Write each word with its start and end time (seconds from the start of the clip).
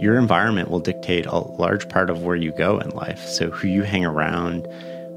your 0.00 0.18
environment 0.18 0.70
will 0.70 0.80
dictate 0.80 1.26
a 1.26 1.38
large 1.38 1.88
part 1.88 2.08
of 2.08 2.22
where 2.22 2.36
you 2.36 2.52
go 2.52 2.78
in 2.78 2.90
life. 2.90 3.20
So, 3.26 3.50
who 3.50 3.68
you 3.68 3.82
hang 3.82 4.04
around, 4.04 4.66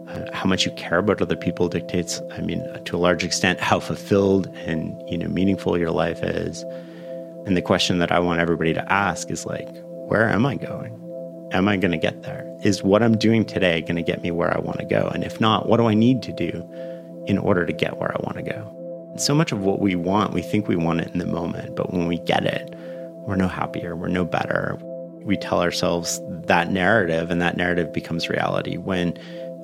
uh, 0.09 0.25
how 0.33 0.45
much 0.45 0.65
you 0.65 0.71
care 0.73 0.97
about 0.97 1.21
other 1.21 1.37
people 1.37 1.69
dictates, 1.69 2.21
I 2.33 2.41
mean, 2.41 2.61
to 2.83 2.95
a 2.95 2.99
large 2.99 3.23
extent, 3.23 3.59
how 3.59 3.79
fulfilled 3.79 4.47
and 4.65 5.01
you 5.09 5.17
know 5.17 5.27
meaningful 5.27 5.77
your 5.77 5.91
life 5.91 6.21
is. 6.21 6.63
And 7.45 7.55
the 7.57 7.61
question 7.61 7.99
that 7.99 8.11
I 8.11 8.19
want 8.19 8.39
everybody 8.39 8.73
to 8.73 8.91
ask 8.91 9.29
is 9.31 9.45
like, 9.45 9.69
where 10.07 10.29
am 10.29 10.45
I 10.45 10.55
going? 10.55 10.99
Am 11.51 11.67
I 11.67 11.77
going 11.77 11.91
to 11.91 11.97
get 11.97 12.23
there? 12.23 12.45
Is 12.63 12.83
what 12.83 13.03
I'm 13.03 13.17
doing 13.17 13.45
today 13.45 13.81
going 13.81 13.95
to 13.95 14.03
get 14.03 14.21
me 14.21 14.31
where 14.31 14.55
I 14.55 14.59
want 14.59 14.79
to 14.79 14.85
go? 14.85 15.09
And 15.13 15.23
if 15.23 15.39
not, 15.39 15.67
what 15.67 15.77
do 15.77 15.87
I 15.87 15.93
need 15.93 16.21
to 16.23 16.33
do 16.33 16.67
in 17.27 17.37
order 17.37 17.65
to 17.65 17.73
get 17.73 17.97
where 17.97 18.11
I 18.11 18.21
want 18.23 18.37
to 18.37 18.43
go? 18.43 19.13
So 19.17 19.35
much 19.35 19.51
of 19.51 19.59
what 19.59 19.79
we 19.79 19.95
want, 19.95 20.33
we 20.33 20.41
think 20.41 20.67
we 20.67 20.75
want 20.75 21.01
it 21.01 21.09
in 21.09 21.19
the 21.19 21.25
moment, 21.25 21.75
but 21.75 21.93
when 21.93 22.07
we 22.07 22.17
get 22.19 22.45
it, 22.45 22.75
we're 23.25 23.35
no 23.35 23.47
happier, 23.47 23.95
we're 23.95 24.07
no 24.07 24.25
better. 24.25 24.77
We 25.23 25.37
tell 25.37 25.61
ourselves 25.61 26.19
that 26.47 26.71
narrative, 26.71 27.31
and 27.31 27.41
that 27.41 27.57
narrative 27.57 27.93
becomes 27.93 28.29
reality 28.29 28.77
when 28.77 29.17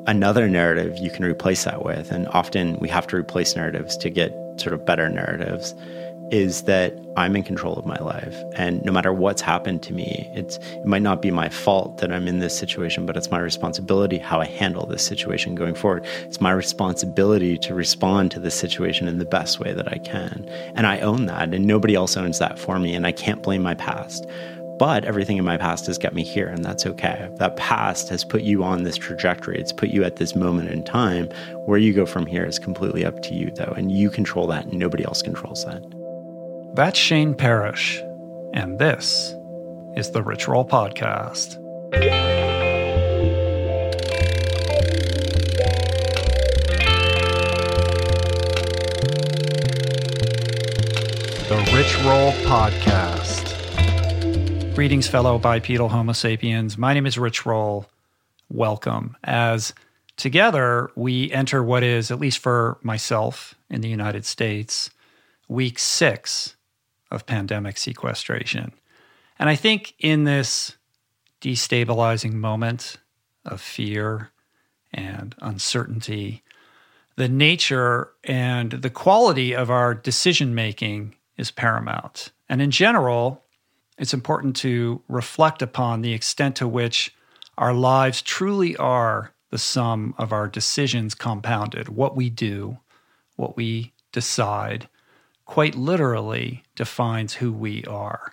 another 0.07 0.47
narrative 0.47 0.97
you 0.97 1.11
can 1.11 1.25
replace 1.25 1.65
that 1.65 1.84
with. 1.84 2.11
And 2.11 2.27
often 2.29 2.77
we 2.79 2.89
have 2.89 3.07
to 3.07 3.15
replace 3.15 3.55
narratives 3.55 3.98
to 3.98 4.09
get 4.09 4.34
sort 4.57 4.73
of 4.73 4.85
better 4.85 5.09
narratives 5.09 5.73
is 6.31 6.63
that 6.63 6.93
I'm 7.17 7.35
in 7.35 7.43
control 7.43 7.75
of 7.75 7.85
my 7.85 7.97
life. 7.97 8.35
And 8.55 8.83
no 8.85 8.91
matter 8.91 9.11
what's 9.11 9.41
happened 9.41 9.83
to 9.83 9.93
me, 9.93 10.29
it's 10.33 10.57
it 10.57 10.85
might 10.85 11.01
not 11.01 11.21
be 11.21 11.31
my 11.31 11.49
fault 11.49 11.97
that 11.97 12.11
I'm 12.11 12.27
in 12.27 12.39
this 12.39 12.57
situation, 12.57 13.05
but 13.05 13.17
it's 13.17 13.31
my 13.31 13.39
responsibility 13.39 14.17
how 14.17 14.39
I 14.39 14.45
handle 14.45 14.85
this 14.85 15.05
situation 15.05 15.55
going 15.55 15.75
forward. 15.75 16.05
It's 16.21 16.39
my 16.39 16.51
responsibility 16.51 17.57
to 17.59 17.73
respond 17.73 18.31
to 18.31 18.39
this 18.39 18.55
situation 18.55 19.07
in 19.07 19.17
the 19.17 19.25
best 19.25 19.59
way 19.59 19.73
that 19.73 19.91
I 19.91 19.97
can. 19.97 20.45
And 20.75 20.87
I 20.87 20.99
own 20.99 21.25
that 21.25 21.53
and 21.53 21.65
nobody 21.65 21.95
else 21.95 22.15
owns 22.15 22.39
that 22.39 22.59
for 22.59 22.79
me 22.79 22.95
and 22.95 23.05
I 23.05 23.11
can't 23.11 23.43
blame 23.43 23.61
my 23.61 23.75
past. 23.75 24.25
But 24.79 25.03
everything 25.03 25.35
in 25.35 25.43
my 25.43 25.57
past 25.57 25.87
has 25.87 25.98
got 25.98 26.13
me 26.13 26.23
here, 26.23 26.48
and 26.48 26.63
that's 26.63 26.85
okay. 26.85 27.29
That 27.35 27.57
past 27.57 28.07
has 28.07 28.23
put 28.23 28.43
you 28.43 28.63
on 28.63 28.84
this 28.84 28.95
trajectory. 28.95 29.59
It's 29.59 29.73
put 29.73 29.89
you 29.89 30.05
at 30.05 30.15
this 30.15 30.37
moment 30.37 30.70
in 30.70 30.85
time. 30.85 31.27
Where 31.65 31.77
you 31.77 31.91
go 31.91 32.05
from 32.05 32.26
here 32.26 32.45
is 32.45 32.59
completely 32.59 33.04
up 33.04 33.21
to 33.23 33.34
you, 33.34 33.51
though, 33.51 33.73
and 33.76 33.91
you 33.91 34.09
control 34.09 34.48
that, 34.48 34.67
and 34.67 34.79
nobody 34.79 35.04
else 35.04 35.21
controls 35.21 35.65
that. 35.65 35.98
That's 36.75 36.99
Shane 36.99 37.34
Parrish, 37.34 37.99
and 38.53 38.77
this 38.77 39.34
is 39.98 40.12
the 40.12 40.21
Rich 40.23 40.48
Roll 40.48 40.63
Podcast. 40.65 41.55
The 51.49 51.57
Rich 51.73 51.98
Roll 52.05 52.31
Podcast. 52.48 53.55
Greetings, 54.76 55.07
fellow 55.07 55.39
bipedal 55.39 55.89
Homo 55.89 56.13
sapiens. 56.13 56.77
My 56.77 56.93
name 56.93 57.07
is 57.07 57.17
Rich 57.17 57.48
Roll. 57.48 57.87
Welcome. 58.48 59.17
As 59.23 59.73
together 60.17 60.91
we 60.95 61.31
enter 61.31 61.63
what 61.63 61.83
is, 61.83 62.11
at 62.11 62.20
least 62.20 62.37
for 62.37 62.77
myself 62.83 63.55
in 63.71 63.81
the 63.81 63.89
United 63.89 64.23
States, 64.23 64.91
week 65.50 65.79
six 65.79 66.56
of 67.12 67.25
pandemic 67.25 67.78
sequestration. 67.78 68.72
And 69.38 69.50
I 69.50 69.56
think 69.56 69.96
in 70.00 70.25
this 70.25 70.78
destabilizing 71.41 72.34
moment 72.34 72.97
of 73.46 73.62
fear 73.62 74.31
and 74.91 75.35
uncertainty, 75.41 76.44
the 77.16 77.29
nature 77.29 78.12
and 78.24 78.72
the 78.72 78.90
quality 78.90 79.56
of 79.56 79.69
our 79.69 79.94
decision 79.94 80.53
making 80.56 81.16
is 81.38 81.51
paramount. 81.51 82.31
And 82.47 82.62
in 82.62 82.72
general, 82.72 83.44
it's 83.97 84.13
important 84.13 84.56
to 84.57 85.01
reflect 85.07 85.62
upon 85.62 86.01
the 86.01 86.13
extent 86.13 86.56
to 86.57 86.68
which 86.68 87.13
our 87.57 87.73
lives 87.73 88.22
truly 88.22 88.75
are 88.78 89.34
the 89.50 89.57
sum 89.57 90.13
of 90.18 90.31
our 90.31 90.47
decisions 90.47 91.16
compounded. 91.16 91.89
What 91.89 92.16
we 92.16 92.29
do, 92.29 92.78
what 93.35 93.57
we 93.57 93.94
decide, 94.12 94.88
quite 95.49 95.73
literally 95.73 96.63
defines 96.75 97.33
who 97.33 97.51
we 97.51 97.83
are. 97.85 98.31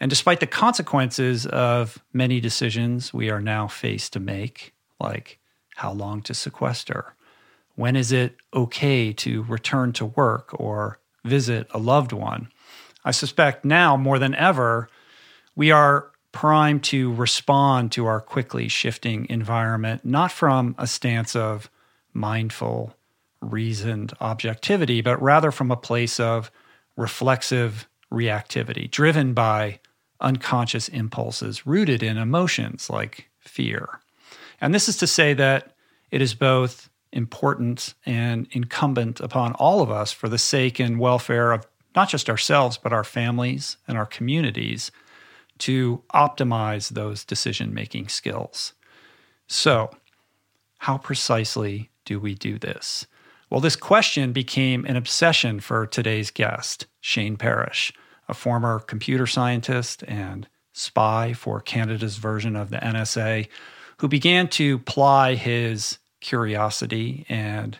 And 0.00 0.08
despite 0.08 0.40
the 0.40 0.46
consequences 0.46 1.44
of 1.44 2.02
many 2.14 2.40
decisions 2.40 3.12
we 3.12 3.28
are 3.28 3.42
now 3.42 3.68
faced 3.68 4.14
to 4.14 4.18
make, 4.20 4.72
like 4.98 5.38
how 5.76 5.92
long 5.92 6.22
to 6.22 6.32
sequester, 6.32 7.16
when 7.74 7.96
is 7.96 8.12
it 8.12 8.36
okay 8.54 9.12
to 9.12 9.42
return 9.42 9.92
to 9.92 10.06
work 10.06 10.58
or 10.58 10.98
visit 11.22 11.66
a 11.72 11.78
loved 11.78 12.12
one, 12.12 12.48
I 13.04 13.10
suspect 13.10 13.66
now 13.66 13.98
more 13.98 14.18
than 14.18 14.34
ever, 14.34 14.88
we 15.54 15.70
are 15.70 16.12
primed 16.32 16.82
to 16.84 17.12
respond 17.12 17.92
to 17.92 18.06
our 18.06 18.22
quickly 18.22 18.68
shifting 18.68 19.26
environment, 19.28 20.02
not 20.02 20.32
from 20.32 20.74
a 20.78 20.86
stance 20.86 21.36
of 21.36 21.68
mindful 22.14 22.96
reasoned 23.52 24.12
objectivity, 24.20 25.00
but 25.00 25.20
rather 25.20 25.50
from 25.50 25.70
a 25.70 25.76
place 25.76 26.18
of 26.18 26.50
reflexive 26.96 27.88
reactivity, 28.12 28.90
driven 28.90 29.34
by 29.34 29.80
unconscious 30.20 30.88
impulses 30.88 31.66
rooted 31.66 32.02
in 32.02 32.16
emotions 32.16 32.88
like 32.88 33.28
fear. 33.38 34.00
And 34.60 34.74
this 34.74 34.88
is 34.88 34.96
to 34.98 35.06
say 35.06 35.34
that 35.34 35.74
it 36.10 36.22
is 36.22 36.34
both 36.34 36.88
important 37.12 37.94
and 38.06 38.46
incumbent 38.52 39.20
upon 39.20 39.52
all 39.54 39.82
of 39.82 39.90
us 39.90 40.12
for 40.12 40.28
the 40.28 40.38
sake 40.38 40.80
and 40.80 40.98
welfare 40.98 41.52
of 41.52 41.66
not 41.94 42.08
just 42.08 42.28
ourselves, 42.28 42.76
but 42.76 42.92
our 42.92 43.04
families 43.04 43.76
and 43.86 43.96
our 43.96 44.06
communities 44.06 44.90
to 45.58 46.02
optimize 46.12 46.90
those 46.90 47.24
decision 47.24 47.72
making 47.72 48.08
skills. 48.08 48.72
So, 49.46 49.90
how 50.78 50.98
precisely 50.98 51.90
do 52.04 52.18
we 52.18 52.34
do 52.34 52.58
this? 52.58 53.06
Well, 53.54 53.60
this 53.60 53.76
question 53.76 54.32
became 54.32 54.84
an 54.84 54.96
obsession 54.96 55.60
for 55.60 55.86
today's 55.86 56.32
guest, 56.32 56.88
Shane 57.00 57.36
Parrish, 57.36 57.92
a 58.28 58.34
former 58.34 58.80
computer 58.80 59.28
scientist 59.28 60.02
and 60.08 60.48
spy 60.72 61.34
for 61.34 61.60
Canada's 61.60 62.16
version 62.16 62.56
of 62.56 62.70
the 62.70 62.78
NSA, 62.78 63.46
who 63.98 64.08
began 64.08 64.48
to 64.48 64.80
ply 64.80 65.36
his 65.36 65.98
curiosity 66.20 67.26
and 67.28 67.78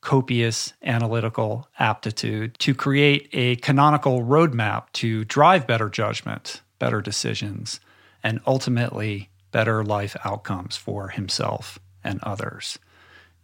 copious 0.00 0.72
analytical 0.82 1.68
aptitude 1.78 2.58
to 2.58 2.74
create 2.74 3.28
a 3.32 3.54
canonical 3.54 4.24
roadmap 4.24 4.90
to 4.94 5.24
drive 5.26 5.64
better 5.64 5.88
judgment, 5.88 6.60
better 6.80 7.00
decisions, 7.00 7.78
and 8.24 8.40
ultimately 8.48 9.30
better 9.52 9.84
life 9.84 10.16
outcomes 10.24 10.76
for 10.76 11.10
himself 11.10 11.78
and 12.02 12.18
others. 12.24 12.80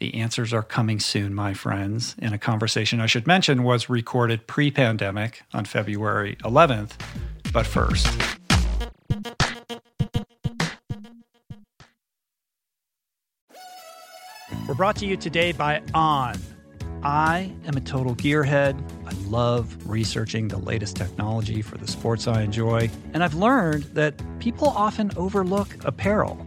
The 0.01 0.15
answers 0.15 0.55
are 0.55 0.63
coming 0.63 0.99
soon, 0.99 1.35
my 1.35 1.53
friends, 1.53 2.17
in 2.17 2.33
a 2.33 2.39
conversation 2.39 3.03
I 3.03 3.07
should 3.07 3.27
mention 3.27 3.65
was 3.65 3.91
recorded 3.91 4.47
pre 4.47 4.71
pandemic 4.71 5.43
on 5.53 5.67
February 5.67 6.37
11th. 6.37 6.93
But 7.53 7.67
first, 7.67 8.09
we're 14.67 14.75
brought 14.75 14.97
to 14.97 15.07
you 15.07 15.19
today 15.19 15.53
by 15.53 15.83
On. 15.93 16.35
I 17.03 17.53
am 17.67 17.77
a 17.77 17.81
total 17.83 18.15
gearhead. 18.15 18.83
I 19.07 19.13
love 19.29 19.77
researching 19.87 20.49
the 20.49 20.59
latest 20.59 20.97
technology 20.97 21.61
for 21.61 21.77
the 21.77 21.87
sports 21.87 22.27
I 22.27 22.41
enjoy. 22.41 22.89
And 23.13 23.23
I've 23.23 23.35
learned 23.35 23.83
that 23.95 24.15
people 24.39 24.69
often 24.69 25.11
overlook 25.19 25.77
apparel. 25.85 26.47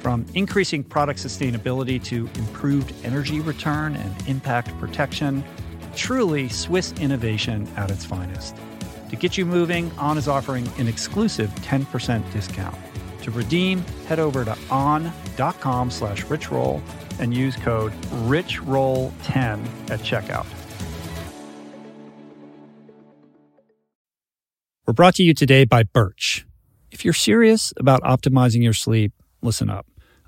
From 0.00 0.24
increasing 0.34 0.82
product 0.82 1.20
sustainability 1.20 2.02
to 2.04 2.26
improved 2.36 2.94
energy 3.04 3.40
return 3.40 3.94
and 3.94 4.28
impact 4.28 4.76
protection, 4.80 5.44
truly 5.94 6.48
Swiss 6.48 6.92
innovation 6.92 7.68
at 7.76 7.90
its 7.90 8.04
finest. 8.04 8.56
To 9.10 9.16
get 9.16 9.36
you 9.36 9.44
moving, 9.44 9.90
On 9.98 10.16
is 10.16 10.26
offering 10.26 10.66
an 10.78 10.88
exclusive 10.88 11.50
10% 11.56 12.32
discount. 12.32 12.76
To 13.22 13.30
redeem, 13.30 13.84
head 14.06 14.18
over 14.18 14.44
to 14.44 14.56
on.com 14.70 15.90
slash 15.90 16.24
richroll 16.24 16.80
and 17.18 17.34
use 17.34 17.56
code 17.56 17.92
richroll10 18.24 19.90
at 19.90 20.00
checkout. 20.00 20.46
We're 24.86 24.94
brought 24.94 25.16
to 25.16 25.22
you 25.22 25.34
today 25.34 25.64
by 25.64 25.82
Birch. 25.82 26.46
If 26.90 27.04
you're 27.04 27.14
serious 27.14 27.74
about 27.76 28.00
optimizing 28.02 28.62
your 28.62 28.72
sleep, 28.72 29.12
listen 29.42 29.68
up. 29.68 29.89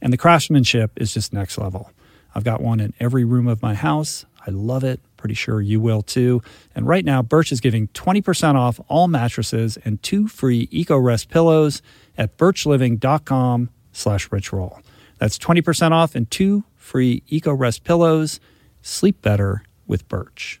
And 0.00 0.12
the 0.12 0.16
craftsmanship 0.16 0.92
is 0.96 1.12
just 1.12 1.32
next 1.32 1.58
level. 1.58 1.90
I've 2.34 2.44
got 2.44 2.60
one 2.60 2.80
in 2.80 2.94
every 3.00 3.24
room 3.24 3.48
of 3.48 3.62
my 3.62 3.74
house. 3.74 4.24
I 4.46 4.50
love 4.50 4.84
it. 4.84 5.00
Pretty 5.16 5.34
sure 5.34 5.60
you 5.60 5.80
will 5.80 6.02
too. 6.02 6.42
And 6.74 6.86
right 6.86 7.04
now, 7.04 7.22
Birch 7.22 7.50
is 7.50 7.60
giving 7.60 7.88
20% 7.88 8.54
off 8.54 8.80
all 8.88 9.08
mattresses 9.08 9.76
and 9.84 10.02
two 10.02 10.28
free 10.28 10.68
EcoRest 10.68 11.28
pillows 11.28 11.82
at 12.16 12.36
birchliving.com 12.38 13.70
slash 13.92 14.28
richroll. 14.28 14.80
That's 15.18 15.38
20% 15.38 15.90
off 15.90 16.14
and 16.14 16.30
two 16.30 16.64
free 16.76 17.22
EcoRest 17.30 17.82
pillows. 17.82 18.38
Sleep 18.82 19.20
better 19.20 19.64
with 19.86 20.08
Birch. 20.08 20.60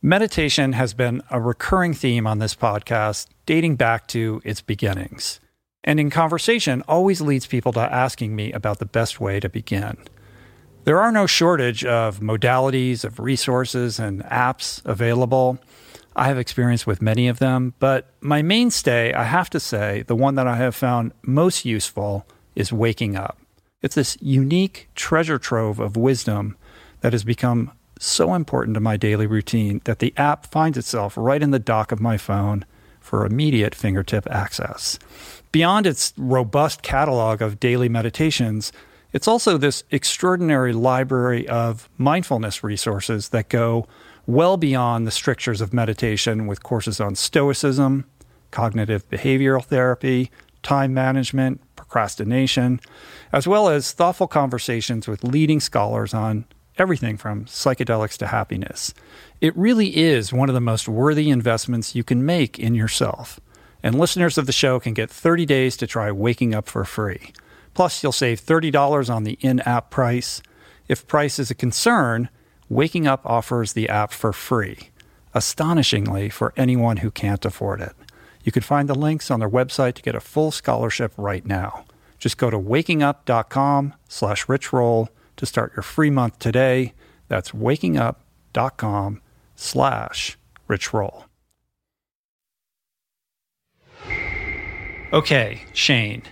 Meditation 0.00 0.72
has 0.72 0.94
been 0.94 1.22
a 1.30 1.40
recurring 1.40 1.94
theme 1.94 2.26
on 2.26 2.38
this 2.38 2.54
podcast 2.54 3.28
dating 3.46 3.76
back 3.76 4.06
to 4.08 4.40
its 4.44 4.60
beginnings 4.60 5.40
and 5.84 5.98
in 5.98 6.10
conversation 6.10 6.82
always 6.88 7.20
leads 7.20 7.46
people 7.46 7.72
to 7.72 7.80
asking 7.80 8.36
me 8.36 8.52
about 8.52 8.78
the 8.78 8.86
best 8.86 9.20
way 9.20 9.40
to 9.40 9.48
begin. 9.48 9.96
There 10.84 11.00
are 11.00 11.12
no 11.12 11.26
shortage 11.26 11.84
of 11.84 12.20
modalities, 12.20 13.04
of 13.04 13.20
resources, 13.20 13.98
and 13.98 14.24
apps 14.24 14.84
available. 14.84 15.58
I 16.16 16.26
have 16.26 16.38
experience 16.38 16.86
with 16.86 17.00
many 17.00 17.28
of 17.28 17.38
them, 17.38 17.74
but 17.78 18.12
my 18.20 18.42
mainstay, 18.42 19.12
I 19.12 19.24
have 19.24 19.48
to 19.50 19.60
say, 19.60 20.02
the 20.02 20.16
one 20.16 20.34
that 20.34 20.46
I 20.46 20.56
have 20.56 20.74
found 20.74 21.12
most 21.22 21.64
useful 21.64 22.26
is 22.54 22.72
Waking 22.72 23.16
Up. 23.16 23.38
It's 23.80 23.94
this 23.94 24.18
unique 24.20 24.88
treasure 24.94 25.38
trove 25.38 25.80
of 25.80 25.96
wisdom 25.96 26.56
that 27.00 27.12
has 27.12 27.24
become 27.24 27.72
so 27.98 28.34
important 28.34 28.74
to 28.74 28.80
my 28.80 28.96
daily 28.96 29.26
routine 29.26 29.80
that 29.84 30.00
the 30.00 30.12
app 30.16 30.46
finds 30.46 30.76
itself 30.76 31.16
right 31.16 31.42
in 31.42 31.52
the 31.52 31.58
dock 31.58 31.92
of 31.92 32.00
my 32.00 32.16
phone 32.16 32.64
for 33.00 33.24
immediate 33.24 33.74
fingertip 33.74 34.28
access. 34.30 34.98
Beyond 35.52 35.86
its 35.86 36.14
robust 36.16 36.82
catalog 36.82 37.42
of 37.42 37.60
daily 37.60 37.90
meditations, 37.90 38.72
it's 39.12 39.28
also 39.28 39.58
this 39.58 39.84
extraordinary 39.90 40.72
library 40.72 41.46
of 41.46 41.90
mindfulness 41.98 42.64
resources 42.64 43.28
that 43.28 43.50
go 43.50 43.86
well 44.26 44.56
beyond 44.56 45.06
the 45.06 45.10
strictures 45.10 45.60
of 45.60 45.74
meditation 45.74 46.46
with 46.46 46.62
courses 46.62 47.00
on 47.00 47.14
stoicism, 47.14 48.06
cognitive 48.50 49.06
behavioral 49.10 49.62
therapy, 49.62 50.30
time 50.62 50.94
management, 50.94 51.60
procrastination, 51.76 52.80
as 53.32 53.46
well 53.46 53.68
as 53.68 53.92
thoughtful 53.92 54.28
conversations 54.28 55.06
with 55.06 55.22
leading 55.22 55.60
scholars 55.60 56.14
on 56.14 56.46
everything 56.78 57.18
from 57.18 57.44
psychedelics 57.44 58.16
to 58.16 58.28
happiness. 58.28 58.94
It 59.42 59.54
really 59.54 59.98
is 59.98 60.32
one 60.32 60.48
of 60.48 60.54
the 60.54 60.60
most 60.60 60.88
worthy 60.88 61.28
investments 61.28 61.94
you 61.94 62.04
can 62.04 62.24
make 62.24 62.58
in 62.58 62.74
yourself. 62.74 63.38
And 63.82 63.98
listeners 63.98 64.38
of 64.38 64.46
the 64.46 64.52
show 64.52 64.78
can 64.78 64.94
get 64.94 65.10
30 65.10 65.44
days 65.46 65.76
to 65.78 65.86
try 65.86 66.10
Waking 66.12 66.54
Up 66.54 66.68
for 66.68 66.84
free. 66.84 67.32
Plus, 67.74 68.02
you'll 68.02 68.12
save 68.12 68.40
$30 68.40 69.12
on 69.12 69.24
the 69.24 69.38
in 69.40 69.60
app 69.60 69.90
price. 69.90 70.42
If 70.88 71.06
price 71.06 71.38
is 71.38 71.50
a 71.50 71.54
concern, 71.54 72.28
Waking 72.68 73.06
Up 73.06 73.24
offers 73.24 73.72
the 73.72 73.88
app 73.88 74.12
for 74.12 74.32
free, 74.32 74.90
astonishingly 75.34 76.28
for 76.28 76.52
anyone 76.56 76.98
who 76.98 77.10
can't 77.10 77.44
afford 77.44 77.80
it. 77.80 77.92
You 78.44 78.52
can 78.52 78.62
find 78.62 78.88
the 78.88 78.94
links 78.94 79.30
on 79.30 79.40
their 79.40 79.48
website 79.48 79.94
to 79.94 80.02
get 80.02 80.14
a 80.14 80.20
full 80.20 80.50
scholarship 80.50 81.12
right 81.16 81.44
now. 81.44 81.84
Just 82.18 82.38
go 82.38 82.50
to 82.50 82.58
wakingup.com 82.58 83.94
slash 84.08 84.46
richroll 84.46 85.08
to 85.36 85.46
start 85.46 85.72
your 85.74 85.82
free 85.82 86.10
month 86.10 86.38
today. 86.38 86.92
That's 87.28 87.52
wakingup.com 87.52 89.22
slash 89.56 90.38
richroll. 90.68 91.24
Okay, 95.12 95.60
Shane, 95.74 96.22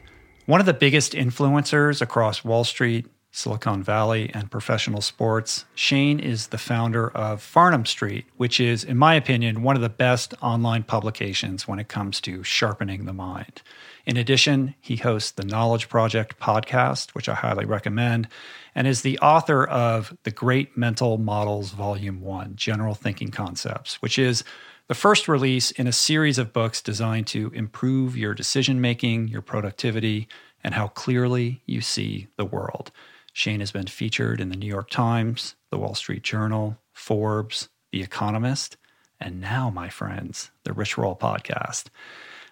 one 0.46 0.58
of 0.58 0.64
the 0.64 0.72
biggest 0.72 1.12
influencers 1.12 2.00
across 2.00 2.42
Wall 2.42 2.64
Street, 2.64 3.04
Silicon 3.30 3.82
Valley, 3.82 4.30
and 4.32 4.50
professional 4.50 5.02
sports, 5.02 5.66
Shane 5.74 6.18
is 6.18 6.46
the 6.46 6.56
founder 6.56 7.10
of 7.10 7.42
Farnam 7.42 7.86
Street, 7.86 8.24
which 8.38 8.58
is, 8.58 8.82
in 8.82 8.96
my 8.96 9.14
opinion, 9.16 9.62
one 9.62 9.76
of 9.76 9.82
the 9.82 9.90
best 9.90 10.32
online 10.40 10.82
publications 10.82 11.68
when 11.68 11.78
it 11.78 11.88
comes 11.88 12.22
to 12.22 12.42
sharpening 12.42 13.04
the 13.04 13.12
mind. 13.12 13.60
In 14.06 14.16
addition, 14.16 14.74
he 14.80 14.96
hosts 14.96 15.32
the 15.32 15.44
Knowledge 15.44 15.90
Project 15.90 16.40
podcast, 16.40 17.10
which 17.10 17.28
I 17.28 17.34
highly 17.34 17.66
recommend, 17.66 18.28
and 18.74 18.86
is 18.86 19.02
the 19.02 19.18
author 19.18 19.66
of 19.66 20.16
The 20.22 20.30
Great 20.30 20.74
Mental 20.74 21.18
Models 21.18 21.72
Volume 21.72 22.22
1 22.22 22.56
General 22.56 22.94
Thinking 22.94 23.30
Concepts, 23.30 24.00
which 24.00 24.18
is 24.18 24.42
the 24.90 24.94
first 24.96 25.28
release 25.28 25.70
in 25.70 25.86
a 25.86 25.92
series 25.92 26.36
of 26.36 26.52
books 26.52 26.82
designed 26.82 27.28
to 27.28 27.52
improve 27.54 28.16
your 28.16 28.34
decision 28.34 28.80
making, 28.80 29.28
your 29.28 29.40
productivity, 29.40 30.26
and 30.64 30.74
how 30.74 30.88
clearly 30.88 31.62
you 31.64 31.80
see 31.80 32.26
the 32.36 32.44
world. 32.44 32.90
Shane 33.32 33.60
has 33.60 33.70
been 33.70 33.86
featured 33.86 34.40
in 34.40 34.48
the 34.48 34.56
New 34.56 34.66
York 34.66 34.90
Times, 34.90 35.54
the 35.70 35.78
Wall 35.78 35.94
Street 35.94 36.24
Journal, 36.24 36.76
Forbes, 36.92 37.68
The 37.92 38.02
Economist, 38.02 38.78
and 39.20 39.40
now, 39.40 39.70
my 39.70 39.88
friends, 39.88 40.50
the 40.64 40.72
Rich 40.72 40.98
Roll 40.98 41.14
podcast. 41.14 41.84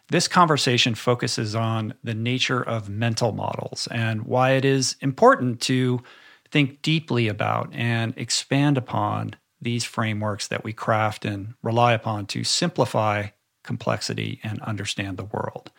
This 0.07 0.28
conversation 0.28 0.95
focuses 0.95 1.57
on 1.57 1.95
the 2.04 2.14
nature 2.14 2.62
of 2.62 2.88
mental 2.88 3.33
models 3.33 3.88
and 3.90 4.23
why 4.23 4.52
it 4.52 4.64
is 4.64 4.95
important 5.00 5.61
to 5.62 6.04
think 6.52 6.83
deeply 6.83 7.26
about 7.26 7.75
and 7.75 8.14
expand 8.16 8.78
upon 8.78 9.35
these 9.61 9.85
frameworks 9.85 10.49
that 10.49 10.65
we 10.65 10.73
craft 10.73 11.25
and 11.25 11.55
rely 11.62 11.93
upon 11.93 12.27
to 12.27 12.45
simplify 12.45 13.29
complexity 13.62 14.41
and 14.43 14.61
understand 14.62 15.17
the 15.17 15.25
world. 15.25 15.71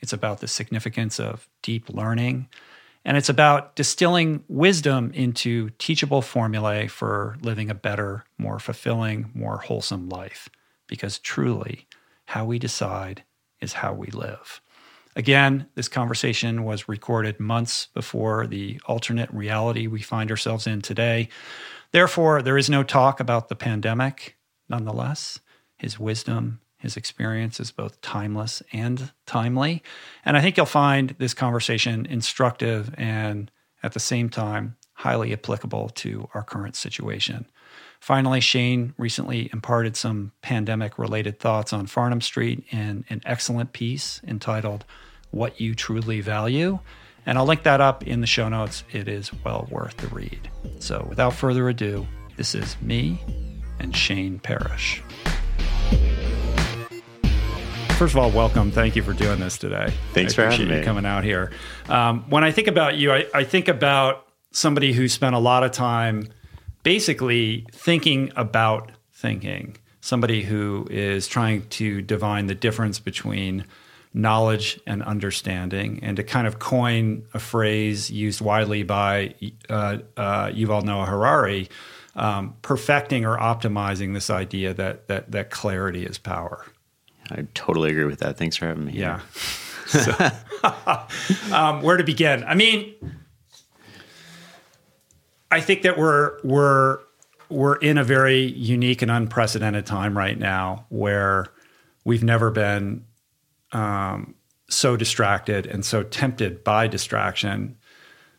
It's 0.00 0.12
about 0.12 0.40
the 0.40 0.48
significance 0.48 1.18
of 1.18 1.48
deep 1.62 1.88
learning, 1.88 2.48
and 3.04 3.16
it's 3.16 3.28
about 3.28 3.76
distilling 3.76 4.44
wisdom 4.48 5.10
into 5.12 5.70
teachable 5.78 6.22
formulae 6.22 6.86
for 6.86 7.38
living 7.40 7.70
a 7.70 7.74
better, 7.74 8.24
more 8.38 8.58
fulfilling, 8.58 9.30
more 9.34 9.58
wholesome 9.58 10.08
life. 10.08 10.48
Because 10.86 11.18
truly, 11.18 11.86
how 12.26 12.44
we 12.44 12.58
decide 12.58 13.22
is 13.60 13.74
how 13.74 13.92
we 13.92 14.08
live. 14.08 14.60
Again, 15.14 15.66
this 15.74 15.88
conversation 15.88 16.64
was 16.64 16.88
recorded 16.88 17.40
months 17.40 17.88
before 17.94 18.46
the 18.46 18.80
alternate 18.84 19.32
reality 19.32 19.86
we 19.86 20.02
find 20.02 20.30
ourselves 20.30 20.66
in 20.66 20.82
today, 20.82 21.30
Therefore, 21.96 22.42
there 22.42 22.58
is 22.58 22.68
no 22.68 22.82
talk 22.82 23.20
about 23.20 23.48
the 23.48 23.56
pandemic. 23.56 24.36
Nonetheless, 24.68 25.40
his 25.78 25.98
wisdom, 25.98 26.60
his 26.76 26.94
experience 26.94 27.58
is 27.58 27.70
both 27.70 28.02
timeless 28.02 28.62
and 28.70 29.12
timely. 29.24 29.82
And 30.22 30.36
I 30.36 30.42
think 30.42 30.58
you'll 30.58 30.66
find 30.66 31.14
this 31.16 31.32
conversation 31.32 32.04
instructive 32.04 32.94
and 32.98 33.50
at 33.82 33.94
the 33.94 33.98
same 33.98 34.28
time 34.28 34.76
highly 34.92 35.32
applicable 35.32 35.88
to 35.88 36.28
our 36.34 36.42
current 36.42 36.76
situation. 36.76 37.46
Finally, 37.98 38.42
Shane 38.42 38.92
recently 38.98 39.48
imparted 39.50 39.96
some 39.96 40.32
pandemic 40.42 40.98
related 40.98 41.40
thoughts 41.40 41.72
on 41.72 41.86
Farnam 41.86 42.22
Street 42.22 42.62
in 42.70 43.06
an 43.08 43.22
excellent 43.24 43.72
piece 43.72 44.20
entitled 44.26 44.84
What 45.30 45.62
You 45.62 45.74
Truly 45.74 46.20
Value. 46.20 46.78
And 47.26 47.36
I'll 47.36 47.44
link 47.44 47.64
that 47.64 47.80
up 47.80 48.06
in 48.06 48.20
the 48.20 48.26
show 48.26 48.48
notes. 48.48 48.84
It 48.92 49.08
is 49.08 49.32
well 49.44 49.66
worth 49.68 49.96
the 49.96 50.06
read. 50.08 50.48
So 50.78 51.04
without 51.08 51.34
further 51.34 51.68
ado, 51.68 52.06
this 52.36 52.54
is 52.54 52.80
me 52.80 53.20
and 53.80 53.94
Shane 53.94 54.38
Parrish. 54.38 55.02
First 57.98 58.14
of 58.14 58.18
all, 58.18 58.30
welcome. 58.30 58.70
Thank 58.70 58.94
you 58.94 59.02
for 59.02 59.12
doing 59.12 59.40
this 59.40 59.58
today. 59.58 59.92
Thanks 60.12 60.34
I 60.34 60.36
for 60.36 60.50
having 60.50 60.68
you 60.68 60.76
me. 60.76 60.84
coming 60.84 61.04
out 61.04 61.24
here. 61.24 61.50
Um, 61.88 62.24
when 62.28 62.44
I 62.44 62.52
think 62.52 62.68
about 62.68 62.96
you, 62.96 63.10
I, 63.10 63.26
I 63.34 63.42
think 63.42 63.66
about 63.66 64.26
somebody 64.52 64.92
who 64.92 65.08
spent 65.08 65.34
a 65.34 65.38
lot 65.40 65.64
of 65.64 65.72
time 65.72 66.28
basically 66.84 67.66
thinking 67.72 68.32
about 68.36 68.92
thinking. 69.12 69.78
Somebody 70.00 70.42
who 70.42 70.86
is 70.90 71.26
trying 71.26 71.66
to 71.70 72.02
divine 72.02 72.46
the 72.46 72.54
difference 72.54 73.00
between 73.00 73.64
knowledge 74.16 74.80
and 74.86 75.02
understanding, 75.02 76.00
and 76.02 76.16
to 76.16 76.24
kind 76.24 76.46
of 76.46 76.58
coin 76.58 77.22
a 77.34 77.38
phrase 77.38 78.10
used 78.10 78.40
widely 78.40 78.82
by 78.82 79.34
uh, 79.68 79.98
uh, 80.16 80.46
Yuval 80.46 80.82
Noah 80.82 81.04
Harari, 81.04 81.68
um, 82.16 82.54
perfecting 82.62 83.26
or 83.26 83.36
optimizing 83.36 84.14
this 84.14 84.30
idea 84.30 84.72
that 84.72 85.06
that 85.08 85.30
that 85.30 85.50
clarity 85.50 86.04
is 86.04 86.16
power. 86.16 86.64
I 87.30 87.46
totally 87.52 87.90
agree 87.90 88.04
with 88.04 88.20
that. 88.20 88.38
Thanks 88.38 88.56
for 88.56 88.66
having 88.66 88.86
me. 88.86 88.94
Yeah. 88.94 89.20
So, 89.86 90.12
um, 91.52 91.82
where 91.82 91.98
to 91.98 92.04
begin? 92.04 92.42
I 92.44 92.54
mean, 92.54 92.94
I 95.50 95.60
think 95.60 95.82
that 95.82 95.98
we're 95.98 96.40
we're 96.42 97.00
we're 97.50 97.76
in 97.76 97.98
a 97.98 98.04
very 98.04 98.40
unique 98.40 99.02
and 99.02 99.10
unprecedented 99.10 99.84
time 99.84 100.16
right 100.16 100.38
now 100.38 100.86
where 100.88 101.48
we've 102.04 102.24
never 102.24 102.50
been 102.50 103.04
um, 103.72 104.34
so 104.68 104.96
distracted 104.96 105.66
and 105.66 105.84
so 105.84 106.02
tempted 106.02 106.64
by 106.64 106.86
distraction. 106.88 107.76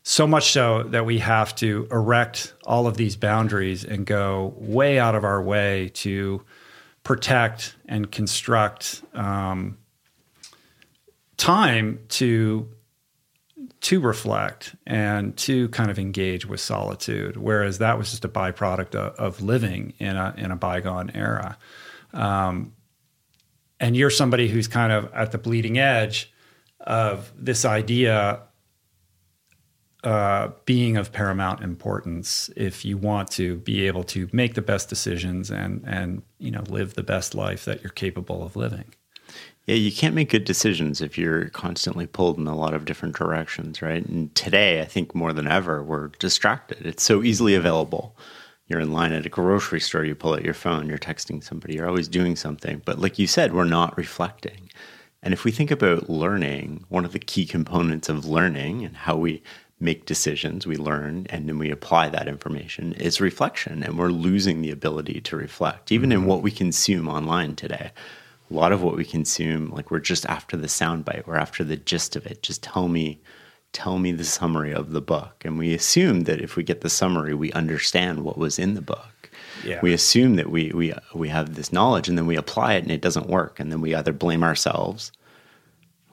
So 0.03 0.25
much 0.25 0.51
so 0.51 0.83
that 0.83 1.05
we 1.05 1.19
have 1.19 1.53
to 1.55 1.87
erect 1.91 2.53
all 2.65 2.87
of 2.87 2.95
these 2.95 3.15
boundaries 3.17 3.83
and 3.83 4.05
go 4.05 4.53
way 4.57 4.99
out 4.99 5.15
of 5.15 5.23
our 5.25 5.41
way 5.41 5.91
to 5.95 6.43
protect 7.03 7.75
and 7.87 8.11
construct 8.11 9.03
um, 9.13 9.77
time 11.37 11.99
to 12.09 12.69
to 13.79 13.99
reflect 13.99 14.75
and 14.85 15.37
to 15.37 15.69
kind 15.69 15.91
of 15.91 15.99
engage 15.99 16.45
with 16.45 16.59
solitude, 16.59 17.37
whereas 17.37 17.77
that 17.77 17.97
was 17.97 18.09
just 18.09 18.25
a 18.25 18.29
byproduct 18.29 18.95
of, 18.95 19.13
of 19.15 19.41
living 19.41 19.93
in 19.99 20.15
a 20.15 20.33
in 20.37 20.51
a 20.51 20.55
bygone 20.55 21.11
era. 21.13 21.57
Um, 22.13 22.73
and 23.79 23.95
you're 23.95 24.09
somebody 24.09 24.47
who's 24.47 24.67
kind 24.67 24.91
of 24.91 25.11
at 25.13 25.31
the 25.31 25.37
bleeding 25.37 25.77
edge 25.77 26.31
of 26.79 27.31
this 27.37 27.65
idea 27.65 28.41
uh, 30.03 30.51
being 30.65 30.95
of 30.95 31.11
paramount 31.11 31.61
importance 31.61 32.49
if 32.55 32.85
you 32.85 32.97
want 32.97 33.29
to 33.31 33.57
be 33.57 33.87
able 33.87 34.03
to 34.03 34.29
make 34.31 34.53
the 34.53 34.61
best 34.61 34.89
decisions 34.89 35.49
and 35.49 35.83
and 35.85 36.21
you 36.37 36.51
know 36.51 36.63
live 36.69 36.93
the 36.93 37.03
best 37.03 37.35
life 37.35 37.65
that 37.65 37.83
you're 37.83 37.91
capable 37.91 38.43
of 38.43 38.55
living. 38.55 38.85
Yeah, 39.65 39.75
you 39.75 39.91
can't 39.91 40.15
make 40.15 40.29
good 40.29 40.45
decisions 40.45 41.01
if 41.01 41.17
you're 41.17 41.49
constantly 41.49 42.07
pulled 42.07 42.37
in 42.37 42.47
a 42.47 42.55
lot 42.55 42.73
of 42.73 42.85
different 42.85 43.17
directions, 43.17 43.81
right? 43.81 44.05
And 44.05 44.33
today, 44.33 44.79
I 44.79 44.85
think 44.85 45.13
more 45.13 45.33
than 45.33 45.45
ever, 45.45 45.83
we're 45.83 46.07
distracted. 46.19 46.85
It's 46.85 47.03
so 47.03 47.21
easily 47.21 47.53
available. 47.53 48.15
You're 48.67 48.81
in 48.81 48.91
line 48.91 49.13
at 49.13 49.25
a 49.25 49.29
grocery 49.29 49.79
store, 49.79 50.03
you 50.03 50.15
pull 50.15 50.33
out 50.33 50.43
your 50.43 50.53
phone, 50.53 50.87
you're 50.87 50.97
texting 50.97 51.43
somebody, 51.43 51.75
you're 51.75 51.87
always 51.87 52.07
doing 52.07 52.35
something. 52.35 52.81
But 52.85 52.99
like 52.99 53.17
you 53.17 53.27
said, 53.27 53.53
we're 53.53 53.63
not 53.63 53.97
reflecting. 53.97 54.69
And 55.23 55.33
if 55.33 55.43
we 55.43 55.51
think 55.51 55.71
about 55.71 56.09
learning, 56.09 56.85
one 56.89 57.05
of 57.05 57.13
the 57.13 57.19
key 57.19 57.45
components 57.45 58.09
of 58.09 58.25
learning 58.25 58.83
and 58.83 58.95
how 58.95 59.15
we 59.15 59.41
make 59.79 60.05
decisions, 60.05 60.65
we 60.65 60.75
learn, 60.75 61.27
and 61.29 61.47
then 61.47 61.59
we 61.59 61.69
apply 61.71 62.09
that 62.09 62.27
information 62.27 62.93
is 62.93 63.21
reflection. 63.21 63.83
And 63.83 63.97
we're 63.97 64.09
losing 64.09 64.61
the 64.61 64.71
ability 64.71 65.21
to 65.21 65.37
reflect, 65.37 65.91
even 65.91 66.09
mm-hmm. 66.09 66.23
in 66.23 66.27
what 66.27 66.41
we 66.41 66.51
consume 66.51 67.07
online 67.07 67.55
today. 67.55 67.91
A 68.49 68.53
lot 68.53 68.71
of 68.71 68.81
what 68.81 68.95
we 68.95 69.05
consume, 69.05 69.69
like 69.69 69.91
we're 69.91 69.99
just 69.99 70.25
after 70.25 70.57
the 70.57 70.67
soundbite, 70.67 71.27
we're 71.27 71.35
after 71.35 71.63
the 71.63 71.77
gist 71.77 72.15
of 72.15 72.25
it. 72.25 72.41
Just 72.41 72.63
tell 72.63 72.87
me, 72.87 73.19
tell 73.73 73.99
me 73.99 74.11
the 74.11 74.23
summary 74.23 74.73
of 74.73 74.91
the 74.91 75.01
book. 75.01 75.43
And 75.45 75.57
we 75.57 75.73
assume 75.73 76.21
that 76.21 76.41
if 76.41 76.55
we 76.55 76.63
get 76.63 76.81
the 76.81 76.89
summary, 76.89 77.33
we 77.33 77.51
understand 77.51 78.23
what 78.23 78.37
was 78.37 78.57
in 78.57 78.73
the 78.73 78.81
book. 78.81 79.29
Yeah. 79.63 79.79
We 79.81 79.93
assume 79.93 80.35
that 80.35 80.49
we 80.49 80.71
we 80.73 80.93
we 81.13 81.29
have 81.29 81.55
this 81.55 81.73
knowledge 81.73 82.07
and 82.07 82.17
then 82.17 82.27
we 82.27 82.35
apply 82.35 82.73
it 82.73 82.83
and 82.83 82.91
it 82.91 83.01
doesn't 83.01 83.27
work. 83.27 83.59
And 83.59 83.71
then 83.71 83.81
we 83.81 83.95
either 83.95 84.13
blame 84.13 84.43
ourselves, 84.43 85.11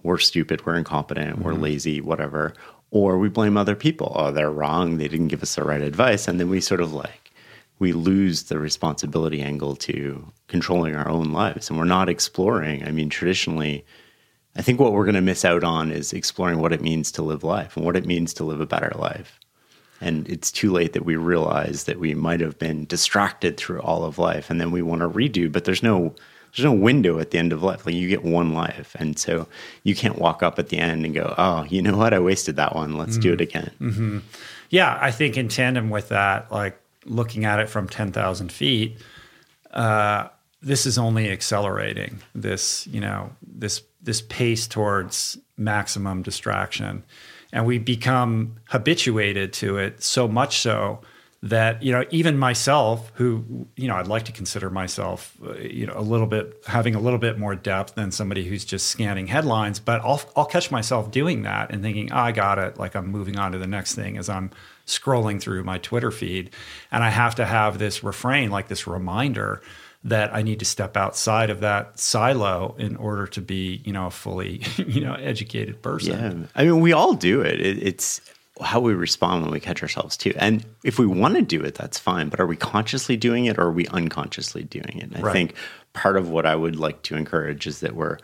we're 0.02 0.18
stupid, 0.18 0.64
we're 0.64 0.76
incompetent, 0.76 1.36
mm-hmm. 1.36 1.44
we're 1.44 1.54
lazy, 1.54 2.00
whatever, 2.00 2.54
or 2.90 3.18
we 3.18 3.28
blame 3.28 3.56
other 3.56 3.76
people. 3.76 4.12
Oh, 4.14 4.30
they're 4.30 4.50
wrong. 4.50 4.96
They 4.96 5.08
didn't 5.08 5.28
give 5.28 5.42
us 5.42 5.54
the 5.54 5.64
right 5.64 5.82
advice. 5.82 6.26
And 6.26 6.40
then 6.40 6.48
we 6.48 6.60
sort 6.60 6.80
of 6.80 6.92
like 6.92 7.24
we 7.78 7.92
lose 7.92 8.44
the 8.44 8.58
responsibility 8.58 9.42
angle 9.42 9.76
to 9.76 10.32
controlling 10.48 10.94
our 10.94 11.08
own 11.08 11.32
lives 11.32 11.68
and 11.68 11.78
we're 11.78 11.84
not 11.84 12.08
exploring 12.08 12.86
i 12.86 12.90
mean 12.90 13.08
traditionally 13.08 13.84
i 14.56 14.62
think 14.62 14.80
what 14.80 14.92
we're 14.92 15.04
going 15.04 15.14
to 15.14 15.20
miss 15.20 15.44
out 15.44 15.64
on 15.64 15.90
is 15.90 16.12
exploring 16.12 16.58
what 16.58 16.72
it 16.72 16.80
means 16.80 17.10
to 17.12 17.22
live 17.22 17.44
life 17.44 17.76
and 17.76 17.84
what 17.84 17.96
it 17.96 18.06
means 18.06 18.34
to 18.34 18.44
live 18.44 18.60
a 18.60 18.66
better 18.66 18.92
life. 18.96 19.38
And 20.00 20.28
it's 20.28 20.52
too 20.52 20.70
late 20.70 20.92
that 20.92 21.06
we 21.06 21.16
realize 21.16 21.84
that 21.84 21.98
we 21.98 22.14
might 22.14 22.40
have 22.40 22.58
been 22.58 22.84
distracted 22.84 23.56
through 23.56 23.80
all 23.80 24.04
of 24.04 24.18
life 24.18 24.50
and 24.50 24.60
then 24.60 24.70
we 24.70 24.82
want 24.82 25.00
to 25.00 25.08
redo 25.08 25.50
but 25.50 25.64
there's 25.64 25.82
no 25.82 26.14
there's 26.54 26.64
no 26.64 26.72
window 26.72 27.18
at 27.18 27.32
the 27.32 27.38
end 27.38 27.52
of 27.52 27.64
life. 27.64 27.84
Like 27.84 27.96
you 27.96 28.08
get 28.08 28.22
one 28.22 28.52
life 28.52 28.94
and 28.98 29.18
so 29.18 29.48
you 29.82 29.94
can't 29.96 30.18
walk 30.18 30.42
up 30.42 30.58
at 30.58 30.68
the 30.68 30.78
end 30.78 31.04
and 31.04 31.14
go 31.14 31.34
oh 31.38 31.64
you 31.64 31.80
know 31.80 31.96
what? 31.96 32.12
I 32.12 32.18
wasted 32.18 32.56
that 32.56 32.74
one. 32.74 32.96
Let's 32.98 33.12
mm-hmm. 33.12 33.20
do 33.20 33.32
it 33.32 33.40
again. 33.40 33.70
Mm-hmm. 33.80 34.18
yeah 34.70 34.98
i 35.00 35.10
think 35.10 35.36
in 35.36 35.48
tandem 35.48 35.90
with 35.90 36.08
that 36.10 36.50
like 36.52 36.78
looking 37.06 37.44
at 37.44 37.60
it 37.60 37.68
from 37.68 37.88
10,000 37.88 38.50
feet, 38.52 38.98
uh, 39.72 40.28
this 40.62 40.86
is 40.86 40.98
only 40.98 41.30
accelerating 41.30 42.20
this, 42.34 42.86
you 42.86 43.00
know, 43.00 43.30
this 43.42 43.82
this 44.04 44.22
pace 44.22 44.66
towards 44.66 45.38
maximum 45.56 46.22
distraction, 46.22 47.04
and 47.52 47.66
we 47.66 47.78
become 47.78 48.56
habituated 48.68 49.52
to 49.54 49.78
it 49.78 50.02
so 50.02 50.28
much 50.28 50.58
so 50.58 51.00
that 51.44 51.82
you 51.82 51.92
know 51.92 52.04
even 52.10 52.38
myself 52.38 53.12
who 53.16 53.66
you 53.76 53.86
know 53.86 53.96
I'd 53.96 54.06
like 54.06 54.24
to 54.24 54.32
consider 54.32 54.70
myself 54.70 55.36
uh, 55.46 55.52
you 55.58 55.86
know 55.86 55.92
a 55.94 56.00
little 56.00 56.26
bit 56.26 56.56
having 56.66 56.94
a 56.94 57.00
little 57.00 57.18
bit 57.18 57.38
more 57.38 57.54
depth 57.54 57.96
than 57.96 58.10
somebody 58.10 58.44
who's 58.44 58.64
just 58.64 58.86
scanning 58.86 59.26
headlines 59.26 59.78
but 59.78 60.00
I'll 60.02 60.22
I'll 60.34 60.46
catch 60.46 60.70
myself 60.70 61.10
doing 61.10 61.42
that 61.42 61.70
and 61.70 61.82
thinking 61.82 62.10
oh, 62.12 62.16
I 62.16 62.32
got 62.32 62.58
it. 62.58 62.78
Like 62.78 62.96
I'm 62.96 63.08
moving 63.08 63.38
on 63.38 63.52
to 63.52 63.58
the 63.58 63.66
next 63.66 63.94
thing 63.94 64.16
as 64.16 64.30
I'm 64.30 64.52
scrolling 64.86 65.40
through 65.40 65.64
my 65.64 65.78
Twitter 65.78 66.10
feed. 66.10 66.50
And 66.90 67.04
I 67.04 67.10
have 67.10 67.34
to 67.36 67.44
have 67.44 67.78
this 67.78 68.02
refrain 68.02 68.50
like 68.50 68.68
this 68.68 68.86
reminder 68.86 69.62
that 70.04 70.34
I 70.34 70.42
need 70.42 70.58
to 70.58 70.66
step 70.66 70.96
outside 70.96 71.48
of 71.48 71.60
that 71.60 71.98
silo 71.98 72.74
in 72.78 72.96
order 72.96 73.26
to 73.28 73.40
be, 73.40 73.80
you 73.84 73.92
know, 73.92 74.06
a 74.06 74.10
fully, 74.10 74.62
you 74.76 75.00
know, 75.00 75.14
educated 75.14 75.80
person. 75.82 76.42
Yeah. 76.42 76.46
I 76.54 76.64
mean, 76.64 76.80
we 76.80 76.92
all 76.92 77.14
do 77.14 77.40
it. 77.40 77.60
it 77.60 77.82
it's 77.82 78.20
how 78.60 78.78
we 78.78 78.94
respond 78.94 79.42
when 79.42 79.50
we 79.50 79.58
catch 79.58 79.82
ourselves 79.82 80.16
too. 80.16 80.32
And 80.36 80.64
if 80.84 80.98
we 80.98 81.06
want 81.06 81.34
to 81.34 81.42
do 81.42 81.60
it, 81.62 81.74
that's 81.74 81.98
fine. 81.98 82.28
But 82.28 82.38
are 82.38 82.46
we 82.46 82.56
consciously 82.56 83.16
doing 83.16 83.46
it 83.46 83.58
or 83.58 83.62
are 83.62 83.72
we 83.72 83.86
unconsciously 83.88 84.62
doing 84.62 84.98
it? 84.98 85.24
I 85.24 85.32
think 85.32 85.54
part 85.92 86.16
of 86.16 86.28
what 86.28 86.46
I 86.46 86.54
would 86.54 86.76
like 86.76 87.02
to 87.04 87.16
encourage 87.16 87.66
is 87.66 87.80
that 87.80 87.96
we're 87.96 88.18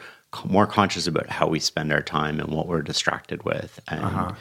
more 0.44 0.66
conscious 0.66 1.06
about 1.06 1.28
how 1.28 1.49
we 1.49 1.58
spend 1.58 1.92
our 1.92 2.02
time 2.02 2.38
and 2.38 2.52
what 2.52 2.68
we're 2.68 2.82
distracted 2.82 3.42
with 3.42 3.80
and 3.88 4.04
uh-huh. 4.04 4.32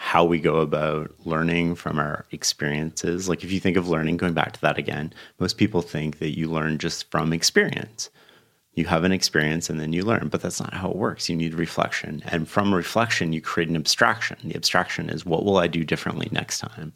How 0.00 0.24
we 0.24 0.38
go 0.38 0.60
about 0.60 1.12
learning 1.24 1.74
from 1.74 1.98
our 1.98 2.24
experiences. 2.30 3.28
Like 3.28 3.42
if 3.42 3.50
you 3.50 3.58
think 3.58 3.76
of 3.76 3.88
learning, 3.88 4.16
going 4.16 4.32
back 4.32 4.52
to 4.52 4.60
that 4.60 4.78
again, 4.78 5.12
most 5.40 5.58
people 5.58 5.82
think 5.82 6.20
that 6.20 6.38
you 6.38 6.48
learn 6.48 6.78
just 6.78 7.10
from 7.10 7.32
experience. 7.32 8.08
You 8.74 8.84
have 8.84 9.02
an 9.02 9.10
experience 9.10 9.68
and 9.68 9.80
then 9.80 9.92
you 9.92 10.04
learn 10.04 10.28
but 10.28 10.40
that's 10.40 10.60
not 10.60 10.72
how 10.72 10.88
it 10.88 10.96
works. 10.96 11.28
You 11.28 11.34
need 11.34 11.54
reflection. 11.54 12.22
And 12.26 12.48
from 12.48 12.72
reflection 12.72 13.32
you 13.32 13.40
create 13.40 13.68
an 13.68 13.74
abstraction. 13.74 14.36
The 14.44 14.54
abstraction 14.54 15.10
is 15.10 15.26
what 15.26 15.44
will 15.44 15.58
i 15.58 15.66
do 15.66 15.82
differently 15.82 16.28
next 16.30 16.60
time? 16.60 16.92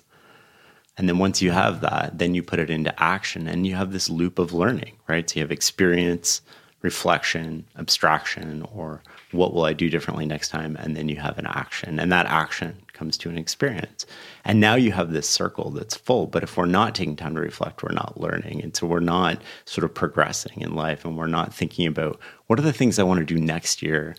And 0.97 1.09
then 1.09 1.18
once 1.18 1.42
you 1.42 1.50
have 1.50 1.80
that 1.80 2.18
then 2.18 2.37
you 2.37 2.42
put 2.44 2.61
it 2.61 2.71
into 2.71 3.02
action 3.02 3.49
and 3.49 3.66
you 3.66 3.75
have 3.75 3.90
this 3.90 4.09
loop 4.09 4.38
of 4.38 4.52
learning 4.52 4.92
right? 5.09 5.28
So 5.28 5.40
you 5.40 5.42
have 5.42 5.50
experience 5.50 6.40
reflection 6.82 7.64
abstraction 7.76 8.64
or 8.73 9.02
what 9.32 9.52
will 9.52 9.64
i 9.64 9.73
do 9.73 9.90
differently 9.90 10.25
next 10.25 10.50
time? 10.50 10.76
And 10.76 10.97
then 10.97 11.09
you 11.09 11.16
have 11.16 11.37
an 11.37 11.47
action. 11.47 11.99
And 11.99 12.12
that 12.12 12.26
action 12.26 12.76
comes 13.02 13.18
to 13.18 13.28
an 13.28 13.37
experience 13.37 14.06
and 14.44 14.61
now 14.61 14.76
you 14.76 14.92
have 14.92 15.11
this 15.11 15.28
circle 15.28 15.71
that's 15.71 15.97
full. 15.97 16.28
But 16.28 16.44
if 16.44 16.56
we're 16.56 16.66
not 16.66 16.94
taking 16.94 17.16
time 17.16 17.35
to 17.35 17.40
reflect, 17.40 17.82
we're 17.82 17.90
not 17.90 18.21
learning. 18.21 18.62
And 18.62 18.76
so 18.76 18.87
we're 18.87 19.00
not 19.00 19.42
sort 19.64 19.85
of 19.85 19.92
progressing 19.92 20.61
in 20.61 20.76
life 20.76 21.04
and 21.04 21.18
we're 21.18 21.26
not 21.26 21.52
thinking 21.52 21.88
about 21.88 22.21
what 22.47 22.61
are 22.61 22.62
the 22.62 22.73
things 22.73 23.00
I 23.00 23.02
want 23.02 23.18
to 23.18 23.35
do 23.35 23.40
next 23.40 23.82
year 23.82 24.14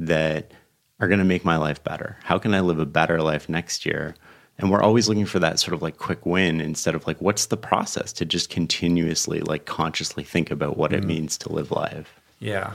that 0.00 0.50
are 0.98 1.06
going 1.06 1.20
to 1.20 1.24
make 1.24 1.44
my 1.44 1.56
life 1.56 1.84
better? 1.84 2.16
How 2.24 2.38
can 2.38 2.54
I 2.54 2.60
live 2.60 2.80
a 2.80 2.86
better 2.86 3.22
life 3.22 3.48
next 3.48 3.86
year 3.86 4.16
and 4.58 4.68
we're 4.68 4.82
always 4.82 5.08
looking 5.08 5.26
for 5.26 5.38
that 5.38 5.60
sort 5.60 5.74
of 5.74 5.82
like 5.82 5.98
quick 5.98 6.26
win 6.26 6.60
instead 6.60 6.96
of 6.96 7.06
like 7.06 7.20
what's 7.20 7.46
the 7.46 7.56
process 7.56 8.12
to 8.14 8.24
just 8.24 8.50
continuously 8.50 9.42
like 9.42 9.64
consciously 9.64 10.24
think 10.24 10.50
about 10.50 10.76
what 10.76 10.92
it 10.92 11.00
mm-hmm. 11.00 11.08
means 11.08 11.38
to 11.38 11.52
live 11.52 11.70
life 11.70 12.20
Yeah. 12.40 12.74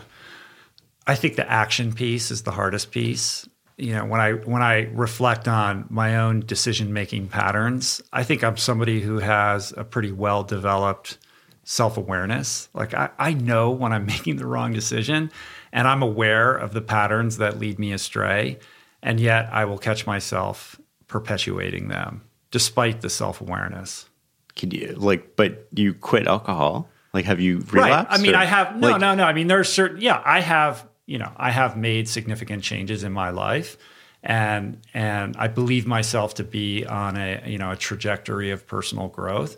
I 1.10 1.16
think 1.16 1.36
the 1.36 1.50
action 1.50 1.92
piece 1.94 2.30
is 2.30 2.44
the 2.44 2.52
hardest 2.52 2.92
piece. 2.92 3.49
You 3.80 3.94
know, 3.96 4.06
when 4.06 4.20
I 4.20 4.34
when 4.34 4.62
I 4.62 4.90
reflect 4.94 5.48
on 5.48 5.86
my 5.90 6.18
own 6.18 6.42
decision 6.42 6.92
making 6.94 7.30
patterns, 7.30 8.02
I 8.12 8.24
think 8.24 8.44
I'm 8.44 8.58
somebody 8.58 9.00
who 9.02 9.20
has 9.20 9.74
a 9.78 9.84
pretty 9.84 10.12
well 10.12 10.44
developed 10.44 11.18
self 11.64 11.98
awareness. 11.98 12.68
Like 12.74 12.94
I, 12.94 13.10
I 13.18 13.34
know 13.34 13.72
when 13.72 13.94
I'm 13.94 14.06
making 14.16 14.36
the 14.36 14.46
wrong 14.46 14.74
decision 14.74 15.32
and 15.72 15.88
I'm 15.88 16.02
aware 16.02 16.54
of 16.54 16.74
the 16.74 16.82
patterns 16.82 17.38
that 17.38 17.58
lead 17.60 17.80
me 17.80 17.94
astray. 17.94 18.60
And 19.02 19.20
yet 19.20 19.48
I 19.54 19.64
will 19.66 19.78
catch 19.78 20.06
myself 20.06 20.80
perpetuating 21.08 21.88
them 21.88 22.24
despite 22.52 23.02
the 23.02 23.10
self 23.10 23.40
awareness. 23.42 24.10
could 24.56 24.74
you 24.74 24.94
like 24.98 25.36
but 25.38 25.68
you 25.74 25.94
quit 25.94 26.28
alcohol 26.28 26.90
like 27.14 27.26
have 27.26 27.40
you 27.40 27.60
relapsed 27.72 28.12
Right. 28.12 28.20
I 28.20 28.22
mean, 28.22 28.36
or- 28.36 28.38
I 28.38 28.46
have 28.46 28.76
no, 28.78 28.90
like- 28.90 29.02
no, 29.02 29.16
no. 29.16 29.24
I 29.24 29.34
mean, 29.34 29.48
there's 29.48 29.70
certain. 29.72 30.02
Yeah, 30.02 30.22
I 30.26 30.42
have. 30.42 30.86
You 31.10 31.18
know, 31.18 31.32
I 31.38 31.50
have 31.52 31.76
made 31.76 32.08
significant 32.08 32.62
changes 32.64 33.04
in 33.04 33.12
my 33.12 33.32
life, 33.32 33.78
and 34.24 34.78
and 34.94 35.36
I 35.38 35.48
believe 35.48 35.88
myself 35.88 36.36
to 36.36 36.44
be 36.44 36.86
on 36.86 37.18
a 37.18 37.42
you 37.46 37.58
know 37.58 37.72
a 37.72 37.76
trajectory 37.76 38.52
of 38.52 38.68
personal 38.68 39.08
growth. 39.08 39.58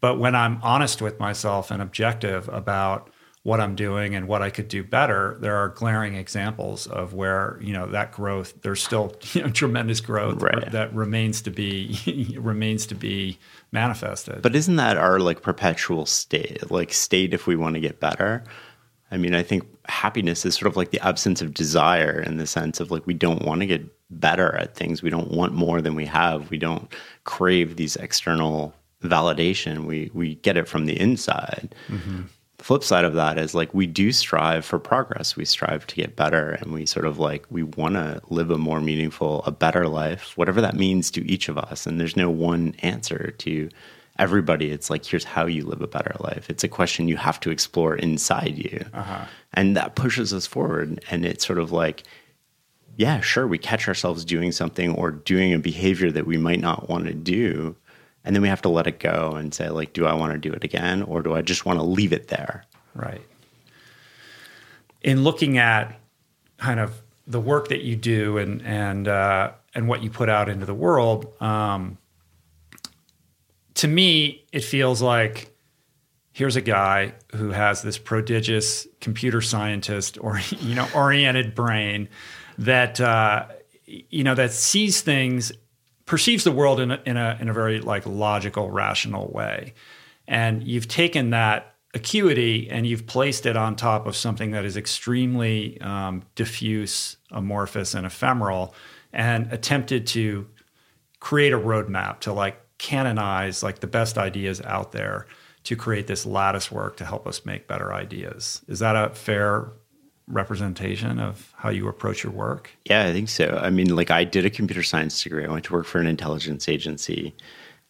But 0.00 0.18
when 0.18 0.34
I'm 0.34 0.58
honest 0.62 1.02
with 1.02 1.18
myself 1.18 1.70
and 1.72 1.82
objective 1.82 2.48
about 2.48 3.10
what 3.44 3.60
I'm 3.60 3.74
doing 3.74 4.14
and 4.14 4.28
what 4.28 4.40
I 4.42 4.50
could 4.50 4.68
do 4.68 4.84
better, 4.84 5.36
there 5.40 5.56
are 5.56 5.68
glaring 5.70 6.14
examples 6.14 6.86
of 6.86 7.14
where 7.14 7.58
you 7.60 7.72
know 7.72 7.86
that 7.88 8.12
growth. 8.12 8.62
There's 8.62 8.80
still 8.80 9.16
you 9.32 9.42
know 9.42 9.50
tremendous 9.50 10.00
growth 10.00 10.40
Right. 10.40 10.70
that 10.70 10.94
remains 10.94 11.42
to 11.42 11.50
be 11.50 12.36
remains 12.38 12.86
to 12.86 12.94
be 12.94 13.38
manifested. 13.72 14.42
But 14.42 14.54
isn't 14.54 14.76
that 14.76 14.96
our 14.96 15.18
like 15.18 15.42
perpetual 15.42 16.06
state, 16.06 16.70
like 16.70 16.92
state 16.92 17.34
if 17.34 17.48
we 17.48 17.56
want 17.56 17.74
to 17.74 17.80
get 17.80 17.98
better? 17.98 18.44
I 19.10 19.18
mean, 19.18 19.34
I 19.34 19.42
think 19.42 19.64
happiness 19.92 20.46
is 20.46 20.54
sort 20.54 20.66
of 20.66 20.76
like 20.76 20.90
the 20.90 21.06
absence 21.06 21.42
of 21.42 21.52
desire 21.52 22.20
in 22.20 22.38
the 22.38 22.46
sense 22.46 22.80
of 22.80 22.90
like 22.90 23.06
we 23.06 23.14
don't 23.14 23.44
want 23.44 23.60
to 23.60 23.66
get 23.66 23.84
better 24.10 24.56
at 24.56 24.74
things. 24.74 25.02
We 25.02 25.10
don't 25.10 25.30
want 25.30 25.52
more 25.52 25.82
than 25.82 25.94
we 25.94 26.06
have. 26.06 26.50
We 26.50 26.58
don't 26.58 26.92
crave 27.24 27.76
these 27.76 27.96
external 27.96 28.74
validation. 29.04 29.84
We 29.84 30.10
we 30.14 30.36
get 30.36 30.56
it 30.56 30.66
from 30.66 30.86
the 30.86 30.98
inside. 30.98 31.74
Mm-hmm. 31.88 32.22
The 32.56 32.64
flip 32.64 32.84
side 32.84 33.04
of 33.04 33.14
that 33.14 33.38
is 33.38 33.54
like 33.54 33.74
we 33.74 33.86
do 33.86 34.12
strive 34.12 34.64
for 34.64 34.78
progress. 34.78 35.36
We 35.36 35.44
strive 35.44 35.86
to 35.88 35.94
get 35.94 36.16
better 36.16 36.52
and 36.52 36.72
we 36.72 36.86
sort 36.86 37.06
of 37.06 37.18
like 37.18 37.44
we 37.50 37.62
want 37.62 37.94
to 37.94 38.22
live 38.30 38.50
a 38.50 38.58
more 38.58 38.80
meaningful, 38.80 39.42
a 39.44 39.50
better 39.50 39.88
life, 39.88 40.36
whatever 40.38 40.60
that 40.62 40.74
means 40.74 41.10
to 41.10 41.26
each 41.26 41.48
of 41.48 41.58
us. 41.58 41.86
And 41.86 42.00
there's 42.00 42.16
no 42.16 42.30
one 42.30 42.74
answer 42.78 43.32
to 43.38 43.68
everybody. 44.18 44.70
It's 44.70 44.90
like 44.90 45.04
here's 45.04 45.24
how 45.24 45.46
you 45.46 45.64
live 45.64 45.80
a 45.80 45.86
better 45.86 46.14
life. 46.20 46.50
It's 46.50 46.64
a 46.64 46.68
question 46.68 47.08
you 47.08 47.16
have 47.16 47.40
to 47.40 47.50
explore 47.50 47.96
inside 47.96 48.58
you. 48.58 48.84
And 49.54 49.76
that 49.76 49.94
pushes 49.94 50.32
us 50.32 50.46
forward 50.46 51.02
and 51.10 51.24
it's 51.24 51.46
sort 51.46 51.58
of 51.58 51.72
like 51.72 52.04
yeah, 52.96 53.20
sure, 53.20 53.46
we 53.46 53.58
catch 53.58 53.88
ourselves 53.88 54.24
doing 54.24 54.52
something 54.52 54.94
or 54.94 55.10
doing 55.10 55.54
a 55.54 55.58
behavior 55.58 56.10
that 56.12 56.26
we 56.26 56.36
might 56.36 56.60
not 56.60 56.88
want 56.88 57.06
to 57.06 57.14
do. 57.14 57.74
And 58.24 58.36
then 58.36 58.42
we 58.42 58.48
have 58.48 58.62
to 58.62 58.68
let 58.68 58.86
it 58.86 59.00
go 59.00 59.32
and 59.32 59.52
say, 59.52 59.68
like, 59.70 59.92
do 59.92 60.06
I 60.06 60.12
want 60.12 60.32
to 60.32 60.38
do 60.38 60.52
it 60.52 60.62
again 60.62 61.02
or 61.02 61.22
do 61.22 61.34
I 61.34 61.42
just 61.42 61.64
want 61.64 61.78
to 61.78 61.82
leave 61.84 62.12
it 62.12 62.28
there? 62.28 62.64
Right. 62.94 63.22
In 65.00 65.24
looking 65.24 65.58
at 65.58 65.98
kind 66.58 66.78
of 66.78 67.02
the 67.26 67.40
work 67.40 67.68
that 67.68 67.82
you 67.82 67.96
do 67.96 68.38
and 68.38 68.62
and 68.62 69.08
uh, 69.08 69.52
and 69.74 69.88
what 69.88 70.02
you 70.02 70.10
put 70.10 70.28
out 70.28 70.48
into 70.48 70.66
the 70.66 70.74
world, 70.74 71.32
um, 71.42 71.98
to 73.82 73.88
me, 73.88 74.44
it 74.52 74.62
feels 74.62 75.02
like 75.02 75.52
here's 76.30 76.54
a 76.54 76.60
guy 76.60 77.12
who 77.34 77.50
has 77.50 77.82
this 77.82 77.98
prodigious 77.98 78.86
computer 79.00 79.40
scientist 79.40 80.16
or 80.20 80.40
you 80.60 80.76
know 80.76 80.86
oriented 80.94 81.52
brain 81.56 82.08
that 82.58 83.00
uh, 83.00 83.44
you 83.86 84.22
know 84.22 84.36
that 84.36 84.52
sees 84.52 85.00
things 85.00 85.50
perceives 86.06 86.44
the 86.44 86.52
world 86.52 86.78
in 86.78 86.92
a, 86.92 87.02
in 87.06 87.16
a 87.16 87.36
in 87.40 87.48
a 87.48 87.52
very 87.52 87.80
like 87.80 88.06
logical 88.06 88.70
rational 88.70 89.26
way. 89.32 89.74
And 90.28 90.62
you've 90.62 90.86
taken 90.86 91.30
that 91.30 91.74
acuity 91.92 92.70
and 92.70 92.86
you've 92.86 93.08
placed 93.08 93.46
it 93.46 93.56
on 93.56 93.74
top 93.74 94.06
of 94.06 94.14
something 94.14 94.52
that 94.52 94.64
is 94.64 94.76
extremely 94.76 95.80
um, 95.80 96.22
diffuse 96.36 97.16
amorphous 97.32 97.94
and 97.94 98.06
ephemeral 98.06 98.76
and 99.12 99.52
attempted 99.52 100.06
to 100.06 100.46
create 101.18 101.52
a 101.52 101.58
roadmap 101.58 102.20
to 102.20 102.32
like 102.32 102.61
canonize 102.82 103.62
like 103.62 103.78
the 103.78 103.86
best 103.86 104.18
ideas 104.18 104.60
out 104.62 104.90
there 104.90 105.26
to 105.62 105.76
create 105.76 106.08
this 106.08 106.26
lattice 106.26 106.70
work 106.72 106.96
to 106.96 107.04
help 107.04 107.28
us 107.28 107.46
make 107.46 107.68
better 107.68 107.94
ideas. 107.94 108.60
Is 108.66 108.80
that 108.80 108.96
a 108.96 109.14
fair 109.14 109.70
representation 110.26 111.20
of 111.20 111.52
how 111.56 111.70
you 111.70 111.86
approach 111.86 112.24
your 112.24 112.32
work? 112.32 112.70
Yeah, 112.86 113.06
I 113.06 113.12
think 113.12 113.28
so. 113.28 113.60
I 113.62 113.70
mean, 113.70 113.94
like, 113.94 114.10
I 114.10 114.24
did 114.24 114.44
a 114.44 114.50
computer 114.50 114.82
science 114.82 115.22
degree, 115.22 115.44
I 115.44 115.50
went 115.50 115.64
to 115.66 115.72
work 115.72 115.86
for 115.86 116.00
an 116.00 116.08
intelligence 116.08 116.68
agency. 116.68 117.34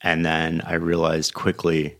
And 0.02 0.26
then 0.26 0.60
I 0.66 0.74
realized 0.74 1.32
quickly 1.32 1.96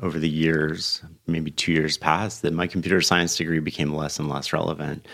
over 0.00 0.18
the 0.18 0.28
years, 0.28 1.02
maybe 1.26 1.50
two 1.50 1.72
years 1.72 1.98
past, 1.98 2.42
that 2.42 2.52
my 2.52 2.68
computer 2.68 3.00
science 3.00 3.36
degree 3.36 3.60
became 3.60 3.92
less 3.92 4.20
and 4.20 4.28
less 4.28 4.52
relevant. 4.52 5.04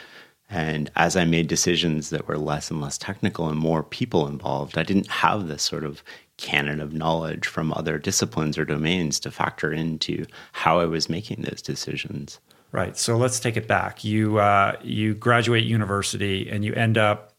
And 0.51 0.90
as 0.97 1.16
I 1.16 1.25
made 1.25 1.47
decisions 1.47 2.11
that 2.11 2.29
were 2.29 2.37
less 2.37 2.71
and 2.71 2.81
less 2.81 2.99
technical 2.99 3.49
and 3.49 3.59
more 3.59 3.83
people 3.83 4.27
involved, 4.27 4.77
I 4.77 4.83
didn't 4.83 5.09
have 5.09 5.49
this 5.49 5.62
sort 5.62 5.85
of 5.85 6.03
canon 6.43 6.81
of 6.81 6.93
knowledge 6.93 7.47
from 7.47 7.73
other 7.73 7.97
disciplines 7.99 8.59
or 8.59 8.65
domains 8.67 9.19
to 9.21 9.31
factor 9.31 9.73
into 9.73 10.27
how 10.53 10.81
I 10.81 10.85
was 10.87 11.09
making 11.09 11.43
those 11.43 11.63
decisions. 11.63 12.39
Right. 12.73 12.97
So 12.97 13.17
let's 13.17 13.39
take 13.41 13.57
it 13.57 13.67
back. 13.69 14.03
You 14.05 14.39
uh, 14.39 14.77
you 14.83 15.15
graduate 15.15 15.65
university 15.65 16.51
and 16.51 16.65
you 16.65 16.75
end 16.75 16.99
up 16.99 17.33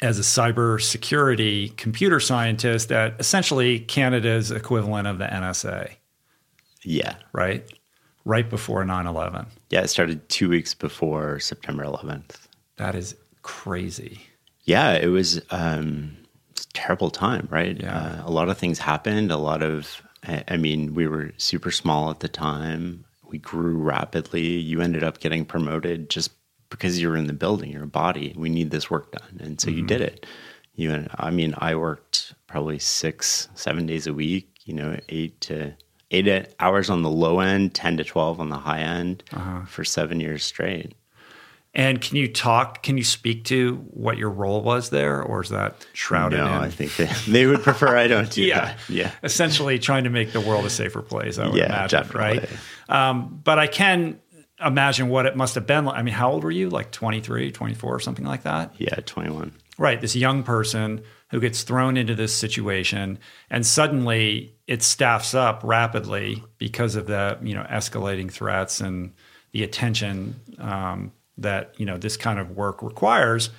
as 0.00 0.18
a 0.18 0.22
cybersecurity 0.22 1.76
computer 1.76 2.18
scientist 2.20 2.90
at 2.92 3.14
essentially 3.20 3.80
Canada's 3.80 4.50
equivalent 4.50 5.06
of 5.06 5.18
the 5.18 5.26
NSA, 5.26 5.90
Yeah. 6.82 7.16
right? 7.32 7.64
Right 8.24 8.48
before 8.48 8.84
9/11. 8.84 9.46
Yeah, 9.70 9.82
it 9.82 9.88
started 9.88 10.26
two 10.28 10.48
weeks 10.48 10.72
before 10.74 11.38
September 11.40 11.84
11th. 11.84 12.48
That 12.76 12.94
is 12.94 13.14
crazy. 13.42 14.22
Yeah, 14.64 14.92
it 14.94 15.08
was, 15.08 15.42
um, 15.50 16.16
it 16.16 16.16
was 16.16 16.16
a 16.16 16.23
terrible 16.72 17.10
time, 17.10 17.48
right? 17.50 17.80
Yeah. 17.80 17.96
Uh, 17.96 18.22
a 18.28 18.30
lot 18.30 18.48
of 18.48 18.58
things 18.58 18.78
happened. 18.78 19.30
A 19.30 19.36
lot 19.36 19.62
of, 19.62 20.02
I 20.48 20.56
mean, 20.56 20.94
we 20.94 21.06
were 21.06 21.32
super 21.36 21.70
small 21.70 22.10
at 22.10 22.20
the 22.20 22.28
time. 22.28 23.04
We 23.24 23.38
grew 23.38 23.76
rapidly. 23.76 24.42
You 24.42 24.80
ended 24.80 25.02
up 25.02 25.20
getting 25.20 25.44
promoted 25.44 26.10
just 26.10 26.30
because 26.70 27.00
you're 27.00 27.16
in 27.16 27.26
the 27.26 27.32
building, 27.32 27.70
you're 27.70 27.84
a 27.84 27.88
body. 27.88 28.34
We 28.36 28.48
need 28.48 28.70
this 28.70 28.90
work 28.90 29.12
done. 29.12 29.40
And 29.40 29.60
so 29.60 29.70
you 29.70 29.82
did 29.86 30.00
it. 30.00 30.26
You 30.74 30.92
and 30.92 31.08
I 31.16 31.30
mean, 31.30 31.54
I 31.58 31.76
worked 31.76 32.34
probably 32.48 32.78
six, 32.80 33.48
seven 33.54 33.86
days 33.86 34.06
a 34.06 34.12
week, 34.12 34.50
you 34.64 34.74
know, 34.74 34.98
eight 35.08 35.40
to 35.42 35.74
eight 36.10 36.54
hours 36.60 36.90
on 36.90 37.02
the 37.02 37.10
low 37.10 37.40
end, 37.40 37.74
10 37.74 37.98
to 37.98 38.04
12 38.04 38.40
on 38.40 38.48
the 38.48 38.58
high 38.58 38.80
end 38.80 39.22
for 39.66 39.84
seven 39.84 40.20
years 40.20 40.44
straight. 40.44 40.94
And 41.76 42.00
can 42.00 42.16
you 42.16 42.28
talk? 42.32 42.82
Can 42.84 42.96
you 42.96 43.02
speak 43.04 43.44
to 43.46 43.76
what 43.90 44.16
your 44.16 44.30
role 44.30 44.62
was 44.62 44.90
there, 44.90 45.20
or 45.22 45.42
is 45.42 45.48
that 45.48 45.74
shrouded 45.92 46.38
No, 46.38 46.46
in? 46.46 46.52
I 46.52 46.68
think 46.70 46.94
they, 46.96 47.06
they 47.32 47.46
would 47.46 47.62
prefer 47.62 47.96
I 47.96 48.06
don't 48.06 48.30
do 48.30 48.42
yeah, 48.42 48.66
that. 48.66 48.78
Yeah. 48.88 49.10
Essentially, 49.24 49.78
trying 49.80 50.04
to 50.04 50.10
make 50.10 50.32
the 50.32 50.40
world 50.40 50.64
a 50.64 50.70
safer 50.70 51.02
place. 51.02 51.36
I 51.38 51.46
would 51.48 51.56
Yeah, 51.56 51.66
imagine, 51.66 52.02
definitely. 52.02 52.38
right? 52.88 53.08
Um, 53.10 53.40
but 53.42 53.58
I 53.58 53.66
can 53.66 54.20
imagine 54.64 55.08
what 55.08 55.26
it 55.26 55.36
must 55.36 55.56
have 55.56 55.66
been. 55.66 55.84
like. 55.84 55.96
I 55.98 56.02
mean, 56.02 56.14
how 56.14 56.30
old 56.30 56.44
were 56.44 56.50
you? 56.52 56.70
Like 56.70 56.92
23, 56.92 57.50
24, 57.50 57.98
something 58.00 58.24
like 58.24 58.44
that? 58.44 58.72
Yeah, 58.78 58.94
21. 59.04 59.52
Right. 59.76 60.00
This 60.00 60.14
young 60.14 60.44
person 60.44 61.02
who 61.30 61.40
gets 61.40 61.64
thrown 61.64 61.96
into 61.96 62.14
this 62.14 62.32
situation, 62.32 63.18
and 63.50 63.66
suddenly 63.66 64.54
it 64.68 64.84
staffs 64.84 65.34
up 65.34 65.62
rapidly 65.64 66.44
because 66.58 66.94
of 66.94 67.08
the 67.08 67.36
you 67.42 67.52
know 67.54 67.64
escalating 67.68 68.30
threats 68.30 68.80
and 68.80 69.12
the 69.50 69.64
attention 69.64 70.40
um, 70.60 71.10
that 71.38 71.74
you 71.78 71.86
know 71.86 71.98
this 71.98 72.16
kind 72.16 72.38
of 72.38 72.50
work 72.52 72.82
requires. 72.82 73.50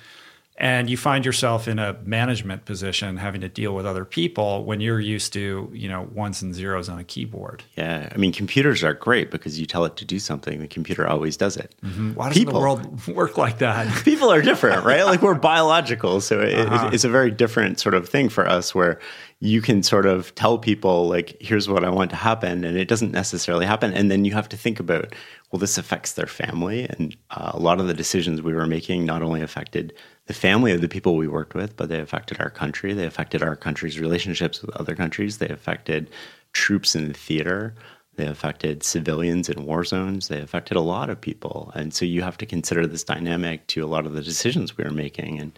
And 0.58 0.88
you 0.88 0.96
find 0.96 1.26
yourself 1.26 1.68
in 1.68 1.78
a 1.78 1.98
management 2.04 2.64
position, 2.64 3.18
having 3.18 3.42
to 3.42 3.48
deal 3.48 3.74
with 3.74 3.84
other 3.84 4.06
people 4.06 4.64
when 4.64 4.80
you're 4.80 4.98
used 5.00 5.34
to 5.34 5.70
you 5.74 5.86
know 5.88 6.08
ones 6.14 6.40
and 6.40 6.54
zeros 6.54 6.88
on 6.88 6.98
a 6.98 7.04
keyboard. 7.04 7.62
Yeah. 7.76 8.08
I 8.10 8.16
mean, 8.16 8.32
computers 8.32 8.82
are 8.82 8.94
great 8.94 9.30
because 9.30 9.60
you 9.60 9.66
tell 9.66 9.84
it 9.84 9.96
to 9.96 10.06
do 10.06 10.18
something, 10.18 10.60
the 10.60 10.66
computer 10.68 11.06
always 11.06 11.36
does 11.36 11.58
it. 11.58 11.74
Why 12.14 12.28
does 12.30 12.38
People. 12.38 12.54
the 12.54 12.60
world 12.60 13.06
work 13.22 13.36
like 13.36 13.58
that? 13.58 13.86
People 14.04 14.32
are 14.32 14.40
different, 14.40 14.84
right? 14.84 15.04
like 15.04 15.20
we're 15.20 15.34
biological. 15.34 16.20
So 16.22 16.40
it, 16.40 16.54
Uh-huh. 16.54 16.86
it- 16.88 16.94
it's 16.94 17.04
a 17.04 17.10
very 17.10 17.30
different 17.30 17.78
sort 17.78 17.94
of 17.94 18.08
thing 18.08 18.30
for 18.30 18.48
us 18.48 18.74
where 18.74 18.98
you 19.40 19.60
can 19.60 19.82
sort 19.82 20.06
of 20.06 20.34
tell 20.34 20.56
people, 20.56 21.06
like, 21.08 21.36
here's 21.42 21.68
what 21.68 21.84
I 21.84 21.90
want 21.90 22.08
to 22.08 22.16
happen. 22.16 22.64
And 22.64 22.78
it 22.78 22.88
doesn't 22.88 23.12
necessarily 23.12 23.66
happen. 23.66 23.92
And 23.92 24.10
then 24.10 24.24
you 24.24 24.32
have 24.32 24.48
to 24.48 24.56
think 24.56 24.80
about, 24.80 25.14
well, 25.52 25.60
this 25.60 25.76
affects 25.76 26.14
their 26.14 26.26
family. 26.26 26.86
And 26.88 27.14
uh, 27.30 27.50
a 27.52 27.58
lot 27.60 27.78
of 27.78 27.86
the 27.86 27.92
decisions 27.92 28.40
we 28.40 28.54
were 28.54 28.66
making 28.66 29.04
not 29.04 29.20
only 29.22 29.42
affected 29.42 29.92
the 30.26 30.34
family 30.34 30.72
of 30.72 30.80
the 30.80 30.88
people 30.88 31.16
we 31.16 31.28
worked 31.28 31.54
with, 31.54 31.76
but 31.76 31.88
they 31.88 32.00
affected 32.00 32.40
our 32.40 32.50
country. 32.50 32.92
They 32.92 33.06
affected 33.06 33.42
our 33.42 33.56
country's 33.56 33.98
relationships 33.98 34.60
with 34.60 34.74
other 34.76 34.96
countries. 34.96 35.38
They 35.38 35.48
affected 35.48 36.10
troops 36.52 36.96
in 36.96 37.08
the 37.08 37.14
theater. 37.14 37.74
They 38.16 38.26
affected 38.26 38.82
civilians 38.82 39.48
in 39.48 39.66
war 39.66 39.84
zones. 39.84 40.28
They 40.28 40.40
affected 40.40 40.76
a 40.76 40.80
lot 40.80 41.10
of 41.10 41.20
people. 41.20 41.70
And 41.74 41.94
so 41.94 42.04
you 42.04 42.22
have 42.22 42.38
to 42.38 42.46
consider 42.46 42.86
this 42.86 43.04
dynamic 43.04 43.66
to 43.68 43.84
a 43.84 43.86
lot 43.86 44.06
of 44.06 44.14
the 44.14 44.22
decisions 44.22 44.76
we 44.76 44.84
were 44.84 44.90
making. 44.90 45.38
And 45.38 45.56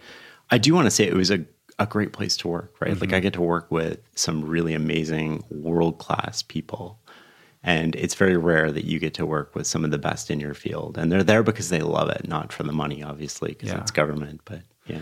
I 0.50 0.58
do 0.58 0.74
want 0.74 0.86
to 0.86 0.90
say 0.90 1.04
it 1.04 1.14
was 1.14 1.30
a, 1.30 1.44
a 1.78 1.86
great 1.86 2.12
place 2.12 2.36
to 2.38 2.48
work, 2.48 2.74
right? 2.80 2.90
Mm-hmm. 2.90 3.00
Like 3.00 3.12
I 3.12 3.20
get 3.20 3.34
to 3.34 3.42
work 3.42 3.70
with 3.70 4.00
some 4.16 4.44
really 4.44 4.74
amazing 4.74 5.44
world 5.50 5.98
class 5.98 6.42
people. 6.42 6.98
And 7.62 7.96
it's 7.96 8.14
very 8.14 8.36
rare 8.36 8.70
that 8.70 8.84
you 8.84 8.98
get 8.98 9.14
to 9.14 9.26
work 9.26 9.54
with 9.54 9.66
some 9.66 9.84
of 9.84 9.90
the 9.90 9.98
best 9.98 10.30
in 10.30 10.38
your 10.38 10.54
field. 10.54 10.96
And 10.96 11.10
they're 11.10 11.24
there 11.24 11.42
because 11.42 11.70
they 11.70 11.80
love 11.80 12.08
it, 12.08 12.28
not 12.28 12.52
for 12.52 12.62
the 12.62 12.72
money, 12.72 13.02
obviously, 13.02 13.50
because 13.50 13.70
yeah. 13.70 13.80
it's 13.80 13.90
government. 13.90 14.40
But 14.44 14.62
yeah. 14.86 15.00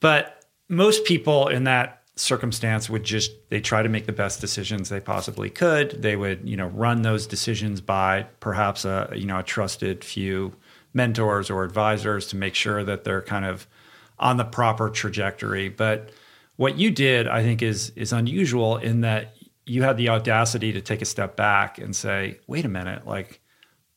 But 0.00 0.44
most 0.68 1.04
people 1.04 1.48
in 1.48 1.64
that 1.64 2.02
circumstance 2.16 2.90
would 2.90 3.04
just 3.04 3.32
they 3.48 3.60
try 3.60 3.82
to 3.82 3.88
make 3.88 4.04
the 4.04 4.12
best 4.12 4.40
decisions 4.40 4.90
they 4.90 5.00
possibly 5.00 5.48
could 5.48 6.02
they 6.02 6.14
would 6.14 6.46
you 6.46 6.56
know 6.58 6.66
run 6.68 7.00
those 7.00 7.26
decisions 7.26 7.80
by 7.80 8.26
perhaps 8.38 8.84
a 8.84 9.10
you 9.14 9.24
know 9.24 9.38
a 9.38 9.42
trusted 9.42 10.04
few 10.04 10.52
mentors 10.92 11.48
or 11.48 11.64
advisors 11.64 12.26
to 12.26 12.36
make 12.36 12.54
sure 12.54 12.84
that 12.84 13.04
they're 13.04 13.22
kind 13.22 13.46
of 13.46 13.66
on 14.18 14.36
the 14.36 14.44
proper 14.44 14.90
trajectory 14.90 15.70
but 15.70 16.10
what 16.56 16.76
you 16.76 16.90
did 16.90 17.26
i 17.26 17.42
think 17.42 17.62
is 17.62 17.90
is 17.96 18.12
unusual 18.12 18.76
in 18.76 19.00
that 19.00 19.34
you 19.64 19.82
had 19.82 19.96
the 19.96 20.08
audacity 20.08 20.72
to 20.72 20.80
take 20.80 21.02
a 21.02 21.06
step 21.06 21.36
back 21.36 21.78
and 21.78 21.94
say 21.94 22.38
wait 22.46 22.64
a 22.64 22.68
minute 22.68 23.06
like 23.06 23.40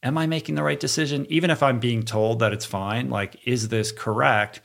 am 0.03 0.17
i 0.17 0.25
making 0.25 0.55
the 0.55 0.63
right 0.63 0.79
decision 0.79 1.25
even 1.29 1.49
if 1.49 1.63
i'm 1.63 1.79
being 1.79 2.03
told 2.03 2.39
that 2.39 2.53
it's 2.53 2.65
fine 2.65 3.09
like 3.09 3.35
is 3.45 3.69
this 3.69 3.91
correct 3.91 4.61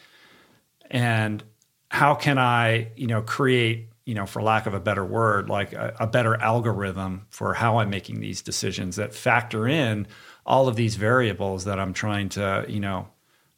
and 0.90 1.44
how 1.90 2.14
can 2.14 2.38
I, 2.38 2.92
you 2.96 3.06
know, 3.06 3.22
create, 3.22 3.88
you 4.04 4.14
know, 4.14 4.26
for 4.26 4.42
lack 4.42 4.66
of 4.66 4.74
a 4.74 4.80
better 4.80 5.04
word, 5.04 5.48
like 5.48 5.72
a, 5.72 5.94
a, 6.00 6.06
better 6.06 6.36
algorithm 6.36 7.26
for 7.30 7.54
how 7.54 7.78
I'm 7.78 7.90
making 7.90 8.20
these 8.20 8.42
decisions 8.42 8.96
that 8.96 9.14
factor 9.14 9.66
in 9.66 10.06
all 10.46 10.68
of 10.68 10.76
these 10.76 10.96
variables 10.96 11.64
that 11.64 11.78
I'm 11.78 11.92
trying 11.92 12.28
to, 12.30 12.64
you 12.68 12.80
know, 12.80 13.08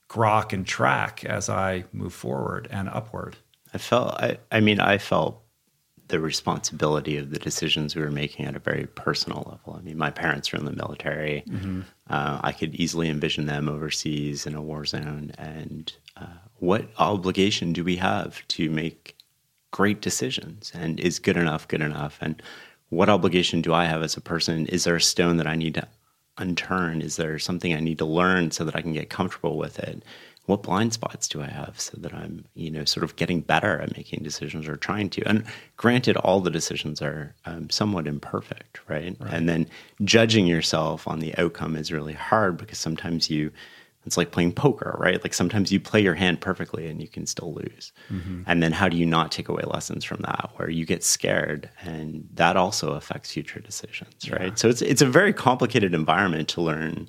grok 0.09 0.52
and 0.52 0.66
track 0.66 1.24
as 1.24 1.48
I 1.48 1.85
move 1.92 2.12
forward 2.12 2.68
and 2.70 2.88
upward. 2.88 3.37
I 3.72 3.78
felt, 3.78 4.14
I, 4.14 4.38
I 4.50 4.61
mean, 4.61 4.81
I 4.81 4.98
felt 4.98 5.41
the 6.12 6.20
responsibility 6.20 7.16
of 7.16 7.31
the 7.31 7.38
decisions 7.38 7.96
we 7.96 8.03
were 8.03 8.11
making 8.11 8.44
at 8.44 8.55
a 8.55 8.59
very 8.59 8.87
personal 8.87 9.46
level. 9.51 9.79
I 9.79 9.83
mean, 9.83 9.96
my 9.96 10.11
parents 10.11 10.53
were 10.53 10.59
in 10.59 10.66
the 10.66 10.72
military. 10.72 11.42
Mm-hmm. 11.48 11.81
Uh, 12.11 12.38
I 12.42 12.53
could 12.53 12.75
easily 12.75 13.09
envision 13.09 13.46
them 13.46 13.66
overseas 13.66 14.46
in 14.46 14.55
a 14.55 14.61
war 14.61 14.85
zone, 14.85 15.33
and 15.38 15.90
uh, 16.18 16.27
what 16.59 16.87
obligation 16.98 17.72
do 17.72 17.83
we 17.83 17.96
have 17.96 18.46
to 18.48 18.68
make 18.68 19.16
great 19.70 20.03
decisions? 20.03 20.70
And 20.75 21.01
is 21.01 21.18
good 21.18 21.38
enough 21.38 21.66
good 21.66 21.81
enough? 21.81 22.18
And 22.20 22.42
what 22.90 23.09
obligation 23.09 23.62
do 23.62 23.72
I 23.72 23.87
have 23.87 24.03
as 24.03 24.14
a 24.14 24.20
person? 24.20 24.66
Is 24.66 24.85
there 24.85 24.96
a 24.96 25.01
stone 25.01 25.38
that 25.38 25.46
I 25.46 25.57
need 25.57 25.75
to 25.75 25.88
unturn? 26.37 27.01
Is 27.01 27.16
there 27.16 27.38
something 27.38 27.72
I 27.72 27.81
need 27.81 27.98
to 27.98 28.05
learn 28.05 28.51
so 28.51 28.64
that 28.64 28.77
I 28.77 28.83
can 28.83 28.92
get 28.92 29.09
comfortable 29.09 29.57
with 29.57 29.79
it? 29.79 30.05
What 30.46 30.64
blind 30.64 30.92
spots 30.92 31.28
do 31.28 31.40
I 31.40 31.46
have 31.46 31.78
so 31.78 31.96
that 31.98 32.12
I'm, 32.12 32.44
you 32.55 32.70
know, 32.70 32.85
sort 32.85 33.05
of 33.05 33.14
getting 33.14 33.42
better 33.42 33.81
at 33.81 33.96
making 33.96 34.24
decisions 34.24 34.66
or 34.66 34.76
trying 34.76 35.09
to? 35.11 35.28
And 35.28 35.44
granted, 35.76 36.16
all 36.16 36.40
the 36.40 36.50
decisions 36.50 37.00
are 37.00 37.35
um, 37.44 37.70
somewhat 37.70 38.09
imperfect, 38.09 38.81
right? 38.88 39.16
right? 39.20 39.33
And 39.33 39.48
then 39.48 39.68
judging 40.02 40.46
yourself 40.46 41.07
on 41.07 41.20
the 41.20 41.37
outcome 41.38 41.76
is 41.76 41.92
really 41.92 42.14
hard 42.14 42.57
because 42.57 42.78
sometimes 42.78 43.31
you 43.31 43.52
it's 44.05 44.16
like 44.16 44.33
playing 44.33 44.52
poker, 44.52 44.96
right? 44.98 45.22
Like 45.22 45.35
sometimes 45.35 45.70
you 45.70 45.78
play 45.78 46.00
your 46.00 46.14
hand 46.14 46.40
perfectly 46.40 46.88
and 46.88 47.00
you 47.00 47.09
can 47.09 47.26
still 47.26 47.55
lose. 47.55 47.92
Mm-hmm. 48.11 48.42
And 48.46 48.62
then 48.62 48.72
how 48.72 48.88
do 48.88 48.96
you 48.96 49.07
not 49.07 49.31
take 49.31 49.48
away 49.48 49.62
lessons 49.64 50.05
from 50.05 50.22
that 50.22 50.50
where 50.57 50.68
you 50.68 50.85
get 50.85 51.05
scared 51.05 51.70
and 51.83 52.28
that 52.35 52.57
also 52.57 52.94
affects 52.94 53.33
future 53.33 53.61
decisions, 53.61 54.24
yeah. 54.24 54.37
right? 54.37 54.59
So 54.59 54.68
it's 54.68 54.83
it's 54.83 55.02
a 55.02 55.07
very 55.07 55.33
complicated 55.33 55.94
environment 55.94 56.48
to 56.50 56.62
learn 56.62 57.09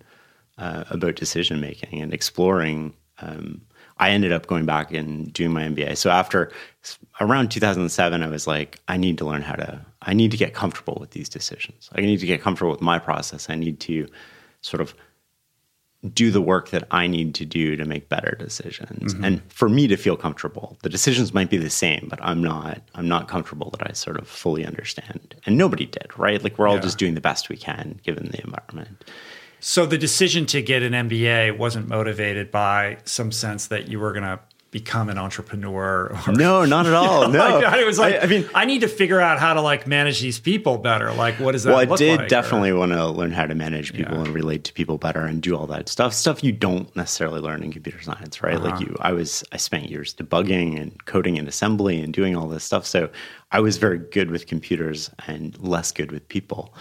uh, 0.57 0.83
about 0.89 1.15
decision 1.15 1.59
making 1.59 2.01
and 2.01 2.13
exploring. 2.13 2.93
Um, 3.23 3.61
I 3.97 4.09
ended 4.09 4.31
up 4.31 4.47
going 4.47 4.65
back 4.65 4.91
and 4.91 5.31
doing 5.31 5.51
my 5.51 5.63
MBA. 5.63 5.97
So 5.97 6.09
after 6.09 6.51
around 7.21 7.51
2007, 7.51 8.23
I 8.23 8.27
was 8.27 8.47
like, 8.47 8.79
I 8.87 8.97
need 8.97 9.17
to 9.19 9.25
learn 9.25 9.43
how 9.43 9.55
to. 9.55 9.85
I 10.01 10.13
need 10.13 10.31
to 10.31 10.37
get 10.37 10.53
comfortable 10.53 10.97
with 10.99 11.11
these 11.11 11.29
decisions. 11.29 11.89
I 11.93 12.01
need 12.01 12.19
to 12.19 12.25
get 12.25 12.41
comfortable 12.41 12.71
with 12.71 12.81
my 12.81 12.99
process. 12.99 13.49
I 13.49 13.55
need 13.55 13.79
to 13.81 14.07
sort 14.61 14.81
of 14.81 14.93
do 16.13 16.31
the 16.31 16.41
work 16.41 16.69
that 16.71 16.85
I 16.91 17.07
need 17.07 17.33
to 17.35 17.45
do 17.45 17.77
to 17.77 17.85
make 17.85 18.09
better 18.09 18.35
decisions. 18.37 19.13
Mm-hmm. 19.13 19.23
And 19.23 19.41
for 19.51 19.69
me 19.69 19.87
to 19.87 19.95
feel 19.95 20.17
comfortable, 20.17 20.77
the 20.81 20.89
decisions 20.89 21.33
might 21.33 21.49
be 21.49 21.57
the 21.57 21.69
same, 21.69 22.07
but 22.09 22.19
I'm 22.21 22.43
not 22.43 22.81
I'm 22.95 23.07
not 23.07 23.29
comfortable 23.29 23.69
that 23.71 23.89
I 23.89 23.93
sort 23.93 24.17
of 24.17 24.27
fully 24.27 24.65
understand. 24.65 25.35
And 25.45 25.57
nobody 25.57 25.85
did, 25.85 26.07
right? 26.17 26.43
Like 26.43 26.57
we're 26.59 26.67
all 26.67 26.75
yeah. 26.75 26.81
just 26.81 26.97
doing 26.97 27.13
the 27.15 27.21
best 27.21 27.47
we 27.47 27.55
can 27.55 28.01
given 28.03 28.25
the 28.25 28.43
environment. 28.43 29.05
So 29.65 29.85
the 29.85 29.97
decision 29.97 30.45
to 30.47 30.61
get 30.61 30.83
an 30.83 30.91
MBA 30.91 31.57
wasn't 31.57 31.87
motivated 31.87 32.51
by 32.51 32.97
some 33.05 33.31
sense 33.31 33.67
that 33.67 33.87
you 33.87 33.97
were 33.97 34.11
going 34.11 34.25
to 34.25 34.41
become 34.71 35.07
an 35.07 35.17
entrepreneur. 35.17 36.19
Or, 36.27 36.33
no, 36.33 36.65
not 36.65 36.85
at 36.85 36.93
all. 36.93 37.27
You 37.27 37.27
know, 37.31 37.61
no, 37.61 37.65
like, 37.69 37.79
it 37.79 37.85
was 37.85 37.97
like 37.97 38.15
I, 38.15 38.19
I, 38.19 38.25
mean, 38.25 38.49
I 38.53 38.65
need 38.65 38.81
to 38.81 38.89
figure 38.89 39.21
out 39.21 39.39
how 39.39 39.53
to 39.53 39.61
like 39.61 39.87
manage 39.87 40.19
these 40.19 40.37
people 40.37 40.79
better. 40.79 41.13
Like, 41.13 41.35
what 41.35 41.53
does 41.53 41.63
that? 41.63 41.69
Well, 41.69 41.93
I 41.93 41.95
did 41.95 42.19
like? 42.19 42.27
definitely 42.27 42.71
or, 42.71 42.79
want 42.79 42.91
to 42.91 43.07
learn 43.07 43.31
how 43.31 43.45
to 43.45 43.55
manage 43.55 43.93
people 43.93 44.15
yeah. 44.15 44.25
and 44.25 44.33
relate 44.33 44.65
to 44.65 44.73
people 44.73 44.97
better 44.97 45.21
and 45.21 45.41
do 45.41 45.55
all 45.55 45.67
that 45.67 45.87
stuff. 45.87 46.13
Stuff 46.13 46.43
you 46.43 46.51
don't 46.51 46.93
necessarily 46.97 47.39
learn 47.39 47.63
in 47.63 47.71
computer 47.71 48.01
science, 48.01 48.43
right? 48.43 48.57
Uh-huh. 48.57 48.65
Like 48.65 48.81
you, 48.81 48.97
I 48.99 49.13
was, 49.13 49.45
I 49.53 49.57
spent 49.57 49.89
years 49.89 50.13
debugging 50.13 50.77
and 50.77 51.05
coding 51.05 51.39
and 51.39 51.47
assembly 51.47 52.01
and 52.01 52.13
doing 52.13 52.35
all 52.35 52.49
this 52.49 52.65
stuff. 52.65 52.85
So 52.85 53.09
I 53.53 53.61
was 53.61 53.77
very 53.77 53.99
good 53.99 54.29
with 54.29 54.45
computers 54.45 55.09
and 55.25 55.57
less 55.57 55.93
good 55.93 56.11
with 56.11 56.27
people. 56.27 56.75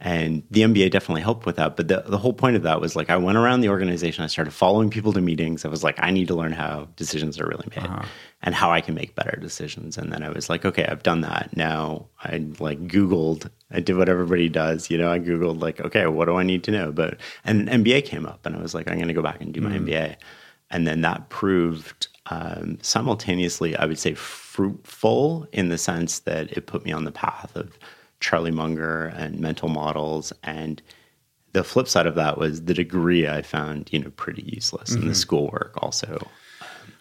And 0.00 0.44
the 0.48 0.60
MBA 0.60 0.92
definitely 0.92 1.22
helped 1.22 1.44
with 1.44 1.56
that. 1.56 1.76
But 1.76 1.88
the, 1.88 2.04
the 2.06 2.18
whole 2.18 2.32
point 2.32 2.54
of 2.54 2.62
that 2.62 2.80
was 2.80 2.94
like 2.94 3.10
I 3.10 3.16
went 3.16 3.36
around 3.36 3.62
the 3.62 3.68
organization, 3.68 4.22
I 4.22 4.28
started 4.28 4.52
following 4.52 4.90
people 4.90 5.12
to 5.12 5.20
meetings. 5.20 5.64
I 5.64 5.68
was 5.68 5.82
like, 5.82 5.96
I 5.98 6.12
need 6.12 6.28
to 6.28 6.36
learn 6.36 6.52
how 6.52 6.88
decisions 6.94 7.40
are 7.40 7.48
really 7.48 7.66
made 7.70 7.84
uh-huh. 7.84 8.04
and 8.42 8.54
how 8.54 8.70
I 8.70 8.80
can 8.80 8.94
make 8.94 9.16
better 9.16 9.36
decisions. 9.40 9.98
And 9.98 10.12
then 10.12 10.22
I 10.22 10.28
was 10.28 10.48
like, 10.48 10.64
okay, 10.64 10.86
I've 10.86 11.02
done 11.02 11.22
that. 11.22 11.56
Now 11.56 12.06
I 12.22 12.46
like 12.60 12.86
Googled, 12.86 13.50
I 13.72 13.80
did 13.80 13.96
what 13.96 14.08
everybody 14.08 14.48
does, 14.48 14.88
you 14.88 14.98
know, 14.98 15.10
I 15.10 15.18
Googled 15.18 15.60
like, 15.60 15.80
okay, 15.80 16.06
what 16.06 16.26
do 16.26 16.36
I 16.36 16.44
need 16.44 16.62
to 16.64 16.70
know? 16.70 16.92
But 16.92 17.18
and 17.44 17.68
MBA 17.68 18.04
came 18.04 18.24
up 18.24 18.46
and 18.46 18.54
I 18.54 18.62
was 18.62 18.74
like, 18.74 18.88
I'm 18.88 19.00
gonna 19.00 19.14
go 19.14 19.22
back 19.22 19.40
and 19.40 19.52
do 19.52 19.60
my 19.60 19.70
mm. 19.70 19.84
MBA. 19.84 20.16
And 20.70 20.86
then 20.86 21.00
that 21.00 21.28
proved 21.30 22.08
um, 22.26 22.78
simultaneously, 22.82 23.74
I 23.74 23.86
would 23.86 23.98
say 23.98 24.14
fruitful 24.14 25.48
in 25.52 25.70
the 25.70 25.78
sense 25.78 26.20
that 26.20 26.52
it 26.52 26.66
put 26.66 26.84
me 26.84 26.92
on 26.92 27.04
the 27.04 27.10
path 27.10 27.56
of 27.56 27.78
Charlie 28.20 28.50
Munger 28.50 29.06
and 29.16 29.38
mental 29.38 29.68
models. 29.68 30.32
And 30.42 30.82
the 31.52 31.64
flip 31.64 31.88
side 31.88 32.06
of 32.06 32.14
that 32.16 32.38
was 32.38 32.64
the 32.64 32.74
degree 32.74 33.26
I 33.28 33.42
found, 33.42 33.92
you 33.92 33.98
know, 34.00 34.10
pretty 34.10 34.42
useless, 34.42 34.90
mm-hmm. 34.90 35.02
and 35.02 35.10
the 35.10 35.14
schoolwork 35.14 35.74
also. 35.82 36.26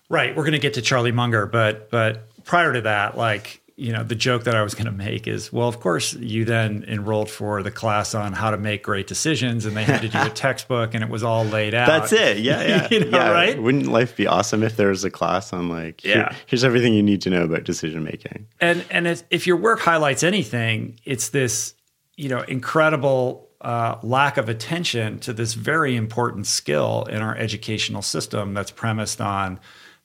Right, 0.10 0.36
we're 0.36 0.44
going 0.44 0.54
to 0.54 0.60
get 0.60 0.76
to 0.76 0.82
Charlie 0.82 1.12
Munger, 1.12 1.46
but 1.46 1.90
but 1.92 2.30
prior 2.46 2.72
to 2.74 2.82
that, 2.82 3.18
like 3.18 3.62
you 3.80 3.94
know, 3.94 4.04
the 4.04 4.16
joke 4.16 4.44
that 4.46 4.56
I 4.56 4.64
was 4.64 4.74
going 4.74 4.88
to 4.88 4.92
make 4.92 5.28
is, 5.28 5.54
well, 5.54 5.68
of 5.68 5.80
course, 5.80 6.14
you 6.14 6.46
then 6.46 6.84
enrolled 6.88 7.30
for 7.30 7.62
the 7.62 7.70
class 7.70 8.16
on 8.16 8.34
how 8.34 8.50
to 8.50 8.58
make 8.58 8.82
great 8.82 9.06
decisions, 9.06 9.68
and 9.68 9.78
they 9.78 9.84
handed 9.84 10.16
you 10.16 10.20
a 10.20 10.30
textbook, 10.34 10.96
and 10.96 11.04
it 11.04 11.12
was 11.12 11.22
all 11.22 11.46
laid 11.46 11.76
out. 11.76 11.86
That's 11.86 12.12
it. 12.12 12.40
Yeah, 12.40 12.62
yeah, 12.68 12.88
you 12.90 13.06
know, 13.06 13.18
yeah. 13.18 13.30
Right? 13.30 13.62
Wouldn't 13.62 13.86
life 13.86 14.18
be 14.18 14.26
awesome 14.26 14.64
if 14.64 14.78
there 14.78 14.90
was 14.90 15.04
a 15.04 15.12
class 15.12 15.54
on 15.54 15.70
like, 15.70 16.04
yeah, 16.04 16.14
here, 16.14 16.32
here's 16.48 16.64
everything 16.64 16.96
you 16.96 17.04
need 17.04 17.22
to 17.22 17.30
know 17.30 17.44
about 17.44 17.66
decision 17.66 18.04
making. 18.04 18.48
And 18.60 18.84
and 18.90 19.06
if, 19.06 19.22
if 19.30 19.46
your 19.46 19.58
work 19.58 19.80
highlights 19.80 20.24
anything, 20.24 21.00
it's 21.06 21.30
this, 21.30 21.76
you 22.16 22.30
know, 22.30 22.42
incredible 22.42 23.48
uh, 23.62 24.00
lack 24.02 24.38
of 24.38 24.50
attention 24.50 25.20
to 25.20 25.34
this 25.34 25.54
very 25.54 25.96
important 25.96 26.48
skill 26.48 27.06
in 27.12 27.22
our 27.22 27.36
educational 27.36 28.02
system 28.02 28.56
that's 28.56 28.72
premised 28.72 29.22
on 29.22 29.60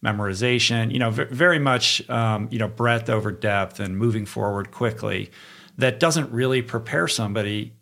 memorization, 0.04 0.92
you 0.92 0.98
know, 0.98 1.10
v- 1.10 1.24
very 1.24 1.58
much, 1.58 2.08
um, 2.10 2.48
you 2.50 2.58
know, 2.58 2.68
breadth 2.68 3.08
over 3.08 3.30
depth 3.30 3.80
and 3.80 3.96
moving 3.96 4.26
forward 4.26 4.70
quickly 4.70 5.30
that 5.78 6.00
doesn't 6.00 6.30
really 6.32 6.60
prepare 6.60 7.08
somebody 7.08 7.72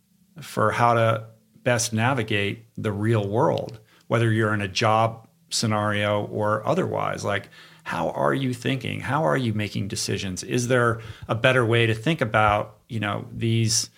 for 0.41 0.71
how 0.71 0.95
to 0.95 1.27
best 1.63 1.93
navigate 1.93 2.65
the 2.77 2.93
real 2.93 3.27
world, 3.29 3.79
whether 4.07 4.31
you're 4.31 4.55
in 4.55 4.61
a 4.61 4.69
job 4.69 5.27
scenario 5.51 6.25
or 6.27 6.67
otherwise. 6.67 7.25
Like, 7.25 7.49
how 7.85 8.11
are 8.11 8.35
you 8.35 8.55
thinking? 8.55 9.01
How 9.01 9.25
are 9.25 9.37
you 9.37 9.53
making 9.53 9.89
decisions? 9.89 10.45
Is 10.45 10.69
there 10.69 11.01
a 11.29 11.35
better 11.35 11.65
way 11.65 11.87
to 11.87 11.95
think 11.95 12.21
about, 12.21 12.79
you 12.89 13.01
know, 13.01 13.27
these 13.33 13.91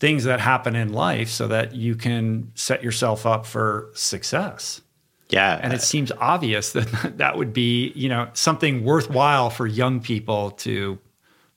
things 0.00 0.24
that 0.24 0.40
happen 0.40 0.74
in 0.74 0.92
life 0.92 1.28
so 1.28 1.46
that 1.48 1.74
you 1.74 1.94
can 1.94 2.50
set 2.54 2.82
yourself 2.82 3.26
up 3.26 3.46
for 3.46 3.90
success? 3.94 4.80
Yeah. 5.30 5.58
And 5.62 5.72
it 5.72 5.82
seems 5.82 6.12
obvious 6.12 6.72
that 6.72 7.16
that 7.18 7.36
would 7.36 7.52
be, 7.52 7.92
you 7.94 8.08
know, 8.08 8.28
something 8.34 8.84
worthwhile 8.84 9.50
for 9.50 9.66
young 9.66 10.00
people 10.00 10.50
to 10.52 10.98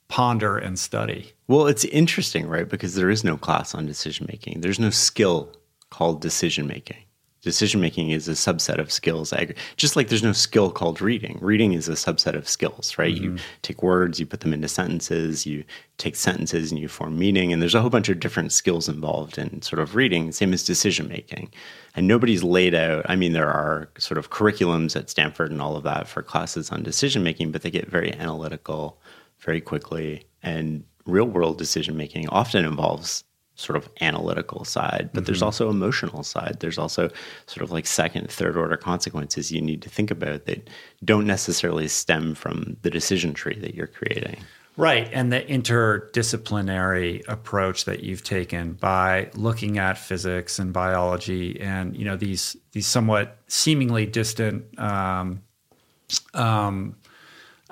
ponder 0.08 0.58
and 0.58 0.78
study. 0.78 1.34
Well, 1.48 1.68
it's 1.68 1.86
interesting, 1.86 2.48
right? 2.48 2.70
Because 2.70 2.96
there 2.96 3.10
is 3.10 3.24
no 3.24 3.36
class 3.36 3.76
on 3.76 3.86
decision 3.86 4.28
making. 4.30 4.62
There's 4.62 4.80
no 4.80 4.90
skill 4.90 5.50
called 5.90 6.22
decision 6.22 6.68
making. 6.68 7.04
Decision 7.44 7.82
making 7.82 8.10
is 8.10 8.28
a 8.28 8.32
subset 8.32 8.80
of 8.80 8.92
skills. 8.92 9.34
Just 9.76 9.96
like 9.96 10.08
there's 10.08 10.24
no 10.24 10.32
skill 10.32 10.72
called 10.72 11.02
reading. 11.02 11.38
Reading 11.42 11.74
is 11.74 11.90
a 11.90 11.94
subset 11.94 12.36
of 12.36 12.48
skills, 12.48 12.98
right? 12.98 13.14
Mm-hmm. 13.14 13.24
You 13.24 13.38
take 13.62 13.84
words, 13.84 14.20
you 14.20 14.26
put 14.26 14.40
them 14.40 14.54
into 14.54 14.68
sentences, 14.68 15.46
you 15.46 15.64
take 15.98 16.16
sentences 16.16 16.72
and 16.72 16.80
you 16.80 16.88
form 16.88 17.20
meaning. 17.20 17.52
And 17.54 17.62
there's 17.62 17.76
a 17.76 17.82
whole 17.82 17.90
bunch 17.90 18.10
of 18.10 18.20
different 18.20 18.54
skills 18.54 18.90
involved 18.90 19.38
in 19.38 19.62
sort 19.62 19.82
of 19.82 19.96
reading, 19.96 20.32
same 20.32 20.54
as 20.54 20.64
decision 20.64 21.08
making. 21.08 21.52
And 21.96 22.08
nobody's 22.08 22.44
laid 22.44 22.74
out, 22.74 23.06
I 23.08 23.16
mean, 23.16 23.34
there 23.34 23.52
are 23.52 23.90
sort 23.98 24.18
of 24.18 24.32
curriculums 24.32 24.96
at 24.96 25.10
Stanford 25.10 25.52
and 25.52 25.62
all 25.62 25.76
of 25.76 25.84
that 25.84 26.08
for 26.08 26.24
classes 26.24 26.72
on 26.72 26.82
decision 26.82 27.24
making, 27.24 27.52
but 27.52 27.62
they 27.62 27.70
get 27.70 27.88
very 27.88 28.14
analytical 28.14 29.00
very 29.40 29.62
quickly. 29.62 30.26
And 30.42 30.86
real 31.06 31.26
world 31.26 31.58
decision 31.58 31.98
making 31.98 32.30
often 32.30 32.64
involves 32.66 33.26
sort 33.64 33.78
of 33.78 33.90
analytical 34.02 34.66
side, 34.66 35.10
but 35.14 35.20
mm-hmm. 35.20 35.26
there's 35.26 35.42
also 35.42 35.70
emotional 35.70 36.24
side. 36.24 36.58
There's 36.60 36.78
also 36.78 37.10
sort 37.48 37.64
of 37.64 37.72
like 37.72 37.88
second, 37.88 38.30
third 38.30 38.58
order 38.58 38.78
consequences 38.78 39.52
you 39.52 39.62
need 39.62 39.82
to 39.82 39.90
think 39.90 40.12
about 40.12 40.46
that 40.46 40.70
don't 41.04 41.26
necessarily 41.26 41.88
stem 41.88 42.36
from 42.36 42.78
the 42.82 42.90
decision 42.90 43.34
tree 43.34 43.58
that 43.60 43.76
you're 43.76 43.88
creating. 43.88 44.38
Right. 44.76 45.08
And 45.14 45.32
the 45.32 45.42
interdisciplinary 45.42 47.24
approach 47.28 47.86
that 47.86 48.02
you've 48.02 48.24
taken 48.24 48.74
by 48.74 49.30
looking 49.36 49.78
at 49.78 50.00
physics 50.00 50.58
and 50.58 50.74
biology 50.74 51.62
and, 51.62 51.96
you 51.96 52.06
know, 52.06 52.18
these 52.18 52.58
these 52.72 52.88
somewhat 52.88 53.38
seemingly 53.48 54.08
distant 54.08 54.80
um, 54.80 55.44
um, 56.34 56.96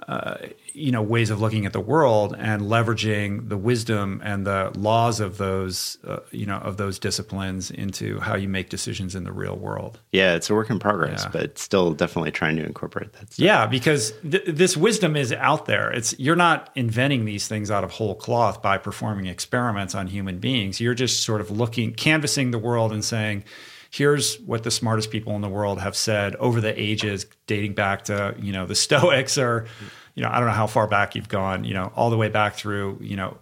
uh, 0.08 0.38
you 0.74 0.92
know 0.92 1.02
ways 1.02 1.30
of 1.30 1.42
looking 1.42 1.66
at 1.66 1.74
the 1.74 1.80
world 1.80 2.36
and 2.38 2.64
leveraging 2.64 3.50
the 3.50 3.58
wisdom 3.58 4.22
and 4.24 4.46
the 4.46 4.72
laws 4.76 5.20
of 5.20 5.38
those 5.38 5.98
uh, 6.08 6.20
you 6.32 6.46
know 6.46 6.58
of 6.58 6.78
those 6.78 7.00
disciplines 7.00 7.72
into 7.72 8.20
how 8.20 8.36
you 8.36 8.48
make 8.48 8.70
decisions 8.70 9.16
in 9.16 9.24
the 9.24 9.32
real 9.32 9.56
world 9.56 10.00
yeah 10.12 10.36
it's 10.36 10.50
a 10.50 10.54
work 10.54 10.70
in 10.70 10.80
progress 10.80 11.24
yeah. 11.24 11.30
but 11.32 11.58
still 11.58 11.94
definitely 11.94 12.32
trying 12.32 12.56
to 12.56 12.66
incorporate 12.66 13.12
that 13.14 13.32
stuff. 13.32 13.44
yeah 13.44 13.66
because 13.66 14.14
th- 14.30 14.44
this 14.48 14.76
wisdom 14.78 15.16
is 15.16 15.32
out 15.34 15.66
there 15.66 15.92
it's 15.92 16.18
you're 16.20 16.36
not 16.36 16.70
inventing 16.76 17.26
these 17.26 17.48
things 17.48 17.70
out 17.70 17.84
of 17.84 17.92
whole 17.92 18.16
cloth 18.16 18.62
by 18.62 18.78
performing 18.78 19.26
experiments 19.26 19.96
on 19.96 20.08
human 20.08 20.40
beings 20.40 20.80
you're 20.80 20.94
just 20.94 21.24
sort 21.24 21.42
of 21.42 21.52
looking 21.52 21.94
canvassing 21.94 22.52
the 22.52 22.60
world 22.60 22.92
and 22.92 23.04
saying 23.04 23.44
here's 23.92 24.40
what 24.42 24.64
the 24.64 24.72
smartest 24.72 25.12
people 25.12 25.36
in 25.36 25.42
the 25.42 25.50
world 25.50 25.80
have 25.80 25.96
said 25.96 26.36
over 26.38 26.62
the 26.62 26.82
ages 26.82 27.26
dating 27.46 27.74
back 27.74 28.06
to 28.06 28.34
you 28.40 28.52
know 28.52 28.66
the 28.66 28.76
stoics 28.88 29.38
or 29.38 29.68
you 30.16 30.24
know, 30.24 30.30
I 30.30 30.40
don't 30.40 30.48
know 30.48 30.54
how 30.54 30.68
far 30.68 30.88
back 30.88 31.16
you've 31.16 31.30
gone, 31.30 31.64
you 31.64 31.74
know, 31.74 31.92
all 31.96 32.10
the 32.10 32.18
way 32.18 32.30
back 32.30 32.56
through, 32.56 32.98
you 33.02 33.16
know, 33.16 33.38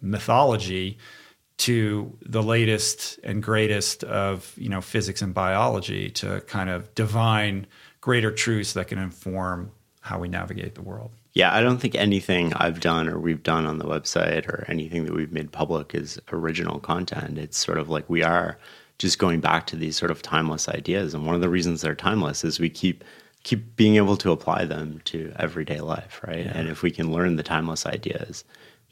mythology 0.00 0.98
to 1.56 2.16
the 2.22 2.42
latest 2.42 3.18
and 3.22 3.42
greatest 3.42 4.04
of, 4.04 4.52
you 4.56 4.68
know, 4.68 4.80
physics 4.80 5.22
and 5.22 5.32
biology 5.32 6.10
to 6.10 6.40
kind 6.42 6.68
of 6.68 6.94
divine 6.94 7.66
greater 8.00 8.30
truths 8.30 8.72
that 8.72 8.88
can 8.88 8.98
inform 8.98 9.70
how 10.00 10.18
we 10.18 10.28
navigate 10.28 10.74
the 10.74 10.82
world. 10.82 11.10
Yeah, 11.32 11.54
I 11.54 11.62
don't 11.62 11.78
think 11.78 11.94
anything 11.94 12.52
I've 12.54 12.80
done 12.80 13.08
or 13.08 13.18
we've 13.18 13.42
done 13.42 13.66
on 13.66 13.78
the 13.78 13.84
website 13.84 14.46
or 14.46 14.64
anything 14.68 15.04
that 15.04 15.14
we've 15.14 15.32
made 15.32 15.50
public 15.50 15.94
is 15.94 16.20
original 16.32 16.78
content. 16.78 17.38
It's 17.38 17.58
sort 17.58 17.78
of 17.78 17.88
like 17.88 18.08
we 18.08 18.22
are 18.22 18.58
just 18.98 19.18
going 19.18 19.40
back 19.40 19.66
to 19.68 19.76
these 19.76 19.96
sort 19.96 20.10
of 20.10 20.22
timeless 20.22 20.68
ideas. 20.68 21.14
And 21.14 21.26
one 21.26 21.34
of 21.34 21.40
the 21.40 21.48
reasons 21.48 21.80
they're 21.80 21.94
timeless 21.94 22.44
is 22.44 22.60
we 22.60 22.70
keep 22.70 23.02
keep 23.44 23.76
being 23.76 23.96
able 23.96 24.16
to 24.16 24.32
apply 24.32 24.64
them 24.64 25.00
to 25.04 25.32
everyday 25.38 25.80
life, 25.80 26.20
right? 26.26 26.46
Yeah. 26.46 26.52
And 26.54 26.68
if 26.68 26.82
we 26.82 26.90
can 26.90 27.12
learn 27.12 27.36
the 27.36 27.42
timeless 27.42 27.86
ideas, 27.86 28.42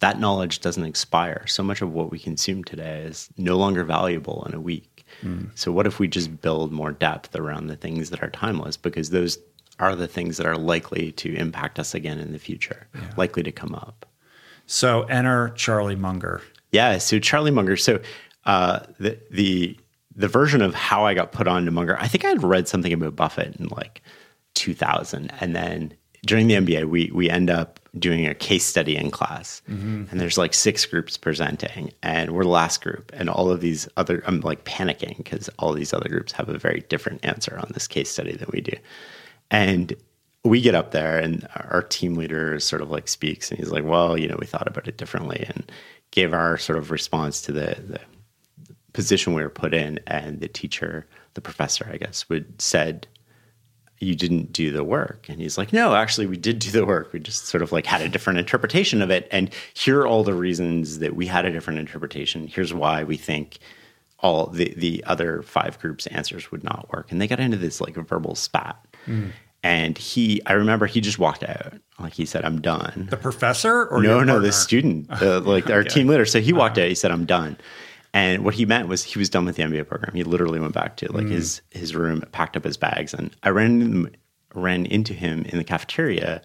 that 0.00 0.20
knowledge 0.20 0.60
doesn't 0.60 0.84
expire. 0.84 1.46
So 1.46 1.62
much 1.62 1.80
of 1.80 1.92
what 1.92 2.10
we 2.10 2.18
consume 2.18 2.62
today 2.62 3.00
is 3.00 3.30
no 3.36 3.56
longer 3.56 3.82
valuable 3.82 4.44
in 4.46 4.54
a 4.54 4.60
week. 4.60 5.06
Mm. 5.22 5.50
So, 5.54 5.72
what 5.72 5.86
if 5.86 5.98
we 5.98 6.08
just 6.08 6.40
build 6.40 6.72
more 6.72 6.92
depth 6.92 7.34
around 7.36 7.66
the 7.66 7.76
things 7.76 8.10
that 8.10 8.22
are 8.22 8.30
timeless? 8.30 8.76
Because 8.76 9.10
those 9.10 9.38
are 9.78 9.94
the 9.94 10.08
things 10.08 10.36
that 10.36 10.46
are 10.46 10.56
likely 10.56 11.12
to 11.12 11.34
impact 11.34 11.78
us 11.78 11.94
again 11.94 12.18
in 12.18 12.32
the 12.32 12.38
future, 12.38 12.86
yeah. 12.94 13.10
likely 13.16 13.42
to 13.42 13.52
come 13.52 13.74
up. 13.74 14.06
So, 14.66 15.02
enter 15.04 15.50
Charlie 15.50 15.96
Munger. 15.96 16.42
Yeah. 16.72 16.98
So, 16.98 17.18
Charlie 17.18 17.50
Munger. 17.50 17.76
So, 17.76 18.00
uh, 18.46 18.80
the, 18.98 19.18
the, 19.30 19.78
the 20.16 20.28
version 20.28 20.62
of 20.62 20.74
how 20.74 21.04
I 21.04 21.14
got 21.14 21.30
put 21.30 21.46
on 21.46 21.64
to 21.66 21.70
Munger, 21.70 21.98
I 21.98 22.08
think 22.08 22.24
I 22.24 22.28
had 22.28 22.42
read 22.42 22.68
something 22.68 22.92
about 22.92 23.14
Buffett 23.14 23.54
and 23.56 23.70
like 23.70 24.02
2000. 24.54 25.32
And 25.40 25.54
then 25.54 25.94
during 26.24 26.46
the 26.46 26.54
MBA, 26.54 26.84
we 26.84 27.10
we 27.12 27.28
end 27.28 27.50
up 27.50 27.80
doing 27.98 28.26
a 28.26 28.34
case 28.34 28.64
study 28.64 28.96
in 28.96 29.10
class, 29.10 29.60
mm-hmm. 29.68 30.04
and 30.10 30.20
there's 30.20 30.38
like 30.38 30.54
six 30.54 30.86
groups 30.86 31.16
presenting, 31.16 31.92
and 32.02 32.30
we're 32.30 32.44
the 32.44 32.48
last 32.48 32.80
group, 32.80 33.10
and 33.14 33.28
all 33.28 33.50
of 33.50 33.60
these 33.60 33.88
other 33.96 34.22
I'm 34.26 34.40
like 34.40 34.64
panicking 34.64 35.16
because 35.16 35.48
all 35.58 35.72
these 35.72 35.92
other 35.92 36.08
groups 36.08 36.32
have 36.32 36.48
a 36.48 36.58
very 36.58 36.84
different 36.88 37.24
answer 37.24 37.58
on 37.58 37.70
this 37.74 37.88
case 37.88 38.10
study 38.10 38.36
than 38.36 38.48
we 38.52 38.60
do, 38.60 38.76
and 39.50 39.94
we 40.44 40.60
get 40.60 40.74
up 40.74 40.92
there, 40.92 41.18
and 41.18 41.46
our 41.56 41.82
team 41.82 42.14
leader 42.14 42.58
sort 42.60 42.82
of 42.82 42.90
like 42.90 43.08
speaks, 43.08 43.50
and 43.50 43.58
he's 43.58 43.72
like, 43.72 43.84
"Well, 43.84 44.16
you 44.16 44.28
know, 44.28 44.36
we 44.38 44.46
thought 44.46 44.68
about 44.68 44.88
it 44.88 44.96
differently," 44.96 45.44
and 45.48 45.70
gave 46.12 46.32
our 46.32 46.56
sort 46.56 46.78
of 46.78 46.92
response 46.92 47.42
to 47.42 47.52
the 47.52 47.76
the 47.84 48.00
position 48.92 49.34
we 49.34 49.42
were 49.42 49.50
put 49.50 49.74
in, 49.74 49.98
and 50.06 50.40
the 50.40 50.48
teacher, 50.48 51.06
the 51.34 51.40
professor, 51.40 51.88
I 51.92 51.96
guess, 51.96 52.28
would 52.28 52.62
said 52.62 53.08
you 54.02 54.14
didn't 54.14 54.52
do 54.52 54.70
the 54.70 54.84
work. 54.84 55.26
And 55.28 55.40
he's 55.40 55.56
like 55.56 55.72
no 55.72 55.94
actually 55.94 56.26
we 56.26 56.36
did 56.36 56.58
do 56.58 56.70
the 56.70 56.84
work. 56.84 57.12
We 57.12 57.20
just 57.20 57.46
sort 57.46 57.62
of 57.62 57.72
like 57.72 57.86
had 57.86 58.00
a 58.00 58.08
different 58.08 58.38
interpretation 58.38 59.00
of 59.00 59.10
it. 59.10 59.28
And 59.30 59.50
here 59.74 60.00
are 60.00 60.06
all 60.06 60.24
the 60.24 60.34
reasons 60.34 60.98
that 60.98 61.14
we 61.14 61.26
had 61.26 61.44
a 61.44 61.50
different 61.50 61.78
interpretation. 61.78 62.46
Here's 62.46 62.74
why 62.74 63.04
we 63.04 63.16
think 63.16 63.58
all 64.18 64.46
the 64.46 64.74
the 64.76 65.02
other 65.06 65.42
five 65.42 65.78
groups 65.78 66.06
answers 66.08 66.50
would 66.50 66.64
not 66.64 66.92
work. 66.92 67.12
And 67.12 67.20
they 67.20 67.28
got 67.28 67.40
into 67.40 67.56
this 67.56 67.80
like 67.80 67.94
verbal 67.94 68.34
spat. 68.34 68.76
Mm. 69.06 69.32
and 69.64 69.98
he 69.98 70.40
i 70.46 70.52
remember 70.52 70.86
he 70.86 71.00
just 71.00 71.18
walked 71.18 71.42
out. 71.44 71.74
Like 71.98 72.14
he 72.14 72.26
said 72.26 72.44
i'm 72.44 72.60
done. 72.60 73.06
The 73.10 73.16
professor 73.16 73.86
or 73.86 74.02
no 74.02 74.24
no 74.24 74.40
the 74.40 74.52
student 74.52 75.10
uh, 75.22 75.40
like 75.44 75.70
our 75.70 75.84
team 75.84 76.08
leader. 76.08 76.26
So 76.26 76.40
he 76.40 76.52
walked 76.52 76.78
uh-huh. 76.78 76.84
out. 76.84 76.88
He 76.88 76.94
said 76.94 77.10
i'm 77.10 77.24
done 77.24 77.56
and 78.14 78.44
what 78.44 78.54
he 78.54 78.66
meant 78.66 78.88
was 78.88 79.02
he 79.02 79.18
was 79.18 79.30
done 79.30 79.46
with 79.46 79.56
the 79.56 79.62
MBA 79.62 79.88
program. 79.88 80.14
He 80.14 80.24
literally 80.24 80.60
went 80.60 80.74
back 80.74 80.96
to 80.98 81.10
like 81.12 81.26
mm. 81.26 81.30
his 81.30 81.62
his 81.70 81.94
room, 81.94 82.22
packed 82.32 82.56
up 82.56 82.64
his 82.64 82.76
bags, 82.76 83.14
and 83.14 83.34
I 83.42 83.50
ran 83.50 84.10
ran 84.54 84.86
into 84.86 85.14
him 85.14 85.44
in 85.46 85.58
the 85.58 85.64
cafeteria 85.64 86.42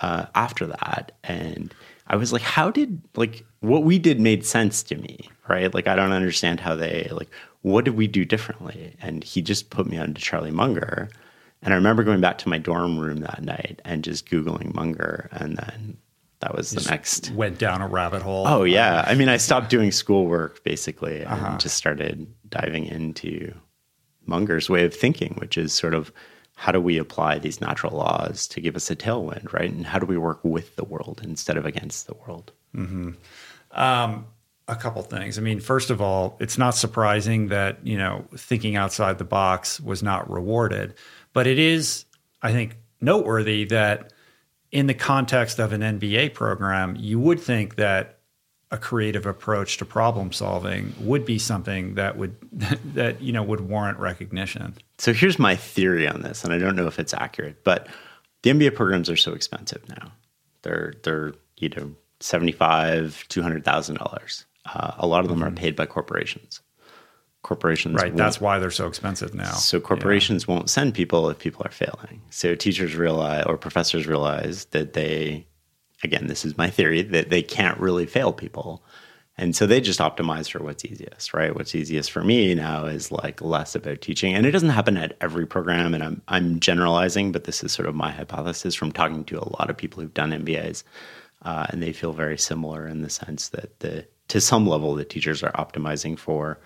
uh, 0.00 0.26
after 0.34 0.66
that, 0.66 1.12
and 1.22 1.72
I 2.08 2.16
was 2.16 2.32
like, 2.32 2.42
"How 2.42 2.70
did 2.70 3.00
like 3.14 3.44
what 3.60 3.84
we 3.84 3.98
did 3.98 4.20
made 4.20 4.44
sense 4.44 4.82
to 4.84 4.96
me, 4.96 5.28
right? 5.48 5.72
Like 5.72 5.86
I 5.86 5.94
don't 5.94 6.12
understand 6.12 6.58
how 6.58 6.74
they 6.74 7.08
like 7.12 7.30
what 7.62 7.84
did 7.84 7.96
we 7.96 8.08
do 8.08 8.24
differently?" 8.24 8.96
And 9.00 9.22
he 9.22 9.42
just 9.42 9.70
put 9.70 9.86
me 9.86 9.98
on 9.98 10.14
to 10.14 10.20
Charlie 10.20 10.50
Munger. 10.50 11.08
And 11.62 11.72
I 11.72 11.76
remember 11.76 12.04
going 12.04 12.20
back 12.20 12.38
to 12.38 12.48
my 12.48 12.58
dorm 12.58 12.98
room 12.98 13.20
that 13.20 13.42
night 13.42 13.80
and 13.84 14.04
just 14.04 14.28
Googling 14.28 14.74
Munger 14.74 15.28
and 15.32 15.56
then 15.56 15.96
that 16.46 16.56
was 16.56 16.70
the 16.70 16.88
next 16.88 17.32
went 17.32 17.58
down 17.58 17.82
a 17.82 17.88
rabbit 17.88 18.22
hole. 18.22 18.46
Oh 18.46 18.62
yeah, 18.62 19.04
I 19.04 19.16
mean, 19.16 19.28
I 19.28 19.36
stopped 19.36 19.68
doing 19.68 19.90
schoolwork 19.90 20.62
basically 20.62 21.22
and 21.22 21.28
uh-huh. 21.28 21.58
just 21.58 21.74
started 21.74 22.32
diving 22.48 22.86
into 22.86 23.52
Munger's 24.26 24.70
way 24.70 24.84
of 24.84 24.94
thinking, 24.94 25.34
which 25.38 25.58
is 25.58 25.72
sort 25.72 25.92
of 25.92 26.12
how 26.54 26.70
do 26.70 26.80
we 26.80 26.98
apply 26.98 27.40
these 27.40 27.60
natural 27.60 27.96
laws 27.96 28.46
to 28.48 28.60
give 28.60 28.76
us 28.76 28.90
a 28.92 28.96
tailwind, 28.96 29.52
right? 29.52 29.70
And 29.70 29.84
how 29.84 29.98
do 29.98 30.06
we 30.06 30.16
work 30.16 30.38
with 30.44 30.76
the 30.76 30.84
world 30.84 31.20
instead 31.24 31.56
of 31.56 31.66
against 31.66 32.06
the 32.06 32.14
world? 32.14 32.52
Mm-hmm. 32.76 33.10
Um, 33.72 34.26
a 34.68 34.76
couple 34.76 35.02
things. 35.02 35.38
I 35.38 35.42
mean, 35.42 35.58
first 35.58 35.90
of 35.90 36.00
all, 36.00 36.36
it's 36.38 36.58
not 36.58 36.76
surprising 36.76 37.48
that 37.48 37.84
you 37.84 37.98
know 37.98 38.24
thinking 38.36 38.76
outside 38.76 39.18
the 39.18 39.24
box 39.24 39.80
was 39.80 40.00
not 40.00 40.30
rewarded, 40.30 40.94
but 41.32 41.48
it 41.48 41.58
is, 41.58 42.04
I 42.40 42.52
think, 42.52 42.76
noteworthy 43.00 43.64
that 43.64 44.12
in 44.72 44.86
the 44.86 44.94
context 44.94 45.58
of 45.58 45.72
an 45.72 45.80
MBA 45.80 46.34
program, 46.34 46.96
you 46.96 47.18
would 47.20 47.40
think 47.40 47.76
that 47.76 48.18
a 48.70 48.78
creative 48.78 49.26
approach 49.26 49.76
to 49.76 49.84
problem 49.84 50.32
solving 50.32 50.92
would 51.00 51.24
be 51.24 51.38
something 51.38 51.94
that 51.94 52.16
would 52.16 52.36
that 52.94 53.20
you 53.22 53.32
know 53.32 53.42
would 53.42 53.60
warrant 53.60 53.98
recognition. 53.98 54.74
So 54.98 55.12
here's 55.12 55.38
my 55.38 55.56
theory 55.56 56.08
on 56.08 56.22
this, 56.22 56.44
and 56.44 56.52
I 56.52 56.58
don't 56.58 56.76
know 56.76 56.86
if 56.86 56.98
it's 56.98 57.14
accurate, 57.14 57.62
but 57.64 57.86
the 58.42 58.50
MBA 58.50 58.74
programs 58.74 59.08
are 59.08 59.16
so 59.16 59.32
expensive 59.32 59.88
now. 59.88 60.12
They're 60.62 60.94
they're 61.04 61.32
you 61.58 61.68
know 61.70 61.94
seventy 62.20 62.52
five 62.52 63.24
two 63.28 63.42
hundred 63.42 63.64
thousand 63.64 63.98
uh, 63.98 64.04
dollars. 64.04 64.46
A 64.98 65.06
lot 65.06 65.20
of 65.20 65.28
them 65.28 65.38
mm-hmm. 65.38 65.48
are 65.48 65.52
paid 65.52 65.76
by 65.76 65.86
corporations 65.86 66.60
corporations 67.46 67.94
right 67.94 68.16
that's 68.16 68.40
why 68.40 68.58
they're 68.58 68.72
so 68.72 68.88
expensive 68.88 69.32
now. 69.32 69.52
So 69.52 69.78
corporations 69.78 70.46
yeah. 70.46 70.54
won't 70.54 70.68
send 70.68 70.94
people 70.94 71.30
if 71.30 71.38
people 71.38 71.62
are 71.64 71.70
failing. 71.70 72.20
So 72.30 72.56
teachers 72.56 72.96
realize 72.96 73.44
or 73.46 73.56
professors 73.56 74.08
realize 74.08 74.64
that 74.66 74.94
they 74.94 75.46
again 76.02 76.26
this 76.26 76.44
is 76.44 76.58
my 76.58 76.68
theory 76.70 77.02
that 77.02 77.30
they 77.30 77.42
can't 77.42 77.78
really 77.78 78.04
fail 78.04 78.32
people. 78.32 78.82
And 79.38 79.54
so 79.54 79.66
they 79.66 79.80
just 79.80 80.00
optimize 80.00 80.50
for 80.50 80.60
what's 80.60 80.84
easiest 80.84 81.32
right? 81.32 81.54
What's 81.54 81.76
easiest 81.76 82.10
for 82.10 82.24
me 82.24 82.52
now 82.56 82.86
is 82.86 83.12
like 83.12 83.40
less 83.40 83.76
about 83.76 84.00
teaching. 84.00 84.34
And 84.34 84.44
it 84.44 84.50
doesn't 84.50 84.70
happen 84.70 84.96
at 84.96 85.16
every 85.20 85.46
program 85.46 85.94
and 85.94 86.02
i'm, 86.02 86.22
I'm 86.26 86.58
generalizing 86.58 87.30
but 87.30 87.44
this 87.44 87.62
is 87.62 87.70
sort 87.70 87.88
of 87.88 87.94
my 87.94 88.10
hypothesis 88.10 88.74
from 88.74 88.90
talking 88.90 89.24
to 89.26 89.38
a 89.38 89.52
lot 89.56 89.70
of 89.70 89.76
people 89.76 90.02
who've 90.02 90.12
done 90.12 90.32
mbas 90.32 90.82
uh, 91.42 91.66
and 91.70 91.80
they 91.80 91.92
feel 91.92 92.12
very 92.12 92.38
similar 92.38 92.88
in 92.88 93.02
the 93.02 93.10
sense 93.10 93.50
that 93.50 93.78
the 93.78 94.04
to 94.28 94.40
some 94.40 94.66
level 94.66 94.94
the 94.94 95.04
teachers 95.04 95.44
are 95.44 95.52
optimizing 95.52 96.18
for 96.18 96.58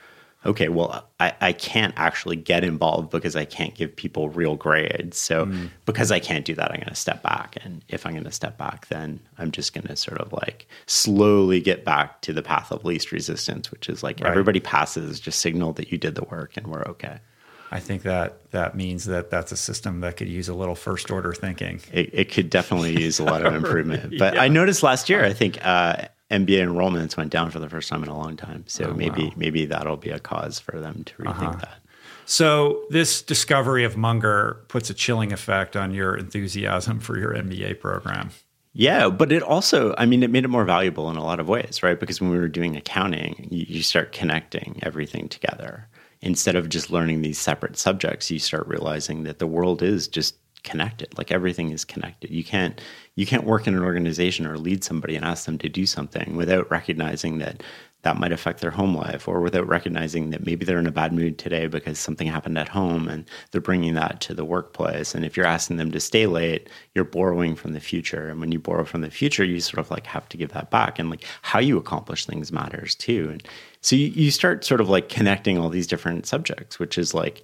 okay, 0.47 0.69
well, 0.69 1.07
I, 1.19 1.35
I 1.41 1.53
can't 1.53 1.93
actually 1.97 2.37
get 2.37 2.65
involved 2.65 3.11
because 3.11 3.37
I 3.37 3.45
can't 3.45 3.75
give 3.75 3.95
people 3.95 4.31
real 4.31 4.57
grades. 4.57 5.19
So 5.19 5.47
mm. 5.47 5.71
because 5.85 6.11
I 6.11 6.19
can't 6.19 6.45
do 6.45 6.55
that, 6.55 6.71
I'm 6.71 6.79
going 6.79 6.89
to 6.89 6.95
step 6.95 7.23
back. 7.23 7.57
And 7.63 7.85
if 7.89 8.07
I'm 8.07 8.13
going 8.13 8.25
to 8.25 8.33
step 8.33 8.57
back, 8.57 8.89
then 8.89 9.21
I'm 9.39 9.51
just 9.51 9.75
going 9.75 9.87
to 9.87 9.97
sort 9.97 10.19
of 10.19 10.33
like 10.33 10.67
slowly 10.87 11.61
get 11.61 11.85
back 11.85 12.23
to 12.23 12.33
the 12.33 12.43
path 12.43 12.73
of 12.73 12.85
least 12.85 13.13
resistance, 13.13 13.71
which 13.71 13.89
is 13.89 14.03
like 14.03 14.21
right. 14.21 14.31
everybody 14.31 14.61
passes, 14.61 15.21
just 15.21 15.41
signal 15.41 15.75
that 15.75 15.93
you 15.93 15.99
did 15.99 16.15
the 16.15 16.25
work 16.25 16.57
and 16.57 16.67
we're 16.69 16.85
okay. 16.85 17.19
I 17.73 17.79
think 17.79 18.03
that 18.03 18.51
that 18.51 18.75
means 18.75 19.05
that 19.05 19.31
that's 19.31 19.53
a 19.53 19.57
system 19.57 20.01
that 20.01 20.17
could 20.17 20.29
use 20.29 20.49
a 20.49 20.55
little 20.55 20.75
first 20.75 21.11
order 21.11 21.33
thinking. 21.33 21.81
It, 21.93 22.11
it 22.13 22.33
could 22.33 22.51
definitely 22.51 23.01
use 23.01 23.21
a 23.21 23.25
lot 23.25 23.47
of 23.47 23.55
improvement. 23.63 24.19
But 24.19 24.35
yeah. 24.35 24.43
I 24.43 24.49
noticed 24.49 24.83
last 24.83 25.09
year, 25.09 25.25
I 25.25 25.33
think 25.33 25.65
uh, 25.65 26.09
MBA 26.31 26.61
enrollments 26.61 27.17
went 27.17 27.31
down 27.31 27.51
for 27.51 27.59
the 27.59 27.69
first 27.69 27.89
time 27.89 28.03
in 28.03 28.09
a 28.09 28.17
long 28.17 28.37
time. 28.37 28.65
So 28.67 28.87
oh, 28.87 28.95
maybe 28.95 29.25
wow. 29.25 29.33
maybe 29.37 29.67
that'll 29.67 29.97
be 29.97 30.11
a 30.11 30.19
cause 30.19 30.59
for 30.59 30.79
them 30.79 31.05
to 31.05 31.15
rethink 31.15 31.29
uh-huh. 31.29 31.57
that. 31.57 31.79
So 32.25 32.85
this 32.91 33.23
discovery 33.23 33.85
of 33.85 33.97
Munger 33.97 34.65
puts 34.69 34.89
a 34.91 34.95
chilling 34.95 35.33
effect 35.33 35.77
on 35.77 35.93
your 35.93 36.17
enthusiasm 36.17 37.01
for 37.01 37.19
your 37.19 37.35
MBA 37.35 37.81
program. 37.81 38.31
Yeah, 38.73 39.09
but 39.09 39.33
it 39.33 39.43
also, 39.43 39.97
I 39.99 40.07
mean, 40.07 40.23
it 40.23 40.31
made 40.31 40.45
it 40.45 40.49
more 40.49 40.65
valuable 40.65 41.11
in 41.11 41.17
a 41.17 41.25
lot 41.25 41.41
of 41.41 41.49
ways, 41.49 41.83
right? 41.83 41.99
Because 41.99 42.21
when 42.21 42.31
we 42.31 42.39
were 42.39 42.47
doing 42.47 42.77
accounting, 42.77 43.49
you, 43.51 43.67
you 43.69 43.83
start 43.83 44.13
connecting 44.13 44.79
everything 44.83 45.29
together 45.29 45.89
instead 46.23 46.55
of 46.55 46.69
just 46.69 46.91
learning 46.91 47.23
these 47.23 47.39
separate 47.39 47.77
subjects, 47.77 48.31
you 48.31 48.39
start 48.39 48.67
realizing 48.67 49.25
that 49.25 49.39
the 49.39 49.47
world 49.47 49.83
is 49.83 50.07
just 50.07 50.37
connected. 50.65 51.17
Like 51.19 51.31
everything 51.33 51.71
is 51.71 51.85
connected. 51.85 52.31
You 52.31 52.45
can't 52.45 52.81
you 53.15 53.27
can't 53.27 53.45
work 53.45 53.67
in 53.67 53.75
an 53.75 53.83
organization 53.83 54.47
or 54.47 54.57
lead 54.57 54.85
somebody 54.85 55.17
and 55.17 55.25
ask 55.25 55.45
them 55.45 55.59
to 55.59 55.69
do 55.69 55.87
something 55.87 56.37
without 56.37 56.71
recognizing 56.71 57.39
that 57.39 57.63
that 58.03 58.19
might 58.19 58.33
affect 58.33 58.61
their 58.61 58.71
home 58.71 58.97
life 58.97 59.29
or 59.29 59.41
without 59.41 59.67
recognizing 59.67 60.31
that 60.31 60.47
maybe 60.47 60.65
they're 60.65 60.79
in 60.79 60.87
a 60.87 60.93
bad 60.93 61.13
mood 61.13 61.39
today 61.39 61.67
because 61.67 61.99
something 61.99 62.27
happened 62.27 62.57
at 62.57 62.69
home 62.69 63.09
and 63.09 63.27
they're 63.51 63.61
bringing 63.61 63.95
that 63.95 64.23
to 64.23 64.33
the 64.33 64.45
workplace. 64.45 65.15
And 65.15 65.23
if 65.25 65.37
you're 65.37 65.45
asking 65.45 65.77
them 65.77 65.91
to 65.93 66.01
stay 66.01 66.27
late 66.27 66.71
you're 66.95 67.05
borrowing 67.05 67.55
from 67.55 67.73
the 67.73 67.81
future. 67.81 68.29
And 68.29 68.41
when 68.41 68.53
you 68.53 68.59
borrow 68.59 68.85
from 68.85 69.03
the 69.03 69.11
future 69.11 69.45
you 69.45 69.61
sort 69.61 69.81
of 69.81 69.91
like 69.91 70.07
have 70.07 70.29
to 70.31 70.39
give 70.39 70.53
that 70.53 70.71
back. 70.71 70.99
And 70.99 71.11
like 71.11 71.25
how 71.43 71.59
you 71.59 71.77
accomplish 71.77 72.25
things 72.25 72.53
matters 72.53 72.95
too. 72.95 73.29
And 73.33 73.47
so 73.83 73.97
you, 73.97 74.07
you 74.09 74.31
start 74.31 74.65
sort 74.65 74.81
of 74.81 74.89
like 74.89 75.09
connecting 75.09 75.59
all 75.59 75.69
these 75.69 75.87
different 75.87 76.27
subjects 76.27 76.79
which 76.79 76.97
is 76.97 77.13
like 77.13 77.43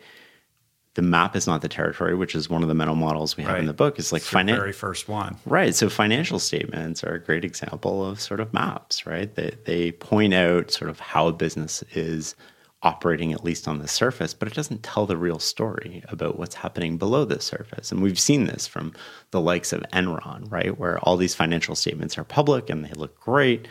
the 0.96 1.02
map 1.02 1.37
is 1.37 1.46
not 1.46 1.61
the 1.61 1.68
territory, 1.68 2.14
which 2.14 2.35
is 2.35 2.48
one 2.48 2.62
of 2.62 2.68
the 2.68 2.74
mental 2.74 2.96
models 2.96 3.37
we 3.37 3.42
have 3.42 3.52
right. 3.52 3.61
in 3.61 3.66
the 3.66 3.74
book. 3.74 3.98
Is 3.98 4.12
like 4.12 4.22
finan- 4.22 4.56
very 4.56 4.72
first 4.72 5.09
one, 5.09 5.37
right? 5.44 5.74
So 5.74 5.90
financial 5.90 6.38
statements 6.38 7.04
are 7.04 7.12
a 7.12 7.20
great 7.20 7.44
example 7.44 8.04
of 8.04 8.18
sort 8.18 8.40
of 8.40 8.52
maps, 8.54 9.06
right? 9.06 9.32
They 9.35 9.54
they 9.66 9.92
point 9.92 10.32
out 10.32 10.70
sort 10.70 10.88
of 10.90 10.98
how 10.98 11.28
a 11.28 11.35
business 11.35 11.85
is 11.92 12.35
operating 12.82 13.32
at 13.32 13.44
least 13.44 13.68
on 13.68 13.78
the 13.78 13.88
surface, 13.88 14.32
but 14.32 14.48
it 14.48 14.54
doesn't 14.54 14.82
tell 14.82 15.04
the 15.04 15.16
real 15.18 15.38
story 15.38 16.02
about 16.09 16.38
what's 16.38 16.54
happening 16.54 16.96
below 16.96 17.26
the 17.26 17.40
surface. 17.40 17.92
And 17.92 18.02
we've 18.02 18.18
seen 18.18 18.46
this 18.46 18.66
from 18.66 18.94
the 19.32 19.40
likes 19.40 19.72
of 19.72 19.82
Enron, 19.92 20.50
right, 20.50 20.78
where 20.78 20.98
all 21.00 21.18
these 21.18 21.35
financial 21.35 21.74
statements 21.74 22.16
are 22.16 22.24
public 22.24 22.70
and 22.70 22.85
they 22.85 22.92
look 22.92 23.20
great, 23.20 23.68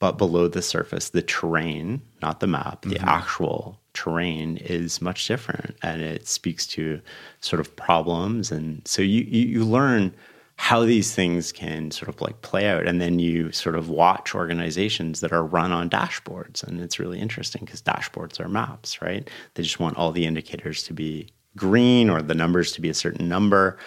but 0.00 0.18
below 0.18 0.48
the 0.48 0.62
surface, 0.62 1.10
the 1.10 1.22
terrain, 1.22 2.00
not 2.22 2.40
the 2.40 2.46
map, 2.46 2.82
the 2.82 2.90
mm-hmm. 2.90 3.08
actual 3.08 3.80
terrain 3.94 4.58
is 4.58 5.02
much 5.02 5.26
different 5.26 5.76
and 5.82 6.02
it 6.02 6.28
speaks 6.28 6.66
to 6.68 7.00
sort 7.40 7.58
of 7.58 7.74
problems. 7.74 8.52
And 8.52 8.86
so 8.86 9.02
you, 9.02 9.24
you, 9.24 9.48
you 9.48 9.64
learn 9.64 10.14
how 10.54 10.84
these 10.84 11.14
things 11.14 11.52
can 11.52 11.90
sort 11.90 12.08
of 12.08 12.20
like 12.20 12.42
play 12.42 12.68
out 12.68 12.86
and 12.86 13.00
then 13.00 13.18
you 13.18 13.50
sort 13.52 13.74
of 13.74 13.88
watch 13.88 14.34
organizations 14.34 15.20
that 15.20 15.32
are 15.32 15.44
run 15.44 15.72
on 15.72 15.90
dashboards. 15.90 16.62
And 16.62 16.80
it's 16.80 16.98
really 16.98 17.20
interesting 17.20 17.64
because 17.64 17.82
dashboards 17.82 18.38
are 18.40 18.48
maps 18.48 19.02
right? 19.02 19.28
They 19.54 19.62
just 19.62 19.80
want 19.80 19.96
all 19.96 20.12
the 20.12 20.26
indicators 20.26 20.82
to 20.84 20.92
be 20.92 21.28
green 21.56 22.08
or 22.08 22.22
the 22.22 22.34
numbers 22.34 22.72
to 22.72 22.80
be 22.80 22.88
a 22.88 22.94
certain 22.94 23.28
number 23.28 23.78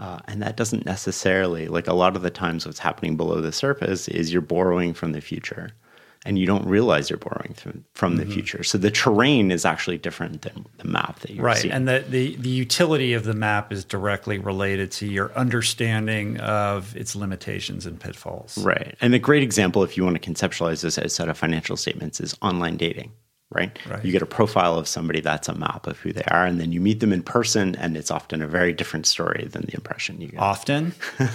uh, 0.00 0.18
and 0.26 0.42
that 0.42 0.56
doesn't 0.56 0.86
necessarily 0.86 1.68
like 1.68 1.86
a 1.86 1.92
lot 1.92 2.16
of 2.16 2.22
the 2.22 2.30
times 2.30 2.64
what's 2.64 2.78
happening 2.78 3.16
below 3.16 3.40
the 3.40 3.52
surface 3.52 4.08
is 4.08 4.32
you're 4.32 4.42
borrowing 4.42 4.94
from 4.94 5.12
the 5.12 5.20
future 5.20 5.70
and 6.26 6.38
you 6.38 6.46
don't 6.46 6.66
realize 6.66 7.08
you're 7.08 7.18
borrowing 7.18 7.54
from, 7.54 7.84
from 7.94 8.16
mm-hmm. 8.16 8.28
the 8.28 8.34
future. 8.34 8.62
So 8.62 8.76
the 8.78 8.90
terrain 8.90 9.50
is 9.50 9.64
actually 9.64 9.98
different 9.98 10.42
than 10.42 10.66
the 10.78 10.88
map 10.88 11.20
that 11.20 11.30
you 11.30 11.42
right. 11.42 11.56
See. 11.56 11.70
And 11.70 11.86
the, 11.86 12.04
the 12.08 12.36
the 12.36 12.48
utility 12.48 13.12
of 13.12 13.24
the 13.24 13.34
map 13.34 13.72
is 13.72 13.84
directly 13.84 14.38
related 14.38 14.90
to 14.92 15.06
your 15.06 15.32
understanding 15.34 16.38
of 16.40 16.94
its 16.96 17.14
limitations 17.14 17.86
and 17.86 18.00
pitfalls. 18.00 18.58
Right. 18.58 18.96
And 19.00 19.14
a 19.14 19.18
great 19.18 19.42
example, 19.42 19.82
if 19.82 19.96
you 19.96 20.04
want 20.04 20.20
to 20.20 20.30
conceptualize 20.30 20.82
this 20.82 20.98
as 20.98 21.04
a 21.04 21.08
set 21.08 21.28
of 21.28 21.38
financial 21.38 21.76
statements, 21.76 22.20
is 22.20 22.36
online 22.42 22.76
dating 22.76 23.12
right? 23.50 23.76
right? 23.88 24.04
You 24.04 24.12
get 24.12 24.22
a 24.22 24.26
profile 24.26 24.78
of 24.78 24.86
somebody 24.86 25.20
that's 25.20 25.48
a 25.48 25.54
map 25.54 25.86
of 25.86 25.98
who 25.98 26.12
they 26.12 26.22
are, 26.24 26.46
and 26.46 26.60
then 26.60 26.72
you 26.72 26.80
meet 26.80 27.00
them 27.00 27.12
in 27.12 27.22
person, 27.22 27.74
and 27.76 27.96
it's 27.96 28.10
often 28.10 28.42
a 28.42 28.46
very 28.46 28.72
different 28.72 29.06
story 29.06 29.48
than 29.50 29.62
the 29.62 29.74
impression 29.74 30.20
you 30.20 30.28
get. 30.28 30.40
Often? 30.40 30.94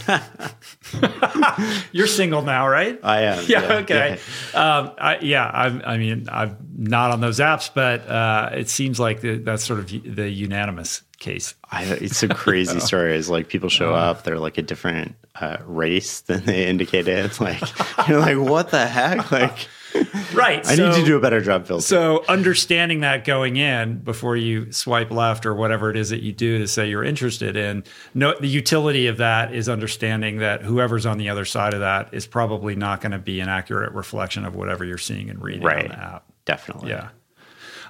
You're 1.91 2.07
single 2.07 2.41
now, 2.41 2.67
right? 2.67 2.99
I 3.03 3.21
am. 3.21 3.43
Yeah, 3.47 3.61
yeah 3.61 3.73
okay. 3.79 4.19
Yeah, 4.53 4.77
um, 4.77 4.91
I, 4.97 5.17
yeah 5.19 5.45
i 5.45 5.93
I, 5.93 5.97
mean, 5.97 6.27
I'm 6.31 6.57
not 6.77 7.11
on 7.11 7.19
those 7.19 7.39
apps, 7.39 7.69
but 7.73 8.07
uh, 8.07 8.49
it 8.53 8.69
seems 8.69 8.99
like 8.99 9.21
the, 9.21 9.37
that's 9.37 9.65
sort 9.65 9.79
of 9.79 9.87
the 9.87 10.29
unanimous 10.29 11.01
case. 11.19 11.55
I, 11.69 11.83
it's 11.83 12.23
a 12.23 12.27
crazy 12.29 12.79
story. 12.79 13.15
Is 13.15 13.29
like 13.29 13.49
people 13.49 13.69
show 13.69 13.93
uh-huh. 13.93 14.11
up, 14.11 14.23
they're 14.23 14.39
like 14.39 14.57
a 14.57 14.61
different 14.61 15.15
uh, 15.39 15.57
race 15.65 16.21
than 16.21 16.45
they 16.45 16.65
indicated. 16.65 17.25
It's 17.25 17.41
Like 17.41 17.61
you're 18.07 18.19
like, 18.19 18.37
what 18.37 18.71
the 18.71 18.85
heck? 18.85 19.31
Like 19.31 19.67
right. 20.33 20.65
I 20.65 20.75
so, 20.75 20.89
need 20.89 20.95
to 20.95 21.05
do 21.05 21.17
a 21.17 21.19
better 21.19 21.41
job 21.41 21.65
filtering. 21.65 21.81
So 21.81 22.23
understanding 22.27 23.01
that 23.01 23.25
going 23.25 23.57
in 23.57 23.99
before 23.99 24.37
you 24.37 24.71
swipe 24.71 25.11
left 25.11 25.45
or 25.45 25.53
whatever 25.53 25.89
it 25.89 25.97
is 25.97 26.09
that 26.09 26.21
you 26.21 26.31
do 26.31 26.57
to 26.59 26.67
say 26.67 26.89
you're 26.89 27.03
interested 27.03 27.55
in, 27.55 27.83
no, 28.13 28.35
the 28.39 28.47
utility 28.47 29.07
of 29.07 29.17
that 29.17 29.53
is 29.53 29.69
understanding 29.69 30.37
that 30.37 30.61
whoever's 30.61 31.05
on 31.05 31.17
the 31.17 31.29
other 31.29 31.45
side 31.45 31.73
of 31.73 31.79
that 31.79 32.13
is 32.13 32.25
probably 32.25 32.75
not 32.75 33.01
going 33.01 33.11
to 33.11 33.19
be 33.19 33.39
an 33.39 33.49
accurate 33.49 33.93
reflection 33.93 34.45
of 34.45 34.55
whatever 34.55 34.83
you're 34.85 34.97
seeing 34.97 35.29
and 35.29 35.41
reading 35.41 35.63
right. 35.63 35.85
on 35.85 35.89
the 35.89 35.99
app. 35.99 36.25
Definitely. 36.45 36.89
Yeah. 36.89 37.09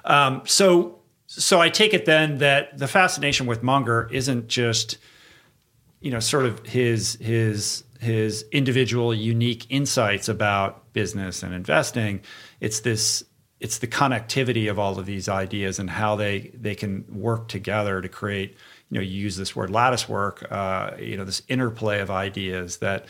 Um, 0.04 0.42
so 0.46 1.00
so 1.26 1.60
I 1.60 1.68
take 1.68 1.92
it 1.92 2.04
then 2.04 2.38
that 2.38 2.78
the 2.78 2.86
fascination 2.86 3.46
with 3.46 3.62
Munger 3.62 4.08
isn't 4.12 4.48
just 4.48 4.98
you 6.00 6.10
know 6.10 6.20
sort 6.20 6.46
of 6.46 6.64
his 6.64 7.14
his 7.20 7.82
his 8.00 8.44
individual 8.52 9.14
unique 9.14 9.66
insights 9.70 10.28
about 10.28 10.92
business 10.92 11.42
and 11.42 11.54
investing 11.54 12.20
it's 12.60 12.80
this 12.80 13.24
it's 13.58 13.78
the 13.78 13.86
connectivity 13.86 14.70
of 14.70 14.78
all 14.78 14.98
of 14.98 15.06
these 15.06 15.28
ideas 15.28 15.78
and 15.78 15.88
how 15.88 16.16
they 16.16 16.50
they 16.54 16.74
can 16.74 17.04
work 17.08 17.48
together 17.48 18.00
to 18.00 18.08
create 18.08 18.56
you 18.90 18.94
know 18.96 19.00
you 19.00 19.22
use 19.22 19.36
this 19.36 19.56
word 19.56 19.70
lattice 19.70 20.08
work 20.08 20.46
uh, 20.50 20.90
you 20.98 21.16
know 21.16 21.24
this 21.24 21.42
interplay 21.48 22.00
of 22.00 22.10
ideas 22.10 22.78
that 22.78 23.06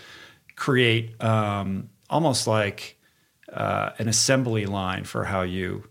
create 0.55 1.23
um, 1.23 1.91
almost 2.09 2.47
like 2.47 2.99
uh, 3.53 3.91
an 3.99 4.09
assembly 4.09 4.67
line 4.67 5.05
for 5.05 5.25
how 5.25 5.43
you 5.43 5.85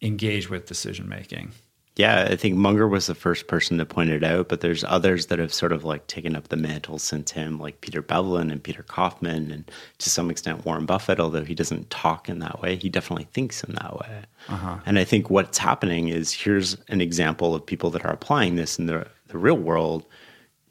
engage 0.00 0.50
with 0.50 0.66
decision 0.66 1.08
making 1.08 1.52
yeah, 1.96 2.26
I 2.30 2.36
think 2.36 2.56
Munger 2.56 2.88
was 2.88 3.06
the 3.06 3.14
first 3.14 3.48
person 3.48 3.76
to 3.76 3.84
point 3.84 4.08
it 4.08 4.24
out, 4.24 4.48
but 4.48 4.62
there's 4.62 4.82
others 4.82 5.26
that 5.26 5.38
have 5.38 5.52
sort 5.52 5.72
of 5.72 5.84
like 5.84 6.06
taken 6.06 6.34
up 6.34 6.48
the 6.48 6.56
mantle 6.56 6.98
since 6.98 7.32
him, 7.32 7.60
like 7.60 7.82
Peter 7.82 8.02
Bevelin 8.02 8.50
and 8.50 8.62
Peter 8.62 8.82
Kaufman, 8.82 9.50
and 9.50 9.70
to 9.98 10.08
some 10.08 10.30
extent 10.30 10.64
Warren 10.64 10.86
Buffett, 10.86 11.20
although 11.20 11.44
he 11.44 11.54
doesn't 11.54 11.90
talk 11.90 12.30
in 12.30 12.38
that 12.38 12.62
way, 12.62 12.76
he 12.76 12.88
definitely 12.88 13.28
thinks 13.32 13.62
in 13.62 13.74
that 13.74 13.98
way. 14.00 14.22
Uh-huh. 14.48 14.78
And 14.86 14.98
I 14.98 15.04
think 15.04 15.28
what's 15.28 15.58
happening 15.58 16.08
is 16.08 16.32
here's 16.32 16.78
an 16.88 17.02
example 17.02 17.54
of 17.54 17.64
people 17.64 17.90
that 17.90 18.06
are 18.06 18.12
applying 18.12 18.56
this 18.56 18.78
in 18.78 18.86
the, 18.86 19.06
the 19.28 19.36
real 19.36 19.58
world 19.58 20.06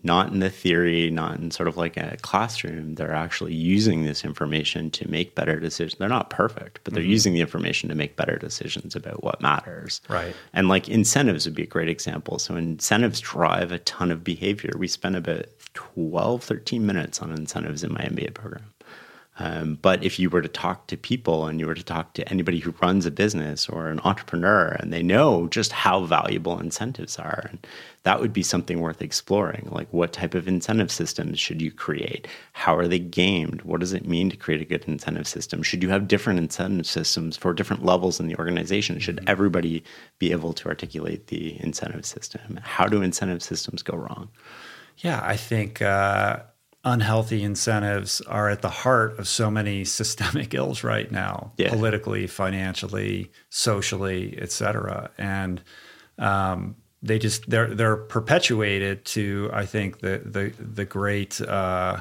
not 0.03 0.31
in 0.31 0.39
the 0.39 0.49
theory, 0.49 1.11
not 1.11 1.37
in 1.37 1.51
sort 1.51 1.67
of 1.67 1.77
like 1.77 1.97
a 1.97 2.17
classroom. 2.21 2.95
They're 2.95 3.13
actually 3.13 3.53
using 3.53 4.03
this 4.03 4.25
information 4.25 4.89
to 4.91 5.09
make 5.09 5.35
better 5.35 5.59
decisions. 5.59 5.99
They're 5.99 6.09
not 6.09 6.29
perfect, 6.29 6.79
but 6.83 6.93
they're 6.93 7.03
mm-hmm. 7.03 7.11
using 7.11 7.33
the 7.33 7.41
information 7.41 7.89
to 7.89 7.95
make 7.95 8.15
better 8.15 8.37
decisions 8.37 8.95
about 8.95 9.23
what 9.23 9.41
matters. 9.41 10.01
Right. 10.09 10.35
And 10.53 10.67
like 10.67 10.89
incentives 10.89 11.45
would 11.45 11.55
be 11.55 11.63
a 11.63 11.67
great 11.67 11.89
example. 11.89 12.39
So 12.39 12.55
incentives 12.55 13.19
drive 13.19 13.71
a 13.71 13.79
ton 13.79 14.11
of 14.11 14.23
behavior. 14.23 14.73
We 14.77 14.87
spend 14.87 15.15
about 15.15 15.45
12, 15.73 16.43
13 16.43 16.85
minutes 16.85 17.21
on 17.21 17.31
incentives 17.31 17.83
in 17.83 17.93
my 17.93 18.01
MBA 18.01 18.33
program. 18.33 18.65
Um, 19.41 19.79
but 19.81 20.03
if 20.03 20.19
you 20.19 20.29
were 20.29 20.43
to 20.43 20.47
talk 20.47 20.85
to 20.87 20.95
people 20.95 21.47
and 21.47 21.59
you 21.59 21.65
were 21.65 21.73
to 21.73 21.83
talk 21.83 22.13
to 22.13 22.29
anybody 22.29 22.59
who 22.59 22.75
runs 22.79 23.07
a 23.07 23.11
business 23.11 23.67
or 23.67 23.87
an 23.87 23.99
entrepreneur 24.03 24.77
and 24.79 24.93
they 24.93 25.01
know 25.01 25.47
just 25.47 25.71
how 25.71 26.05
valuable 26.05 26.59
incentives 26.59 27.17
are, 27.17 27.47
and 27.49 27.65
that 28.03 28.19
would 28.19 28.33
be 28.33 28.43
something 28.43 28.81
worth 28.81 29.01
exploring. 29.01 29.67
Like, 29.71 29.91
what 29.91 30.13
type 30.13 30.35
of 30.35 30.47
incentive 30.47 30.91
systems 30.91 31.39
should 31.39 31.59
you 31.59 31.71
create? 31.71 32.27
How 32.53 32.75
are 32.75 32.87
they 32.87 32.99
gamed? 32.99 33.63
What 33.63 33.79
does 33.79 33.93
it 33.93 34.07
mean 34.07 34.29
to 34.29 34.37
create 34.37 34.61
a 34.61 34.65
good 34.65 34.83
incentive 34.87 35.27
system? 35.27 35.63
Should 35.63 35.81
you 35.81 35.89
have 35.89 36.07
different 36.07 36.37
incentive 36.37 36.85
systems 36.85 37.35
for 37.35 37.51
different 37.51 37.83
levels 37.83 38.19
in 38.19 38.27
the 38.27 38.37
organization? 38.37 38.99
Should 38.99 39.15
mm-hmm. 39.15 39.29
everybody 39.29 39.83
be 40.19 40.31
able 40.31 40.53
to 40.53 40.69
articulate 40.69 41.27
the 41.27 41.59
incentive 41.63 42.05
system? 42.05 42.59
How 42.61 42.85
do 42.85 43.01
incentive 43.01 43.41
systems 43.41 43.81
go 43.81 43.97
wrong? 43.97 44.29
Yeah, 44.97 45.19
I 45.23 45.35
think. 45.35 45.81
Uh 45.81 46.41
unhealthy 46.83 47.43
incentives 47.43 48.21
are 48.21 48.49
at 48.49 48.61
the 48.61 48.69
heart 48.69 49.17
of 49.19 49.27
so 49.27 49.51
many 49.51 49.83
systemic 49.99 50.53
ills 50.53 50.83
right 50.83 51.11
now, 51.11 51.53
Yeah. 51.57 51.69
politically, 51.69 52.27
financially, 52.27 53.31
socially, 53.49 54.37
et 54.41 54.51
cetera. 54.51 55.11
And 55.17 55.61
um, 56.17 56.75
they 57.03 57.17
just 57.19 57.49
they're 57.49 57.73
they're 57.73 57.97
perpetuated 57.97 59.05
to 59.05 59.49
I 59.53 59.65
think 59.65 59.99
the 59.99 60.21
the 60.23 60.53
the 60.63 60.85
great 60.85 61.41
uh, 61.41 61.97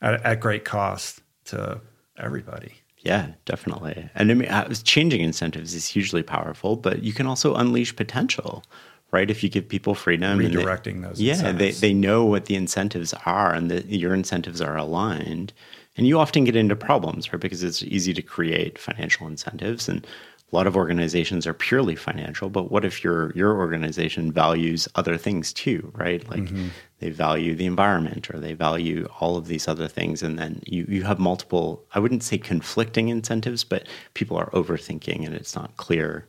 at, 0.00 0.24
at 0.24 0.40
great 0.40 0.64
cost 0.64 1.20
to 1.46 1.80
everybody. 2.16 2.74
Yeah, 2.98 3.32
definitely. 3.46 4.10
And 4.14 4.30
I 4.30 4.34
mean, 4.34 4.48
uh, 4.48 4.68
changing 4.84 5.22
incentives 5.22 5.74
is 5.74 5.86
hugely 5.88 6.22
powerful, 6.22 6.76
but 6.76 7.02
you 7.02 7.12
can 7.14 7.26
also 7.26 7.54
unleash 7.54 7.96
potential, 7.96 8.62
right? 9.10 9.30
If 9.30 9.42
you 9.42 9.48
give 9.48 9.68
people 9.68 9.94
freedom, 9.94 10.40
and 10.40 10.54
they- 10.54 10.62
Redirecting 10.62 11.02
those 11.02 11.20
yeah, 11.20 11.52
they, 11.52 11.72
they 11.72 11.92
know 11.92 12.24
what 12.24 12.46
the 12.46 12.54
incentives 12.54 13.14
are, 13.26 13.52
and 13.52 13.70
that 13.70 13.86
your 13.86 14.14
incentives 14.14 14.60
are 14.60 14.76
aligned. 14.76 15.52
And 15.96 16.06
you 16.06 16.18
often 16.18 16.44
get 16.44 16.56
into 16.56 16.76
problems, 16.76 17.32
right? 17.32 17.40
Because 17.40 17.62
it's 17.62 17.82
easy 17.82 18.14
to 18.14 18.22
create 18.22 18.78
financial 18.78 19.26
incentives, 19.26 19.88
and 19.88 20.06
a 20.52 20.56
lot 20.56 20.66
of 20.66 20.76
organizations 20.76 21.46
are 21.46 21.52
purely 21.54 21.94
financial. 21.94 22.48
But 22.48 22.70
what 22.70 22.84
if 22.84 23.04
your 23.04 23.32
your 23.32 23.56
organization 23.58 24.32
values 24.32 24.88
other 24.94 25.16
things 25.16 25.52
too, 25.52 25.92
right? 25.94 26.28
Like 26.30 26.40
Mm-hmm. 26.42 26.68
they 27.00 27.10
value 27.10 27.54
the 27.54 27.66
environment, 27.66 28.30
or 28.32 28.38
they 28.38 28.54
value 28.54 29.08
all 29.20 29.36
of 29.36 29.46
these 29.48 29.66
other 29.68 29.88
things, 29.88 30.22
and 30.22 30.38
then 30.38 30.62
you 30.64 30.86
you 30.88 31.02
have 31.04 31.18
multiple. 31.18 31.84
I 31.94 31.98
wouldn't 31.98 32.22
say 32.22 32.38
conflicting 32.38 33.08
incentives, 33.08 33.64
but 33.64 33.86
people 34.14 34.36
are 34.36 34.50
overthinking, 34.50 35.24
and 35.26 35.34
it's 35.34 35.54
not 35.54 35.76
clear 35.76 36.26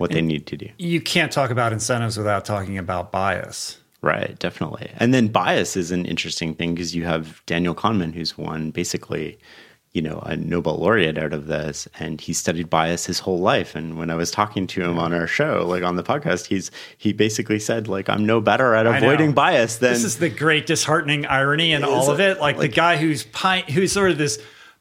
what 0.00 0.10
they 0.12 0.22
need 0.22 0.46
to 0.46 0.56
do. 0.56 0.68
You 0.78 1.00
can't 1.00 1.30
talk 1.30 1.50
about 1.50 1.72
incentives 1.72 2.16
without 2.16 2.44
talking 2.44 2.78
about 2.78 3.12
bias. 3.12 3.78
Right, 4.02 4.38
definitely. 4.38 4.90
And 4.96 5.12
then 5.12 5.28
bias 5.28 5.76
is 5.76 5.90
an 5.90 6.06
interesting 6.06 6.54
thing 6.54 6.74
because 6.74 6.96
you 6.96 7.04
have 7.04 7.42
Daniel 7.44 7.74
Kahneman, 7.74 8.14
who's 8.14 8.38
won 8.38 8.70
basically, 8.70 9.38
you 9.92 10.00
know, 10.00 10.20
a 10.20 10.36
Nobel 10.36 10.78
laureate 10.78 11.18
out 11.18 11.34
of 11.34 11.48
this, 11.48 11.86
and 11.98 12.18
he 12.18 12.32
studied 12.32 12.70
bias 12.70 13.04
his 13.04 13.18
whole 13.18 13.40
life. 13.40 13.74
And 13.74 13.98
when 13.98 14.08
I 14.08 14.14
was 14.14 14.30
talking 14.30 14.66
to 14.68 14.82
him 14.82 14.98
on 14.98 15.12
our 15.12 15.26
show, 15.26 15.66
like 15.68 15.82
on 15.82 15.96
the 15.96 16.02
podcast, 16.02 16.46
he's 16.46 16.70
he 16.96 17.12
basically 17.12 17.58
said 17.58 17.86
like 17.88 18.08
I'm 18.08 18.24
no 18.24 18.40
better 18.40 18.74
at 18.74 18.86
avoiding 18.86 19.32
bias 19.34 19.76
than 19.76 19.92
This 19.92 20.04
is 20.04 20.18
the 20.18 20.30
great 20.30 20.66
disheartening 20.66 21.26
irony 21.26 21.72
in 21.72 21.84
all 21.84 22.10
of 22.10 22.20
it? 22.20 22.38
it. 22.38 22.40
Like, 22.40 22.56
the 22.56 22.68
guy 22.68 22.96
who's 22.96 23.24
pi- 23.24 23.64
who's 23.68 23.92
sort 23.92 24.10
of 24.12 24.16
this 24.16 24.38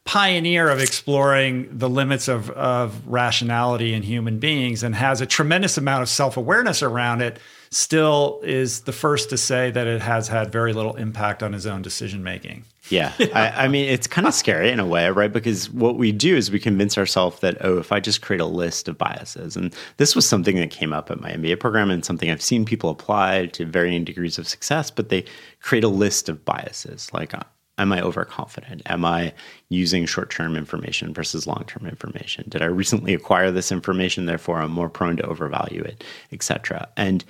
pioneer 0.09 0.71
of 0.71 0.79
exploring 0.79 1.69
the 1.71 1.87
limits 1.87 2.27
of, 2.27 2.49
of 2.49 2.99
rationality 3.07 3.93
in 3.93 4.01
human 4.01 4.39
beings 4.39 4.81
and 4.81 4.95
has 4.95 5.21
a 5.21 5.25
tremendous 5.27 5.77
amount 5.77 6.01
of 6.01 6.09
self 6.09 6.35
awareness 6.35 6.81
around 6.81 7.21
it, 7.21 7.37
still 7.69 8.41
is 8.43 8.81
the 8.81 8.91
first 8.91 9.29
to 9.29 9.37
say 9.37 9.69
that 9.69 9.85
it 9.85 10.01
has 10.01 10.27
had 10.27 10.51
very 10.51 10.73
little 10.73 10.95
impact 10.95 11.43
on 11.43 11.53
his 11.53 11.67
own 11.67 11.83
decision 11.83 12.23
making. 12.23 12.65
Yeah. 12.89 13.13
I, 13.35 13.65
I 13.65 13.67
mean, 13.67 13.87
it's 13.87 14.07
kind 14.07 14.25
of 14.25 14.33
scary 14.33 14.71
in 14.71 14.79
a 14.79 14.85
way, 14.87 15.07
right? 15.11 15.31
Because 15.31 15.69
what 15.69 15.95
we 15.95 16.11
do 16.11 16.35
is 16.35 16.49
we 16.49 16.59
convince 16.59 16.97
ourselves 16.97 17.41
that, 17.41 17.63
oh, 17.63 17.77
if 17.77 17.91
I 17.91 17.99
just 17.99 18.23
create 18.23 18.41
a 18.41 18.47
list 18.47 18.87
of 18.87 18.97
biases, 18.97 19.55
and 19.55 19.75
this 19.97 20.15
was 20.15 20.27
something 20.27 20.55
that 20.55 20.71
came 20.71 20.91
up 20.91 21.11
at 21.11 21.21
my 21.21 21.33
MBA 21.33 21.59
program 21.59 21.91
and 21.91 22.03
something 22.03 22.31
I've 22.31 22.41
seen 22.41 22.65
people 22.65 22.89
apply 22.89 23.45
to 23.45 23.63
varying 23.63 24.05
degrees 24.05 24.39
of 24.39 24.47
success, 24.47 24.89
but 24.89 25.09
they 25.09 25.23
create 25.61 25.83
a 25.83 25.87
list 25.87 26.29
of 26.29 26.43
biases. 26.45 27.13
Like, 27.13 27.35
uh, 27.35 27.43
am 27.79 27.91
I 27.91 28.01
overconfident? 28.01 28.83
Am 28.85 29.05
I 29.05 29.33
using 29.69 30.05
short 30.05 30.29
term 30.29 30.55
information 30.55 31.13
versus 31.13 31.47
long 31.47 31.63
term 31.65 31.87
information? 31.87 32.45
Did 32.47 32.61
I 32.61 32.65
recently 32.65 33.13
acquire 33.13 33.51
this 33.51 33.71
information? 33.71 34.25
Therefore, 34.25 34.59
I'm 34.59 34.71
more 34.71 34.89
prone 34.89 35.17
to 35.17 35.25
overvalue 35.25 35.81
it, 35.81 36.03
et 36.31 36.43
cetera. 36.43 36.89
And 36.95 37.23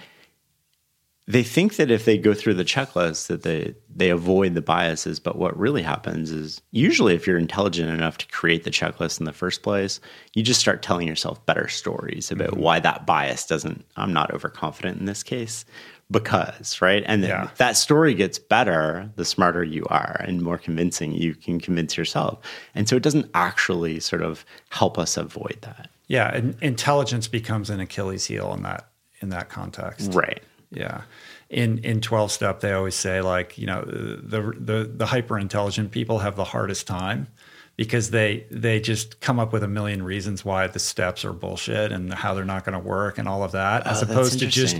they 1.29 1.43
think 1.43 1.75
that 1.75 1.91
if 1.91 2.05
they 2.05 2.17
go 2.17 2.33
through 2.33 2.55
the 2.55 2.65
checklist 2.65 3.27
that 3.27 3.43
they 3.43 3.75
they 3.95 4.09
avoid 4.09 4.55
the 4.55 4.61
biases 4.61 5.19
but 5.19 5.37
what 5.37 5.57
really 5.57 5.83
happens 5.83 6.31
is 6.31 6.59
usually 6.71 7.13
if 7.13 7.27
you're 7.27 7.37
intelligent 7.37 7.89
enough 7.89 8.17
to 8.17 8.27
create 8.27 8.63
the 8.63 8.71
checklist 8.71 9.19
in 9.19 9.25
the 9.25 9.31
first 9.31 9.61
place 9.61 10.01
you 10.33 10.41
just 10.41 10.59
start 10.59 10.81
telling 10.81 11.07
yourself 11.07 11.45
better 11.45 11.67
stories 11.67 12.31
about 12.31 12.49
mm-hmm. 12.49 12.61
why 12.61 12.79
that 12.79 13.05
bias 13.05 13.45
doesn't 13.45 13.85
i'm 13.95 14.11
not 14.11 14.33
overconfident 14.33 14.99
in 14.99 15.05
this 15.05 15.23
case 15.23 15.65
because 16.11 16.81
right 16.81 17.03
and 17.05 17.21
then 17.23 17.29
Yeah. 17.29 17.49
that 17.57 17.77
story 17.77 18.13
gets 18.13 18.39
better 18.39 19.09
the 19.15 19.25
smarter 19.25 19.63
you 19.63 19.85
are 19.89 20.23
and 20.27 20.41
more 20.41 20.57
convincing 20.57 21.11
you 21.11 21.35
can 21.35 21.59
convince 21.59 21.95
yourself 21.97 22.39
and 22.73 22.89
so 22.89 22.95
it 22.95 23.03
doesn't 23.03 23.29
actually 23.35 23.99
sort 23.99 24.21
of 24.23 24.43
help 24.69 24.97
us 24.97 25.17
avoid 25.17 25.57
that 25.61 25.89
Yeah, 26.07 26.33
and 26.35 26.55
intelligence 26.61 27.27
becomes 27.27 27.69
an 27.69 27.79
Achilles 27.79 28.25
heel 28.25 28.53
in 28.53 28.63
that 28.63 28.89
in 29.21 29.29
that 29.29 29.49
context. 29.49 30.13
right 30.13 30.41
Yeah. 30.71 31.01
In 31.49 31.77
in 31.79 32.01
12 32.01 32.31
step 32.31 32.59
they 32.61 32.73
always 32.73 32.95
say 32.95 33.21
like, 33.21 33.57
you 33.57 33.67
know, 33.67 33.81
the 33.83 34.53
the 34.59 34.91
the 34.95 35.05
hyper 35.05 35.37
intelligent 35.37 35.91
people 35.91 36.19
have 36.19 36.35
the 36.35 36.43
hardest 36.43 36.87
time 36.87 37.27
because 37.75 38.09
they 38.11 38.45
they 38.51 38.79
just 38.79 39.19
come 39.21 39.39
up 39.39 39.51
with 39.53 39.63
a 39.63 39.67
million 39.67 40.01
reasons 40.03 40.43
why 40.43 40.67
the 40.67 40.79
steps 40.79 41.23
are 41.25 41.33
bullshit 41.33 41.91
and 41.91 42.13
how 42.13 42.33
they're 42.33 42.45
not 42.45 42.65
going 42.65 42.73
to 42.73 42.85
work 42.87 43.17
and 43.19 43.27
all 43.27 43.43
of 43.43 43.51
that 43.51 43.83
oh, 43.85 43.89
as 43.91 43.97
Oh, 44.01 44.05
that's 44.05 44.11
opposed 44.11 44.39
to 44.39 44.47
just. 44.47 44.77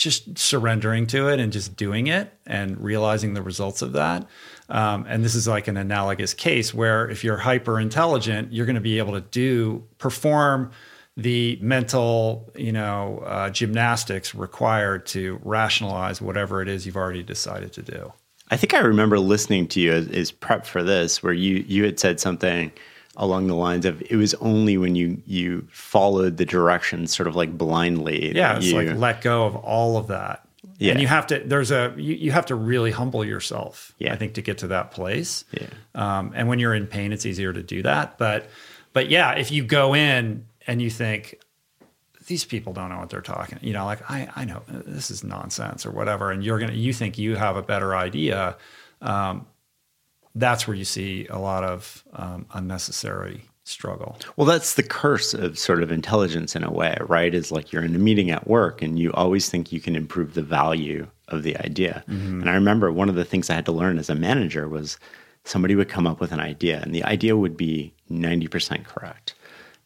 Just 0.00 0.38
surrendering 0.38 1.06
to 1.06 1.28
it 1.28 1.38
and 1.38 1.52
just 1.52 1.76
doing 1.76 2.06
it 2.06 2.32
and 2.46 2.82
realizing 2.82 3.34
the 3.34 3.42
results 3.42 3.82
of 3.82 3.92
that. 3.92 4.26
Um, 4.70 5.04
and 5.06 5.22
this 5.22 5.34
is 5.34 5.46
like 5.46 5.68
an 5.68 5.76
analogous 5.76 6.32
case 6.32 6.72
where 6.72 7.06
if 7.10 7.22
you're 7.22 7.36
hyper 7.36 7.78
intelligent, 7.78 8.50
you're 8.50 8.64
going 8.64 8.76
to 8.76 8.80
be 8.80 8.96
able 8.96 9.12
to 9.12 9.20
do 9.20 9.84
perform 9.98 10.70
the 11.18 11.58
mental, 11.60 12.50
you 12.56 12.72
know, 12.72 13.22
uh, 13.26 13.50
gymnastics 13.50 14.34
required 14.34 15.04
to 15.04 15.38
rationalize 15.44 16.22
whatever 16.22 16.62
it 16.62 16.68
is 16.68 16.86
you've 16.86 16.96
already 16.96 17.22
decided 17.22 17.74
to 17.74 17.82
do. 17.82 18.10
I 18.50 18.56
think 18.56 18.72
I 18.72 18.78
remember 18.78 19.18
listening 19.18 19.68
to 19.68 19.80
you 19.80 19.92
as, 19.92 20.08
as 20.08 20.30
prep 20.30 20.64
for 20.64 20.82
this, 20.82 21.22
where 21.22 21.34
you 21.34 21.62
you 21.68 21.84
had 21.84 22.00
said 22.00 22.20
something 22.20 22.72
along 23.16 23.46
the 23.48 23.54
lines 23.54 23.84
of 23.84 24.00
it 24.02 24.16
was 24.16 24.34
only 24.34 24.76
when 24.78 24.94
you 24.94 25.20
you 25.26 25.66
followed 25.70 26.36
the 26.36 26.44
directions 26.44 27.14
sort 27.14 27.26
of 27.26 27.36
like 27.36 27.56
blindly. 27.56 28.34
Yeah, 28.34 28.56
it's 28.56 28.66
you, 28.66 28.74
like 28.74 28.96
let 28.96 29.22
go 29.22 29.46
of 29.46 29.56
all 29.56 29.96
of 29.96 30.08
that. 30.08 30.46
Yeah. 30.78 30.92
And 30.92 31.00
you 31.00 31.08
have 31.08 31.26
to. 31.26 31.40
There's 31.40 31.70
a 31.70 31.92
you, 31.96 32.14
you 32.14 32.32
have 32.32 32.46
to 32.46 32.54
really 32.54 32.90
humble 32.90 33.24
yourself. 33.24 33.94
Yeah. 33.98 34.14
I 34.14 34.16
think 34.16 34.34
to 34.34 34.42
get 34.42 34.58
to 34.58 34.68
that 34.68 34.92
place. 34.92 35.44
Yeah. 35.52 35.66
Um, 35.94 36.32
and 36.34 36.48
when 36.48 36.58
you're 36.58 36.74
in 36.74 36.86
pain, 36.86 37.12
it's 37.12 37.26
easier 37.26 37.52
to 37.52 37.62
do 37.62 37.82
that. 37.82 38.16
But 38.16 38.48
but 38.92 39.10
yeah, 39.10 39.32
if 39.32 39.50
you 39.50 39.62
go 39.62 39.94
in 39.94 40.46
and 40.66 40.80
you 40.80 40.88
think 40.88 41.38
these 42.26 42.44
people 42.44 42.72
don't 42.72 42.88
know 42.88 42.98
what 42.98 43.10
they're 43.10 43.20
talking, 43.20 43.58
you 43.60 43.74
know, 43.74 43.84
like 43.84 44.10
I 44.10 44.28
I 44.34 44.44
know 44.46 44.62
this 44.68 45.10
is 45.10 45.22
nonsense 45.22 45.84
or 45.84 45.90
whatever, 45.90 46.30
and 46.30 46.42
you're 46.42 46.58
gonna 46.58 46.72
you 46.72 46.94
think 46.94 47.18
you 47.18 47.36
have 47.36 47.56
a 47.56 47.62
better 47.62 47.94
idea. 47.94 48.56
Um, 49.02 49.46
that's 50.34 50.66
where 50.66 50.76
you 50.76 50.84
see 50.84 51.26
a 51.28 51.38
lot 51.38 51.64
of 51.64 52.04
um, 52.12 52.46
unnecessary 52.52 53.44
struggle. 53.64 54.18
Well, 54.36 54.46
that's 54.46 54.74
the 54.74 54.82
curse 54.82 55.32
of 55.32 55.58
sort 55.58 55.82
of 55.82 55.92
intelligence 55.92 56.56
in 56.56 56.64
a 56.64 56.72
way, 56.72 56.96
right? 57.00 57.32
Is 57.32 57.52
like 57.52 57.72
you're 57.72 57.84
in 57.84 57.94
a 57.94 57.98
meeting 57.98 58.30
at 58.30 58.48
work 58.48 58.82
and 58.82 58.98
you 58.98 59.12
always 59.12 59.48
think 59.48 59.72
you 59.72 59.80
can 59.80 59.94
improve 59.96 60.34
the 60.34 60.42
value 60.42 61.06
of 61.28 61.42
the 61.42 61.56
idea. 61.58 62.02
And 62.40 62.50
I 62.50 62.54
remember 62.54 62.90
one 62.90 63.08
of 63.08 63.14
the 63.14 63.24
things 63.24 63.48
I 63.48 63.54
had 63.54 63.66
to 63.66 63.72
learn 63.72 63.98
as 63.98 64.10
a 64.10 64.14
manager 64.14 64.68
was 64.68 64.98
somebody 65.44 65.76
would 65.76 65.88
come 65.88 66.06
up 66.06 66.20
with 66.20 66.32
an 66.32 66.40
idea 66.40 66.80
and 66.82 66.94
the 66.94 67.04
idea 67.04 67.36
would 67.36 67.56
be 67.56 67.94
90% 68.10 68.84
correct. 68.84 69.34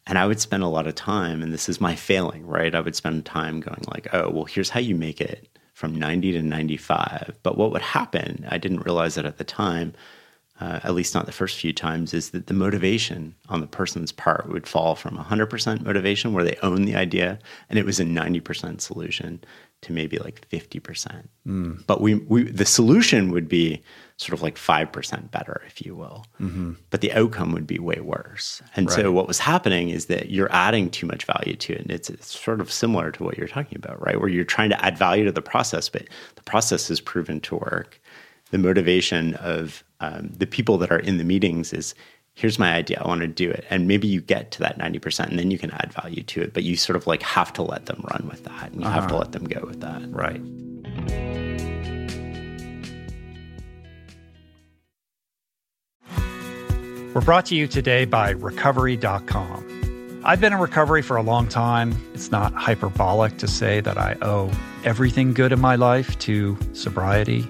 And 0.07 0.17
I 0.17 0.27
would 0.27 0.39
spend 0.39 0.61
a 0.61 0.67
lot 0.67 0.85
of 0.85 0.93
time, 0.93 1.41
and 1.41 1.51
this 1.51 1.67
is 1.67 1.81
my 1.81 1.95
failing, 1.95 2.45
right? 2.45 2.75
I 2.75 2.79
would 2.79 2.95
spend 2.95 3.25
time 3.25 3.59
going 3.59 3.83
like, 3.87 4.07
oh, 4.13 4.29
well, 4.29 4.45
here's 4.45 4.69
how 4.69 4.79
you 4.79 4.93
make 4.93 5.19
it 5.19 5.47
from 5.73 5.95
90 5.95 6.33
to 6.33 6.41
95. 6.43 7.39
But 7.41 7.57
what 7.57 7.71
would 7.71 7.81
happen, 7.81 8.45
I 8.49 8.59
didn't 8.59 8.85
realize 8.85 9.17
it 9.17 9.25
at 9.25 9.37
the 9.37 9.43
time, 9.43 9.93
uh, 10.61 10.79
at 10.83 10.93
least 10.93 11.13
not 11.13 11.25
the 11.25 11.31
first 11.31 11.57
few 11.57 11.73
times, 11.73 12.13
is 12.13 12.29
that 12.29 12.47
the 12.47 12.53
motivation 12.53 13.35
on 13.49 13.61
the 13.61 13.67
person's 13.67 14.11
part 14.11 14.49
would 14.49 14.67
fall 14.67 14.95
from 14.95 15.17
100% 15.17 15.83
motivation, 15.83 16.33
where 16.33 16.43
they 16.43 16.57
own 16.63 16.85
the 16.85 16.95
idea, 16.95 17.39
and 17.69 17.77
it 17.77 17.85
was 17.85 17.99
a 17.99 18.05
90% 18.05 18.79
solution, 18.81 19.43
to 19.81 19.91
maybe 19.93 20.17
like 20.17 20.47
50%. 20.49 21.27
But 21.85 22.01
we, 22.01 22.15
we, 22.15 22.43
the 22.43 22.65
solution 22.65 23.31
would 23.31 23.47
be 23.47 23.83
sort 24.17 24.33
of 24.33 24.41
like 24.41 24.55
5% 24.55 25.29
better, 25.29 25.61
if 25.67 25.85
you 25.85 25.93
will. 25.95 26.25
But 26.89 27.01
the 27.01 27.11
outcome 27.11 27.51
would 27.51 27.67
be 27.67 27.77
way 27.77 27.99
worse. 27.99 28.61
And 28.75 28.89
so 28.95 29.11
what 29.11 29.27
was 29.27 29.39
happening 29.39 29.89
is 29.89 30.05
that 30.05 30.31
you're 30.31 30.51
adding 30.51 30.89
too 30.89 31.05
much 31.05 31.25
value 31.25 31.55
to 31.57 31.73
it. 31.73 31.81
And 31.81 31.91
it's, 31.91 32.09
it's 32.09 32.39
sort 32.39 32.61
of 32.61 32.71
similar 32.71 33.11
to 33.11 33.23
what 33.23 33.37
you're 33.37 33.49
talking 33.49 33.77
about, 33.77 34.01
right? 34.03 34.19
Where 34.19 34.29
you're 34.29 34.45
trying 34.45 34.69
to 34.69 34.83
add 34.83 34.97
value 34.97 35.25
to 35.25 35.31
the 35.33 35.41
process, 35.41 35.89
but 35.89 36.07
the 36.35 36.43
process 36.43 36.89
is 36.89 37.01
proven 37.01 37.41
to 37.41 37.55
work 37.55 37.99
the 38.51 38.57
motivation 38.57 39.33
of 39.35 39.83
um, 39.99 40.29
the 40.37 40.47
people 40.47 40.77
that 40.77 40.91
are 40.91 40.99
in 40.99 41.17
the 41.17 41.23
meetings 41.23 41.73
is 41.73 41.95
here's 42.33 42.59
my 42.59 42.73
idea 42.73 43.01
i 43.03 43.07
want 43.07 43.21
to 43.21 43.27
do 43.27 43.49
it 43.49 43.65
and 43.69 43.87
maybe 43.87 44.07
you 44.07 44.21
get 44.21 44.51
to 44.51 44.59
that 44.59 44.77
90% 44.77 45.27
and 45.27 45.39
then 45.39 45.51
you 45.51 45.57
can 45.57 45.71
add 45.71 45.93
value 45.93 46.23
to 46.23 46.41
it 46.41 46.53
but 46.53 46.63
you 46.63 46.75
sort 46.75 46.95
of 46.95 47.07
like 47.07 47.21
have 47.23 47.51
to 47.53 47.61
let 47.63 47.85
them 47.85 48.03
run 48.11 48.27
with 48.29 48.43
that 48.43 48.71
and 48.71 48.81
you 48.81 48.87
have 48.87 49.07
to 49.07 49.15
let 49.15 49.31
them 49.31 49.45
go 49.45 49.65
with 49.65 49.81
that 49.81 50.01
Right. 50.09 50.41
We're 57.15 57.21
brought 57.21 57.45
to 57.45 57.55
you 57.55 57.65
today 57.65 58.03
by 58.03 58.31
Recovery.com. 58.31 60.21
I've 60.25 60.41
been 60.41 60.51
in 60.51 60.59
recovery 60.59 61.01
for 61.01 61.15
a 61.15 61.21
long 61.21 61.47
time. 61.47 61.95
It's 62.13 62.29
not 62.29 62.53
hyperbolic 62.53 63.37
to 63.37 63.47
say 63.47 63.79
that 63.79 63.97
I 63.97 64.17
owe 64.21 64.51
everything 64.83 65.33
good 65.33 65.53
in 65.53 65.61
my 65.61 65.75
life 65.75 66.19
to 66.19 66.57
sobriety. 66.73 67.49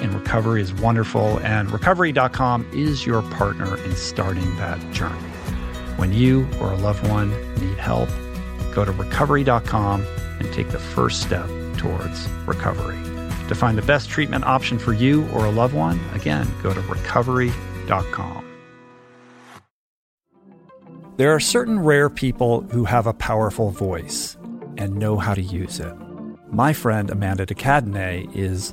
in 0.00 0.12
recovery 0.12 0.62
is 0.62 0.72
wonderful, 0.74 1.38
and 1.40 1.70
recovery.com 1.70 2.68
is 2.72 3.06
your 3.06 3.22
partner 3.22 3.76
in 3.84 3.96
starting 3.96 4.56
that 4.56 4.78
journey. 4.92 5.16
When 5.96 6.12
you 6.12 6.48
or 6.60 6.72
a 6.72 6.76
loved 6.76 7.06
one 7.08 7.30
need 7.56 7.78
help, 7.78 8.08
go 8.72 8.84
to 8.84 8.92
recovery.com 8.92 10.06
and 10.38 10.52
take 10.52 10.68
the 10.68 10.78
first 10.78 11.22
step 11.22 11.48
towards 11.76 12.28
recovery. 12.46 12.98
To 13.48 13.54
find 13.54 13.76
the 13.76 13.82
best 13.82 14.08
treatment 14.08 14.44
option 14.44 14.78
for 14.78 14.92
you 14.92 15.28
or 15.30 15.44
a 15.44 15.50
loved 15.50 15.74
one, 15.74 16.00
again, 16.14 16.46
go 16.62 16.72
to 16.72 16.80
recovery.com. 16.82 18.46
There 21.16 21.34
are 21.34 21.40
certain 21.40 21.80
rare 21.80 22.08
people 22.08 22.62
who 22.70 22.84
have 22.84 23.06
a 23.06 23.12
powerful 23.12 23.70
voice 23.70 24.38
and 24.78 24.96
know 24.96 25.18
how 25.18 25.34
to 25.34 25.42
use 25.42 25.78
it. 25.78 25.94
My 26.50 26.72
friend 26.72 27.10
Amanda 27.10 27.44
de 27.44 27.54
Cadenet 27.54 28.34
is 28.34 28.72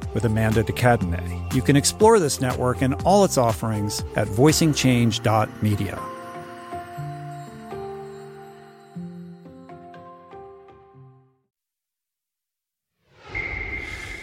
with 0.13 0.25
Amanda 0.25 0.63
de 0.63 0.73
Cadenet. 0.73 1.53
You 1.53 1.61
can 1.61 1.75
explore 1.75 2.19
this 2.19 2.41
network 2.41 2.81
and 2.81 2.95
all 3.03 3.23
its 3.23 3.37
offerings 3.37 4.03
at 4.15 4.27
voicingchange.media. 4.27 5.99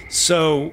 So 0.09 0.73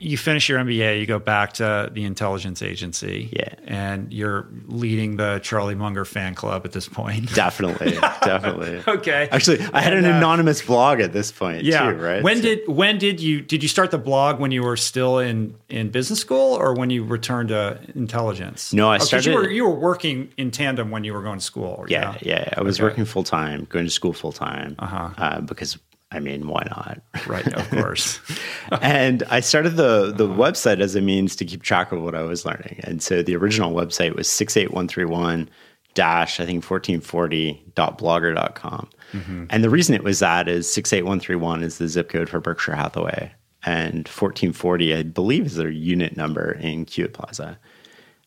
you 0.00 0.18
finish 0.18 0.48
your 0.48 0.58
MBA, 0.58 1.00
you 1.00 1.06
go 1.06 1.18
back 1.18 1.54
to 1.54 1.88
the 1.92 2.04
intelligence 2.04 2.60
agency. 2.62 3.30
Yeah. 3.32 3.54
And 3.66 4.12
you're 4.12 4.46
leading 4.66 5.16
the 5.16 5.38
Charlie 5.42 5.74
Munger 5.74 6.04
fan 6.04 6.34
club 6.34 6.62
at 6.66 6.72
this 6.72 6.88
point. 6.88 7.34
Definitely. 7.34 7.92
definitely. 8.22 8.82
okay. 8.86 9.28
Actually, 9.30 9.60
I 9.72 9.80
had 9.80 9.94
an 9.94 10.04
uh, 10.04 10.16
anonymous 10.16 10.60
blog 10.62 11.00
at 11.00 11.12
this 11.12 11.32
point 11.32 11.64
Yeah. 11.64 11.90
too, 11.92 11.96
right? 11.96 12.22
When 12.22 12.36
So- 12.36 12.42
did 12.42 12.68
when 12.68 12.98
did 12.98 13.20
you 13.20 13.40
did 13.40 13.62
you 13.62 13.68
start 13.68 13.90
the 13.90 13.98
blog 13.98 14.40
when 14.40 14.50
you 14.50 14.62
were 14.62 14.76
still 14.76 15.18
in 15.18 15.54
in 15.70 15.88
business 15.90 16.20
school 16.20 16.54
or 16.54 16.74
when 16.74 16.90
you 16.90 17.04
returned 17.04 17.48
to 17.48 17.78
intelligence? 17.94 18.72
No, 18.72 18.90
I 18.90 18.96
Oh, 18.96 18.98
started- 18.98 19.30
You 19.30 19.36
were, 19.36 19.50
you 19.50 19.64
were 19.64 19.74
working 19.74 20.30
in 20.36 20.50
tandem 20.50 20.90
when 20.90 21.04
you 21.04 21.14
were 21.14 21.22
going 21.22 21.38
to 21.38 21.44
school. 21.44 21.84
yeah, 21.88 22.16
yeah, 22.20 22.48
I 22.56 22.62
was 22.62 22.76
Okay. 22.78 22.84
working 22.84 23.04
full 23.04 23.24
time, 23.24 23.66
going 23.70 23.84
to 23.86 23.90
school 23.90 24.12
full 24.12 24.32
time. 24.32 24.76
Uh-huh. 24.78 25.10
Uh, 25.16 25.40
because 25.40 25.78
I 26.14 26.20
mean, 26.20 26.46
why 26.46 26.62
not? 26.70 27.00
Right. 27.26 27.52
Of 27.52 27.68
course. 27.70 28.20
and 28.80 29.24
I 29.24 29.40
started 29.40 29.76
the 29.76 30.12
the 30.12 30.28
website 30.28 30.80
as 30.80 30.94
a 30.94 31.00
means 31.00 31.34
to 31.36 31.44
keep 31.44 31.62
track 31.62 31.92
of 31.92 32.02
what 32.02 32.14
I 32.14 32.22
was 32.22 32.46
learning. 32.46 32.80
And 32.84 33.02
so 33.02 33.22
the 33.22 33.36
original 33.36 33.72
website 33.72 34.14
was 34.14 34.30
68131 34.30 35.50
dash, 35.94 36.38
I 36.40 36.46
think 36.46 36.64
1440.blogger.com. 36.64 38.90
Mm-hmm. 39.12 39.44
And 39.48 39.64
the 39.64 39.70
reason 39.70 39.94
it 39.94 40.04
was 40.04 40.18
that 40.18 40.48
is 40.48 40.70
68131 40.72 41.62
is 41.62 41.78
the 41.78 41.88
zip 41.88 42.10
code 42.10 42.28
for 42.28 42.40
Berkshire 42.40 42.74
Hathaway. 42.74 43.32
And 43.64 44.08
1440, 44.08 44.94
I 44.94 45.04
believe, 45.04 45.46
is 45.46 45.54
their 45.54 45.70
unit 45.70 46.16
number 46.16 46.50
in 46.52 46.84
Kiewit 46.84 47.14
Plaza. 47.14 47.58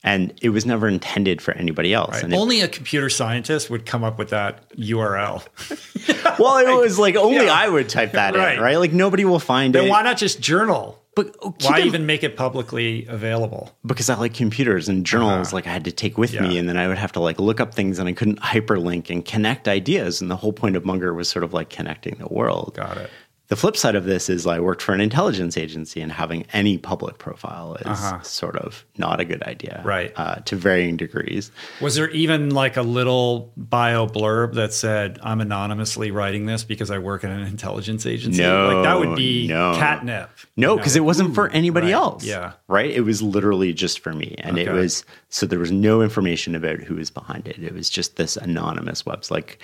And 0.03 0.33
it 0.41 0.49
was 0.49 0.65
never 0.65 0.87
intended 0.87 1.41
for 1.41 1.53
anybody 1.55 1.93
else. 1.93 2.13
Right. 2.15 2.23
And 2.25 2.33
it, 2.33 2.37
Only 2.37 2.61
a 2.61 2.67
computer 2.67 3.09
scientist 3.09 3.69
would 3.69 3.85
come 3.85 4.03
up 4.03 4.17
with 4.17 4.29
that 4.29 4.69
URL. 4.77 5.43
well, 6.39 6.57
it 6.57 6.79
was 6.81 6.97
like 6.99 7.15
only 7.15 7.45
Yeah. 7.45 7.53
I 7.53 7.67
would 7.67 7.89
type 7.89 8.11
that 8.13 8.35
Right. 8.35 8.57
in, 8.57 8.63
right? 8.63 8.77
Like 8.77 8.93
nobody 8.93 9.25
will 9.25 9.39
find 9.39 9.73
Then 9.73 9.81
it. 9.81 9.85
Then 9.85 9.91
why 9.91 10.01
not 10.03 10.17
just 10.17 10.39
journal? 10.41 11.01
but 11.15 11.35
oh, 11.41 11.55
Why 11.63 11.79
in- 11.79 11.87
even 11.87 12.05
make 12.05 12.23
it 12.23 12.35
publicly 12.37 13.07
available? 13.07 13.75
because 13.83 14.07
I 14.07 14.15
like 14.17 14.35
computers 14.35 14.87
and 14.87 15.03
journals, 15.03 15.51
like 15.51 15.65
I 15.65 15.71
had 15.71 15.85
to 15.85 15.91
take 15.91 16.15
with 16.15 16.31
me, 16.33 16.39
Uh-huh. 16.39 16.57
And 16.59 16.69
then 16.69 16.77
I 16.77 16.87
would 16.87 16.99
have 16.99 17.11
to 17.13 17.19
like 17.19 17.39
look 17.39 17.59
up 17.59 17.73
things, 17.73 17.97
and 17.97 18.07
I 18.07 18.13
couldn't 18.13 18.39
hyperlink 18.39 19.09
and 19.09 19.25
connect 19.25 19.67
ideas. 19.67 20.21
And 20.21 20.29
the 20.29 20.35
whole 20.35 20.53
point 20.53 20.75
of 20.75 20.85
Munger 20.85 21.15
was 21.15 21.27
sort 21.27 21.43
of 21.43 21.53
like 21.53 21.69
connecting 21.71 22.17
the 22.19 22.27
world. 22.27 22.73
Got 22.75 22.97
it. 22.97 23.09
The 23.49 23.55
flip 23.55 23.77
side 23.77 23.95
of 23.95 24.03
this 24.03 24.29
is 24.29 24.45
I 24.45 24.59
worked 24.59 24.81
for 24.81 24.93
an 24.93 24.99
intelligence 24.99 25.57
agency, 25.57 26.01
and 26.01 26.11
having 26.11 26.45
any 26.51 26.77
public 26.77 27.17
profile 27.17 27.75
is 27.75 28.27
sort 28.27 28.57
of 28.57 28.85
not 28.97 29.21
a 29.21 29.25
good 29.25 29.41
idea, 29.43 29.75
Uh-huh. 29.79 29.87
Right. 29.87 30.11
Uh, 30.17 30.35
to 30.35 30.55
varying 30.57 30.97
degrees. 30.97 31.49
Was 31.79 31.95
there 31.95 32.09
even 32.09 32.49
like 32.49 32.75
a 32.75 32.81
little 32.81 33.53
bio 33.55 34.05
blurb 34.05 34.55
that 34.55 34.73
said, 34.73 35.17
I'm 35.23 35.39
anonymously 35.39 36.11
writing 36.11 36.45
this 36.45 36.65
because 36.65 36.91
I 36.91 36.97
work 36.97 37.23
at 37.23 37.31
an 37.31 37.41
intelligence 37.41 38.05
agency? 38.05 38.41
No, 38.41 38.67
Like 38.75 38.83
that 38.83 38.99
would 38.99 39.15
be 39.15 39.47
no. 39.47 39.75
catnip. 39.77 40.29
No, 40.57 40.71
you 40.73 40.77
because 40.79 40.95
know? 40.97 41.03
it 41.03 41.05
wasn't 41.05 41.33
for 41.35 41.47
anybody 41.49 41.87
right, 41.87 41.93
else. 41.93 42.25
yeah. 42.25 42.53
Right? 42.67 42.91
It 42.91 43.01
was 43.01 43.21
literally 43.21 43.71
just 43.71 43.99
for 43.99 44.11
me. 44.13 44.35
And 44.39 44.57
it 44.57 44.69
was 44.71 45.05
so 45.29 45.45
there 45.45 45.59
was 45.59 45.71
no 45.71 46.01
information 46.01 46.53
about 46.53 46.79
who 46.79 46.95
was 46.95 47.09
behind 47.09 47.47
it. 47.47 47.59
It 47.63 47.73
was 47.73 47.89
just 47.89 48.17
this 48.17 48.35
anonymous 48.35 49.03
website. 49.03 49.31
Like 49.31 49.59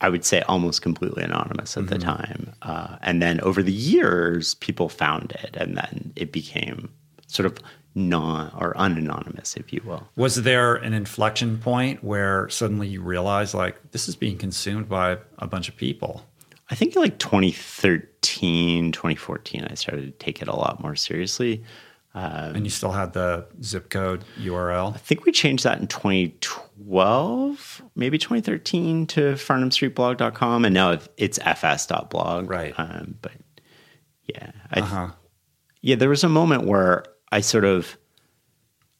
I 0.00 0.08
would 0.08 0.24
say 0.24 0.42
almost 0.42 0.82
completely 0.82 1.22
anonymous 1.22 1.76
at 1.76 1.86
the 1.86 1.96
Mm-hmm. 1.96 2.08
time. 2.08 2.52
Uh, 2.62 2.96
and 3.02 3.22
then 3.22 3.40
over 3.40 3.62
the 3.62 3.72
years, 3.72 4.54
people 4.56 4.88
found 4.88 5.32
it 5.42 5.56
and 5.56 5.76
then 5.76 6.12
it 6.16 6.32
became 6.32 6.90
sort 7.26 7.46
of 7.46 7.58
non 7.94 8.52
or 8.58 8.76
unanonymous, 8.76 9.56
if 9.56 9.72
you 9.72 9.80
will. 9.84 10.06
Was 10.16 10.42
there 10.42 10.74
an 10.74 10.92
inflection 10.92 11.58
point 11.58 12.02
where 12.02 12.48
suddenly 12.48 12.88
you 12.88 13.00
realized 13.02 13.54
like 13.54 13.76
this 13.92 14.08
is 14.08 14.16
being 14.16 14.36
consumed 14.36 14.88
by 14.88 15.18
a 15.38 15.46
bunch 15.46 15.68
of 15.68 15.76
people? 15.76 16.26
I 16.70 16.74
think 16.74 16.96
like 16.96 17.18
2013, 17.18 18.92
2014, 18.92 19.66
I 19.70 19.74
started 19.74 20.06
to 20.18 20.24
take 20.24 20.42
it 20.42 20.48
a 20.48 20.56
lot 20.56 20.80
more 20.82 20.96
seriously. 20.96 21.62
Um, 22.16 22.54
and 22.54 22.64
you 22.64 22.70
still 22.70 22.92
had 22.92 23.12
the 23.12 23.46
zip 23.62 23.90
code 23.90 24.24
URL? 24.38 24.94
I 24.94 24.98
think 24.98 25.24
we 25.24 25.32
changed 25.32 25.64
that 25.64 25.80
in 25.80 25.88
2012, 25.88 27.82
maybe 27.96 28.18
2013 28.18 29.06
to 29.08 29.20
farnamstreetblog.com. 29.32 30.64
And 30.64 30.72
now 30.72 30.98
it's 31.16 31.40
fs.blog. 31.40 32.48
Right. 32.48 32.72
Um, 32.78 33.16
but 33.20 33.32
yeah. 34.32 34.52
I, 34.70 34.80
uh-huh. 34.80 35.08
Yeah, 35.80 35.96
there 35.96 36.08
was 36.08 36.22
a 36.22 36.28
moment 36.28 36.66
where 36.66 37.04
I 37.32 37.40
sort 37.40 37.64
of 37.64 37.98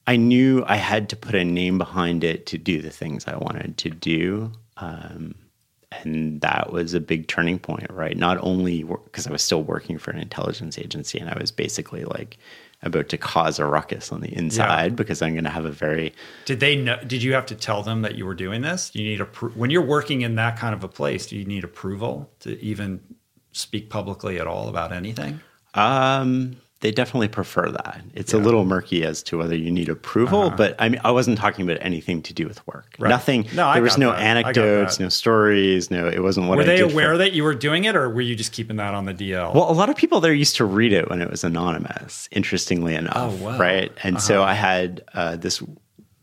I 0.07 0.17
knew 0.17 0.63
I 0.67 0.75
had 0.75 1.09
to 1.09 1.15
put 1.15 1.35
a 1.35 1.43
name 1.43 1.77
behind 1.77 2.23
it 2.23 2.45
to 2.47 2.57
do 2.57 2.81
the 2.81 2.91
things 2.91 3.25
I 3.27 3.37
wanted 3.37 3.77
to 3.77 3.89
do. 3.89 4.51
Um, 4.77 5.35
and 5.91 6.41
that 6.41 6.71
was 6.71 6.93
a 6.93 6.99
big 6.99 7.27
turning 7.27 7.57
point, 7.57 7.89
right? 7.89 8.17
Not 8.17 8.37
only 8.41 8.83
because 8.83 9.25
I 9.25 9.31
was 9.31 9.41
still 9.41 9.63
working 9.63 9.97
for 9.97 10.11
an 10.11 10.19
intelligence 10.19 10.77
agency 10.77 11.17
and 11.17 11.29
I 11.29 11.37
was 11.39 11.51
basically 11.51 12.03
like 12.03 12.37
about 12.85 13.09
to 13.09 13.17
cause 13.17 13.59
a 13.59 13.65
ruckus 13.65 14.11
on 14.11 14.21
the 14.21 14.33
inside 14.35 14.91
yeah. 14.91 14.95
because 14.95 15.21
I'm 15.21 15.33
going 15.33 15.43
to 15.43 15.49
have 15.49 15.65
a 15.65 15.71
very. 15.71 16.13
Did 16.45 16.59
they 16.59 16.75
know? 16.75 16.97
Did 17.05 17.23
you 17.23 17.33
have 17.33 17.45
to 17.47 17.55
tell 17.55 17.83
them 17.83 18.03
that 18.03 18.15
you 18.15 18.25
were 18.25 18.35
doing 18.35 18.61
this? 18.61 18.91
Do 18.91 19.01
you 19.01 19.09
need 19.09 19.21
a 19.21 19.25
when 19.25 19.69
you're 19.69 19.81
working 19.81 20.21
in 20.21 20.35
that 20.35 20.57
kind 20.57 20.73
of 20.73 20.83
a 20.83 20.87
place? 20.87 21.27
Do 21.27 21.35
you 21.35 21.45
need 21.45 21.63
approval 21.63 22.31
to 22.41 22.59
even 22.61 23.01
speak 23.51 23.89
publicly 23.89 24.39
at 24.39 24.47
all 24.47 24.69
about 24.69 24.93
anything? 24.93 25.41
Um, 25.73 26.57
they 26.81 26.91
definitely 26.91 27.29
prefer 27.29 27.71
that. 27.71 28.01
It's 28.13 28.33
yeah. 28.33 28.39
a 28.39 28.41
little 28.41 28.65
murky 28.65 29.05
as 29.05 29.23
to 29.23 29.37
whether 29.37 29.55
you 29.55 29.71
need 29.71 29.89
approval, 29.89 30.43
uh-huh. 30.43 30.55
but 30.57 30.75
I 30.77 30.89
mean, 30.89 30.99
I 31.03 31.11
wasn't 31.11 31.37
talking 31.37 31.67
about 31.67 31.81
anything 31.81 32.21
to 32.23 32.33
do 32.33 32.47
with 32.47 32.65
work. 32.67 32.95
Right. 32.99 33.09
Nothing. 33.09 33.47
No, 33.53 33.73
there 33.73 33.81
was 33.81 33.97
no 33.97 34.11
that. 34.11 34.19
anecdotes, 34.19 34.99
no 34.99 35.09
stories. 35.09 35.89
No, 35.89 36.07
it 36.07 36.21
wasn't 36.21 36.47
what. 36.47 36.57
Were 36.57 36.63
I 36.63 36.67
they 36.67 36.81
aware 36.81 37.13
for. 37.13 37.17
that 37.19 37.33
you 37.33 37.43
were 37.43 37.55
doing 37.55 37.85
it, 37.85 37.95
or 37.95 38.09
were 38.09 38.21
you 38.21 38.35
just 38.35 38.51
keeping 38.51 38.75
that 38.75 38.93
on 38.93 39.05
the 39.05 39.13
DL? 39.13 39.53
Well, 39.53 39.71
a 39.71 39.73
lot 39.73 39.89
of 39.89 39.95
people 39.95 40.19
there 40.19 40.33
used 40.33 40.57
to 40.57 40.65
read 40.65 40.91
it 40.91 41.09
when 41.09 41.21
it 41.21 41.29
was 41.31 41.43
anonymous. 41.43 42.27
Interestingly 42.31 42.95
enough, 42.95 43.15
oh, 43.15 43.43
wow. 43.43 43.57
right? 43.57 43.91
And 44.03 44.17
uh-huh. 44.17 44.25
so 44.25 44.43
I 44.43 44.53
had 44.53 45.03
uh, 45.13 45.37
this 45.37 45.63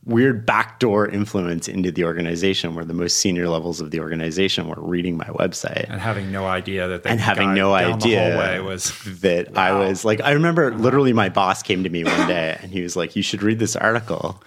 weird 0.05 0.45
backdoor 0.45 1.07
influence 1.09 1.69
into 1.69 1.93
the 1.93 2.05
organization 2.05 2.75
where 2.75 2.85
the 2.85 2.95
most 2.95 3.19
senior 3.19 3.49
levels 3.49 3.81
of 3.81 3.93
the 3.93 4.01
organization 4.01 4.67
were 4.67 4.75
reading 4.79 5.17
my 5.17 5.27
website 5.27 5.89
and 5.89 6.01
having 6.01 6.33
no 6.33 6.45
idea 6.45 6.89
that 6.89 7.05
they 7.05 7.11
and 7.11 7.21
having 7.21 7.55
no 7.55 7.73
idea 7.73 8.61
was 8.65 8.93
that 9.21 9.53
wow. 9.53 9.63
I 9.63 9.89
was 9.89 10.05
like 10.05 10.21
I 10.21 10.33
remember 10.33 10.75
literally 10.75 11.13
my 11.13 11.29
boss 11.29 11.63
came 11.63 11.85
to 11.85 11.89
me 11.89 12.03
one 12.03 12.27
day 12.29 12.59
and 12.61 12.73
he 12.73 12.83
was 12.83 12.97
like 12.97 13.15
you 13.15 13.23
should 13.23 13.45
read 13.45 13.61
this 13.61 13.77
article 13.77 14.43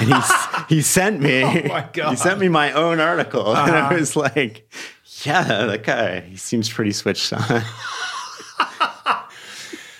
and 0.00 0.12
he 0.12 0.20
he 0.76 0.82
sent 0.82 1.20
me 1.20 1.70
oh 1.70 2.10
he 2.10 2.16
sent 2.16 2.40
me 2.40 2.48
my 2.48 2.72
own 2.72 2.98
article 2.98 3.46
uh-huh. 3.50 3.64
and 3.64 3.76
I 3.76 3.80
uh-huh. 3.82 3.94
was 3.94 4.16
like 4.16 4.68
yeah 5.22 5.44
that 5.44 5.84
guy 5.84 6.20
he 6.20 6.36
seems 6.36 6.68
pretty 6.68 6.92
switched 6.92 7.32
on 7.32 7.40
that 7.48 9.22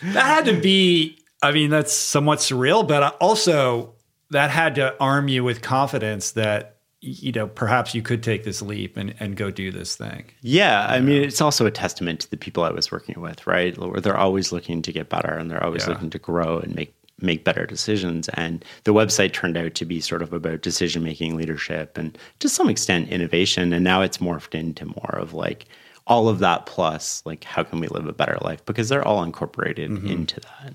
had 0.02 0.46
to 0.46 0.60
be 0.60 1.16
I 1.42 1.52
mean 1.52 1.70
that's 1.70 1.92
somewhat 1.92 2.40
surreal 2.40 2.86
but 2.86 3.16
also 3.20 3.92
that 4.30 4.50
had 4.50 4.74
to 4.76 4.94
arm 5.00 5.28
you 5.28 5.44
with 5.44 5.62
confidence 5.62 6.32
that 6.32 6.76
you 7.00 7.30
know 7.30 7.46
perhaps 7.46 7.94
you 7.94 8.02
could 8.02 8.22
take 8.22 8.44
this 8.44 8.62
leap 8.62 8.96
and, 8.96 9.14
and 9.20 9.36
go 9.36 9.50
do 9.50 9.70
this 9.70 9.96
thing. 9.96 10.24
Yeah 10.40 10.86
i 10.88 11.00
mean 11.00 11.22
it's 11.22 11.40
also 11.40 11.66
a 11.66 11.70
testament 11.70 12.20
to 12.20 12.30
the 12.30 12.36
people 12.36 12.64
i 12.64 12.70
was 12.70 12.90
working 12.90 13.20
with 13.20 13.46
right? 13.46 13.76
Where 13.78 14.00
they're 14.00 14.16
always 14.16 14.52
looking 14.52 14.82
to 14.82 14.92
get 14.92 15.08
better 15.08 15.32
and 15.32 15.50
they're 15.50 15.62
always 15.62 15.84
yeah. 15.84 15.92
looking 15.92 16.10
to 16.10 16.18
grow 16.18 16.58
and 16.58 16.74
make 16.74 16.94
make 17.20 17.44
better 17.44 17.66
decisions. 17.66 18.28
And 18.30 18.64
the 18.84 18.92
website 18.92 19.32
turned 19.32 19.56
out 19.56 19.74
to 19.74 19.84
be 19.84 20.00
sort 20.00 20.22
of 20.22 20.32
about 20.32 20.62
decision 20.62 21.02
making 21.02 21.36
leadership 21.36 21.96
and 21.96 22.16
to 22.40 22.48
some 22.48 22.68
extent 22.68 23.08
innovation. 23.08 23.72
And 23.72 23.84
now 23.84 24.02
it's 24.02 24.18
morphed 24.18 24.54
into 24.54 24.86
more 24.86 25.16
of 25.18 25.32
like 25.32 25.66
all 26.06 26.28
of 26.28 26.38
that 26.38 26.66
plus 26.66 27.22
like 27.24 27.42
how 27.44 27.62
can 27.62 27.80
we 27.80 27.88
live 27.88 28.06
a 28.06 28.12
better 28.12 28.38
life? 28.42 28.64
Because 28.64 28.88
they're 28.88 29.06
all 29.06 29.22
incorporated 29.22 29.90
mm-hmm. 29.90 30.06
into 30.06 30.40
that. 30.40 30.74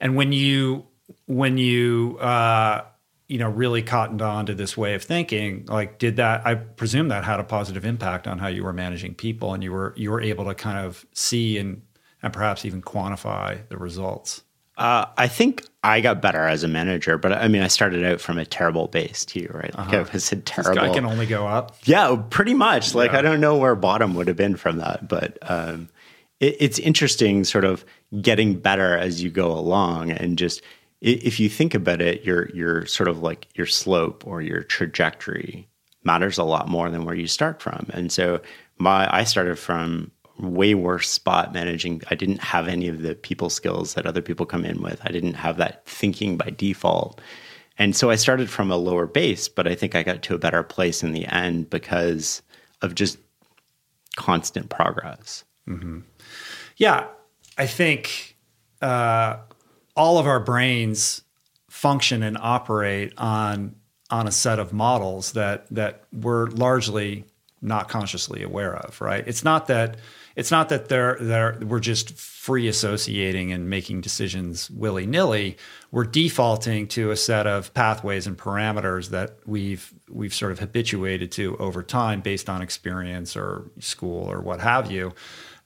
And 0.00 0.14
when 0.14 0.32
you 0.32 0.86
when 1.26 1.58
you 1.58 2.18
uh, 2.20 2.84
you 3.28 3.38
know 3.38 3.48
really 3.48 3.82
cottoned 3.82 4.22
on 4.22 4.46
to 4.46 4.54
this 4.54 4.76
way 4.76 4.94
of 4.94 5.02
thinking, 5.02 5.66
like 5.66 5.98
did 5.98 6.16
that? 6.16 6.46
I 6.46 6.54
presume 6.54 7.08
that 7.08 7.24
had 7.24 7.40
a 7.40 7.44
positive 7.44 7.84
impact 7.84 8.26
on 8.26 8.38
how 8.38 8.48
you 8.48 8.64
were 8.64 8.72
managing 8.72 9.14
people, 9.14 9.54
and 9.54 9.62
you 9.62 9.72
were 9.72 9.94
you 9.96 10.10
were 10.10 10.20
able 10.20 10.44
to 10.46 10.54
kind 10.54 10.84
of 10.84 11.06
see 11.12 11.58
and 11.58 11.82
and 12.22 12.32
perhaps 12.32 12.64
even 12.64 12.82
quantify 12.82 13.66
the 13.68 13.76
results. 13.76 14.42
Uh, 14.78 15.06
I 15.16 15.26
think 15.26 15.64
I 15.82 16.00
got 16.00 16.22
better 16.22 16.44
as 16.44 16.62
a 16.62 16.68
manager, 16.68 17.18
but 17.18 17.32
I 17.32 17.48
mean, 17.48 17.62
I 17.62 17.68
started 17.68 18.04
out 18.04 18.20
from 18.20 18.38
a 18.38 18.46
terrible 18.46 18.86
base 18.86 19.24
too, 19.24 19.50
right? 19.52 19.76
Like 19.76 19.88
uh-huh. 19.88 20.04
I 20.08 20.12
was 20.12 20.30
a 20.30 20.36
terrible. 20.36 20.80
Guy 20.80 20.94
can 20.94 21.04
only 21.04 21.26
go 21.26 21.48
up. 21.48 21.76
Yeah, 21.84 22.22
pretty 22.30 22.54
much. 22.54 22.94
Like 22.94 23.10
yeah. 23.10 23.18
I 23.18 23.22
don't 23.22 23.40
know 23.40 23.56
where 23.56 23.74
bottom 23.74 24.14
would 24.14 24.28
have 24.28 24.36
been 24.36 24.56
from 24.56 24.78
that, 24.78 25.08
but 25.08 25.36
um, 25.42 25.88
it, 26.38 26.56
it's 26.60 26.78
interesting, 26.78 27.42
sort 27.42 27.64
of 27.64 27.84
getting 28.22 28.54
better 28.54 28.96
as 28.96 29.20
you 29.20 29.30
go 29.30 29.50
along, 29.50 30.12
and 30.12 30.38
just 30.38 30.62
if 31.00 31.38
you 31.38 31.48
think 31.48 31.74
about 31.74 32.00
it, 32.00 32.24
your 32.24 32.48
your 32.50 32.86
sort 32.86 33.08
of 33.08 33.22
like 33.22 33.46
your 33.54 33.66
slope 33.66 34.26
or 34.26 34.42
your 34.42 34.62
trajectory 34.62 35.68
matters 36.04 36.38
a 36.38 36.44
lot 36.44 36.68
more 36.68 36.90
than 36.90 37.04
where 37.04 37.14
you 37.14 37.26
start 37.26 37.62
from. 37.62 37.86
And 37.92 38.10
so 38.10 38.40
my 38.78 39.12
I 39.14 39.24
started 39.24 39.58
from 39.58 40.10
way 40.38 40.74
worse 40.74 41.08
spot 41.08 41.52
managing. 41.52 42.02
I 42.10 42.14
didn't 42.14 42.42
have 42.42 42.68
any 42.68 42.88
of 42.88 43.02
the 43.02 43.14
people 43.14 43.50
skills 43.50 43.94
that 43.94 44.06
other 44.06 44.22
people 44.22 44.46
come 44.46 44.64
in 44.64 44.82
with. 44.82 45.00
I 45.04 45.10
didn't 45.10 45.34
have 45.34 45.56
that 45.56 45.84
thinking 45.86 46.36
by 46.36 46.50
default. 46.50 47.20
And 47.78 47.94
so 47.94 48.10
I 48.10 48.16
started 48.16 48.50
from 48.50 48.70
a 48.70 48.76
lower 48.76 49.06
base, 49.06 49.48
but 49.48 49.68
I 49.68 49.74
think 49.74 49.94
I 49.94 50.02
got 50.02 50.22
to 50.22 50.34
a 50.34 50.38
better 50.38 50.64
place 50.64 51.04
in 51.04 51.12
the 51.12 51.26
end 51.26 51.70
because 51.70 52.42
of 52.82 52.94
just 52.96 53.18
constant 54.16 54.68
progress. 54.68 55.44
Mm-hmm. 55.68 56.00
Yeah, 56.76 57.06
I 57.56 57.66
think 57.66 58.36
uh, 58.82 59.36
all 59.98 60.18
of 60.18 60.26
our 60.26 60.40
brains 60.40 61.22
function 61.68 62.22
and 62.22 62.38
operate 62.40 63.12
on 63.18 63.74
on 64.10 64.26
a 64.26 64.32
set 64.32 64.58
of 64.58 64.72
models 64.72 65.32
that 65.32 65.66
that 65.70 66.04
we're 66.12 66.46
largely 66.46 67.26
not 67.60 67.88
consciously 67.88 68.42
aware 68.42 68.76
of 68.76 69.00
right? 69.00 69.24
It's 69.26 69.44
not 69.44 69.66
that 69.66 69.98
it's 70.36 70.52
not 70.52 70.68
that 70.68 70.88
they're, 70.88 71.16
they're 71.20 71.58
we're 71.66 71.80
just 71.80 72.16
free 72.16 72.68
associating 72.68 73.52
and 73.52 73.68
making 73.68 74.00
decisions 74.02 74.70
willy-nilly. 74.70 75.56
We're 75.90 76.04
defaulting 76.04 76.86
to 76.88 77.10
a 77.10 77.16
set 77.16 77.48
of 77.48 77.74
pathways 77.74 78.28
and 78.28 78.38
parameters 78.38 79.10
that 79.10 79.38
we've 79.46 79.92
we've 80.08 80.32
sort 80.32 80.52
of 80.52 80.60
habituated 80.60 81.32
to 81.32 81.56
over 81.56 81.82
time 81.82 82.20
based 82.20 82.48
on 82.48 82.62
experience 82.62 83.36
or 83.36 83.68
school 83.80 84.30
or 84.30 84.40
what 84.40 84.60
have 84.60 84.92
you 84.92 85.12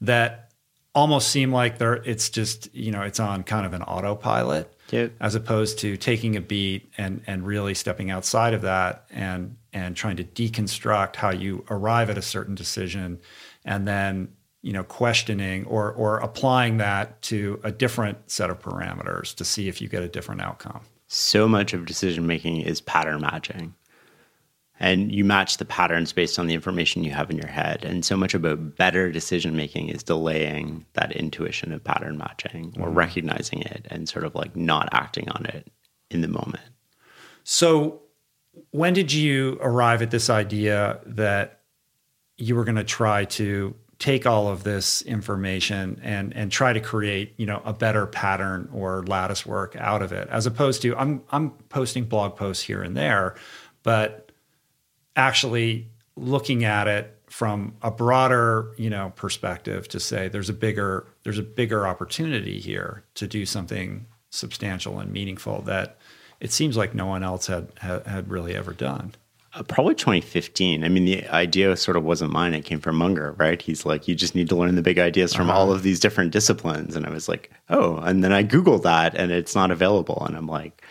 that 0.00 0.51
almost 0.94 1.28
seem 1.28 1.52
like 1.52 1.78
they're 1.78 1.94
it's 2.04 2.28
just 2.28 2.72
you 2.74 2.90
know 2.90 3.02
it's 3.02 3.18
on 3.20 3.42
kind 3.42 3.64
of 3.64 3.72
an 3.72 3.82
autopilot 3.82 4.74
as 5.20 5.34
opposed 5.34 5.78
to 5.78 5.96
taking 5.96 6.36
a 6.36 6.40
beat 6.40 6.92
and 6.98 7.22
and 7.26 7.46
really 7.46 7.74
stepping 7.74 8.10
outside 8.10 8.52
of 8.52 8.62
that 8.62 9.06
and 9.10 9.56
and 9.72 9.96
trying 9.96 10.16
to 10.16 10.24
deconstruct 10.24 11.16
how 11.16 11.30
you 11.30 11.64
arrive 11.70 12.10
at 12.10 12.18
a 12.18 12.22
certain 12.22 12.54
decision 12.54 13.18
and 13.64 13.88
then 13.88 14.28
you 14.60 14.72
know 14.72 14.84
questioning 14.84 15.64
or 15.64 15.92
or 15.92 16.18
applying 16.18 16.76
that 16.76 17.20
to 17.22 17.58
a 17.64 17.72
different 17.72 18.18
set 18.30 18.50
of 18.50 18.60
parameters 18.60 19.34
to 19.34 19.44
see 19.44 19.68
if 19.68 19.80
you 19.80 19.88
get 19.88 20.02
a 20.02 20.08
different 20.08 20.42
outcome. 20.42 20.82
So 21.08 21.46
much 21.46 21.74
of 21.74 21.84
decision 21.84 22.26
making 22.26 22.62
is 22.62 22.80
pattern 22.80 23.20
matching 23.20 23.74
and 24.80 25.12
you 25.12 25.24
match 25.24 25.58
the 25.58 25.64
patterns 25.64 26.12
based 26.12 26.38
on 26.38 26.46
the 26.46 26.54
information 26.54 27.04
you 27.04 27.12
have 27.12 27.30
in 27.30 27.36
your 27.36 27.48
head. 27.48 27.84
And 27.84 28.04
so 28.04 28.16
much 28.16 28.34
about 28.34 28.76
better 28.76 29.12
decision 29.12 29.56
making 29.56 29.88
is 29.88 30.02
delaying 30.02 30.84
that 30.94 31.12
intuition 31.12 31.72
of 31.72 31.84
pattern 31.84 32.18
matching 32.18 32.74
or 32.78 32.86
mm-hmm. 32.86 32.98
recognizing 32.98 33.62
it 33.62 33.86
and 33.90 34.08
sort 34.08 34.24
of 34.24 34.34
like 34.34 34.56
not 34.56 34.88
acting 34.92 35.28
on 35.30 35.46
it 35.46 35.70
in 36.10 36.20
the 36.20 36.28
moment. 36.28 36.64
So, 37.44 38.00
when 38.70 38.92
did 38.92 39.12
you 39.12 39.56
arrive 39.62 40.02
at 40.02 40.10
this 40.10 40.28
idea 40.28 41.00
that 41.06 41.62
you 42.36 42.54
were 42.54 42.64
going 42.64 42.76
to 42.76 42.84
try 42.84 43.24
to 43.24 43.74
take 43.98 44.26
all 44.26 44.48
of 44.48 44.64
this 44.64 45.00
information 45.02 46.00
and 46.02 46.34
and 46.34 46.50
try 46.50 46.72
to 46.72 46.80
create 46.80 47.34
you 47.36 47.46
know 47.46 47.62
a 47.64 47.72
better 47.72 48.04
pattern 48.04 48.68
or 48.72 49.04
lattice 49.06 49.46
work 49.46 49.76
out 49.78 50.02
of 50.02 50.10
it 50.10 50.26
as 50.28 50.44
opposed 50.44 50.82
to 50.82 50.96
I'm 50.96 51.22
I'm 51.30 51.50
posting 51.68 52.04
blog 52.04 52.34
posts 52.34 52.64
here 52.64 52.82
and 52.82 52.96
there 52.96 53.36
but 53.84 54.21
actually 55.16 55.88
looking 56.16 56.64
at 56.64 56.88
it 56.88 57.18
from 57.26 57.74
a 57.80 57.90
broader 57.90 58.72
you 58.76 58.90
know 58.90 59.10
perspective 59.16 59.88
to 59.88 59.98
say 59.98 60.28
there's 60.28 60.50
a 60.50 60.54
bigger 60.54 61.06
there's 61.24 61.38
a 61.38 61.42
bigger 61.42 61.86
opportunity 61.86 62.60
here 62.60 63.02
to 63.14 63.26
do 63.26 63.46
something 63.46 64.04
substantial 64.28 64.98
and 64.98 65.10
meaningful 65.10 65.62
that 65.62 65.96
it 66.40 66.52
seems 66.52 66.76
like 66.76 66.94
no 66.94 67.06
one 67.06 67.22
else 67.22 67.46
had 67.46 67.68
had, 67.78 68.06
had 68.06 68.30
really 68.30 68.54
ever 68.54 68.72
done 68.72 69.14
Uh, 69.54 69.62
probably 69.62 69.94
2015. 69.94 70.82
I 70.82 70.88
mean, 70.88 71.04
the 71.04 71.28
idea 71.28 71.76
sort 71.76 71.98
of 71.98 72.04
wasn't 72.04 72.32
mine. 72.32 72.54
It 72.54 72.64
came 72.64 72.80
from 72.80 72.96
Munger, 72.96 73.32
right? 73.32 73.60
He's 73.60 73.84
like, 73.84 74.08
you 74.08 74.14
just 74.14 74.34
need 74.34 74.48
to 74.48 74.56
learn 74.56 74.74
the 74.76 74.82
big 74.82 74.98
ideas 74.98 75.34
from 75.34 75.50
uh-huh. 75.50 75.58
all 75.58 75.72
of 75.72 75.82
these 75.82 76.00
different 76.00 76.32
disciplines. 76.32 76.96
And 76.96 77.04
I 77.04 77.10
was 77.10 77.28
like, 77.28 77.50
oh, 77.68 77.98
and 77.98 78.24
then 78.24 78.32
I 78.32 78.44
Googled 78.44 78.82
that 78.84 79.14
and 79.14 79.30
it's 79.30 79.54
not 79.54 79.70
available. 79.70 80.24
And 80.26 80.36
I'm 80.36 80.46
like, 80.46 80.81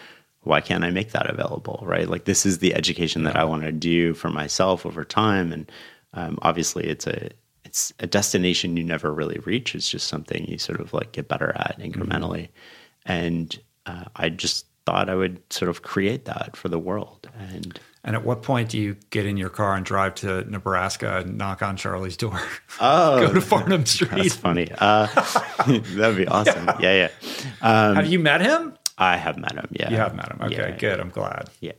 why 0.43 0.61
can't 0.61 0.83
I 0.83 0.89
make 0.89 1.11
that 1.11 1.29
available, 1.29 1.83
right? 1.85 2.09
Like, 2.09 2.25
this 2.25 2.45
is 2.45 2.59
the 2.59 2.73
education 2.73 3.23
that 3.23 3.35
I 3.35 3.43
want 3.43 3.63
to 3.63 3.71
do 3.71 4.13
for 4.13 4.29
myself 4.29 4.85
over 4.85 5.05
time. 5.05 5.51
And 5.51 5.71
um, 6.13 6.39
obviously, 6.41 6.85
it's 6.85 7.05
a, 7.05 7.29
it's 7.63 7.93
a 7.99 8.07
destination 8.07 8.75
you 8.75 8.83
never 8.83 9.13
really 9.13 9.39
reach. 9.45 9.75
It's 9.75 9.89
just 9.89 10.07
something 10.07 10.45
you 10.45 10.57
sort 10.57 10.79
of 10.79 10.93
like 10.93 11.11
get 11.11 11.27
better 11.27 11.53
at 11.55 11.77
incrementally. 11.79 12.49
Mm-hmm. 12.49 13.11
And 13.11 13.59
uh, 13.85 14.05
I 14.15 14.29
just 14.29 14.65
thought 14.85 15.09
I 15.09 15.15
would 15.15 15.41
sort 15.53 15.69
of 15.69 15.83
create 15.83 16.25
that 16.25 16.55
for 16.55 16.69
the 16.69 16.79
world. 16.79 17.29
And 17.37 17.79
and 18.03 18.15
at 18.15 18.25
what 18.25 18.41
point 18.41 18.69
do 18.69 18.79
you 18.79 18.97
get 19.11 19.27
in 19.27 19.37
your 19.37 19.49
car 19.49 19.75
and 19.75 19.85
drive 19.85 20.15
to 20.15 20.43
Nebraska 20.49 21.19
and 21.19 21.37
knock 21.37 21.61
on 21.61 21.77
Charlie's 21.77 22.17
door? 22.17 22.39
Oh, 22.83 23.27
go 23.27 23.33
to 23.33 23.39
Farnam 23.41 23.87
Street. 23.87 24.09
That's 24.09 24.35
funny. 24.35 24.67
Uh, 24.75 25.05
that'd 25.67 26.17
be 26.17 26.27
awesome. 26.27 26.65
Yeah, 26.79 26.79
yeah. 26.79 27.09
yeah. 27.21 27.89
Um, 27.89 27.95
have 27.95 28.07
you 28.07 28.17
met 28.17 28.41
him? 28.41 28.75
I 29.01 29.17
have 29.17 29.37
met 29.37 29.53
him. 29.53 29.67
Yeah, 29.71 29.89
you 29.89 29.97
have 29.97 30.15
met 30.15 30.29
him. 30.29 30.39
Okay, 30.43 30.55
yeah, 30.55 30.77
good. 30.77 30.99
I'm 30.99 31.09
glad. 31.09 31.49
Yeah. 31.59 31.71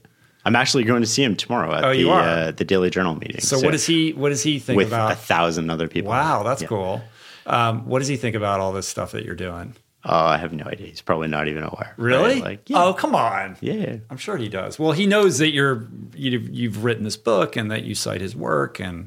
I'm 0.45 0.57
actually 0.57 0.83
going 0.83 1.03
to 1.03 1.07
see 1.07 1.23
him 1.23 1.37
tomorrow 1.37 1.73
at 1.73 1.85
oh, 1.85 1.95
the, 1.95 2.11
uh, 2.11 2.51
the 2.51 2.64
Daily 2.64 2.91
Journal 2.91 3.14
meeting. 3.14 3.41
So, 3.41 3.59
so, 3.59 3.64
what 3.64 3.70
does 3.70 3.87
he 3.87 4.12
what 4.12 4.31
does 4.31 4.43
he 4.43 4.59
think 4.59 4.77
with 4.77 4.89
about 4.89 5.12
a 5.12 5.14
thousand 5.14 5.70
other 5.70 5.87
people? 5.87 6.11
Wow, 6.11 6.43
that's 6.43 6.62
yeah. 6.62 6.68
cool. 6.68 7.01
Um, 7.47 7.87
what 7.87 8.01
does 8.01 8.09
he 8.09 8.16
think 8.16 8.35
about 8.35 8.59
all 8.59 8.73
this 8.73 8.89
stuff 8.89 9.12
that 9.12 9.25
you're 9.25 9.37
doing? 9.37 9.77
Oh, 10.05 10.16
I 10.16 10.37
have 10.37 10.53
no 10.53 10.64
idea. 10.64 10.89
He's 10.89 11.01
probably 11.01 11.29
not 11.29 11.47
even 11.47 11.62
aware. 11.62 11.95
Really? 11.97 12.35
Right? 12.35 12.43
Like, 12.43 12.68
yeah. 12.68 12.83
Oh, 12.83 12.93
come 12.93 13.14
on. 13.14 13.57
Yeah, 13.61 13.99
I'm 14.11 14.16
sure 14.16 14.37
he 14.37 14.49
does. 14.49 14.77
Well, 14.77 14.91
he 14.91 15.07
knows 15.07 15.39
that 15.39 15.53
you're 15.53 15.87
you've, 16.16 16.51
you've 16.51 16.83
written 16.83 17.05
this 17.05 17.16
book 17.16 17.55
and 17.55 17.70
that 17.70 17.85
you 17.85 17.95
cite 17.95 18.20
his 18.20 18.35
work 18.35 18.81
and 18.81 19.07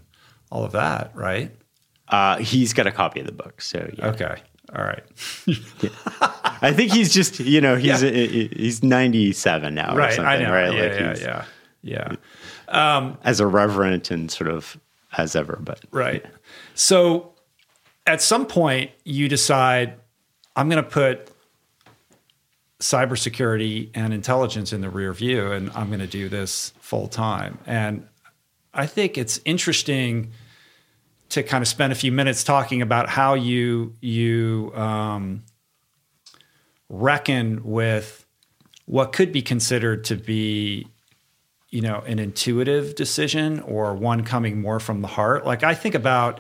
all 0.51 0.63
of 0.63 0.72
that, 0.72 1.11
right? 1.16 1.51
Uh, 2.07 2.38
he's 2.38 2.72
got 2.72 2.88
a 2.88 2.93
copy 2.93 3.20
of 3.20 3.26
the 3.26 3.34
book, 3.34 3.61
so 3.61 3.91
yeah. 3.97 4.07
Okay. 4.07 4.38
All 4.74 4.86
right. 4.86 5.03
yeah. 6.62 6.70
I 6.70 6.74
think 6.74 6.91
he's 6.91 7.14
just 7.14 7.39
you 7.39 7.62
know 7.62 7.76
he's 7.76 8.03
yeah. 8.03 8.10
he's 8.10 8.84
97 8.84 9.74
now, 9.74 9.95
right? 9.95 10.18
I 10.20 10.38
know. 10.38 10.51
Right? 10.51 10.74
Yeah, 10.74 11.08
like 11.08 11.20
yeah, 11.20 11.45
yeah, 11.84 12.16
yeah. 12.70 12.97
Um, 12.97 13.18
as 13.24 13.39
irreverent 13.39 14.12
and 14.12 14.32
sort 14.32 14.49
of 14.49 14.78
as 15.18 15.36
ever, 15.36 15.60
but 15.62 15.82
right. 15.91 16.26
So, 16.74 17.34
at 18.08 18.22
some 18.22 18.45
point, 18.45 18.91
you 19.03 19.30
decide 19.30 19.95
I'm 20.56 20.70
going 20.70 20.84
to 20.84 20.89
put 20.89 21.30
cybersecurity 22.80 23.89
and 23.93 24.14
intelligence 24.14 24.74
in 24.74 24.82
the 24.82 24.89
rear 24.89 25.14
view, 25.14 25.51
and 25.51 25.72
I'm 25.76 25.88
going 25.88 25.99
to 25.99 26.08
do 26.08 26.30
this 26.30 26.74
full 26.80 27.08
time. 27.08 27.58
And 27.66 28.08
I 28.74 28.86
think 28.86 29.18
it's 29.18 29.39
interesting 29.45 30.32
to 31.30 31.43
kind 31.43 31.62
of 31.62 31.68
spend 31.68 31.91
a 31.91 31.95
few 31.95 32.12
minutes 32.12 32.43
talking 32.43 32.82
about 32.82 33.10
how 33.10 33.34
you 33.34 33.93
you 34.01 34.72
um, 34.76 35.43
reckon 37.00 37.64
with 37.64 38.26
what 38.86 39.12
could 39.12 39.32
be 39.32 39.41
considered 39.41 40.04
to 40.06 40.16
be 40.16 40.88
you 41.70 41.82
know 41.82 42.04
an 42.08 42.20
intuitive 42.20 42.96
decision 42.96 43.60
or 43.62 43.96
one 43.96 44.24
coming 44.24 44.62
more 44.62 44.80
from 44.80 45.02
the 45.02 45.08
heart. 45.08 45.46
Like 45.46 45.64
i 45.64 45.74
think 45.74 45.96
about 45.96 46.39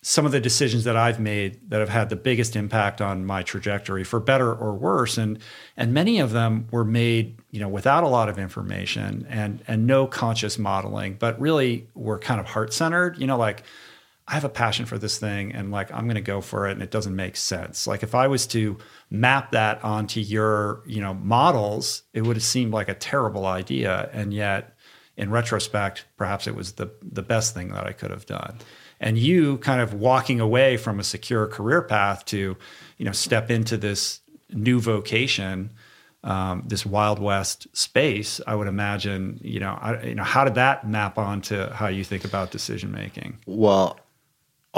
some 0.00 0.24
of 0.24 0.32
the 0.32 0.40
decisions 0.40 0.84
that 0.84 0.96
I've 0.96 1.18
made 1.18 1.70
that 1.70 1.80
have 1.80 1.88
had 1.88 2.08
the 2.08 2.16
biggest 2.16 2.54
impact 2.54 3.00
on 3.00 3.26
my 3.26 3.42
trajectory 3.42 4.04
for 4.04 4.20
better 4.20 4.54
or 4.54 4.72
worse. 4.74 5.18
And 5.18 5.38
and 5.76 5.92
many 5.92 6.20
of 6.20 6.30
them 6.30 6.68
were 6.70 6.84
made 6.84 7.38
you 7.50 7.60
know 7.60 7.68
without 7.68 8.04
a 8.04 8.08
lot 8.08 8.28
of 8.28 8.38
information 8.38 9.26
and 9.28 9.62
and 9.66 9.86
no 9.86 10.06
conscious 10.06 10.58
modeling 10.58 11.14
but 11.18 11.40
really 11.40 11.88
were 11.94 12.18
kind 12.18 12.40
of 12.40 12.46
heart 12.46 12.72
centered 12.72 13.18
you 13.18 13.26
know 13.26 13.36
like 13.36 13.64
I 14.28 14.34
have 14.34 14.44
a 14.44 14.50
passion 14.50 14.84
for 14.84 14.98
this 14.98 15.18
thing 15.18 15.52
and 15.52 15.70
like 15.70 15.90
I'm 15.90 16.04
going 16.04 16.16
to 16.16 16.20
go 16.20 16.42
for 16.42 16.68
it 16.68 16.72
and 16.72 16.82
it 16.82 16.90
doesn't 16.90 17.16
make 17.16 17.34
sense. 17.34 17.86
Like 17.86 18.02
if 18.02 18.14
I 18.14 18.28
was 18.28 18.46
to 18.48 18.76
map 19.10 19.52
that 19.52 19.82
onto 19.82 20.20
your 20.20 20.82
you 20.86 21.00
know 21.00 21.14
models 21.14 22.02
it 22.12 22.22
would 22.22 22.36
have 22.36 22.44
seemed 22.44 22.72
like 22.72 22.90
a 22.90 22.94
terrible 22.94 23.46
idea. 23.46 24.10
And 24.12 24.34
yet 24.34 24.76
in 25.16 25.30
retrospect 25.30 26.04
perhaps 26.18 26.46
it 26.46 26.54
was 26.54 26.72
the 26.72 26.90
the 27.02 27.22
best 27.22 27.54
thing 27.54 27.70
that 27.70 27.86
I 27.86 27.92
could 27.92 28.10
have 28.10 28.26
done. 28.26 28.58
And 29.00 29.16
you 29.16 29.58
kind 29.58 29.80
of 29.80 29.94
walking 29.94 30.40
away 30.40 30.76
from 30.76 31.00
a 31.00 31.04
secure 31.04 31.46
career 31.46 31.80
path 31.80 32.26
to 32.26 32.54
you 32.98 33.04
know 33.06 33.12
step 33.12 33.50
into 33.50 33.78
this 33.78 34.20
new 34.50 34.78
vocation 34.78 35.70
um, 36.24 36.64
this 36.66 36.84
wild 36.84 37.20
west 37.20 37.68
space 37.72 38.40
i 38.46 38.54
would 38.54 38.66
imagine 38.66 39.38
you 39.40 39.60
know 39.60 39.78
I, 39.80 40.02
you 40.02 40.14
know 40.16 40.24
how 40.24 40.44
did 40.44 40.56
that 40.56 40.86
map 40.86 41.16
onto 41.16 41.70
how 41.70 41.86
you 41.86 42.02
think 42.02 42.24
about 42.24 42.50
decision 42.50 42.90
making 42.90 43.38
well 43.46 44.00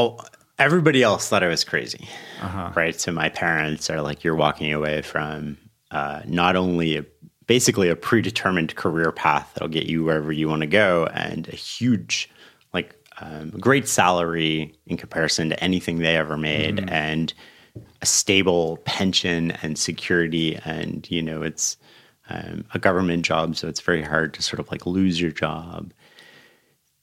oh 0.01 0.19
everybody 0.59 1.03
else 1.03 1.29
thought 1.29 1.43
i 1.43 1.49
was 1.49 1.65
crazy 1.65 2.09
uh-huh. 2.41 2.73
right 2.75 3.01
so 3.01 3.13
my 3.13 3.29
parents 3.29 3.91
are 3.91 4.03
like 4.03 4.25
you're 4.25 4.37
walking 4.37 4.73
away 4.73 5.03
from 5.03 5.57
uh, 5.91 6.23
not 6.27 6.55
only 6.55 6.97
a, 6.97 7.05
basically 7.47 7.89
a 7.89 7.97
predetermined 7.97 8.77
career 8.77 9.11
path 9.11 9.51
that'll 9.55 9.69
get 9.69 9.87
you 9.87 10.05
wherever 10.05 10.31
you 10.31 10.49
want 10.49 10.61
to 10.61 10.69
go 10.69 11.07
and 11.13 11.49
a 11.49 11.57
huge 11.57 12.31
like 12.73 12.95
um, 13.21 13.51
great 13.51 13.87
salary 13.87 14.75
in 14.87 14.97
comparison 14.97 15.51
to 15.51 15.65
anything 15.65 15.99
they 15.99 16.17
ever 16.17 16.37
made, 16.37 16.77
mm-hmm. 16.77 16.89
and 16.89 17.35
a 18.03 18.07
stable 18.07 18.79
pension 18.85 19.53
and 19.63 19.79
security. 19.79 20.59
And 20.65 21.09
you 21.11 21.23
know, 21.23 21.43
it's 21.43 21.77
um, 22.29 22.65
a 22.73 22.79
government 22.79 23.25
job, 23.25 23.57
so 23.57 23.69
it's 23.69 23.81
very 23.81 24.03
hard 24.03 24.35
to 24.35 24.43
sort 24.43 24.61
of 24.61 24.71
like 24.71 24.87
lose 24.87 25.21
your 25.21 25.33
job. 25.33 25.93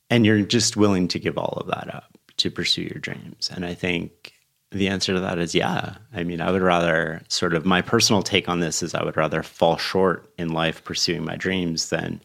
And 0.09 0.25
you're 0.25 0.41
just 0.41 0.77
willing 0.77 1.07
to 1.09 1.19
give 1.19 1.37
all 1.37 1.57
of 1.57 1.67
that 1.67 1.93
up 1.93 2.16
to 2.37 2.51
pursue 2.51 2.83
your 2.83 2.99
dreams. 2.99 3.49
And 3.53 3.65
I 3.65 3.73
think 3.73 4.33
the 4.71 4.87
answer 4.87 5.13
to 5.13 5.19
that 5.19 5.39
is 5.39 5.55
yeah. 5.55 5.95
I 6.13 6.23
mean, 6.23 6.41
I 6.41 6.51
would 6.51 6.61
rather 6.61 7.21
sort 7.29 7.53
of 7.53 7.65
my 7.65 7.81
personal 7.81 8.21
take 8.21 8.49
on 8.49 8.59
this 8.59 8.83
is 8.83 8.93
I 8.93 9.03
would 9.03 9.17
rather 9.17 9.43
fall 9.43 9.77
short 9.77 10.31
in 10.37 10.49
life 10.49 10.83
pursuing 10.83 11.23
my 11.23 11.35
dreams 11.35 11.89
than 11.89 12.21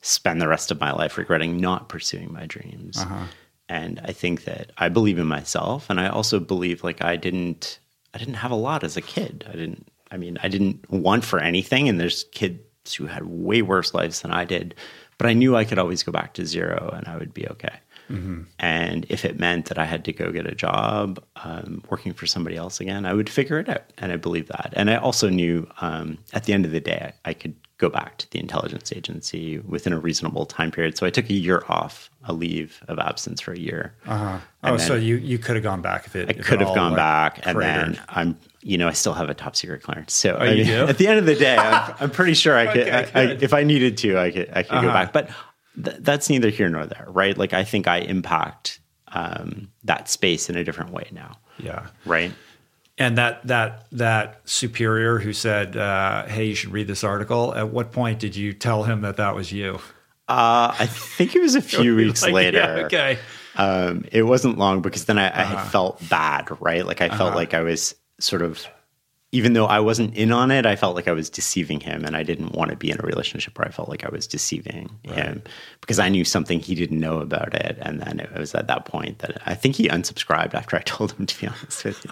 spend 0.00 0.40
the 0.40 0.48
rest 0.48 0.70
of 0.70 0.80
my 0.80 0.92
life 0.92 1.16
regretting 1.16 1.58
not 1.58 1.88
pursuing 1.88 2.32
my 2.32 2.46
dreams. 2.46 2.98
Uh-huh. 2.98 3.24
And 3.68 4.00
I 4.04 4.12
think 4.12 4.44
that 4.44 4.72
I 4.76 4.88
believe 4.88 5.18
in 5.18 5.26
myself, 5.26 5.88
and 5.88 6.00
I 6.00 6.08
also 6.08 6.40
believe 6.40 6.84
like 6.84 7.02
I 7.02 7.16
didn't, 7.16 7.78
I 8.12 8.18
didn't 8.18 8.34
have 8.34 8.50
a 8.50 8.56
lot 8.56 8.84
as 8.84 8.96
a 8.96 9.02
kid. 9.02 9.44
I 9.48 9.52
didn't. 9.52 9.86
I 10.10 10.18
mean, 10.18 10.38
I 10.42 10.48
didn't 10.48 10.90
want 10.90 11.24
for 11.24 11.38
anything, 11.38 11.88
and 11.88 11.98
there's 11.98 12.24
kids 12.32 12.94
who 12.94 13.06
had 13.06 13.24
way 13.24 13.62
worse 13.62 13.94
lives 13.94 14.20
than 14.20 14.30
I 14.30 14.44
did, 14.44 14.74
but 15.16 15.26
I 15.26 15.32
knew 15.32 15.56
I 15.56 15.64
could 15.64 15.78
always 15.78 16.02
go 16.02 16.12
back 16.12 16.34
to 16.34 16.44
zero, 16.44 16.92
and 16.94 17.08
I 17.08 17.16
would 17.16 17.32
be 17.32 17.48
okay. 17.48 17.80
Mm-hmm. 18.12 18.42
And 18.58 19.06
if 19.08 19.24
it 19.24 19.40
meant 19.40 19.66
that 19.66 19.78
I 19.78 19.84
had 19.84 20.04
to 20.04 20.12
go 20.12 20.30
get 20.30 20.46
a 20.46 20.54
job 20.54 21.22
um, 21.36 21.82
working 21.90 22.12
for 22.12 22.26
somebody 22.26 22.56
else 22.56 22.80
again, 22.80 23.06
I 23.06 23.14
would 23.14 23.30
figure 23.30 23.58
it 23.58 23.68
out. 23.68 23.84
And 23.98 24.12
I 24.12 24.16
believe 24.16 24.48
that. 24.48 24.72
And 24.76 24.90
I 24.90 24.96
also 24.96 25.28
knew 25.28 25.68
um, 25.80 26.18
at 26.32 26.44
the 26.44 26.52
end 26.52 26.64
of 26.64 26.72
the 26.72 26.80
day, 26.80 27.12
I, 27.24 27.30
I 27.30 27.34
could 27.34 27.54
go 27.82 27.88
back 27.88 28.16
to 28.16 28.30
the 28.30 28.38
intelligence 28.38 28.92
agency 28.92 29.58
within 29.58 29.92
a 29.92 29.98
reasonable 29.98 30.46
time 30.46 30.70
period. 30.70 30.96
So 30.96 31.04
I 31.04 31.10
took 31.10 31.28
a 31.28 31.32
year 31.32 31.64
off, 31.68 32.10
a 32.24 32.32
leave 32.32 32.80
of 32.86 33.00
absence 33.00 33.40
for 33.40 33.52
a 33.52 33.58
year. 33.58 33.94
Uh-huh. 34.06 34.38
Oh, 34.62 34.76
so 34.76 34.94
you 34.94 35.16
you 35.16 35.38
could 35.38 35.56
have 35.56 35.64
gone 35.64 35.82
back 35.82 36.06
if 36.06 36.14
it. 36.14 36.28
I 36.28 36.34
could 36.34 36.60
have 36.60 36.74
gone 36.76 36.92
like 36.92 36.96
back, 36.96 37.40
and 37.44 37.60
then 37.60 38.00
I'm 38.08 38.38
you 38.60 38.78
know 38.78 38.86
I 38.86 38.92
still 38.92 39.14
have 39.14 39.28
a 39.28 39.34
top 39.34 39.56
secret 39.56 39.82
clearance. 39.82 40.12
So 40.12 40.36
oh, 40.38 40.44
I 40.44 40.54
mean, 40.54 40.68
at 40.68 40.98
the 40.98 41.08
end 41.08 41.18
of 41.18 41.26
the 41.26 41.34
day, 41.34 41.56
I'm, 41.56 41.94
I'm 41.98 42.10
pretty 42.10 42.34
sure 42.34 42.56
I 42.56 42.72
could, 42.72 42.86
okay, 42.86 43.10
I, 43.12 43.20
I, 43.20 43.24
if 43.40 43.52
I 43.52 43.64
needed 43.64 43.96
to, 43.98 44.16
I 44.16 44.30
could 44.30 44.50
I 44.52 44.62
could 44.62 44.72
uh-huh. 44.72 44.86
go 44.86 44.92
back. 44.92 45.12
But 45.12 45.30
th- 45.82 45.98
that's 46.00 46.28
neither 46.30 46.50
here 46.50 46.68
nor 46.68 46.86
there, 46.86 47.06
right? 47.08 47.36
Like 47.36 47.52
I 47.52 47.64
think 47.64 47.86
I 47.86 47.98
impact 47.98 48.80
um, 49.08 49.70
that 49.84 50.08
space 50.08 50.48
in 50.48 50.56
a 50.56 50.64
different 50.64 50.92
way 50.92 51.08
now. 51.12 51.38
Yeah. 51.58 51.86
Right 52.04 52.32
and 52.98 53.18
that 53.18 53.46
that 53.46 53.86
that 53.92 54.40
superior 54.44 55.18
who 55.18 55.32
said, 55.32 55.76
uh, 55.76 56.26
"Hey, 56.26 56.46
you 56.46 56.54
should 56.54 56.72
read 56.72 56.86
this 56.86 57.02
article." 57.02 57.54
At 57.54 57.70
what 57.70 57.92
point 57.92 58.18
did 58.18 58.36
you 58.36 58.52
tell 58.52 58.84
him 58.84 59.00
that 59.02 59.16
that 59.16 59.34
was 59.34 59.50
you? 59.50 59.80
Uh, 60.28 60.74
I 60.78 60.86
think 60.86 61.34
it 61.34 61.40
was 61.40 61.54
a 61.54 61.62
few 61.62 61.96
weeks 61.96 62.22
like, 62.22 62.32
later. 62.32 62.58
Yeah, 62.58 62.86
okay. 62.86 63.18
Um, 63.56 64.04
it 64.12 64.22
wasn't 64.22 64.56
long 64.56 64.80
because 64.80 65.06
then 65.06 65.18
I, 65.18 65.28
uh-huh. 65.28 65.40
I 65.40 65.44
had 65.44 65.70
felt 65.70 66.08
bad, 66.08 66.48
right? 66.60 66.86
Like 66.86 67.00
I 67.00 67.08
felt 67.08 67.20
uh-huh. 67.20 67.36
like 67.36 67.54
I 67.54 67.60
was 67.60 67.94
sort 68.18 68.40
of, 68.40 68.66
even 69.34 69.54
though 69.54 69.64
I 69.64 69.80
wasn't 69.80 70.14
in 70.14 70.30
on 70.30 70.50
it, 70.50 70.66
I 70.66 70.76
felt 70.76 70.94
like 70.94 71.08
I 71.08 71.12
was 71.12 71.30
deceiving 71.30 71.80
him, 71.80 72.04
and 72.04 72.14
I 72.14 72.22
didn't 72.22 72.52
want 72.52 72.70
to 72.70 72.76
be 72.76 72.90
in 72.90 73.00
a 73.00 73.02
relationship 73.02 73.58
where 73.58 73.66
I 73.66 73.70
felt 73.70 73.88
like 73.88 74.04
I 74.04 74.10
was 74.10 74.26
deceiving 74.26 74.90
right. 75.08 75.16
him 75.16 75.42
because 75.80 75.98
I 75.98 76.10
knew 76.10 76.24
something 76.24 76.60
he 76.60 76.74
didn't 76.74 77.00
know 77.00 77.18
about 77.18 77.54
it. 77.54 77.78
And 77.80 78.00
then 78.00 78.20
it 78.20 78.30
was 78.34 78.54
at 78.54 78.66
that 78.66 78.84
point 78.84 79.20
that 79.20 79.40
I 79.46 79.54
think 79.54 79.76
he 79.76 79.88
unsubscribed 79.88 80.52
after 80.52 80.76
I 80.76 80.80
told 80.84 81.12
him. 81.12 81.26
To 81.26 81.40
be 81.40 81.46
honest 81.46 81.84
with 81.84 82.04
you. 82.04 82.10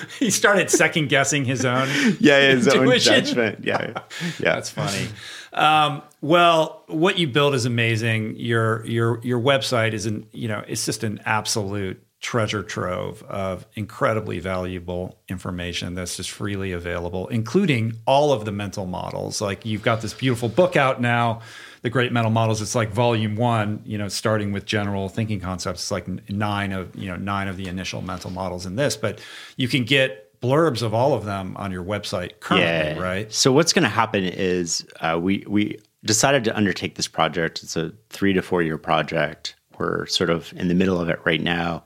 he 0.18 0.30
started 0.30 0.70
second 0.70 1.08
guessing 1.08 1.44
his 1.44 1.64
own 1.64 1.88
yeah 2.20 2.50
his 2.50 2.66
intuition. 2.66 3.14
own 3.14 3.20
judgment 3.24 3.64
yeah 3.64 4.02
yeah 4.38 4.54
that's 4.54 4.70
funny 4.70 5.08
um, 5.54 6.02
well 6.20 6.84
what 6.88 7.18
you 7.18 7.26
build 7.26 7.54
is 7.54 7.64
amazing 7.64 8.36
your 8.36 8.84
your 8.84 9.20
your 9.22 9.40
website 9.40 9.94
is 9.94 10.04
an 10.04 10.26
you 10.32 10.46
know 10.46 10.62
it's 10.68 10.84
just 10.84 11.04
an 11.04 11.20
absolute 11.24 12.02
treasure 12.20 12.62
trove 12.62 13.22
of 13.24 13.66
incredibly 13.74 14.40
valuable 14.40 15.18
information 15.28 15.94
that's 15.94 16.16
just 16.16 16.30
freely 16.30 16.72
available 16.72 17.28
including 17.28 17.92
all 18.06 18.32
of 18.32 18.44
the 18.44 18.52
mental 18.52 18.86
models 18.86 19.40
like 19.40 19.64
you've 19.64 19.82
got 19.82 20.00
this 20.00 20.12
beautiful 20.14 20.48
book 20.48 20.74
out 20.74 21.00
now 21.00 21.40
the 21.82 21.90
great 21.90 22.12
mental 22.12 22.30
models. 22.30 22.60
It's 22.60 22.74
like 22.74 22.90
volume 22.90 23.36
one, 23.36 23.82
you 23.84 23.98
know, 23.98 24.08
starting 24.08 24.52
with 24.52 24.64
general 24.64 25.08
thinking 25.08 25.40
concepts. 25.40 25.82
It's 25.82 25.90
like 25.90 26.08
nine 26.30 26.72
of 26.72 26.94
you 26.96 27.08
know 27.08 27.16
nine 27.16 27.48
of 27.48 27.56
the 27.56 27.68
initial 27.68 28.02
mental 28.02 28.30
models 28.30 28.66
in 28.66 28.76
this, 28.76 28.96
but 28.96 29.20
you 29.56 29.68
can 29.68 29.84
get 29.84 30.40
blurbs 30.40 30.82
of 30.82 30.94
all 30.94 31.14
of 31.14 31.24
them 31.24 31.56
on 31.56 31.72
your 31.72 31.84
website 31.84 32.40
currently, 32.40 32.66
yeah. 32.66 32.98
right? 32.98 33.32
So 33.32 33.52
what's 33.52 33.72
going 33.72 33.82
to 33.82 33.88
happen 33.88 34.24
is 34.24 34.86
uh, 35.00 35.18
we 35.20 35.44
we 35.46 35.78
decided 36.04 36.44
to 36.44 36.56
undertake 36.56 36.96
this 36.96 37.08
project. 37.08 37.62
It's 37.62 37.76
a 37.76 37.92
three 38.10 38.32
to 38.32 38.42
four 38.42 38.62
year 38.62 38.78
project. 38.78 39.54
We're 39.78 40.06
sort 40.06 40.30
of 40.30 40.52
in 40.54 40.68
the 40.68 40.74
middle 40.74 41.00
of 41.00 41.08
it 41.08 41.20
right 41.24 41.40
now. 41.40 41.84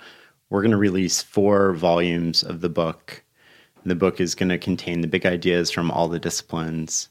We're 0.53 0.61
going 0.61 0.73
to 0.73 0.77
release 0.77 1.23
four 1.23 1.73
volumes 1.73 2.43
of 2.43 2.61
the 2.61 2.69
book. 2.69 3.25
The 3.87 3.95
book 3.95 4.21
is 4.21 4.35
going 4.35 4.51
to 4.51 4.59
contain 4.59 5.01
the 5.01 5.09
big 5.09 5.25
ideas 5.25 5.71
from 5.71 5.91
all 5.91 6.09
the 6.09 6.19
disciplines. 6.19 7.09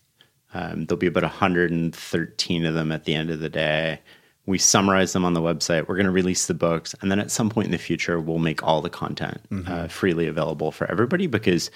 Um, 0.54 0.86
there'll 0.86 1.00
be 1.00 1.08
about 1.08 1.24
113 1.24 2.66
of 2.66 2.74
them 2.76 2.92
at 2.92 3.06
the 3.06 3.16
end 3.16 3.32
of 3.32 3.40
the 3.40 3.50
day. 3.50 4.00
We 4.46 4.60
summarize 4.60 5.14
them 5.14 5.26
on 5.26 5.34
the 5.34 5.42
website. 5.42 5.88
We're 5.88 5.96
going 5.96 6.06
to 6.06 6.12
release 6.12 6.46
the 6.46 6.54
books. 6.54 6.94
And 7.02 7.10
then 7.10 7.20
at 7.20 7.32
some 7.32 7.50
point 7.50 7.66
in 7.66 7.72
the 7.72 7.80
future, 7.80 8.20
we'll 8.20 8.38
make 8.38 8.62
all 8.62 8.80
the 8.80 8.92
content 8.92 9.42
mm-hmm. 9.50 9.74
uh, 9.74 9.88
freely 9.88 10.28
available 10.28 10.72
for 10.72 10.86
everybody 10.92 11.26
because 11.26 11.72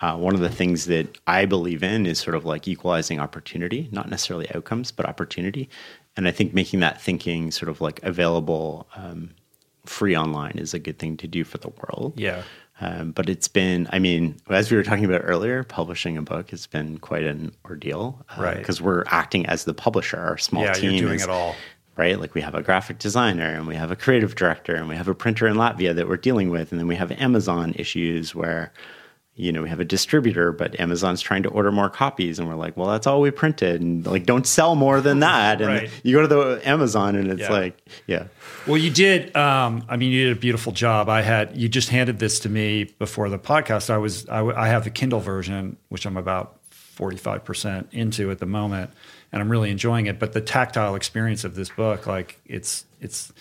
uh, 0.00 0.16
one 0.16 0.36
of 0.36 0.40
the 0.40 0.48
things 0.48 0.84
that 0.84 1.18
I 1.26 1.46
believe 1.46 1.82
in 1.82 2.06
is 2.06 2.20
sort 2.20 2.36
of 2.36 2.44
like 2.44 2.68
equalizing 2.68 3.18
opportunity, 3.18 3.88
not 3.90 4.08
necessarily 4.08 4.48
outcomes, 4.54 4.92
but 4.92 5.04
opportunity. 5.04 5.68
And 6.16 6.28
I 6.28 6.30
think 6.30 6.54
making 6.54 6.78
that 6.78 7.02
thinking 7.02 7.50
sort 7.50 7.70
of 7.70 7.80
like 7.80 8.00
available 8.04 8.86
um, 8.94 9.34
free 9.88 10.16
online 10.16 10.52
is 10.58 10.74
a 10.74 10.78
good 10.78 10.98
thing 10.98 11.16
to 11.18 11.26
do 11.26 11.44
for 11.44 11.58
the 11.58 11.68
world. 11.68 12.14
Yeah. 12.16 12.42
Um, 12.80 13.10
but 13.10 13.28
it's 13.28 13.48
been, 13.48 13.88
I 13.92 13.98
mean, 13.98 14.36
as 14.48 14.70
we 14.70 14.76
were 14.76 14.84
talking 14.84 15.04
about 15.04 15.22
earlier, 15.24 15.64
publishing 15.64 16.16
a 16.16 16.22
book 16.22 16.50
has 16.50 16.66
been 16.66 16.98
quite 16.98 17.24
an 17.24 17.52
ordeal. 17.64 18.24
Uh, 18.36 18.42
right. 18.42 18.58
Because 18.58 18.80
we're 18.80 19.04
acting 19.08 19.46
as 19.46 19.64
the 19.64 19.74
publisher. 19.74 20.18
Our 20.18 20.38
small 20.38 20.62
yeah, 20.62 20.72
team 20.74 20.92
you're 20.92 21.00
doing 21.00 21.16
is, 21.16 21.24
it 21.24 21.30
all. 21.30 21.56
Right. 21.96 22.20
Like 22.20 22.34
we 22.34 22.40
have 22.42 22.54
a 22.54 22.62
graphic 22.62 22.98
designer 23.00 23.48
and 23.48 23.66
we 23.66 23.74
have 23.74 23.90
a 23.90 23.96
creative 23.96 24.36
director 24.36 24.76
and 24.76 24.88
we 24.88 24.94
have 24.94 25.08
a 25.08 25.14
printer 25.14 25.48
in 25.48 25.56
Latvia 25.56 25.92
that 25.96 26.08
we're 26.08 26.16
dealing 26.16 26.50
with. 26.50 26.70
And 26.70 26.78
then 26.78 26.86
we 26.86 26.94
have 26.94 27.10
Amazon 27.12 27.74
issues 27.76 28.36
where 28.36 28.72
you 29.38 29.52
know, 29.52 29.62
we 29.62 29.68
have 29.68 29.78
a 29.78 29.84
distributor, 29.84 30.50
but 30.50 30.78
Amazon's 30.80 31.20
trying 31.20 31.44
to 31.44 31.48
order 31.50 31.70
more 31.70 31.88
copies. 31.88 32.40
And 32.40 32.48
we're 32.48 32.56
like, 32.56 32.76
well, 32.76 32.88
that's 32.88 33.06
all 33.06 33.20
we 33.20 33.30
printed. 33.30 33.80
And 33.80 34.04
like, 34.04 34.26
don't 34.26 34.44
sell 34.44 34.74
more 34.74 35.00
than 35.00 35.20
that. 35.20 35.60
And 35.60 35.68
right. 35.68 35.90
you 36.02 36.16
go 36.16 36.22
to 36.22 36.26
the 36.26 36.68
Amazon 36.68 37.14
and 37.14 37.30
it's 37.30 37.42
yeah. 37.42 37.52
like, 37.52 37.88
yeah. 38.08 38.24
Well, 38.66 38.78
you 38.78 38.90
did. 38.90 39.34
Um, 39.36 39.84
I 39.88 39.96
mean, 39.96 40.10
you 40.10 40.26
did 40.26 40.36
a 40.36 40.40
beautiful 40.40 40.72
job. 40.72 41.08
I 41.08 41.22
had, 41.22 41.56
you 41.56 41.68
just 41.68 41.88
handed 41.88 42.18
this 42.18 42.40
to 42.40 42.48
me 42.48 42.84
before 42.98 43.28
the 43.28 43.38
podcast. 43.38 43.90
I 43.90 43.98
was, 43.98 44.28
I, 44.28 44.44
I 44.44 44.66
have 44.66 44.82
the 44.82 44.90
Kindle 44.90 45.20
version, 45.20 45.76
which 45.88 46.04
I'm 46.04 46.16
about 46.16 46.58
45% 46.96 47.86
into 47.92 48.32
at 48.32 48.40
the 48.40 48.46
moment. 48.46 48.90
And 49.30 49.40
I'm 49.40 49.48
really 49.48 49.70
enjoying 49.70 50.06
it. 50.06 50.18
But 50.18 50.32
the 50.32 50.40
tactile 50.40 50.96
experience 50.96 51.44
of 51.44 51.54
this 51.54 51.68
book, 51.70 52.08
like 52.08 52.40
it's, 52.44 52.86
it's, 53.00 53.32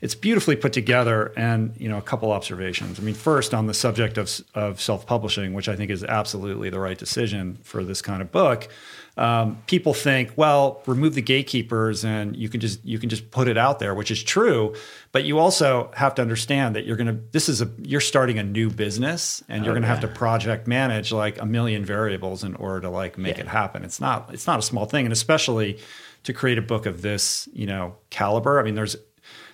it's 0.00 0.14
beautifully 0.14 0.56
put 0.56 0.72
together 0.72 1.32
and 1.36 1.74
you 1.78 1.88
know 1.88 1.98
a 1.98 2.02
couple 2.02 2.32
observations 2.32 2.98
i 2.98 3.02
mean 3.02 3.14
first 3.14 3.54
on 3.54 3.66
the 3.66 3.74
subject 3.74 4.18
of, 4.18 4.40
of 4.54 4.80
self-publishing 4.80 5.54
which 5.54 5.68
i 5.68 5.76
think 5.76 5.90
is 5.90 6.04
absolutely 6.04 6.70
the 6.70 6.80
right 6.80 6.98
decision 6.98 7.58
for 7.62 7.84
this 7.84 8.02
kind 8.02 8.22
of 8.22 8.30
book 8.30 8.68
um, 9.18 9.62
people 9.66 9.94
think 9.94 10.32
well 10.36 10.82
remove 10.86 11.14
the 11.14 11.22
gatekeepers 11.22 12.04
and 12.04 12.36
you 12.36 12.48
can 12.48 12.60
just 12.60 12.84
you 12.84 12.98
can 12.98 13.08
just 13.08 13.30
put 13.30 13.48
it 13.48 13.56
out 13.56 13.78
there 13.78 13.94
which 13.94 14.10
is 14.10 14.22
true 14.22 14.74
but 15.12 15.24
you 15.24 15.38
also 15.38 15.90
have 15.94 16.14
to 16.16 16.22
understand 16.22 16.76
that 16.76 16.84
you're 16.84 16.96
to 16.96 17.18
this 17.32 17.48
is 17.48 17.62
a 17.62 17.70
you're 17.82 18.00
starting 18.00 18.38
a 18.38 18.42
new 18.42 18.68
business 18.68 19.42
and 19.48 19.64
you're 19.64 19.72
oh, 19.72 19.74
going 19.74 19.82
to 19.82 19.88
yeah. 19.88 19.94
have 19.94 20.02
to 20.02 20.08
project 20.08 20.66
manage 20.66 21.12
like 21.12 21.40
a 21.40 21.46
million 21.46 21.84
variables 21.84 22.44
in 22.44 22.54
order 22.56 22.82
to 22.82 22.90
like 22.90 23.16
make 23.16 23.38
yeah. 23.38 23.44
it 23.44 23.48
happen 23.48 23.84
it's 23.84 24.00
not 24.00 24.28
it's 24.34 24.46
not 24.46 24.58
a 24.58 24.62
small 24.62 24.84
thing 24.84 25.06
and 25.06 25.12
especially 25.12 25.78
to 26.24 26.34
create 26.34 26.58
a 26.58 26.62
book 26.62 26.84
of 26.84 27.00
this 27.00 27.48
you 27.54 27.66
know 27.66 27.96
caliber 28.10 28.60
i 28.60 28.62
mean 28.62 28.74
there's 28.74 28.96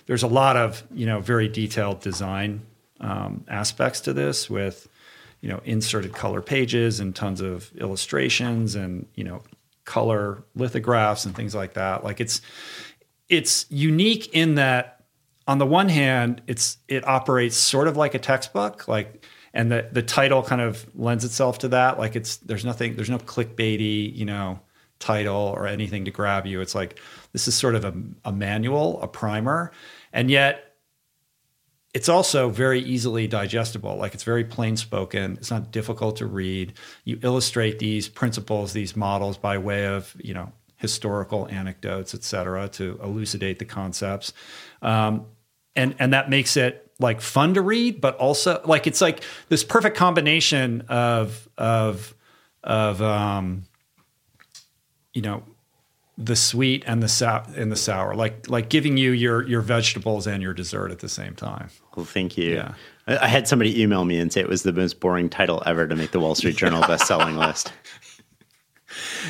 there's 0.05 0.23
a 0.23 0.27
lot 0.27 0.57
of 0.57 0.83
you 0.93 1.05
know 1.05 1.19
very 1.19 1.47
detailed 1.47 1.99
design 2.01 2.61
um, 2.99 3.43
aspects 3.47 4.01
to 4.01 4.13
this 4.13 4.49
with 4.49 4.87
you 5.41 5.49
know 5.49 5.61
inserted 5.65 6.13
color 6.13 6.41
pages 6.41 6.99
and 6.99 7.15
tons 7.15 7.41
of 7.41 7.71
illustrations 7.77 8.75
and 8.75 9.05
you 9.15 9.23
know 9.23 9.41
color 9.85 10.43
lithographs 10.55 11.25
and 11.25 11.35
things 11.35 11.53
like 11.53 11.73
that. 11.73 12.03
Like 12.03 12.21
it's 12.21 12.41
it's 13.29 13.65
unique 13.69 14.33
in 14.33 14.55
that 14.55 15.03
on 15.47 15.57
the 15.57 15.65
one 15.65 15.89
hand 15.89 16.41
it's 16.47 16.77
it 16.87 17.05
operates 17.07 17.57
sort 17.57 17.87
of 17.87 17.97
like 17.97 18.13
a 18.13 18.19
textbook 18.19 18.87
like 18.87 19.25
and 19.53 19.71
the 19.71 19.87
the 19.91 20.01
title 20.01 20.41
kind 20.41 20.61
of 20.61 20.85
lends 20.95 21.25
itself 21.25 21.59
to 21.59 21.67
that. 21.69 21.99
Like 21.99 22.15
it's 22.15 22.37
there's 22.37 22.65
nothing 22.65 22.95
there's 22.95 23.09
no 23.09 23.19
clickbaity 23.19 24.15
you 24.15 24.25
know 24.25 24.59
title 24.99 25.53
or 25.55 25.67
anything 25.67 26.05
to 26.05 26.11
grab 26.11 26.45
you. 26.45 26.61
It's 26.61 26.73
like 26.73 26.99
this 27.33 27.47
is 27.47 27.55
sort 27.55 27.75
of 27.75 27.83
a, 27.83 27.93
a 28.25 28.31
manual, 28.31 29.01
a 29.01 29.07
primer, 29.07 29.71
and 30.13 30.29
yet 30.29 30.73
it's 31.93 32.09
also 32.09 32.49
very 32.49 32.79
easily 32.79 33.27
digestible. 33.27 33.95
Like 33.97 34.13
it's 34.13 34.23
very 34.23 34.43
plain 34.43 34.77
spoken. 34.77 35.33
It's 35.33 35.51
not 35.51 35.71
difficult 35.71 36.15
to 36.17 36.25
read. 36.25 36.73
You 37.03 37.19
illustrate 37.21 37.79
these 37.79 38.09
principles, 38.09 38.73
these 38.73 38.95
models 38.95 39.37
by 39.37 39.57
way 39.57 39.85
of 39.85 40.15
you 40.23 40.33
know 40.33 40.51
historical 40.77 41.47
anecdotes, 41.49 42.13
et 42.13 42.23
cetera, 42.23 42.67
to 42.69 42.99
elucidate 43.03 43.59
the 43.59 43.65
concepts, 43.65 44.33
um, 44.81 45.25
and 45.75 45.95
and 45.99 46.13
that 46.13 46.29
makes 46.29 46.57
it 46.57 46.91
like 46.99 47.21
fun 47.21 47.53
to 47.55 47.61
read, 47.61 48.01
but 48.01 48.15
also 48.17 48.61
like 48.65 48.87
it's 48.87 49.01
like 49.01 49.23
this 49.49 49.63
perfect 49.63 49.97
combination 49.97 50.81
of 50.89 51.47
of 51.57 52.15
of 52.63 53.01
um, 53.01 53.63
you 55.13 55.21
know 55.21 55.43
the 56.17 56.35
sweet 56.35 56.83
and 56.85 57.01
the 57.01 57.07
sour 57.07 57.43
and 57.55 57.71
the 57.71 57.75
sour, 57.75 58.15
like 58.15 58.49
like 58.49 58.69
giving 58.69 58.97
you 58.97 59.11
your 59.11 59.47
your 59.47 59.61
vegetables 59.61 60.27
and 60.27 60.43
your 60.43 60.53
dessert 60.53 60.91
at 60.91 60.99
the 60.99 61.09
same 61.09 61.35
time. 61.35 61.69
Well, 61.95 62.05
thank 62.05 62.37
you. 62.37 62.55
Yeah. 62.55 62.73
I 63.05 63.27
had 63.27 63.47
somebody 63.47 63.81
email 63.81 64.05
me 64.05 64.17
and 64.17 64.31
say 64.31 64.39
it 64.39 64.47
was 64.47 64.63
the 64.63 64.71
most 64.71 65.01
boring 65.01 65.29
title 65.29 65.61
ever 65.65 65.87
to 65.87 65.95
make 65.95 66.11
the 66.11 66.21
Wall 66.21 66.35
Street 66.35 66.55
Journal 66.55 66.81
best-selling 66.87 67.35
list. 67.35 67.73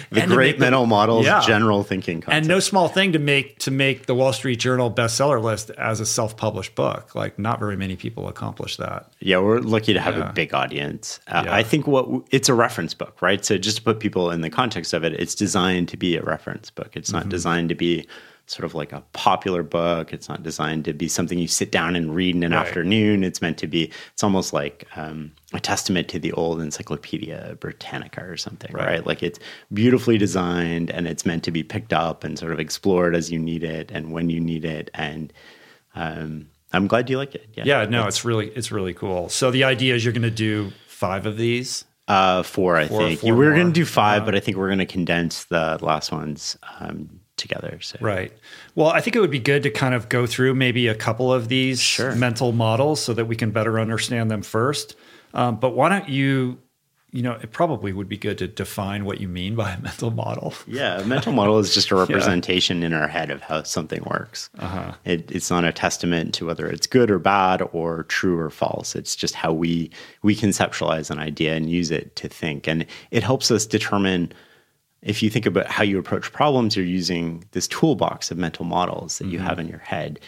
The 0.10 0.22
and 0.22 0.32
great 0.32 0.60
mental 0.60 0.86
models 0.86 1.26
yeah. 1.26 1.42
general 1.42 1.84
thinking 1.84 2.22
concept. 2.22 2.38
and 2.38 2.48
no 2.48 2.60
small 2.60 2.88
thing 2.88 3.12
to 3.12 3.20
make 3.20 3.60
to 3.60 3.72
make 3.72 4.06
the 4.06 4.16
wall 4.16 4.34
street 4.34 4.60
journal 4.60 4.92
bestseller 4.92 5.42
list 5.42 5.70
as 5.72 6.00
a 6.00 6.06
self-published 6.06 6.76
book 6.76 7.16
like 7.16 7.38
not 7.38 7.60
very 7.60 7.78
many 7.78 7.96
people 7.96 8.28
accomplish 8.28 8.78
that 8.78 9.12
yeah 9.20 9.38
we're 9.38 9.60
lucky 9.60 9.94
to 9.94 10.00
have 10.00 10.18
yeah. 10.18 10.30
a 10.30 10.34
big 10.34 10.54
audience 10.54 11.20
uh, 11.28 11.44
yeah. 11.46 11.56
i 11.56 11.64
think 11.64 11.88
what 11.88 12.08
it's 12.32 12.50
a 12.50 12.54
reference 12.54 12.94
book 12.94 13.22
right 13.22 13.46
so 13.46 13.58
just 13.58 13.78
to 13.78 13.84
put 13.84 14.00
people 14.00 14.32
in 14.32 14.42
the 14.42 14.50
context 14.50 14.94
of 14.94 15.04
it 15.04 15.14
it's 15.14 15.36
designed 15.36 15.88
to 15.88 15.98
be 15.98 16.16
a 16.16 16.24
reference 16.24 16.70
book 16.70 16.90
it's 16.94 17.12
not 17.12 17.22
mm-hmm. 17.22 17.30
designed 17.30 17.70
to 17.70 17.76
be 17.76 18.08
sort 18.46 18.66
of 18.66 18.76
like 18.76 18.92
a 18.92 19.04
popular 19.14 19.64
book. 19.64 20.12
It's 20.12 20.28
not 20.28 20.44
designed 20.44 20.86
to 20.86 20.94
be 20.94 21.08
something 21.08 21.40
you 21.40 21.48
sit 21.48 21.72
down 21.72 21.96
and 21.96 22.14
read 22.14 22.36
in 22.36 22.44
an 22.44 22.52
right. 22.52 22.68
afternoon. 22.68 23.24
It's 23.24 23.42
meant 23.42 23.58
to 23.60 23.68
be, 23.68 23.92
it's 24.12 24.24
almost 24.24 24.54
like 24.54 24.86
um, 24.96 25.32
a 25.54 25.60
testament 25.60 26.10
to 26.10 26.20
the 26.20 26.34
old 26.34 26.62
Encyclopedia 26.62 27.58
Britannica 27.60 28.22
or 28.24 28.36
something, 28.36 28.72
right. 28.74 28.86
right. 28.86 29.08
Like 29.08 29.24
it's 29.24 29.40
beautifully 29.72 30.18
designed 30.18 30.92
and 30.92 31.08
it's 31.08 31.26
meant 31.26 31.44
to 31.46 31.52
be 31.52 31.64
picked 31.64 31.94
up 31.94 32.24
and 32.24 32.38
sort 32.38 32.52
of 32.52 32.60
explored 32.60 33.16
as 33.16 33.32
you 33.32 33.40
need 33.40 33.64
it 33.64 33.92
and 33.92 34.12
when 34.12 34.30
you 34.30 34.40
need 34.40 34.66
it. 34.66 34.92
And 34.94 35.32
um, 35.96 36.50
I'm 36.74 36.88
glad 36.88 37.10
you 37.10 37.18
like 37.18 37.36
it. 37.36 37.48
Yeah, 37.54 37.64
yeah 37.66 37.86
no, 37.86 38.08
it's 38.08 38.26
really, 38.26 38.50
it's 38.50 38.72
really 38.72 38.94
cool. 38.94 39.30
So 39.30 39.52
the 39.52 39.64
idea 39.64 39.96
is 39.96 40.04
you're 40.04 40.14
going 40.14 40.24
to 40.24 40.30
do 40.30 40.72
five 40.88 41.26
of 41.26 41.38
these. 41.38 41.86
Uh, 42.10 42.44
four, 42.44 42.76
I 42.76 42.90
four, 42.90 43.00
think. 43.00 43.22
Four 43.22 43.34
we 43.34 43.46
were 43.46 43.54
going 43.54 43.68
to 43.68 43.74
do 43.74 43.86
five, 43.86 44.24
uh, 44.24 44.26
but 44.26 44.36
I 44.36 44.42
think 44.42 44.58
we're 44.58 44.68
going 44.68 44.80
to 44.80 44.86
condense 44.86 45.46
the 45.46 45.80
last 45.82 46.12
ones 46.12 46.58
um, 46.82 47.22
together. 47.38 47.80
So. 47.82 47.98
Right. 48.02 48.32
Well, 48.76 48.88
I 48.88 49.02
think 49.02 49.16
it 49.16 49.20
would 49.20 49.32
be 49.32 49.40
good 49.40 49.64
to 49.64 49.70
kind 49.70 49.94
of 49.94 50.10
go 50.10 50.26
through 50.26 50.56
maybe 50.56 50.88
a 50.88 50.96
couple 50.96 51.34
of 51.34 51.48
these 51.48 51.80
sure. 51.82 52.16
mental 52.16 52.52
models 52.52 53.02
so 53.02 53.14
that 53.14 53.26
we 53.26 53.36
can 53.36 53.52
better 53.52 53.80
understand 53.80 54.30
them 54.30 54.42
first. 54.42 54.96
Um, 55.34 55.58
but 55.58 55.72
why 55.72 55.90
don't 55.90 56.10
you? 56.10 56.60
You 57.12 57.22
know, 57.22 57.34
it 57.34 57.52
probably 57.52 57.94
would 57.94 58.10
be 58.10 58.18
good 58.18 58.40
to 58.40 58.48
define 58.48 59.06
what 59.06 59.22
you 59.22 59.28
mean 59.28 59.54
by 59.54 59.74
a 59.74 59.80
mental 59.80 60.10
model. 60.10 60.56
Yeah, 60.66 61.00
a 61.00 61.06
mental 61.06 61.32
model 61.32 61.60
is 61.60 61.72
just 61.72 61.92
a 61.92 61.96
representation 62.08 62.80
yeah. 62.80 62.88
in 62.88 62.94
our 62.94 63.08
head 63.08 63.30
of 63.30 63.40
how 63.40 63.62
something 63.62 64.04
works. 64.10 64.50
Uh-huh. 64.58 64.96
It, 65.06 65.30
it's 65.32 65.52
not 65.52 65.64
a 65.64 65.72
testament 65.72 66.34
to 66.36 66.48
whether 66.48 66.66
it's 66.66 66.88
good 66.88 67.12
or 67.12 67.20
bad 67.20 67.62
or 67.72 68.06
true 68.06 68.40
or 68.40 68.50
false. 68.50 68.96
It's 68.96 69.16
just 69.16 69.36
how 69.36 69.54
we 69.54 69.92
we 70.24 70.36
conceptualize 70.36 71.12
an 71.12 71.20
idea 71.20 71.54
and 71.54 71.70
use 71.70 71.92
it 71.92 72.16
to 72.16 72.28
think, 72.28 72.68
and 72.68 72.84
it 73.12 73.22
helps 73.22 73.52
us 73.52 73.68
determine 73.68 74.34
if 75.04 75.22
you 75.22 75.30
think 75.30 75.46
about 75.46 75.68
how 75.68 75.84
you 75.84 76.00
approach 76.00 76.32
problems, 76.32 76.76
you're 76.76 76.86
using 76.86 77.44
this 77.52 77.68
toolbox 77.68 78.32
of 78.32 78.38
mental 78.38 78.66
models 78.66 79.18
that 79.18 79.26
mm-hmm. 79.26 79.34
you 79.34 79.40
have 79.40 79.60
in 79.60 79.68
your 79.68 79.80
head. 79.80 80.20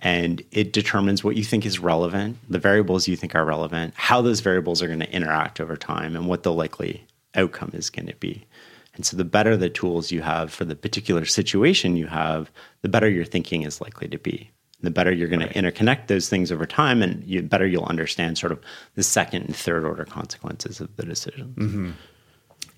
And 0.00 0.42
it 0.52 0.72
determines 0.72 1.24
what 1.24 1.34
you 1.34 1.42
think 1.42 1.66
is 1.66 1.80
relevant, 1.80 2.36
the 2.48 2.58
variables 2.58 3.08
you 3.08 3.16
think 3.16 3.34
are 3.34 3.44
relevant, 3.44 3.94
how 3.96 4.20
those 4.22 4.40
variables 4.40 4.80
are 4.80 4.86
going 4.86 5.00
to 5.00 5.12
interact 5.12 5.60
over 5.60 5.76
time, 5.76 6.14
and 6.14 6.28
what 6.28 6.44
the 6.44 6.52
likely 6.52 7.04
outcome 7.34 7.70
is 7.72 7.90
going 7.90 8.06
to 8.06 8.14
be. 8.16 8.46
And 8.94 9.04
so, 9.04 9.16
the 9.16 9.24
better 9.24 9.56
the 9.56 9.68
tools 9.68 10.12
you 10.12 10.22
have 10.22 10.52
for 10.52 10.64
the 10.64 10.76
particular 10.76 11.24
situation 11.24 11.96
you 11.96 12.06
have, 12.06 12.50
the 12.82 12.88
better 12.88 13.08
your 13.08 13.24
thinking 13.24 13.62
is 13.62 13.80
likely 13.80 14.08
to 14.08 14.18
be. 14.18 14.50
The 14.80 14.90
better 14.90 15.10
you're 15.10 15.28
going 15.28 15.40
right. 15.40 15.52
to 15.52 15.60
interconnect 15.60 16.06
those 16.06 16.28
things 16.28 16.52
over 16.52 16.66
time, 16.66 17.02
and 17.02 17.24
you 17.24 17.42
better 17.42 17.66
you'll 17.66 17.84
understand 17.84 18.38
sort 18.38 18.52
of 18.52 18.60
the 18.94 19.02
second 19.02 19.46
and 19.46 19.56
third 19.56 19.84
order 19.84 20.04
consequences 20.04 20.80
of 20.80 20.94
the 20.94 21.04
decisions. 21.04 21.56
Mm-hmm 21.56 21.90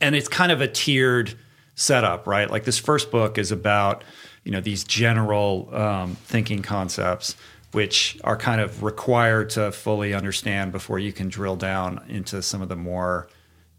and 0.00 0.14
it's 0.14 0.28
kind 0.28 0.52
of 0.52 0.60
a 0.60 0.68
tiered 0.68 1.34
setup, 1.74 2.26
right? 2.26 2.50
Like 2.50 2.64
this 2.64 2.78
first 2.78 3.10
book 3.10 3.38
is 3.38 3.52
about 3.52 4.04
you 4.44 4.52
know 4.52 4.60
these 4.60 4.84
general 4.84 5.68
um, 5.74 6.14
thinking 6.16 6.62
concepts 6.62 7.36
which 7.72 8.18
are 8.24 8.36
kind 8.36 8.60
of 8.60 8.82
required 8.82 9.50
to 9.50 9.70
fully 9.70 10.12
understand 10.12 10.72
before 10.72 10.98
you 10.98 11.12
can 11.12 11.28
drill 11.28 11.56
down 11.56 12.04
into 12.08 12.42
some 12.42 12.62
of 12.62 12.68
the 12.68 12.76
more 12.76 13.28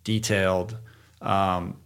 detailed 0.03 0.77
um, 1.21 1.77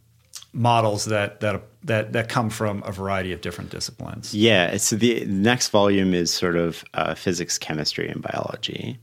models 0.53 1.05
that 1.05 1.39
that 1.41 1.63
that 1.83 2.13
that 2.13 2.29
come 2.29 2.49
from 2.49 2.83
a 2.85 2.91
variety 2.91 3.31
of 3.33 3.41
different 3.41 3.69
disciplines. 3.69 4.33
Yeah, 4.33 4.77
so 4.77 4.95
the 4.95 5.25
next 5.25 5.69
volume 5.69 6.13
is 6.13 6.31
sort 6.31 6.55
of 6.55 6.83
uh, 6.93 7.15
physics, 7.15 7.57
chemistry, 7.57 8.07
and 8.07 8.21
biology. 8.21 8.99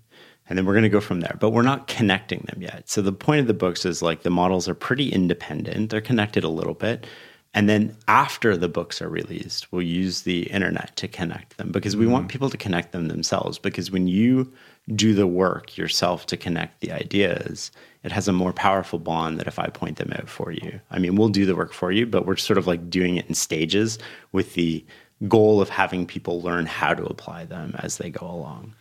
And 0.53 0.59
then 0.59 0.67
we're 0.67 0.75
going 0.75 0.83
to 0.83 0.91
go 0.91 1.01
from 1.01 1.21
there, 1.21 1.35
but 1.41 1.49
we're 1.49 1.63
not 1.63 1.87
connecting 1.87 2.41
them 2.41 2.61
yet. 2.61 2.87
So 2.87 3.01
the 3.01 3.11
point 3.11 3.41
of 3.41 3.47
the 3.47 3.55
books 3.55 3.87
is 3.87 4.03
like 4.03 4.21
the 4.21 4.29
models 4.29 4.69
are 4.69 4.75
pretty 4.75 5.11
independent. 5.11 5.89
They're 5.89 6.03
connected 6.03 6.45
a 6.45 6.51
little 6.51 6.75
bit, 6.75 7.07
and 7.55 7.71
then 7.71 7.97
after 8.07 8.55
the 8.55 8.69
books 8.69 9.01
are 9.01 9.09
released, 9.09 9.73
we'll 9.73 9.81
use 9.81 10.23
the 10.23 10.43
internet 10.51 10.95
to 10.97 11.09
connect 11.09 11.57
them 11.57 11.73
because 11.73 11.97
we 11.97 12.05
mm-hmm. 12.05 12.13
want 12.13 12.29
people 12.29 12.51
to 12.51 12.59
connect 12.59 12.93
them 12.93 13.09
themselves. 13.09 13.59
Because 13.59 13.91
when 13.91 14.09
you 14.09 14.53
do 14.95 15.15
the 15.15 15.27
work 15.27 15.79
yourself 15.79 16.27
to 16.27 16.37
connect 16.37 16.81
the 16.81 16.93
ideas, 16.93 17.71
it 18.05 18.13
has 18.13 18.29
a 18.29 18.33
more 18.35 18.53
powerful 18.53 18.99
bond 18.99 19.41
than 19.41 19.49
if 19.49 19.59
I 19.59 19.69
point 19.69 19.97
them 19.97 20.13
out 20.13 20.29
for 20.29 20.53
you. 20.53 20.79
I 20.91 20.99
mean, 20.99 21.17
we'll 21.17 21.31
do 21.31 21.47
the 21.47 21.57
work 21.57 21.73
for 21.73 21.91
you, 21.91 22.05
but 22.05 22.27
we're 22.27 22.37
sort 22.37 22.59
of 22.59 22.67
like 22.67 22.91
doing 22.91 23.17
it 23.17 23.27
in 23.27 23.35
stages 23.35 23.99
with 24.33 24.53
the 24.53 24.85
goal 25.29 25.63
of 25.63 25.71
having 25.71 26.05
people 26.05 26.43
learn 26.43 26.67
how 26.67 26.93
to 26.93 27.07
apply 27.07 27.47
them 27.47 27.75
as 27.79 27.97
they 27.97 28.11
go 28.11 28.27
along. 28.27 28.75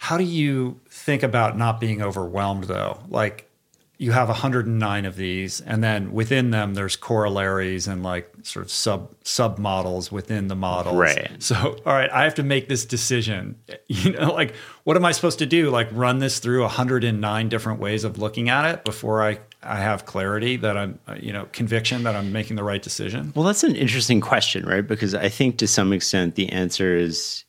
How 0.00 0.16
do 0.16 0.24
you 0.24 0.80
think 0.88 1.22
about 1.22 1.58
not 1.58 1.78
being 1.78 2.00
overwhelmed 2.00 2.64
though? 2.64 3.00
Like, 3.10 3.50
you 3.98 4.12
have 4.12 4.28
109 4.28 5.04
of 5.04 5.16
these 5.16 5.60
and 5.60 5.84
then 5.84 6.10
within 6.12 6.52
them 6.52 6.72
there's 6.72 6.96
corollaries 6.96 7.86
and 7.86 8.02
like 8.02 8.32
sort 8.42 8.64
of 8.64 8.70
sub 8.70 9.14
sub 9.24 9.58
models 9.58 10.10
within 10.10 10.48
the 10.48 10.56
models. 10.56 10.96
Right. 10.96 11.30
So 11.42 11.76
all 11.84 11.92
right 11.92 12.10
i 12.10 12.24
have 12.24 12.34
to 12.36 12.42
make 12.42 12.68
this 12.68 12.86
decision. 12.86 13.56
You 13.88 14.12
know 14.12 14.32
like 14.32 14.54
what 14.84 14.96
am 14.96 15.04
i 15.04 15.12
supposed 15.12 15.40
to 15.40 15.46
do? 15.46 15.68
Like 15.68 15.88
run 15.92 16.18
this 16.18 16.38
through 16.38 16.62
109 16.62 17.48
different 17.50 17.78
ways 17.78 18.04
of 18.04 18.16
looking 18.16 18.48
at 18.48 18.64
it 18.74 18.84
before 18.84 19.22
i 19.22 19.38
i 19.62 19.76
have 19.76 20.06
clarity 20.06 20.56
that 20.56 20.78
i'm 20.78 20.98
uh, 21.06 21.16
you 21.20 21.34
know 21.34 21.46
conviction 21.52 22.04
that 22.04 22.16
i'm 22.16 22.32
making 22.32 22.56
the 22.56 22.64
right 22.64 22.80
decision? 22.80 23.34
Well 23.36 23.44
that's 23.44 23.64
an 23.64 23.76
interesting 23.76 24.22
question 24.22 24.64
right? 24.64 24.86
Because 24.86 25.14
i 25.14 25.28
think 25.28 25.58
to 25.58 25.66
some 25.66 25.92
extent 25.92 26.36
the 26.36 26.48
answer 26.48 26.96
is 26.96 27.44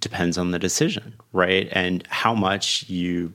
depends 0.00 0.38
on 0.38 0.50
the 0.50 0.58
decision 0.58 1.14
right? 1.32 1.68
And 1.72 2.06
how 2.08 2.34
much 2.34 2.88
you 2.88 3.32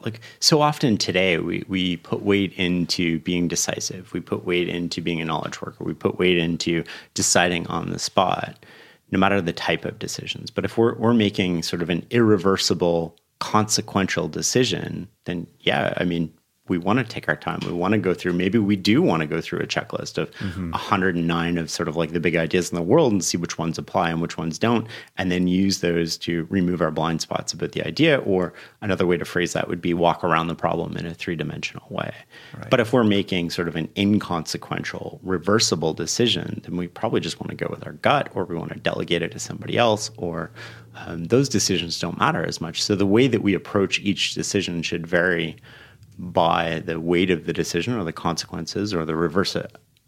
like 0.00 0.20
so 0.40 0.62
often 0.62 0.96
today 0.96 1.38
we, 1.38 1.64
we 1.68 1.98
put 1.98 2.22
weight 2.22 2.52
into 2.54 3.18
being 3.20 3.48
decisive. 3.48 4.12
We 4.12 4.20
put 4.20 4.46
weight 4.46 4.68
into 4.68 5.00
being 5.00 5.20
a 5.20 5.26
knowledge 5.26 5.60
worker. 5.60 5.84
We 5.84 5.94
put 5.94 6.18
weight 6.18 6.38
into 6.38 6.84
deciding 7.14 7.66
on 7.68 7.90
the 7.90 7.98
spot 7.98 8.64
no 9.10 9.18
matter 9.18 9.42
the 9.42 9.52
type 9.52 9.84
of 9.84 9.98
decisions. 9.98 10.50
But 10.50 10.64
if 10.64 10.78
we're, 10.78 10.94
we're 10.94 11.12
making 11.12 11.64
sort 11.64 11.82
of 11.82 11.90
an 11.90 12.06
irreversible 12.10 13.14
consequential 13.42 14.28
decision 14.28 15.08
then 15.24 15.48
yeah 15.58 15.92
i 15.96 16.04
mean 16.04 16.32
we 16.68 16.78
want 16.78 17.00
to 17.00 17.04
take 17.04 17.28
our 17.28 17.36
time. 17.36 17.58
We 17.66 17.72
want 17.72 17.92
to 17.92 17.98
go 17.98 18.14
through, 18.14 18.34
maybe 18.34 18.56
we 18.56 18.76
do 18.76 19.02
want 19.02 19.20
to 19.20 19.26
go 19.26 19.40
through 19.40 19.58
a 19.58 19.66
checklist 19.66 20.16
of 20.16 20.30
mm-hmm. 20.36 20.70
109 20.70 21.58
of 21.58 21.68
sort 21.68 21.88
of 21.88 21.96
like 21.96 22.12
the 22.12 22.20
big 22.20 22.36
ideas 22.36 22.70
in 22.70 22.76
the 22.76 22.82
world 22.82 23.12
and 23.12 23.24
see 23.24 23.36
which 23.36 23.58
ones 23.58 23.78
apply 23.78 24.10
and 24.10 24.22
which 24.22 24.38
ones 24.38 24.60
don't, 24.60 24.86
and 25.18 25.32
then 25.32 25.48
use 25.48 25.80
those 25.80 26.16
to 26.18 26.46
remove 26.50 26.80
our 26.80 26.92
blind 26.92 27.20
spots 27.20 27.52
about 27.52 27.72
the 27.72 27.84
idea. 27.84 28.20
Or 28.20 28.52
another 28.80 29.06
way 29.06 29.16
to 29.16 29.24
phrase 29.24 29.54
that 29.54 29.66
would 29.66 29.80
be 29.80 29.92
walk 29.92 30.22
around 30.22 30.46
the 30.46 30.54
problem 30.54 30.96
in 30.96 31.04
a 31.04 31.14
three 31.14 31.34
dimensional 31.34 31.84
way. 31.90 32.14
Right. 32.56 32.70
But 32.70 32.78
if 32.78 32.92
we're 32.92 33.02
making 33.02 33.50
sort 33.50 33.66
of 33.66 33.74
an 33.74 33.88
inconsequential, 33.96 35.18
reversible 35.24 35.94
decision, 35.94 36.60
then 36.64 36.76
we 36.76 36.86
probably 36.86 37.20
just 37.20 37.40
want 37.40 37.50
to 37.50 37.56
go 37.56 37.66
with 37.70 37.84
our 37.84 37.94
gut 37.94 38.28
or 38.36 38.44
we 38.44 38.54
want 38.54 38.72
to 38.72 38.78
delegate 38.78 39.22
it 39.22 39.32
to 39.32 39.40
somebody 39.40 39.76
else 39.76 40.12
or 40.16 40.52
um, 40.94 41.24
those 41.24 41.48
decisions 41.48 41.98
don't 41.98 42.18
matter 42.18 42.46
as 42.46 42.60
much. 42.60 42.82
So 42.82 42.94
the 42.94 43.06
way 43.06 43.26
that 43.26 43.42
we 43.42 43.54
approach 43.54 43.98
each 44.00 44.34
decision 44.34 44.82
should 44.82 45.06
vary 45.06 45.56
by 46.18 46.80
the 46.80 47.00
weight 47.00 47.30
of 47.30 47.46
the 47.46 47.52
decision 47.52 47.94
or 47.94 48.04
the 48.04 48.12
consequences 48.12 48.94
or 48.94 49.04
the 49.04 49.16
reverse 49.16 49.56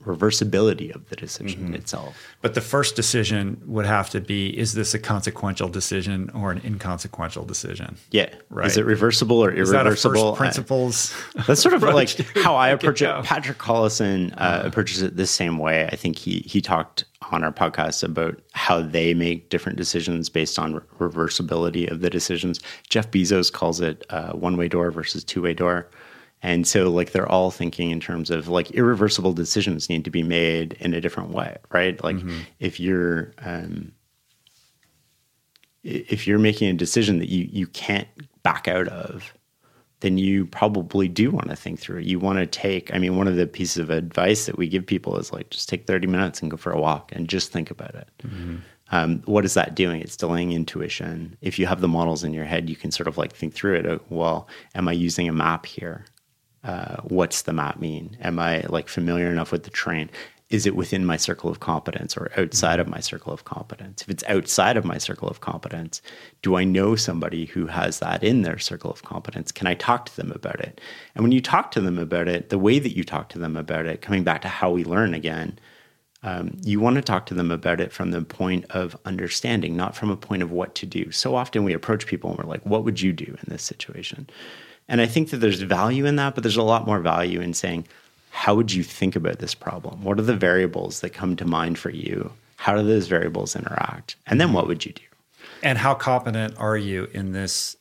reversibility 0.05 0.95
of 0.95 1.09
the 1.09 1.17
decision 1.17 1.65
mm-hmm. 1.65 1.75
itself. 1.75 2.17
But 2.41 2.55
the 2.55 2.61
first 2.61 2.97
decision 2.97 3.61
would 3.67 3.87
have 3.87 4.11
to 4.11 4.21
be 4.21 4.57
is 4.59 4.75
this 4.75 4.95
a 4.95 4.99
consequential 4.99 5.69
decision 5.69 6.31
or 6.35 6.51
an 6.51 6.61
inconsequential 6.65 7.45
decision? 7.45 7.97
Yeah. 8.11 8.33
Right. 8.51 8.67
Is 8.67 8.77
it 8.77 8.85
reversible 8.85 9.43
or 9.43 9.53
irreversible? 9.53 10.37
principles. 10.37 11.15
That's 11.47 11.61
sort 11.61 11.75
of 11.75 11.83
like 11.95 12.11
how 12.37 12.55
I 12.55 12.69
approach 12.69 13.03
it. 13.03 13.09
it. 13.09 13.25
Patrick 13.25 13.59
Collison 13.59 14.33
uh, 14.35 14.55
uh, 14.55 14.63
approaches 14.65 15.03
it 15.03 15.17
the 15.17 15.27
same 15.27 15.59
way. 15.59 15.87
I 15.87 15.97
think 15.97 16.17
he 16.19 16.45
he 16.47 16.61
talked 16.61 17.05
on 17.31 17.43
our 17.43 17.53
podcast 17.53 18.05
about 18.05 18.41
how 18.53 18.83
they 18.83 19.15
make 19.15 19.49
different 19.49 19.79
decisions 19.79 20.29
based 20.29 20.59
on 20.59 20.75
re- 20.75 20.81
reversibility 20.99 21.91
of 21.91 22.01
the 22.01 22.11
decisions. 22.11 22.61
Jeff 22.89 23.11
Bezos 23.11 23.53
calls 23.53 23.81
it 23.81 24.05
uh, 24.11 24.33
one 24.33 24.57
way 24.57 24.69
door 24.69 24.91
versus 24.91 25.25
two 25.25 25.43
way 25.43 25.55
door. 25.55 25.89
And 26.45 26.67
so, 26.67 26.91
like, 26.91 27.13
they're 27.13 27.29
all 27.29 27.51
thinking 27.51 27.91
in 27.91 28.01
terms 28.01 28.31
of 28.31 28.49
like 28.49 28.71
irreversible 28.73 29.33
decisions 29.33 29.89
need 29.89 30.05
to 30.05 30.11
be 30.11 30.23
made 30.23 30.75
in 30.75 30.93
a 30.93 31.01
different 31.01 31.31
way, 31.31 31.57
right? 31.73 32.03
Like, 32.05 32.17
mm-hmm. 32.17 32.41
if 32.61 32.79
you're, 32.79 33.33
um, 33.39 33.93
if 35.83 36.27
you're 36.27 36.39
making 36.39 36.69
a 36.69 36.75
decision 36.75 37.19
that 37.19 37.31
you 37.31 37.49
you 37.51 37.67
can't 37.69 38.09
back 38.43 38.69
out 38.69 38.89
of, 38.89 39.33
then 40.01 40.19
you 40.19 40.45
probably 40.45 41.09
do 41.09 41.31
want 41.31 41.49
to 41.49 41.57
think 41.57 41.81
through 41.81 42.01
it. 42.01 42.05
You 42.05 42.19
want 42.19 42.39
to 42.39 42.47
take, 42.47 42.95
I 42.95 42.99
mean, 42.99 43.17
one 43.17 43.27
of 43.27 43.37
the 43.37 43.47
pieces 43.47 43.79
of 43.79 43.89
advice 43.89 44.45
that 44.45 44.59
we 44.59 44.69
give 44.69 44.85
people 44.85 45.17
is 45.17 45.33
like, 45.33 45.49
just 45.49 45.71
take 45.71 45.87
30 45.87 46.07
minutes 46.09 46.43
and 46.43 46.51
go 46.51 46.59
for 46.59 46.73
a 46.73 46.79
walk 46.79 47.11
and 47.13 47.27
just 47.27 47.53
think 47.53 47.71
about 47.71 47.95
it. 47.95 48.09
Mm-hmm. 48.23 48.57
Um, 48.91 49.23
what 49.25 49.47
is 49.47 49.55
that 49.55 49.75
doing? 49.75 50.03
It's 50.03 50.17
delaying 50.17 50.53
intuition. 50.53 51.39
If 51.41 51.59
you 51.59 51.65
have 51.65 51.81
the 51.81 51.89
models 51.89 52.23
in 52.23 52.35
your 52.35 52.45
head, 52.45 52.69
you 52.69 52.77
can 52.77 52.91
sort 52.91 53.09
of 53.09 53.17
like 53.17 53.33
think 53.33 53.55
through 53.55 53.77
it. 53.77 54.03
Well, 54.11 54.47
am 54.75 54.89
I 54.89 54.93
using 54.93 55.27
a 55.27 55.33
map 55.33 55.65
here? 55.65 56.05
Uh, 56.65 56.97
what's 57.03 57.43
the 57.43 57.53
map 57.53 57.79
mean? 57.79 58.17
Am 58.23 58.39
I 58.39 58.65
like 58.69 58.89
familiar 58.89 59.31
enough 59.31 59.53
with 59.53 59.65
the 59.65 59.71
terrain? 59.71 60.11
Is 60.51 60.67
it 60.67 60.77
within 60.77 61.05
my 61.05 61.17
circle 61.17 61.51
of 61.51 61.61
competence 61.61 62.17
or 62.17 62.31
outside 62.37 62.81
of 62.81 62.89
my 62.89 63.01
circle 63.01 63.33
of 63.33 63.45
competence? 63.45 64.03
If 64.03 64.09
it's 64.09 64.25
outside 64.29 64.77
of 64.77 64.85
my 64.85 64.99
circle 64.99 65.29
of 65.29 65.41
competence, 65.41 66.01
do 66.43 66.57
I 66.57 66.65
know 66.65 66.97
somebody 66.97 67.47
who 67.47 67.67
has 67.67 67.99
that 67.99 68.23
in 68.23 68.43
their 68.43 68.59
circle 68.59 68.91
of 68.91 69.03
competence? 69.03 69.53
Can 69.53 69.67
I 69.67 69.75
talk 69.75 70.07
to 70.07 70.17
them 70.17 70.31
about 70.33 70.61
it? 70.61 70.81
And 71.15 71.23
when 71.23 71.33
you 71.33 71.41
talk 71.41 71.71
to 71.73 71.81
them 71.81 71.99
about 71.99 72.29
it, 72.29 72.51
the 72.51 72.59
way 72.59 72.79
that 72.79 72.97
you 72.97 73.05
talk 73.05 73.29
to 73.31 73.39
them 73.39 73.57
about 73.57 73.87
it, 73.87 74.01
coming 74.01 74.23
back 74.23 74.43
to 74.43 74.49
how 74.49 74.71
we 74.71 74.85
learn 74.85 75.13
again, 75.13 75.59
um, 76.23 76.57
you 76.63 76.81
want 76.81 76.97
to 76.97 77.03
talk 77.03 77.27
to 77.27 77.35
them 77.35 77.51
about 77.51 77.81
it 77.81 77.93
from 77.93 78.11
the 78.11 78.23
point 78.23 78.65
of 78.71 78.97
understanding, 79.05 79.77
not 79.77 79.95
from 79.95 80.11
a 80.11 80.17
point 80.17 80.43
of 80.43 80.51
what 80.51 80.75
to 80.77 80.87
do. 80.87 81.11
So 81.11 81.35
often 81.35 81.65
we 81.65 81.75
approach 81.75 82.07
people 82.07 82.31
and 82.31 82.39
we're 82.39 82.49
like, 82.49 82.65
what 82.65 82.85
would 82.85 83.01
you 83.01 83.13
do 83.13 83.27
in 83.27 83.45
this 83.49 83.63
situation? 83.63 84.29
And 84.89 85.01
I 85.01 85.07
think 85.07 85.31
that 85.31 85.39
there's 85.39 85.63
value 85.63 86.05
in 86.05 86.17
that, 86.17 86.35
but 86.35 86.43
there's 86.43 86.57
a 86.57 86.63
lot 86.63 86.87
more 86.87 87.01
value 87.01 87.41
in 87.41 87.55
saying, 87.55 87.87
how 88.31 88.55
would 88.55 88.73
you 88.73 88.83
think 88.83 89.17
about 89.17 89.39
this 89.39 89.55
problem? 89.55 90.03
What 90.03 90.19
are 90.19 90.23
the 90.23 90.37
variables 90.37 91.01
that 91.01 91.11
come 91.11 91.37
to 91.37 91.45
mind 91.45 91.79
for 91.79 91.91
you? 91.91 92.33
How 92.57 92.75
do 92.77 92.83
those 92.83 93.07
variables 93.07 93.57
interact? 93.57 94.17
And 94.27 94.41
then 94.41 94.53
what 94.53 94.67
would 94.67 94.85
you 94.85 94.93
do? 94.93 95.03
And 95.63 95.79
how 95.79 95.95
competent 95.95 96.59
are 96.59 96.77
you 96.77 97.09
in 97.13 97.33
this, 97.33 97.77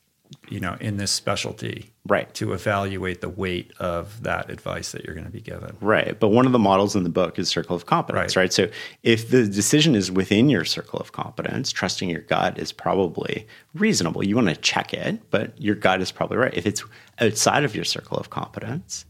you 0.48 0.60
know, 0.60 0.76
in 0.80 0.96
this 0.96 1.10
specialty? 1.10 1.90
right 2.06 2.34
to 2.34 2.52
evaluate 2.52 3.22
the 3.22 3.30
weight 3.30 3.72
of 3.78 4.22
that 4.24 4.50
advice 4.50 4.92
that 4.92 5.04
you're 5.04 5.14
going 5.14 5.24
to 5.24 5.32
be 5.32 5.40
given 5.40 5.74
right 5.80 6.20
but 6.20 6.28
one 6.28 6.44
of 6.44 6.52
the 6.52 6.58
models 6.58 6.94
in 6.94 7.02
the 7.02 7.08
book 7.08 7.38
is 7.38 7.48
circle 7.48 7.74
of 7.74 7.86
competence 7.86 8.36
right. 8.36 8.42
right 8.42 8.52
so 8.52 8.68
if 9.02 9.30
the 9.30 9.46
decision 9.46 9.94
is 9.94 10.12
within 10.12 10.50
your 10.50 10.66
circle 10.66 10.98
of 10.98 11.12
competence 11.12 11.72
trusting 11.72 12.10
your 12.10 12.20
gut 12.20 12.58
is 12.58 12.72
probably 12.72 13.46
reasonable 13.72 14.22
you 14.22 14.36
want 14.36 14.48
to 14.48 14.56
check 14.56 14.92
it 14.92 15.18
but 15.30 15.58
your 15.58 15.74
gut 15.74 16.02
is 16.02 16.12
probably 16.12 16.36
right 16.36 16.52
if 16.52 16.66
it's 16.66 16.84
outside 17.20 17.64
of 17.64 17.74
your 17.74 17.86
circle 17.86 18.18
of 18.18 18.28
competence 18.28 19.06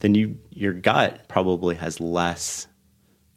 then 0.00 0.16
you 0.16 0.36
your 0.50 0.72
gut 0.72 1.28
probably 1.28 1.76
has 1.76 2.00
less 2.00 2.66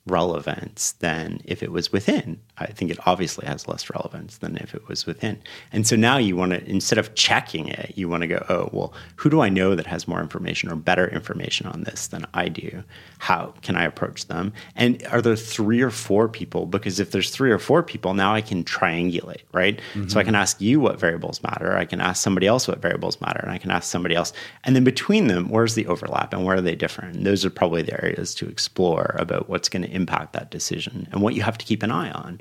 relevance 0.08 0.94
than 0.94 1.42
if 1.46 1.64
it 1.64 1.72
was 1.72 1.92
within. 1.92 2.42
I 2.58 2.68
think 2.68 2.90
it 2.90 3.00
obviously 3.06 3.46
has 3.46 3.68
less 3.68 3.90
relevance 3.90 4.38
than 4.38 4.56
if 4.58 4.74
it 4.74 4.88
was 4.88 5.06
within. 5.06 5.42
And 5.74 5.86
so 5.86 5.96
now 5.96 6.18
you 6.18 6.38
want 6.38 6.54
to, 6.54 6.64
instead 6.70 6.98
of 6.98 7.14
checking 7.14 7.68
it, 7.68 7.94
you 7.96 8.08
want 8.08 8.22
to 8.22 8.28
go, 8.28 8.46
oh, 8.48 8.70
well, 8.72 8.94
who 9.18 9.30
do 9.30 9.42
I 9.42 9.50
know 9.50 9.76
that 9.76 9.88
has 9.88 10.08
more 10.08 10.22
information 10.22 10.72
or 10.72 10.76
better 10.76 11.08
information 11.08 11.68
on 11.68 11.84
this 11.84 12.08
than 12.08 12.26
I 12.34 12.48
do? 12.48 12.84
How 13.18 13.54
can 13.62 13.76
I 13.76 13.84
approach 13.84 14.28
them? 14.28 14.54
And 14.76 15.06
are 15.12 15.22
there 15.22 15.36
three 15.36 15.82
or 15.82 15.92
four 15.92 16.30
people? 16.30 16.66
Because 16.66 17.00
if 17.00 17.12
there's 17.12 17.30
three 17.30 17.52
or 17.52 17.60
four 17.60 17.84
people, 17.84 18.14
now 18.14 18.34
I 18.34 18.42
can 18.42 18.64
triangulate, 18.64 19.42
right? 19.52 19.78
Mm-hmm. 19.94 20.08
So 20.08 20.20
I 20.20 20.24
can 20.24 20.36
ask 20.36 20.62
you 20.62 20.80
what 20.80 21.00
variables 21.00 21.44
matter. 21.44 21.76
I 21.76 21.86
can 21.86 22.00
ask 22.00 22.24
somebody 22.24 22.48
else 22.48 22.68
what 22.68 22.82
variables 22.82 23.20
matter. 23.20 23.42
And 23.42 23.52
I 23.52 23.58
can 23.58 23.72
ask 23.72 23.90
somebody 23.90 24.16
else. 24.16 24.32
And 24.64 24.76
then 24.76 24.86
between 24.86 25.28
them, 25.28 25.50
where's 25.50 25.76
the 25.76 25.88
overlap 25.88 26.34
and 26.34 26.46
where 26.46 26.58
are 26.58 26.62
they 26.62 26.76
different? 26.76 27.18
And 27.18 27.26
those 27.26 27.44
are 27.44 27.50
probably 27.50 27.82
the 27.82 28.02
areas 28.02 28.34
to 28.36 28.48
explore 28.48 29.16
about 29.20 29.50
what's 29.50 29.68
going 29.68 29.84
to 29.84 29.92
impact 29.92 30.32
that 30.34 30.52
decision 30.52 31.08
and 31.12 31.22
what 31.22 31.34
you 31.34 31.42
have 31.42 31.58
to 31.58 31.66
keep 31.66 31.84
an 31.84 31.92
eye 31.92 32.12
on. 32.12 32.40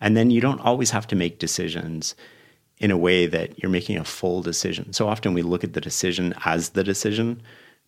And 0.00 0.16
then 0.16 0.30
you 0.30 0.40
don't 0.40 0.60
always 0.60 0.90
have 0.90 1.06
to 1.08 1.16
make 1.16 1.38
decisions 1.38 2.14
in 2.78 2.90
a 2.90 2.96
way 2.96 3.26
that 3.26 3.58
you're 3.58 3.70
making 3.70 3.96
a 3.96 4.04
full 4.04 4.42
decision. 4.42 4.92
So 4.92 5.08
often 5.08 5.34
we 5.34 5.42
look 5.42 5.64
at 5.64 5.72
the 5.72 5.80
decision 5.80 6.34
as 6.44 6.70
the 6.70 6.84
decision, 6.84 7.42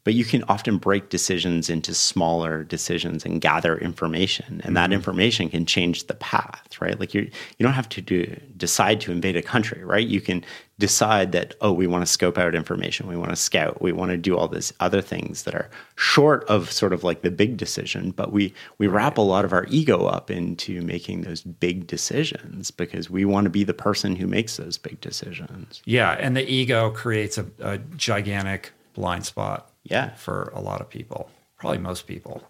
but 0.04 0.14
you 0.14 0.24
can 0.24 0.42
often 0.44 0.78
break 0.78 1.08
decisions 1.10 1.68
into 1.68 1.94
smaller 1.94 2.64
decisions 2.64 3.24
and 3.24 3.40
gather 3.40 3.76
information 3.78 4.60
and 4.64 4.76
that 4.76 4.84
mm-hmm. 4.84 4.94
information 4.94 5.48
can 5.48 5.66
change 5.66 6.06
the 6.06 6.14
path 6.14 6.80
right? 6.80 6.98
Like 6.98 7.14
you 7.14 7.22
you 7.58 7.64
don't 7.64 7.72
have 7.72 7.88
to 7.90 8.00
do, 8.00 8.40
decide 8.56 9.00
to 9.02 9.12
invade 9.12 9.36
a 9.36 9.42
country 9.42 9.84
right? 9.84 10.06
You 10.06 10.20
can 10.20 10.44
decide 10.78 11.32
that 11.32 11.54
oh 11.60 11.72
we 11.72 11.86
want 11.86 12.04
to 12.04 12.10
scope 12.10 12.38
out 12.38 12.54
information 12.54 13.06
we 13.06 13.16
want 13.16 13.28
to 13.28 13.36
scout 13.36 13.82
we 13.82 13.92
want 13.92 14.10
to 14.10 14.16
do 14.16 14.36
all 14.36 14.48
these 14.48 14.72
other 14.80 15.02
things 15.02 15.42
that 15.42 15.54
are 15.54 15.68
short 15.96 16.42
of 16.44 16.72
sort 16.72 16.94
of 16.94 17.04
like 17.04 17.20
the 17.20 17.30
big 17.30 17.58
decision 17.58 18.10
but 18.10 18.32
we 18.32 18.52
we 18.78 18.86
wrap 18.86 19.18
a 19.18 19.20
lot 19.20 19.44
of 19.44 19.52
our 19.52 19.66
ego 19.68 20.06
up 20.06 20.30
into 20.30 20.80
making 20.80 21.20
those 21.20 21.42
big 21.42 21.86
decisions 21.86 22.70
because 22.70 23.10
we 23.10 23.26
want 23.26 23.44
to 23.44 23.50
be 23.50 23.62
the 23.62 23.74
person 23.74 24.16
who 24.16 24.26
makes 24.26 24.56
those 24.56 24.78
big 24.78 24.98
decisions. 25.02 25.82
Yeah 25.84 26.12
and 26.12 26.34
the 26.34 26.50
ego 26.50 26.90
creates 26.90 27.36
a, 27.36 27.46
a 27.60 27.76
gigantic 27.78 28.72
blind 28.94 29.26
spot 29.26 29.69
yeah. 29.84 30.14
For 30.14 30.52
a 30.54 30.60
lot 30.60 30.80
of 30.80 30.88
people, 30.88 31.30
probably 31.58 31.78
most 31.78 32.06
people. 32.06 32.42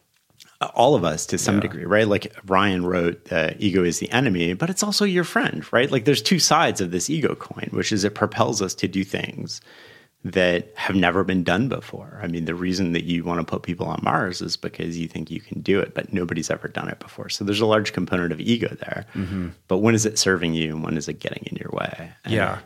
All 0.74 0.94
of 0.94 1.04
us 1.04 1.26
to 1.26 1.38
some 1.38 1.56
yeah. 1.56 1.62
degree, 1.62 1.84
right? 1.84 2.08
Like 2.08 2.34
Ryan 2.46 2.84
wrote, 2.84 3.30
uh, 3.32 3.52
ego 3.58 3.84
is 3.84 3.98
the 3.98 4.10
enemy, 4.10 4.54
but 4.54 4.70
it's 4.70 4.82
also 4.82 5.04
your 5.04 5.24
friend, 5.24 5.70
right? 5.72 5.90
Like 5.90 6.04
there's 6.04 6.22
two 6.22 6.38
sides 6.38 6.80
of 6.80 6.90
this 6.90 7.08
ego 7.10 7.34
coin, 7.34 7.68
which 7.72 7.92
is 7.92 8.04
it 8.04 8.14
propels 8.14 8.60
us 8.60 8.74
to 8.76 8.88
do 8.88 9.04
things 9.04 9.60
that 10.22 10.70
have 10.76 10.96
never 10.96 11.24
been 11.24 11.42
done 11.42 11.68
before. 11.68 12.20
I 12.22 12.26
mean, 12.26 12.44
the 12.44 12.54
reason 12.54 12.92
that 12.92 13.04
you 13.04 13.24
want 13.24 13.40
to 13.40 13.44
put 13.44 13.62
people 13.62 13.86
on 13.86 14.00
Mars 14.02 14.42
is 14.42 14.56
because 14.56 14.98
you 14.98 15.08
think 15.08 15.30
you 15.30 15.40
can 15.40 15.62
do 15.62 15.80
it, 15.80 15.94
but 15.94 16.12
nobody's 16.12 16.50
ever 16.50 16.68
done 16.68 16.90
it 16.90 16.98
before. 16.98 17.30
So 17.30 17.42
there's 17.42 17.62
a 17.62 17.66
large 17.66 17.94
component 17.94 18.30
of 18.30 18.40
ego 18.40 18.68
there. 18.68 19.06
Mm-hmm. 19.14 19.48
But 19.66 19.78
when 19.78 19.94
is 19.94 20.04
it 20.04 20.18
serving 20.18 20.52
you 20.52 20.74
and 20.74 20.84
when 20.84 20.98
is 20.98 21.08
it 21.08 21.20
getting 21.20 21.44
in 21.46 21.56
your 21.56 21.70
way? 21.72 22.12
And 22.24 22.34
yeah 22.34 22.58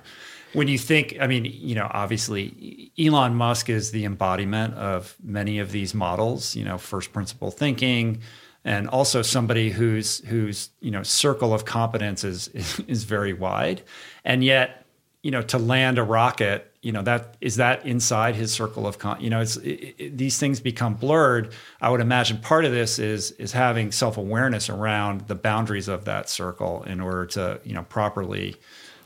when 0.55 0.69
you 0.69 0.79
think, 0.79 1.17
I 1.21 1.27
mean, 1.27 1.45
you 1.45 1.75
know, 1.75 1.89
obviously 1.91 2.93
Elon 2.99 3.35
Musk 3.35 3.69
is 3.69 3.91
the 3.91 4.05
embodiment 4.05 4.75
of 4.75 5.17
many 5.23 5.59
of 5.59 5.73
these 5.73 5.95
models, 5.95 6.57
you 6.57 6.65
know, 6.65 6.79
first 6.79 7.13
principle 7.13 7.51
thinking, 7.51 8.21
and 8.65 8.89
also 8.89 9.21
somebody 9.21 9.71
whose 9.71 10.19
whose 10.27 10.71
you 10.81 10.91
know 10.91 11.03
circle 11.03 11.53
of 11.53 11.65
competence 11.65 12.25
is 12.25 12.49
is, 12.89 13.05
very 13.05 13.33
wide, 13.33 13.83
and 14.25 14.43
yet 14.43 14.87
you 15.23 15.31
know 15.31 15.43
to 15.43 15.59
land 15.59 15.99
a 15.99 16.03
rocket 16.03 16.71
you 16.83 16.93
know 16.93 17.03
that 17.03 17.37
is 17.41 17.57
that 17.57 17.85
inside 17.85 18.35
his 18.35 18.53
circle 18.53 18.87
of 18.87 18.99
con 18.99 19.21
you 19.21 19.31
know 19.31 19.41
it's 19.41 19.57
it, 19.59 19.95
it, 19.99 20.19
these 20.19 20.39
things 20.39 20.61
become 20.61 20.95
blurred. 20.95 21.53
I 21.81 21.91
would 21.91 22.01
imagine 22.01 22.39
part 22.39 22.65
of 22.65 22.73
this 22.73 22.99
is 22.99 23.33
is 23.33 23.53
having 23.53 23.93
self-awareness 23.93 24.71
around 24.71 25.23
the 25.23 25.35
boundaries 25.35 25.89
of 25.89 26.07
that 26.07 26.31
circle 26.31 26.85
in 26.85 27.01
order 27.01 27.27
to 27.27 27.61
you 27.65 27.75
know 27.75 27.83
properly 27.83 28.57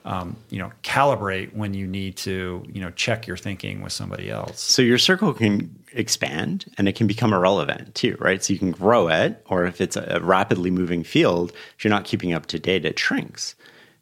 um, 0.09 0.37
you 0.49 0.59
know, 0.59 0.73
calibrate 0.83 1.55
when 1.55 1.75
you 1.75 1.87
need 1.87 2.17
to, 2.17 2.65
you 2.67 2.81
know, 2.81 2.91
check 2.93 3.27
your 3.27 3.37
thinking 3.37 3.83
with 3.83 3.93
somebody 3.93 4.31
else. 4.31 4.59
So 4.59 4.81
your 4.81 4.97
circle 4.97 5.35
can 5.35 5.79
expand 5.93 6.65
and 6.79 6.89
it 6.89 6.97
can 6.97 7.07
become 7.07 7.35
irrelevant 7.35 7.95
too, 7.95 8.17
right? 8.19 8.43
So 8.43 8.55
you 8.55 8.59
can 8.59 8.71
grow 8.71 9.09
it, 9.09 9.45
or 9.51 9.67
if 9.67 9.83
it's 9.83 9.97
a 9.97 10.21
rapidly 10.23 10.71
moving 10.71 11.05
field, 11.05 11.53
if 11.77 11.85
you're 11.85 11.91
not 11.91 12.07
keeping 12.07 12.33
up 12.33 12.47
to 12.47 12.59
date, 12.59 12.87
it 12.87 12.99
shrinks. 12.99 13.55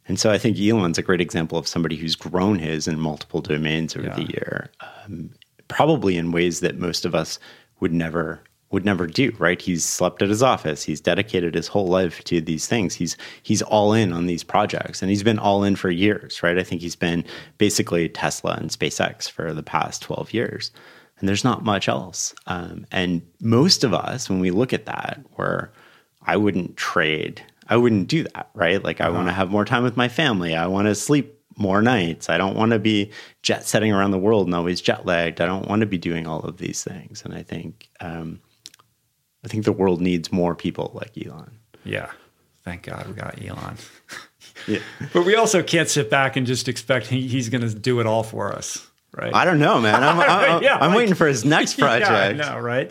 And 0.06 0.20
so 0.20 0.30
I 0.30 0.38
think 0.38 0.56
Elon's 0.60 0.96
a 0.96 1.02
great 1.02 1.20
example 1.20 1.58
of 1.58 1.66
somebody 1.66 1.96
who's 1.96 2.14
grown 2.14 2.60
his 2.60 2.86
in 2.86 3.00
multiple 3.00 3.40
domains 3.40 3.96
over 3.96 4.06
yeah. 4.06 4.14
the 4.14 4.26
year, 4.26 4.70
um, 5.04 5.30
probably 5.66 6.16
in 6.16 6.30
ways 6.30 6.60
that 6.60 6.78
most 6.78 7.04
of 7.04 7.16
us 7.16 7.40
would 7.80 7.92
never 7.92 8.40
would 8.76 8.84
never 8.84 9.06
do, 9.06 9.34
right? 9.38 9.62
He's 9.62 9.86
slept 9.86 10.20
at 10.20 10.28
his 10.28 10.42
office. 10.42 10.82
He's 10.82 11.00
dedicated 11.00 11.54
his 11.54 11.66
whole 11.66 11.86
life 11.86 12.22
to 12.24 12.42
these 12.42 12.66
things. 12.66 12.94
He's 12.94 13.16
he's 13.42 13.62
all 13.62 13.94
in 13.94 14.12
on 14.12 14.26
these 14.26 14.44
projects 14.44 15.00
and 15.00 15.08
he's 15.10 15.22
been 15.22 15.38
all 15.38 15.64
in 15.64 15.76
for 15.76 15.88
years, 15.88 16.42
right? 16.42 16.58
I 16.58 16.62
think 16.62 16.82
he's 16.82 16.94
been 16.94 17.24
basically 17.56 18.06
Tesla 18.10 18.52
and 18.60 18.68
SpaceX 18.68 19.30
for 19.30 19.54
the 19.54 19.62
past 19.62 20.02
12 20.02 20.34
years. 20.34 20.72
And 21.18 21.26
there's 21.26 21.42
not 21.42 21.64
much 21.64 21.88
else. 21.88 22.34
Um, 22.48 22.84
and 22.92 23.22
most 23.40 23.82
of 23.82 23.94
us, 23.94 24.28
when 24.28 24.40
we 24.40 24.50
look 24.50 24.74
at 24.74 24.84
that, 24.84 25.20
where 25.36 25.72
I 26.26 26.36
wouldn't 26.36 26.76
trade, 26.76 27.42
I 27.70 27.78
wouldn't 27.78 28.08
do 28.08 28.24
that, 28.24 28.50
right? 28.52 28.84
Like 28.84 29.00
I 29.00 29.06
uh-huh. 29.06 29.14
want 29.14 29.28
to 29.28 29.32
have 29.32 29.50
more 29.50 29.64
time 29.64 29.84
with 29.84 29.96
my 29.96 30.08
family. 30.08 30.54
I 30.54 30.66
want 30.66 30.84
to 30.84 30.94
sleep 30.94 31.32
more 31.56 31.80
nights. 31.80 32.28
I 32.28 32.36
don't 32.36 32.56
want 32.56 32.72
to 32.72 32.78
be 32.78 33.10
jet 33.40 33.64
setting 33.64 33.90
around 33.90 34.10
the 34.10 34.18
world 34.18 34.46
and 34.46 34.54
always 34.54 34.82
jet 34.82 35.06
lagged. 35.06 35.40
I 35.40 35.46
don't 35.46 35.66
want 35.66 35.80
to 35.80 35.86
be 35.86 35.96
doing 35.96 36.26
all 36.26 36.40
of 36.40 36.58
these 36.58 36.84
things. 36.84 37.22
And 37.24 37.32
I 37.32 37.42
think 37.42 37.88
um, 38.00 38.40
I 39.46 39.48
think 39.48 39.64
the 39.64 39.70
world 39.70 40.00
needs 40.00 40.32
more 40.32 40.56
people 40.56 40.90
like 40.92 41.12
Elon. 41.16 41.52
Yeah. 41.84 42.10
Thank 42.64 42.82
God 42.82 43.06
we 43.06 43.12
got 43.12 43.40
Elon. 43.40 43.76
yeah. 44.66 44.80
But 45.12 45.24
we 45.24 45.36
also 45.36 45.62
can't 45.62 45.88
sit 45.88 46.10
back 46.10 46.34
and 46.34 46.48
just 46.48 46.66
expect 46.66 47.06
he, 47.06 47.28
he's 47.28 47.48
going 47.48 47.60
to 47.60 47.72
do 47.72 48.00
it 48.00 48.06
all 48.06 48.24
for 48.24 48.52
us. 48.52 48.90
Right. 49.12 49.32
I 49.32 49.44
don't 49.44 49.60
know, 49.60 49.80
man. 49.80 50.02
I'm, 50.02 50.18
I'm, 50.56 50.62
yeah, 50.64 50.78
I'm 50.78 50.90
like, 50.90 50.98
waiting 50.98 51.14
for 51.14 51.28
his 51.28 51.44
next 51.44 51.78
project. 51.78 52.10
yeah, 52.10 52.50
I 52.50 52.54
know, 52.54 52.58
right? 52.58 52.90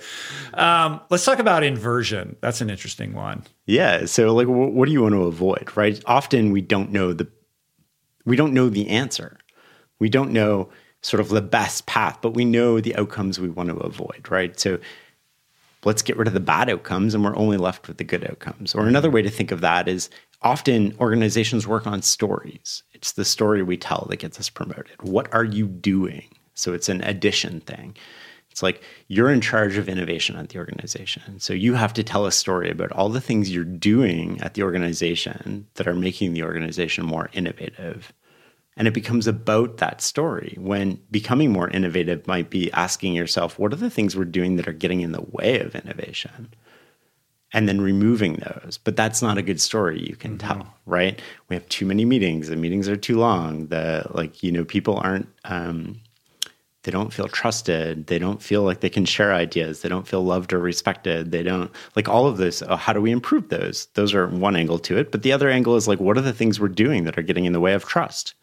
Um, 0.54 1.02
let's 1.10 1.26
talk 1.26 1.40
about 1.40 1.62
inversion. 1.64 2.38
That's 2.40 2.62
an 2.62 2.70
interesting 2.70 3.12
one. 3.12 3.44
Yeah. 3.66 4.06
So, 4.06 4.34
like, 4.34 4.48
w- 4.48 4.72
what 4.72 4.86
do 4.86 4.94
you 4.94 5.02
want 5.02 5.16
to 5.16 5.24
avoid? 5.24 5.76
Right. 5.76 6.02
Often 6.06 6.52
we 6.52 6.62
don't 6.62 6.94
know 6.94 7.12
the 7.12 7.28
we 8.24 8.38
don't 8.38 8.54
know 8.54 8.70
the 8.70 8.88
answer. 8.88 9.38
We 10.00 10.08
don't 10.08 10.32
know 10.32 10.70
sort 11.02 11.20
of 11.20 11.28
the 11.28 11.42
best 11.42 11.86
path, 11.86 12.20
but 12.22 12.34
we 12.34 12.46
know 12.46 12.80
the 12.80 12.96
outcomes 12.96 13.42
we 13.42 13.50
want 13.50 13.68
to 13.70 13.76
avoid. 13.76 14.32
Right. 14.32 14.58
So, 14.58 14.80
let's 15.86 16.02
get 16.02 16.18
rid 16.18 16.28
of 16.28 16.34
the 16.34 16.40
bad 16.40 16.70
outcomes 16.70 17.14
and 17.14 17.24
we're 17.24 17.36
only 17.38 17.58
left 17.58 17.88
with 17.88 17.98
the 17.98 18.04
good 18.04 18.26
outcomes. 18.30 18.76
Or 18.76 18.88
another 18.88 19.10
way 19.10 19.22
to 19.22 19.30
think 19.30 19.52
of 19.52 19.62
that 19.62 19.88
is 19.88 20.10
often 20.42 20.96
organizations 21.00 21.68
work 21.68 21.88
on 21.88 22.02
stories. 22.02 22.84
It's 22.94 23.14
the 23.14 23.26
story 23.26 23.64
we 23.64 23.78
tell 23.78 24.08
that 24.10 24.18
gets 24.18 24.40
us 24.40 24.50
promoted. 24.50 25.02
What 25.02 25.34
are 25.34 25.44
you 25.44 25.68
doing? 25.68 26.28
So 26.56 26.74
it's 26.74 26.90
an 26.90 27.02
addition 27.04 27.62
thing. 27.62 27.96
It's 28.50 28.64
like 28.64 28.82
you're 29.10 29.32
in 29.32 29.42
charge 29.42 29.76
of 29.76 29.90
innovation 29.90 30.38
at 30.38 30.50
the 30.50 30.60
organization. 30.60 31.40
So 31.40 31.54
you 31.54 31.74
have 31.74 31.94
to 31.94 32.04
tell 32.04 32.26
a 32.26 32.32
story 32.32 32.70
about 32.70 32.92
all 32.94 33.10
the 33.10 33.20
things 33.20 33.52
you're 33.52 33.66
doing 33.66 34.40
at 34.42 34.54
the 34.54 34.64
organization 34.64 35.68
that 35.74 35.88
are 35.88 35.94
making 35.94 36.34
the 36.34 36.44
organization 36.44 37.06
more 37.06 37.30
innovative. 37.34 38.14
And 38.78 38.88
it 38.88 38.94
becomes 38.94 39.26
about 39.26 39.78
that 39.78 40.02
story 40.02 40.58
when 40.60 41.00
becoming 41.10 41.52
more 41.52 41.70
innovative 41.70 42.28
might 42.28 42.50
be 42.50 42.72
asking 42.74 43.14
yourself, 43.14 43.58
what 43.58 43.72
are 43.72 43.78
the 43.78 43.90
things 43.90 44.16
we're 44.16 44.26
doing 44.26 44.58
that 44.58 44.68
are 44.68 44.74
getting 44.74 45.02
in 45.02 45.14
the 45.14 45.26
way 45.32 45.60
of 45.60 45.76
innovation? 45.76 46.54
And 47.54 47.70
then 47.70 47.80
removing 47.80 48.34
those. 48.34 48.78
But 48.84 48.98
that's 48.98 49.22
not 49.22 49.38
a 49.38 49.42
good 49.42 49.62
story 49.62 50.02
you 50.02 50.18
can 50.18 50.38
mm-hmm. 50.38 50.48
tell, 50.48 50.74
right? 50.86 51.22
We 51.48 51.56
have 51.56 51.68
too 51.70 51.86
many 51.86 52.04
meetings. 52.04 52.50
The 52.50 52.58
meetings 52.58 52.90
are 52.90 52.98
too 52.98 53.18
long. 53.18 53.68
The 53.68 54.06
like, 54.14 54.44
you 54.44 54.52
know, 54.52 54.66
people 54.66 54.98
aren't 54.98 55.30
um, 55.46 56.02
they 56.86 56.92
don't 56.92 57.12
feel 57.12 57.28
trusted 57.28 58.08
they 58.08 58.20
don't 58.20 58.42
feel 58.42 58.62
like 58.62 58.80
they 58.80 58.90
can 58.90 59.06
share 59.06 59.34
ideas 59.34 59.82
they 59.82 59.90
don't 59.90 60.08
feel 60.08 60.24
loved 60.24 60.54
or 60.54 60.60
respected 60.60 61.32
they 61.32 61.44
don't 61.44 61.72
like 61.96 62.08
all 62.08 62.28
of 62.28 62.38
this 62.38 62.62
oh, 62.62 62.76
how 62.76 62.94
do 62.94 63.02
we 63.02 63.12
improve 63.12 63.50
those 63.50 63.88
those 63.96 64.14
are 64.14 64.28
one 64.28 64.56
angle 64.56 64.80
to 64.80 64.98
it 64.98 65.12
but 65.12 65.24
the 65.24 65.32
other 65.32 65.50
angle 65.50 65.76
is 65.76 65.88
like 65.88 66.00
what 66.00 66.18
are 66.18 66.22
the 66.22 66.32
things 66.32 66.60
we're 66.60 66.68
doing 66.68 67.04
that 67.04 67.18
are 67.18 67.24
getting 67.24 67.46
in 67.46 67.54
the 67.54 67.60
way 67.60 67.74
of 67.74 67.84
trust 67.86 68.36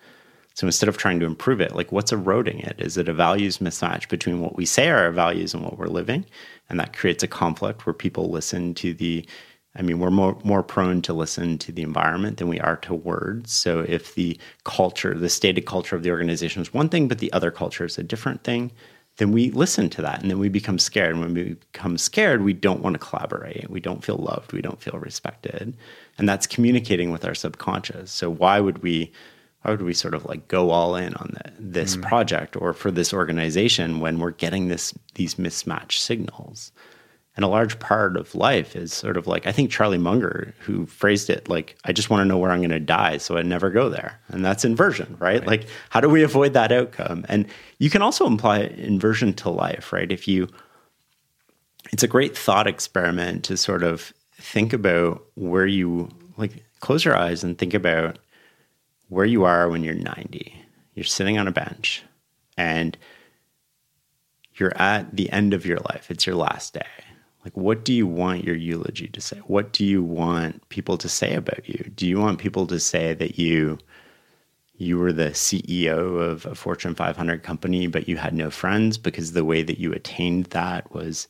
so 0.54 0.66
instead 0.66 0.88
of 0.88 0.96
trying 0.96 1.20
to 1.20 1.26
improve 1.26 1.60
it, 1.60 1.74
like 1.74 1.92
what's 1.92 2.12
eroding 2.12 2.60
it? 2.60 2.76
Is 2.78 2.96
it 2.96 3.08
a 3.08 3.14
values 3.14 3.58
mismatch 3.58 4.08
between 4.08 4.40
what 4.40 4.56
we 4.56 4.66
say 4.66 4.90
are 4.90 5.04
our 5.04 5.12
values 5.12 5.54
and 5.54 5.64
what 5.64 5.78
we're 5.78 5.86
living? 5.86 6.26
And 6.68 6.78
that 6.80 6.96
creates 6.96 7.22
a 7.22 7.28
conflict 7.28 7.86
where 7.86 7.94
people 7.94 8.30
listen 8.30 8.74
to 8.74 8.94
the 8.94 9.26
I 9.74 9.80
mean, 9.80 9.98
we're 10.00 10.10
more 10.10 10.38
more 10.44 10.62
prone 10.62 11.00
to 11.02 11.14
listen 11.14 11.56
to 11.58 11.72
the 11.72 11.82
environment 11.82 12.36
than 12.36 12.48
we 12.48 12.60
are 12.60 12.76
to 12.78 12.94
words. 12.94 13.52
So 13.52 13.80
if 13.88 14.14
the 14.14 14.38
culture, 14.64 15.14
the 15.14 15.30
stated 15.30 15.62
culture 15.62 15.96
of 15.96 16.02
the 16.02 16.10
organization 16.10 16.60
is 16.60 16.74
one 16.74 16.90
thing, 16.90 17.08
but 17.08 17.20
the 17.20 17.32
other 17.32 17.50
culture 17.50 17.86
is 17.86 17.96
a 17.96 18.02
different 18.02 18.44
thing, 18.44 18.70
then 19.16 19.32
we 19.32 19.50
listen 19.50 19.88
to 19.90 20.02
that 20.02 20.20
and 20.20 20.30
then 20.30 20.38
we 20.38 20.48
become 20.48 20.78
scared. 20.78 21.12
And 21.12 21.20
when 21.20 21.34
we 21.34 21.54
become 21.54 21.96
scared, 21.98 22.42
we 22.42 22.52
don't 22.52 22.82
want 22.82 22.94
to 22.94 22.98
collaborate. 22.98 23.70
We 23.70 23.80
don't 23.80 24.04
feel 24.04 24.16
loved. 24.16 24.52
We 24.52 24.62
don't 24.62 24.80
feel 24.80 24.98
respected. 24.98 25.74
And 26.18 26.28
that's 26.28 26.46
communicating 26.46 27.10
with 27.10 27.24
our 27.24 27.34
subconscious. 27.34 28.10
So 28.10 28.30
why 28.30 28.60
would 28.60 28.82
we 28.82 29.12
why 29.62 29.70
would 29.70 29.82
we 29.82 29.94
sort 29.94 30.14
of 30.14 30.24
like 30.24 30.48
go 30.48 30.70
all 30.70 30.96
in 30.96 31.14
on 31.14 31.34
the, 31.34 31.52
this 31.58 31.96
mm. 31.96 32.02
project 32.02 32.56
or 32.56 32.72
for 32.72 32.90
this 32.90 33.14
organization 33.14 34.00
when 34.00 34.18
we're 34.18 34.32
getting 34.32 34.68
this 34.68 34.92
these 35.14 35.38
mismatched 35.38 36.00
signals? 36.00 36.72
And 37.34 37.46
a 37.46 37.48
large 37.48 37.78
part 37.78 38.18
of 38.18 38.34
life 38.34 38.76
is 38.76 38.92
sort 38.92 39.16
of 39.16 39.26
like 39.26 39.46
i 39.46 39.52
think 39.52 39.70
charlie 39.70 39.96
munger 39.96 40.54
who 40.60 40.84
phrased 40.84 41.30
it 41.30 41.48
like 41.48 41.76
i 41.86 41.90
just 41.90 42.10
want 42.10 42.20
to 42.20 42.26
know 42.26 42.36
where 42.36 42.50
i'm 42.50 42.60
going 42.60 42.68
to 42.70 42.78
die 42.78 43.16
so 43.16 43.38
i 43.38 43.42
never 43.42 43.70
go 43.70 43.88
there. 43.88 44.20
And 44.28 44.44
that's 44.44 44.66
inversion 44.66 45.16
right? 45.18 45.40
right. 45.40 45.46
Like 45.46 45.66
how 45.88 46.00
do 46.00 46.10
we 46.10 46.22
avoid 46.22 46.52
that 46.52 46.72
outcome? 46.72 47.24
And 47.30 47.46
you 47.78 47.88
can 47.88 48.02
also 48.02 48.26
imply 48.26 48.58
inversion 48.60 49.32
to 49.34 49.48
life 49.48 49.94
right? 49.94 50.12
If 50.12 50.28
you 50.28 50.48
it's 51.90 52.02
a 52.02 52.08
great 52.08 52.36
thought 52.36 52.66
experiment 52.66 53.44
to 53.44 53.56
sort 53.56 53.82
of 53.82 54.12
think 54.34 54.72
about 54.72 55.22
where 55.34 55.66
you 55.66 56.10
like 56.36 56.64
close 56.80 57.04
your 57.04 57.16
eyes 57.16 57.42
and 57.42 57.56
think 57.56 57.74
about 57.74 58.18
where 59.12 59.26
you 59.26 59.44
are 59.44 59.68
when 59.68 59.84
you're 59.84 59.94
90. 59.94 60.54
You're 60.94 61.04
sitting 61.04 61.38
on 61.38 61.46
a 61.46 61.52
bench 61.52 62.02
and 62.56 62.96
you're 64.54 64.76
at 64.80 65.14
the 65.14 65.30
end 65.30 65.52
of 65.52 65.66
your 65.66 65.76
life. 65.90 66.10
It's 66.10 66.26
your 66.26 66.36
last 66.36 66.72
day. 66.72 66.86
Like, 67.44 67.54
what 67.54 67.84
do 67.84 67.92
you 67.92 68.06
want 68.06 68.44
your 68.44 68.56
eulogy 68.56 69.08
to 69.08 69.20
say? 69.20 69.36
What 69.46 69.72
do 69.72 69.84
you 69.84 70.02
want 70.02 70.66
people 70.70 70.96
to 70.96 71.10
say 71.10 71.34
about 71.34 71.68
you? 71.68 71.90
Do 71.94 72.06
you 72.06 72.18
want 72.20 72.38
people 72.38 72.66
to 72.68 72.80
say 72.80 73.12
that 73.14 73.38
you 73.38 73.78
you 74.74 74.98
were 74.98 75.12
the 75.12 75.30
CEO 75.30 76.18
of 76.18 76.46
a 76.46 76.54
Fortune 76.54 76.94
500 76.94 77.42
company, 77.42 77.86
but 77.86 78.08
you 78.08 78.16
had 78.16 78.34
no 78.34 78.50
friends 78.50 78.96
because 78.96 79.32
the 79.32 79.44
way 79.44 79.62
that 79.62 79.78
you 79.78 79.92
attained 79.92 80.46
that 80.46 80.92
was 80.92 81.28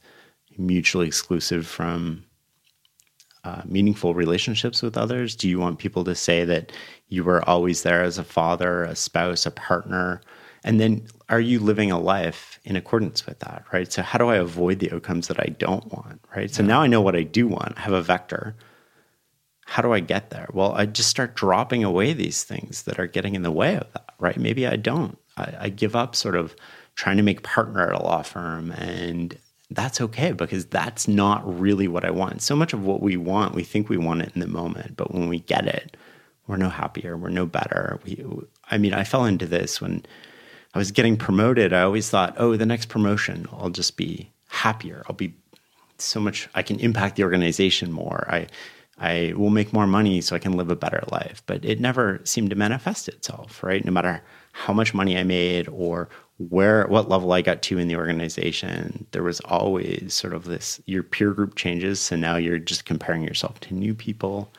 mutually 0.56 1.06
exclusive 1.06 1.66
from 1.66 2.24
uh, 3.44 3.62
meaningful 3.64 4.14
relationships 4.14 4.82
with 4.82 4.96
others? 4.96 5.34
Do 5.34 5.48
you 5.48 5.58
want 5.58 5.80
people 5.80 6.04
to 6.04 6.14
say 6.14 6.44
that 6.44 6.72
you 7.12 7.22
were 7.22 7.46
always 7.48 7.82
there 7.82 8.02
as 8.02 8.18
a 8.18 8.24
father, 8.24 8.84
a 8.84 8.96
spouse, 8.96 9.44
a 9.44 9.50
partner? 9.50 10.20
And 10.64 10.80
then 10.80 11.06
are 11.28 11.40
you 11.40 11.60
living 11.60 11.90
a 11.90 11.98
life 11.98 12.58
in 12.64 12.76
accordance 12.76 13.26
with 13.26 13.38
that, 13.40 13.64
right? 13.72 13.92
So, 13.92 14.02
how 14.02 14.18
do 14.18 14.28
I 14.28 14.36
avoid 14.36 14.78
the 14.78 14.92
outcomes 14.92 15.28
that 15.28 15.40
I 15.40 15.54
don't 15.58 15.92
want, 15.92 16.20
right? 16.34 16.50
So 16.50 16.62
now 16.62 16.80
I 16.80 16.86
know 16.86 17.00
what 17.00 17.16
I 17.16 17.22
do 17.22 17.46
want, 17.48 17.76
I 17.76 17.80
have 17.80 17.92
a 17.92 18.02
vector. 18.02 18.56
How 19.66 19.82
do 19.82 19.92
I 19.92 20.00
get 20.00 20.30
there? 20.30 20.48
Well, 20.52 20.72
I 20.72 20.86
just 20.86 21.08
start 21.08 21.34
dropping 21.36 21.84
away 21.84 22.12
these 22.12 22.44
things 22.44 22.82
that 22.82 22.98
are 22.98 23.06
getting 23.06 23.34
in 23.34 23.42
the 23.42 23.50
way 23.50 23.76
of 23.76 23.92
that, 23.92 24.14
right? 24.18 24.36
Maybe 24.36 24.66
I 24.66 24.76
don't. 24.76 25.18
I, 25.36 25.54
I 25.60 25.68
give 25.68 25.96
up 25.96 26.14
sort 26.14 26.36
of 26.36 26.54
trying 26.94 27.16
to 27.16 27.22
make 27.22 27.42
partner 27.42 27.88
at 27.88 27.98
a 27.98 28.02
law 28.02 28.22
firm 28.22 28.72
and 28.72 29.38
that's 29.70 30.00
okay 30.00 30.32
because 30.32 30.66
that's 30.66 31.08
not 31.08 31.58
really 31.58 31.88
what 31.88 32.04
I 32.04 32.10
want. 32.10 32.42
So 32.42 32.54
much 32.54 32.72
of 32.72 32.84
what 32.84 33.00
we 33.00 33.16
want, 33.16 33.54
we 33.54 33.64
think 33.64 33.88
we 33.88 33.96
want 33.96 34.22
it 34.22 34.32
in 34.34 34.40
the 34.40 34.46
moment, 34.46 34.96
but 34.96 35.12
when 35.12 35.28
we 35.28 35.40
get 35.40 35.66
it, 35.66 35.96
we're 36.52 36.58
no 36.58 36.68
happier, 36.68 37.16
we're 37.16 37.30
no 37.30 37.46
better. 37.46 37.98
We, 38.04 38.22
I 38.70 38.76
mean, 38.76 38.92
I 38.92 39.04
fell 39.04 39.24
into 39.24 39.46
this 39.46 39.80
when 39.80 40.04
I 40.74 40.78
was 40.78 40.90
getting 40.90 41.16
promoted. 41.16 41.72
I 41.72 41.80
always 41.80 42.10
thought, 42.10 42.34
oh, 42.36 42.56
the 42.56 42.66
next 42.66 42.90
promotion, 42.90 43.46
I'll 43.50 43.70
just 43.70 43.96
be 43.96 44.30
happier. 44.48 45.02
I'll 45.08 45.16
be 45.16 45.34
so 45.96 46.20
much. 46.20 46.50
I 46.54 46.62
can 46.62 46.78
impact 46.78 47.16
the 47.16 47.24
organization 47.24 47.90
more. 47.90 48.28
I, 48.28 48.48
I 48.98 49.32
will 49.34 49.48
make 49.48 49.72
more 49.72 49.86
money 49.86 50.20
so 50.20 50.36
I 50.36 50.40
can 50.40 50.58
live 50.58 50.70
a 50.70 50.76
better 50.76 51.02
life. 51.10 51.42
But 51.46 51.64
it 51.64 51.80
never 51.80 52.20
seemed 52.24 52.50
to 52.50 52.56
manifest 52.56 53.08
itself, 53.08 53.62
right? 53.62 53.82
No 53.82 53.90
matter 53.90 54.22
how 54.52 54.74
much 54.74 54.92
money 54.92 55.16
I 55.16 55.24
made 55.24 55.68
or 55.68 56.10
where 56.36 56.86
what 56.88 57.08
level 57.08 57.32
I 57.32 57.40
got 57.40 57.62
to 57.62 57.78
in 57.78 57.88
the 57.88 57.96
organization, 57.96 59.06
there 59.12 59.22
was 59.22 59.40
always 59.40 60.12
sort 60.12 60.34
of 60.34 60.44
this 60.44 60.82
your 60.84 61.02
peer 61.02 61.32
group 61.32 61.54
changes, 61.54 61.98
so 61.98 62.14
now 62.14 62.36
you're 62.36 62.58
just 62.58 62.84
comparing 62.84 63.22
yourself 63.22 63.58
to 63.60 63.74
new 63.74 63.94
people 63.94 64.52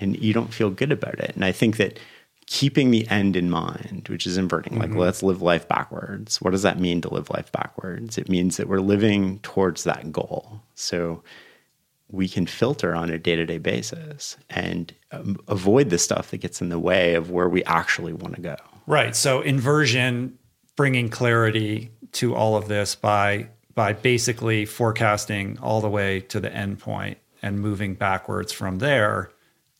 and 0.00 0.18
you 0.18 0.32
don't 0.32 0.54
feel 0.54 0.70
good 0.70 0.92
about 0.92 1.18
it. 1.20 1.32
And 1.34 1.44
I 1.44 1.52
think 1.52 1.76
that 1.76 1.98
keeping 2.46 2.90
the 2.90 3.06
end 3.08 3.36
in 3.36 3.48
mind, 3.48 4.08
which 4.08 4.26
is 4.26 4.36
inverting, 4.36 4.72
mm-hmm. 4.72 4.92
like 4.92 4.98
let's 4.98 5.22
live 5.22 5.40
life 5.40 5.68
backwards. 5.68 6.40
What 6.40 6.50
does 6.50 6.62
that 6.62 6.80
mean 6.80 7.00
to 7.02 7.14
live 7.14 7.30
life 7.30 7.52
backwards? 7.52 8.18
It 8.18 8.28
means 8.28 8.56
that 8.56 8.68
we're 8.68 8.80
living 8.80 9.38
towards 9.40 9.84
that 9.84 10.10
goal. 10.10 10.60
So 10.74 11.22
we 12.10 12.28
can 12.28 12.46
filter 12.46 12.94
on 12.94 13.08
a 13.08 13.18
day-to-day 13.18 13.58
basis 13.58 14.36
and 14.48 14.92
um, 15.12 15.36
avoid 15.46 15.90
the 15.90 15.98
stuff 15.98 16.32
that 16.32 16.38
gets 16.38 16.60
in 16.60 16.68
the 16.68 16.78
way 16.78 17.14
of 17.14 17.30
where 17.30 17.48
we 17.48 17.62
actually 17.64 18.12
want 18.12 18.34
to 18.34 18.40
go. 18.40 18.56
Right. 18.88 19.14
So 19.14 19.42
inversion 19.42 20.36
bringing 20.74 21.08
clarity 21.08 21.90
to 22.12 22.34
all 22.34 22.56
of 22.56 22.66
this 22.66 22.94
by 22.94 23.48
by 23.74 23.92
basically 23.92 24.64
forecasting 24.64 25.56
all 25.62 25.80
the 25.80 25.88
way 25.88 26.20
to 26.20 26.40
the 26.40 26.52
end 26.52 26.80
point 26.80 27.18
and 27.42 27.60
moving 27.60 27.94
backwards 27.94 28.52
from 28.52 28.78
there 28.78 29.30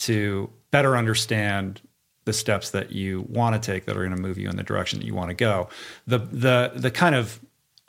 to 0.01 0.51
better 0.71 0.97
understand 0.97 1.81
the 2.25 2.33
steps 2.33 2.71
that 2.71 2.93
you 2.93 3.27
want 3.29 3.61
to 3.61 3.73
take 3.73 3.87
that 3.87 3.97
are 3.97 4.01
going 4.01 4.15
to 4.15 4.21
move 4.21 4.39
you 4.39 4.49
in 4.49 4.57
the 4.57 4.63
direction 4.63 4.99
that 4.99 5.07
you 5.07 5.15
want 5.15 5.31
to 5.31 5.35
go. 5.35 5.69
The 6.07 6.19
the 6.19 6.73
the 6.75 6.91
kind 6.91 7.15
of 7.15 7.41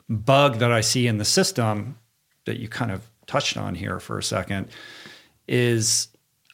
bug 0.08 0.58
that 0.58 0.72
I 0.72 0.80
see 0.80 1.06
in 1.06 1.18
the 1.18 1.24
system 1.24 1.98
that 2.44 2.58
you 2.58 2.68
kind 2.68 2.90
of 2.90 3.08
touched 3.26 3.56
on 3.56 3.74
here 3.74 4.00
for 4.00 4.18
a 4.18 4.22
second 4.22 4.68
is 5.46 6.08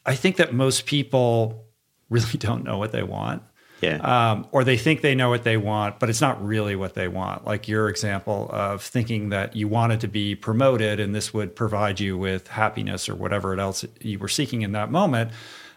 I 0.04 0.14
think 0.14 0.36
that 0.36 0.52
most 0.52 0.86
people 0.86 1.64
really 2.10 2.32
don't 2.38 2.64
know 2.64 2.78
what 2.78 2.92
they 2.92 3.02
want. 3.02 3.42
Yeah. 3.80 3.98
Um, 3.98 4.46
or 4.50 4.64
they 4.64 4.76
think 4.76 5.02
they 5.02 5.14
know 5.14 5.28
what 5.28 5.44
they 5.44 5.56
want, 5.56 6.00
but 6.00 6.10
it's 6.10 6.20
not 6.20 6.44
really 6.44 6.74
what 6.74 6.94
they 6.94 7.06
want. 7.06 7.46
Like 7.46 7.68
your 7.68 7.88
example 7.88 8.50
of 8.52 8.82
thinking 8.82 9.28
that 9.28 9.54
you 9.54 9.68
wanted 9.68 10.00
to 10.00 10.08
be 10.08 10.34
promoted 10.34 10.98
and 10.98 11.14
this 11.14 11.32
would 11.32 11.54
provide 11.54 12.00
you 12.00 12.18
with 12.18 12.48
happiness 12.48 13.08
or 13.08 13.14
whatever 13.14 13.58
else 13.58 13.84
you 14.00 14.18
were 14.18 14.28
seeking 14.28 14.62
in 14.62 14.72
that 14.72 14.90
moment. 14.90 15.30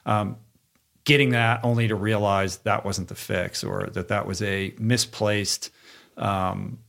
Um, 0.05 0.37
getting 1.03 1.31
that 1.31 1.59
only 1.63 1.87
to 1.87 1.95
realize 1.95 2.57
that 2.57 2.85
wasn't 2.85 3.07
the 3.07 3.15
fix 3.15 3.63
or 3.63 3.87
that 3.93 4.07
that 4.07 4.25
was 4.25 4.41
a 4.41 4.73
misplaced, 4.79 5.71
um, 6.17 6.79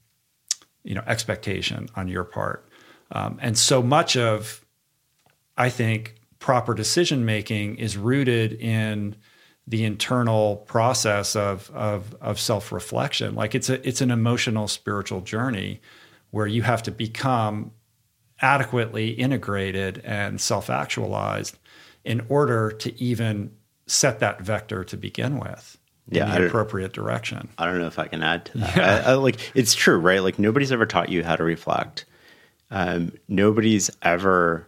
you 0.82 0.94
know, 0.94 1.02
expectation 1.06 1.89
on 1.94 2.09
your 2.09 2.24
part. 2.24 2.68
Um, 3.10 3.39
and 3.43 3.56
so 3.56 3.82
much 3.82 4.16
of, 4.16 4.64
I 5.56 5.68
think, 5.68 6.16
proper 6.39 6.74
decision 6.74 7.24
making 7.24 7.76
is 7.76 7.97
rooted 7.97 8.55
in 8.55 9.16
the 9.66 9.84
internal 9.84 10.56
process 10.56 11.36
of 11.36 11.70
of, 11.70 12.14
of 12.20 12.39
self 12.39 12.72
reflection. 12.72 13.34
Like 13.34 13.55
it's 13.55 13.68
a 13.68 13.86
it's 13.86 14.01
an 14.01 14.10
emotional 14.10 14.68
spiritual 14.68 15.20
journey 15.20 15.80
where 16.30 16.47
you 16.47 16.62
have 16.62 16.82
to 16.84 16.90
become 16.90 17.72
adequately 18.40 19.10
integrated 19.10 20.02
and 20.05 20.40
self 20.40 20.68
actualized 20.68 21.59
in 22.05 22.24
order 22.28 22.70
to 22.70 23.01
even 23.01 23.52
set 23.86 24.18
that 24.20 24.40
vector 24.40 24.82
to 24.84 24.97
begin 24.97 25.39
with 25.39 25.78
yeah, 26.09 26.34
in 26.34 26.43
the 26.43 26.48
appropriate 26.48 26.93
direction. 26.93 27.48
I 27.59 27.66
don't 27.66 27.78
know 27.78 27.86
if 27.86 27.98
I 27.98 28.06
can 28.06 28.22
add 28.22 28.47
to 28.47 28.59
that. 28.59 28.76
Yeah. 28.76 29.02
I, 29.06 29.12
I, 29.12 29.14
like 29.14 29.39
it's 29.55 29.74
true, 29.74 29.98
right? 29.98 30.22
Like 30.22 30.39
nobody's 30.39 30.72
ever 30.72 30.86
taught 30.86 31.09
you 31.09 31.22
how 31.22 31.36
to 31.36 31.44
reflect. 31.44 32.05
Um, 32.70 33.12
nobody's 33.28 33.90
ever 34.02 34.66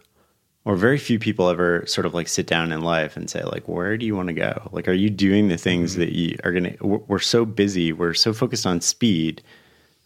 or 0.65 0.75
very 0.75 0.97
few 0.97 1.19
people 1.19 1.47
ever 1.47 1.85
sort 1.85 2.05
of 2.05 2.13
like 2.13 2.27
sit 2.27 2.47
down 2.47 2.71
in 2.71 2.81
life 2.81 3.15
and 3.15 3.29
say 3.29 3.43
like 3.43 3.67
where 3.67 3.97
do 3.97 4.05
you 4.05 4.15
want 4.15 4.27
to 4.27 4.33
go 4.33 4.69
like 4.71 4.87
are 4.87 4.93
you 4.93 5.09
doing 5.09 5.47
the 5.47 5.57
things 5.57 5.91
mm-hmm. 5.91 6.01
that 6.01 6.11
you 6.11 6.37
are 6.43 6.51
going 6.51 6.75
to 6.75 6.85
we're 6.85 7.19
so 7.19 7.45
busy 7.45 7.93
we're 7.93 8.13
so 8.13 8.33
focused 8.33 8.65
on 8.65 8.81
speed 8.81 9.41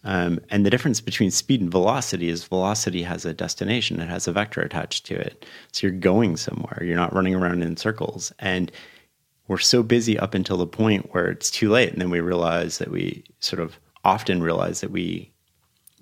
um, 0.05 0.39
and 0.49 0.65
the 0.65 0.69
difference 0.69 1.01
between 1.01 1.29
speed 1.29 1.59
and 1.59 1.71
velocity 1.71 2.29
is 2.29 2.43
velocity 2.43 3.03
has 3.03 3.25
a 3.25 3.33
destination 3.33 3.99
it 3.99 4.09
has 4.09 4.27
a 4.27 4.31
vector 4.31 4.61
attached 4.61 5.05
to 5.05 5.15
it 5.15 5.45
so 5.71 5.87
you're 5.87 5.95
going 5.95 6.37
somewhere 6.37 6.83
you're 6.83 6.95
not 6.95 7.13
running 7.13 7.33
around 7.33 7.63
in 7.63 7.75
circles 7.75 8.31
and 8.39 8.71
we're 9.47 9.57
so 9.57 9.81
busy 9.81 10.19
up 10.19 10.35
until 10.35 10.57
the 10.57 10.67
point 10.67 11.11
where 11.13 11.27
it's 11.27 11.49
too 11.49 11.69
late 11.69 11.91
and 11.91 12.01
then 12.01 12.11
we 12.11 12.19
realize 12.19 12.77
that 12.77 12.91
we 12.91 13.23
sort 13.39 13.59
of 13.59 13.79
often 14.05 14.41
realize 14.41 14.81
that 14.81 14.91
we 14.91 15.31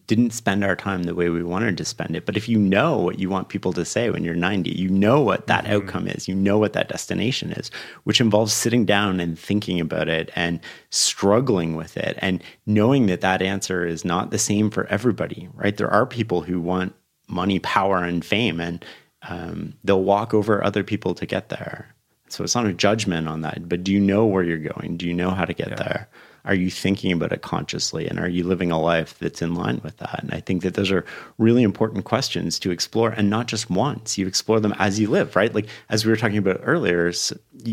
didn't 0.08 0.32
spend 0.32 0.64
our 0.64 0.76
time 0.76 1.04
the 1.04 1.14
way 1.14 1.30
we 1.30 1.44
wanted 1.44 1.78
to 1.78 1.86
spend 1.86 2.16
it. 2.16 2.26
But 2.26 2.38
if 2.38 2.48
you 2.48 2.58
know 2.58 2.98
what 2.98 3.20
you 3.20 3.30
want 3.30 3.50
people 3.50 3.74
to 3.74 3.84
say 3.84 4.10
when 4.10 4.24
you're 4.24 4.36
90, 4.36 4.72
you 4.72 4.90
know 4.90 5.20
what 5.20 5.48
that 5.48 5.66
mm-hmm. 5.66 5.74
outcome 5.74 6.08
is, 6.08 6.28
you 6.28 6.34
know 6.34 6.58
what 6.58 6.74
that 6.74 6.88
destination 6.88 7.52
is, 7.52 7.70
which 8.06 8.22
involves 8.22 8.54
sitting 8.54 8.86
down 8.86 9.20
and 9.20 9.38
thinking 9.38 9.80
about 9.82 10.08
it 10.08 10.32
and 10.36 10.62
struggling 10.90 11.76
with 11.76 11.98
it 11.98 12.18
and 12.20 12.42
knowing 12.66 13.08
that 13.08 13.22
that 13.22 13.42
answer 13.42 13.86
is 13.86 14.06
not 14.06 14.32
the 14.32 14.40
same 14.40 14.72
for 14.72 14.86
everybody, 14.88 15.50
right? 15.54 15.76
There 15.76 15.92
are 15.92 16.06
people 16.06 16.42
who 16.42 16.62
want 16.62 16.96
money, 17.28 17.60
power, 17.60 17.98
and 17.98 18.24
fame, 18.24 18.62
and 18.62 18.86
um, 19.28 19.74
they'll 19.84 20.04
walk 20.04 20.34
over 20.34 20.64
other 20.64 20.84
people 20.84 21.14
to 21.16 21.26
get 21.26 21.50
there. 21.50 21.94
So 22.30 22.44
it's 22.44 22.56
not 22.56 22.66
a 22.66 22.74
judgment 22.74 23.28
on 23.28 23.42
that, 23.42 23.68
but 23.68 23.84
do 23.84 23.92
you 23.92 24.00
know 24.00 24.26
where 24.26 24.44
you're 24.44 24.58
going? 24.58 24.98
Do 24.98 25.06
you 25.06 25.14
know 25.14 25.32
how 25.32 25.44
to 25.44 25.54
get 25.54 25.70
yeah. 25.70 25.76
there? 25.76 26.10
Are 26.48 26.56
you 26.56 26.72
thinking 26.72 27.12
about 27.12 27.34
it 27.34 27.42
consciously? 27.42 28.08
And 28.08 28.20
are 28.20 28.30
you 28.30 28.44
living 28.44 28.72
a 28.72 28.80
life 28.80 29.20
that's 29.20 29.42
in 29.42 29.54
line 29.54 29.82
with 29.84 29.98
that? 29.98 30.24
And 30.24 30.34
i 30.34 30.40
think 30.40 30.64
that 30.64 30.74
those 30.74 30.92
are 30.92 31.06
really 31.38 31.62
important 31.62 32.06
questions 32.06 32.58
to 32.60 32.72
explore 32.72 33.12
and 33.12 33.30
not 33.30 33.48
just 33.48 33.70
once. 33.70 34.18
You 34.18 34.28
explore 34.28 34.60
them 34.60 34.74
as 34.80 35.00
you 35.00 35.10
live 35.10 35.36
right? 35.36 35.54
Like 35.54 35.68
as 35.90 36.06
we 36.06 36.12
were 36.12 36.18
talking 36.18 36.38
about 36.38 36.62
earlier 36.64 37.12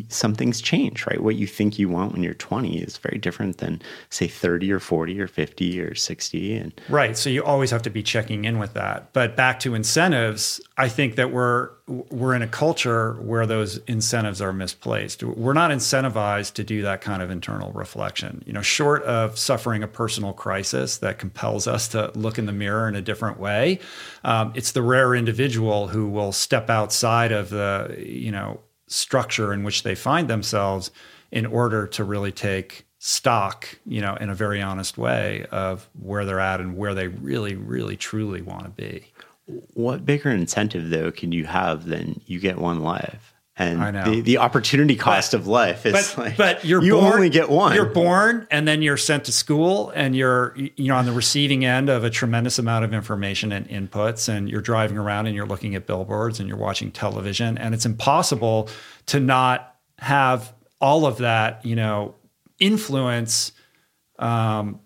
some 0.09 0.35
things 0.35 0.61
change 0.61 1.07
right? 1.07 1.23
What 1.23 1.37
you 1.37 1.47
think 1.47 1.79
you 1.79 1.89
want 1.89 2.13
when 2.13 2.23
you're 2.23 2.35
20 2.35 2.79
is 2.79 2.99
very 2.99 3.19
different 3.19 3.59
than 3.59 3.81
say 4.11 4.27
30 4.27 4.73
or 4.73 4.81
40 4.81 5.21
or 5.21 5.27
50 5.27 5.81
or 5.81 5.95
60 5.95 6.57
and 6.57 6.81
right 6.89 7.17
so 7.17 7.31
you 7.31 7.45
always 7.45 7.71
have 7.71 7.83
to 7.83 7.91
be 7.91 8.03
checking 8.03 8.45
in 8.45 8.59
with 8.59 8.75
that. 8.75 9.13
But 9.13 9.37
back 9.37 9.61
to 9.61 9.75
incentives 9.75 10.61
i 10.77 10.89
think 10.89 11.17
that 11.17 11.31
we're 11.31 11.71
we're 11.87 12.35
in 12.35 12.41
a 12.41 12.49
culture 12.49 13.15
where 13.21 13.45
those 13.45 13.77
incentives 13.87 14.41
are 14.41 14.53
misplaced. 14.55 15.23
We're 15.23 15.53
not 15.53 15.71
incentivized 15.71 16.55
to 16.55 16.65
do 16.65 16.83
that 16.83 17.03
kind 17.03 17.23
of 17.23 17.31
internal 17.31 17.73
reflection. 17.73 18.43
You 18.47 18.55
know 18.55 18.63
short 18.63 19.03
of 19.03 19.39
suffering 19.39 19.83
a 19.83 19.89
personal 19.89 20.33
crisis 20.33 20.99
that 20.99 21.19
compels 21.19 21.67
us 21.67 21.89
to 21.89 22.11
look 22.15 22.39
in 22.39 22.47
the 22.47 22.53
mirror 22.53 22.89
in 22.89 22.95
a 22.95 23.03
different 23.03 23.39
way, 23.39 23.81
um, 24.25 24.53
it's 24.55 24.73
the 24.73 24.83
rare 24.83 25.15
individual 25.15 25.89
who 25.89 26.09
will 26.09 26.33
step 26.33 26.71
outside 26.71 27.33
of 27.33 27.51
the 27.51 27.95
you 27.99 28.33
know 28.33 28.61
structure 28.95 29.53
in 29.53 29.65
which 29.65 29.83
they 29.83 29.95
find 29.95 30.29
themselves 30.29 30.91
in 31.31 31.47
order 31.47 31.87
to 31.89 32.05
really 32.05 32.33
take 32.33 32.87
stock, 32.99 33.69
you 33.85 34.01
know, 34.01 34.15
in 34.17 34.31
a 34.31 34.35
very 34.35 34.63
honest 34.63 34.97
way 34.97 35.45
of 35.51 35.89
where 36.01 36.25
they're 36.25 36.41
at 36.41 36.61
and 36.61 36.77
where 36.77 36.95
they 36.95 37.09
really, 37.09 37.55
really, 37.55 37.97
truly 37.97 38.41
want 38.41 38.65
to 38.65 38.71
be. 38.71 39.05
What 39.75 40.07
bigger 40.07 40.31
incentive 40.31 40.89
though 40.89 41.11
can 41.11 41.33
you 41.33 41.45
have 41.45 41.85
than 41.85 42.21
you 42.27 42.41
get 42.41 42.59
one 42.59 42.81
life? 42.81 43.34
And 43.57 43.97
the, 43.97 44.21
the 44.21 44.39
opportunity 44.39 44.97
cost 44.97 45.31
but, 45.31 45.41
of 45.41 45.47
life 45.47 45.87
is 45.87 45.93
but, 45.93 46.19
like 46.19 46.37
but 46.37 46.65
you're 46.65 46.83
you 46.83 46.95
born, 46.95 47.15
only 47.15 47.31
get 47.31 47.49
one. 47.49 47.75
you're 47.75 47.85
born 47.85 48.49
and 48.51 48.67
then 48.67 48.83
you're 48.83 48.97
sent 48.97 49.25
to 49.25 49.33
school 49.33 49.91
and 49.95 50.17
you're 50.17 50.57
you 50.57 50.89
know 50.89 50.97
on 50.97 51.07
the 51.07 51.13
receiving 51.13 51.65
end 51.65 51.89
of 51.89 52.03
a 52.03 52.11
tremendous 52.11 52.59
amount 52.59 52.85
of 52.85 52.93
information 52.93 53.53
and 53.53 53.69
inputs 53.69 54.29
and 54.29 54.49
you're 54.49 54.61
driving 54.61 54.99
around 54.99 55.27
and 55.27 55.37
you're 55.37 55.47
looking 55.47 55.77
at 55.77 55.87
billboards 55.87 56.41
and 56.41 56.49
you're 56.49 56.59
watching 56.59 56.91
television 56.91 57.57
and 57.57 57.75
it's 57.75 57.87
impossible 57.87 58.69
to 59.07 59.21
not 59.21 59.77
have 59.99 60.53
all 60.81 61.07
of 61.07 61.19
that 61.19 61.65
you 61.65 61.77
know 61.77 62.15
influence 62.59 63.53
um, 64.19 64.81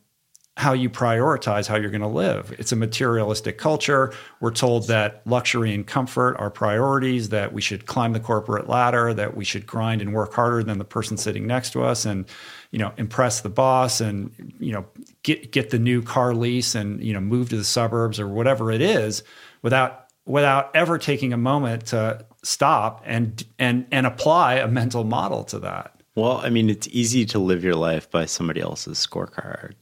how 0.58 0.72
you 0.72 0.90
prioritize 0.90 1.68
how 1.68 1.76
you're 1.76 1.88
going 1.88 2.00
to 2.00 2.08
live. 2.08 2.52
It's 2.58 2.72
a 2.72 2.76
materialistic 2.76 3.58
culture. 3.58 4.12
We're 4.40 4.50
told 4.50 4.88
that 4.88 5.22
luxury 5.24 5.72
and 5.72 5.86
comfort 5.86 6.36
are 6.40 6.50
priorities, 6.50 7.28
that 7.28 7.52
we 7.52 7.60
should 7.60 7.86
climb 7.86 8.12
the 8.12 8.18
corporate 8.18 8.68
ladder, 8.68 9.14
that 9.14 9.36
we 9.36 9.44
should 9.44 9.68
grind 9.68 10.02
and 10.02 10.12
work 10.12 10.34
harder 10.34 10.64
than 10.64 10.78
the 10.78 10.84
person 10.84 11.16
sitting 11.16 11.46
next 11.46 11.70
to 11.74 11.84
us 11.84 12.04
and 12.04 12.26
you 12.72 12.78
know 12.80 12.92
impress 12.96 13.40
the 13.40 13.48
boss 13.48 14.00
and 14.00 14.32
you 14.58 14.72
know 14.72 14.84
get 15.22 15.52
get 15.52 15.70
the 15.70 15.78
new 15.78 16.02
car 16.02 16.34
lease 16.34 16.74
and 16.74 17.02
you 17.04 17.12
know 17.12 17.20
move 17.20 17.50
to 17.50 17.56
the 17.56 17.64
suburbs 17.64 18.18
or 18.18 18.26
whatever 18.26 18.72
it 18.72 18.82
is 18.82 19.22
without 19.62 20.06
without 20.26 20.74
ever 20.74 20.98
taking 20.98 21.32
a 21.32 21.38
moment 21.38 21.86
to 21.86 22.26
stop 22.42 23.00
and 23.06 23.44
and 23.60 23.86
and 23.92 24.08
apply 24.08 24.56
a 24.56 24.66
mental 24.66 25.04
model 25.04 25.44
to 25.44 25.60
that. 25.60 26.02
Well, 26.16 26.38
I 26.38 26.50
mean, 26.50 26.68
it's 26.68 26.88
easy 26.88 27.24
to 27.26 27.38
live 27.38 27.62
your 27.62 27.76
life 27.76 28.10
by 28.10 28.24
somebody 28.24 28.60
else's 28.60 28.98
scorecard 28.98 29.74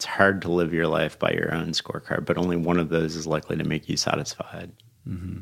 it's 0.00 0.06
hard 0.06 0.40
to 0.40 0.50
live 0.50 0.72
your 0.72 0.86
life 0.86 1.18
by 1.18 1.30
your 1.30 1.52
own 1.52 1.72
scorecard, 1.72 2.24
but 2.24 2.38
only 2.38 2.56
one 2.56 2.78
of 2.78 2.88
those 2.88 3.16
is 3.16 3.26
likely 3.26 3.54
to 3.58 3.64
make 3.64 3.86
you 3.86 3.98
satisfied. 3.98 4.72
Mm-hmm. 5.06 5.40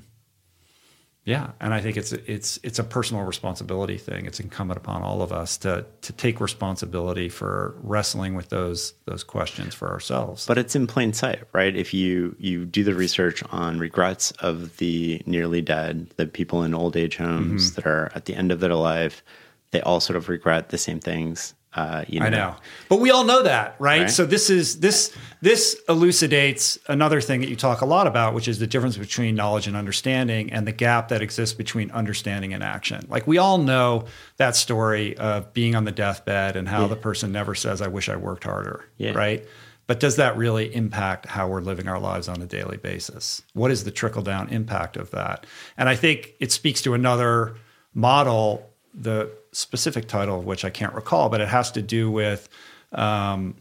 Yeah, 1.24 1.52
and 1.60 1.72
I 1.72 1.80
think 1.80 1.96
it's 1.96 2.10
it's 2.10 2.58
it's 2.64 2.80
a 2.80 2.84
personal 2.84 3.22
responsibility 3.22 3.98
thing. 3.98 4.26
It's 4.26 4.40
incumbent 4.40 4.78
upon 4.78 5.02
all 5.02 5.22
of 5.22 5.30
us 5.30 5.58
to 5.58 5.86
to 6.00 6.12
take 6.12 6.40
responsibility 6.40 7.28
for 7.28 7.76
wrestling 7.84 8.34
with 8.34 8.48
those 8.48 8.94
those 9.04 9.22
questions 9.22 9.76
for 9.76 9.92
ourselves. 9.92 10.44
But 10.44 10.58
it's 10.58 10.74
in 10.74 10.88
plain 10.88 11.12
sight, 11.12 11.44
right? 11.52 11.76
If 11.76 11.94
you 11.94 12.34
you 12.40 12.64
do 12.64 12.82
the 12.82 12.94
research 12.94 13.44
on 13.50 13.78
regrets 13.78 14.32
of 14.40 14.78
the 14.78 15.22
nearly 15.24 15.62
dead, 15.62 16.08
the 16.16 16.26
people 16.26 16.64
in 16.64 16.74
old 16.74 16.96
age 16.96 17.16
homes 17.16 17.70
mm-hmm. 17.70 17.74
that 17.76 17.86
are 17.86 18.10
at 18.16 18.24
the 18.24 18.34
end 18.34 18.50
of 18.50 18.58
their 18.58 18.74
life, 18.74 19.22
they 19.70 19.80
all 19.82 20.00
sort 20.00 20.16
of 20.16 20.28
regret 20.28 20.70
the 20.70 20.78
same 20.78 20.98
things 20.98 21.54
uh, 21.78 22.04
you 22.08 22.18
know. 22.18 22.26
I 22.26 22.30
know, 22.30 22.56
but 22.88 22.98
we 22.98 23.12
all 23.12 23.22
know 23.22 23.44
that, 23.44 23.76
right? 23.78 24.00
right? 24.02 24.10
So 24.10 24.26
this 24.26 24.50
is 24.50 24.80
this 24.80 25.16
this 25.40 25.80
elucidates 25.88 26.76
another 26.88 27.20
thing 27.20 27.40
that 27.40 27.48
you 27.48 27.54
talk 27.54 27.82
a 27.82 27.86
lot 27.86 28.08
about, 28.08 28.34
which 28.34 28.48
is 28.48 28.58
the 28.58 28.66
difference 28.66 28.96
between 28.96 29.36
knowledge 29.36 29.68
and 29.68 29.76
understanding, 29.76 30.52
and 30.52 30.66
the 30.66 30.72
gap 30.72 31.08
that 31.08 31.22
exists 31.22 31.54
between 31.54 31.92
understanding 31.92 32.52
and 32.52 32.64
action. 32.64 33.06
Like 33.08 33.28
we 33.28 33.38
all 33.38 33.58
know 33.58 34.06
that 34.38 34.56
story 34.56 35.16
of 35.18 35.52
being 35.52 35.76
on 35.76 35.84
the 35.84 35.92
deathbed 35.92 36.56
and 36.56 36.68
how 36.68 36.82
yeah. 36.82 36.88
the 36.88 36.96
person 36.96 37.30
never 37.30 37.54
says, 37.54 37.80
"I 37.80 37.86
wish 37.86 38.08
I 38.08 38.16
worked 38.16 38.42
harder," 38.42 38.84
yeah. 38.96 39.12
right? 39.12 39.46
But 39.86 40.00
does 40.00 40.16
that 40.16 40.36
really 40.36 40.74
impact 40.74 41.26
how 41.26 41.46
we're 41.48 41.60
living 41.60 41.86
our 41.86 42.00
lives 42.00 42.28
on 42.28 42.42
a 42.42 42.46
daily 42.46 42.76
basis? 42.76 43.40
What 43.54 43.70
is 43.70 43.84
the 43.84 43.92
trickle 43.92 44.22
down 44.22 44.48
impact 44.48 44.96
of 44.96 45.12
that? 45.12 45.46
And 45.76 45.88
I 45.88 45.94
think 45.94 46.34
it 46.40 46.50
speaks 46.50 46.82
to 46.82 46.94
another 46.94 47.54
model 47.94 48.68
the 48.92 49.30
specific 49.58 50.06
title 50.06 50.38
of 50.38 50.44
which 50.44 50.64
I 50.64 50.70
can't 50.70 50.94
recall, 50.94 51.28
but 51.28 51.40
it 51.40 51.48
has 51.48 51.70
to 51.72 51.82
do 51.82 52.10
with 52.10 52.48
um, 52.92 53.56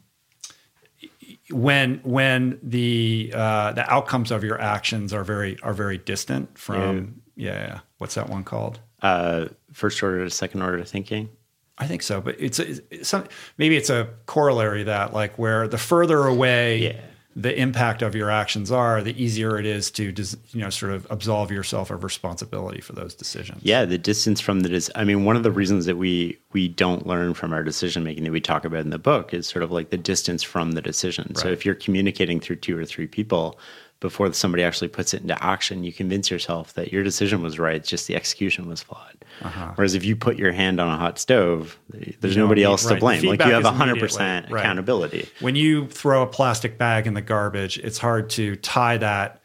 when 1.49 1.99
when 2.03 2.59
the 2.61 3.31
uh, 3.35 3.71
the 3.73 3.89
outcomes 3.91 4.31
of 4.31 4.43
your 4.43 4.61
actions 4.61 5.11
are 5.11 5.23
very 5.23 5.57
are 5.63 5.73
very 5.73 5.97
distant 5.97 6.57
from 6.57 7.21
yeah, 7.35 7.53
yeah. 7.53 7.79
what's 7.97 8.15
that 8.15 8.29
one 8.29 8.43
called? 8.43 8.79
Uh, 9.01 9.47
first 9.73 10.01
order 10.01 10.23
to 10.23 10.29
second 10.29 10.61
order 10.61 10.83
thinking. 10.83 11.29
I 11.79 11.85
think 11.85 12.01
so, 12.01 12.21
but 12.21 12.35
it's, 12.39 12.57
it's 12.57 13.07
some, 13.07 13.25
maybe 13.59 13.77
it's 13.77 13.91
a 13.91 14.09
corollary 14.25 14.83
that 14.83 15.13
like 15.13 15.37
where 15.37 15.67
the 15.67 15.77
further 15.77 16.25
away 16.25 16.77
yeah 16.77 17.01
the 17.38 17.55
impact 17.55 18.01
of 18.01 18.15
your 18.15 18.31
actions 18.31 18.72
are, 18.72 19.03
the 19.03 19.23
easier 19.23 19.59
it 19.59 19.65
is 19.65 19.91
to 19.91 20.05
you 20.05 20.59
know 20.59 20.72
sort 20.72 20.91
of 20.91 21.05
absolve 21.11 21.51
yourself 21.51 21.91
of 21.91 22.03
responsibility 22.03 22.81
for 22.81 22.93
those 22.93 23.14
decisions. 23.14 23.61
Yeah, 23.64 23.85
the 23.85 23.99
distance 23.99 24.41
from 24.41 24.61
the 24.61 24.69
dis- 24.69 24.89
I 24.95 25.03
mean, 25.03 25.23
one 25.23 25.35
of 25.35 25.43
the 25.43 25.51
reasons 25.51 25.85
that 25.85 25.97
we 25.97 26.39
we 26.53 26.68
don't 26.68 27.05
learn 27.05 27.35
from 27.35 27.53
our 27.53 27.64
decision 27.64 28.03
making 28.03 28.23
that 28.23 28.31
we 28.31 28.41
talk 28.41 28.65
about 28.65 28.80
in 28.80 28.89
the 28.89 28.97
book 28.97 29.35
is 29.35 29.45
sort 29.45 29.61
of 29.61 29.72
like 29.72 29.91
the 29.91 29.97
distance 29.97 30.41
from 30.41 30.72
the 30.72 30.81
decision. 30.81 31.27
Right. 31.30 31.38
So 31.38 31.49
if 31.49 31.64
you're 31.64 31.76
communicating 31.76 32.39
through 32.39 32.55
two 32.55 32.76
or 32.76 32.85
three 32.85 33.05
people, 33.05 33.59
before 33.99 34.31
somebody 34.33 34.63
actually 34.63 34.87
puts 34.89 35.13
it 35.13 35.21
into 35.21 35.43
action, 35.43 35.83
you 35.83 35.91
convince 35.91 36.29
yourself 36.29 36.73
that 36.73 36.91
your 36.91 37.03
decision 37.03 37.41
was 37.41 37.57
right. 37.57 37.83
Just 37.83 38.07
the 38.07 38.15
execution 38.15 38.67
was 38.67 38.83
flawed. 38.83 39.25
Uh-huh. 39.41 39.71
Whereas 39.75 39.95
if 39.95 40.05
you 40.05 40.15
put 40.15 40.37
your 40.37 40.51
hand 40.51 40.79
on 40.79 40.87
a 40.87 40.97
hot 40.97 41.17
stove, 41.19 41.79
there's 41.89 42.35
you 42.35 42.41
nobody 42.41 42.63
else 42.63 42.85
right. 42.85 42.95
to 42.95 42.99
blame. 42.99 43.23
Like 43.23 43.43
you 43.43 43.51
have 43.51 43.63
100% 43.63 44.51
accountability. 44.51 45.29
When 45.39 45.55
you 45.55 45.87
throw 45.87 46.21
a 46.21 46.27
plastic 46.27 46.77
bag 46.77 47.07
in 47.07 47.13
the 47.13 47.21
garbage, 47.21 47.77
it's 47.79 47.97
hard 47.97 48.29
to 48.31 48.55
tie 48.57 48.97
that 48.97 49.41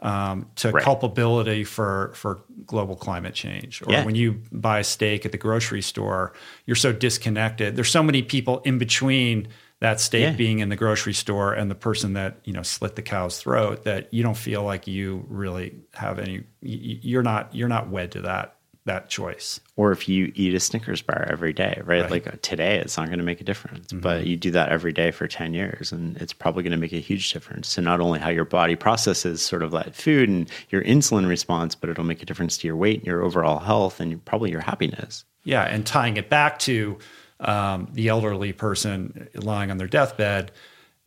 um, 0.00 0.50
to 0.56 0.70
right. 0.70 0.84
culpability 0.84 1.64
for 1.64 2.12
for 2.14 2.40
global 2.66 2.94
climate 2.94 3.34
change. 3.34 3.82
Or 3.82 3.90
yeah. 3.90 4.04
when 4.04 4.14
you 4.14 4.40
buy 4.52 4.80
a 4.80 4.84
steak 4.84 5.24
at 5.24 5.32
the 5.32 5.38
grocery 5.38 5.82
store, 5.82 6.34
you're 6.66 6.76
so 6.76 6.92
disconnected. 6.92 7.74
There's 7.74 7.90
so 7.90 8.02
many 8.02 8.22
people 8.22 8.60
in 8.60 8.76
between 8.78 9.48
that 9.84 10.00
steak 10.00 10.22
yeah. 10.22 10.32
being 10.32 10.60
in 10.60 10.70
the 10.70 10.76
grocery 10.76 11.12
store 11.12 11.52
and 11.52 11.70
the 11.70 11.74
person 11.74 12.14
that 12.14 12.38
you 12.44 12.54
know 12.54 12.62
slit 12.62 12.96
the 12.96 13.02
cow's 13.02 13.38
throat 13.38 13.84
that 13.84 14.08
you 14.14 14.22
don't 14.22 14.36
feel 14.36 14.62
like 14.62 14.86
you 14.86 15.22
really 15.28 15.74
have 15.92 16.18
any 16.18 16.42
you're 16.62 17.22
not 17.22 17.54
you're 17.54 17.68
not 17.68 17.90
wed 17.90 18.10
to 18.10 18.22
that 18.22 18.56
that 18.86 19.10
choice 19.10 19.60
or 19.76 19.92
if 19.92 20.08
you 20.08 20.32
eat 20.34 20.54
a 20.54 20.60
snickers 20.60 21.02
bar 21.02 21.26
every 21.28 21.52
day 21.52 21.82
right, 21.84 22.00
right. 22.00 22.10
like 22.10 22.40
today 22.40 22.78
it's 22.78 22.96
not 22.96 23.08
going 23.08 23.18
to 23.18 23.24
make 23.24 23.42
a 23.42 23.44
difference 23.44 23.88
mm-hmm. 23.88 24.00
but 24.00 24.26
you 24.26 24.38
do 24.38 24.50
that 24.50 24.70
every 24.70 24.92
day 24.92 25.10
for 25.10 25.28
10 25.28 25.52
years 25.52 25.92
and 25.92 26.16
it's 26.16 26.32
probably 26.32 26.62
going 26.62 26.70
to 26.70 26.78
make 26.78 26.94
a 26.94 26.96
huge 26.96 27.30
difference 27.30 27.68
so 27.68 27.82
not 27.82 28.00
only 28.00 28.18
how 28.18 28.30
your 28.30 28.46
body 28.46 28.76
processes 28.76 29.42
sort 29.42 29.62
of 29.62 29.70
that 29.70 29.94
food 29.94 30.30
and 30.30 30.50
your 30.70 30.82
insulin 30.84 31.28
response 31.28 31.74
but 31.74 31.90
it'll 31.90 32.04
make 32.04 32.22
a 32.22 32.26
difference 32.26 32.56
to 32.56 32.66
your 32.66 32.76
weight 32.76 33.00
and 33.00 33.06
your 33.06 33.22
overall 33.22 33.58
health 33.58 34.00
and 34.00 34.24
probably 34.24 34.50
your 34.50 34.62
happiness 34.62 35.26
yeah 35.44 35.64
and 35.64 35.86
tying 35.86 36.16
it 36.16 36.30
back 36.30 36.58
to 36.58 36.98
um, 37.44 37.88
the 37.92 38.08
elderly 38.08 38.52
person 38.52 39.28
lying 39.34 39.70
on 39.70 39.78
their 39.78 39.86
deathbed. 39.86 40.50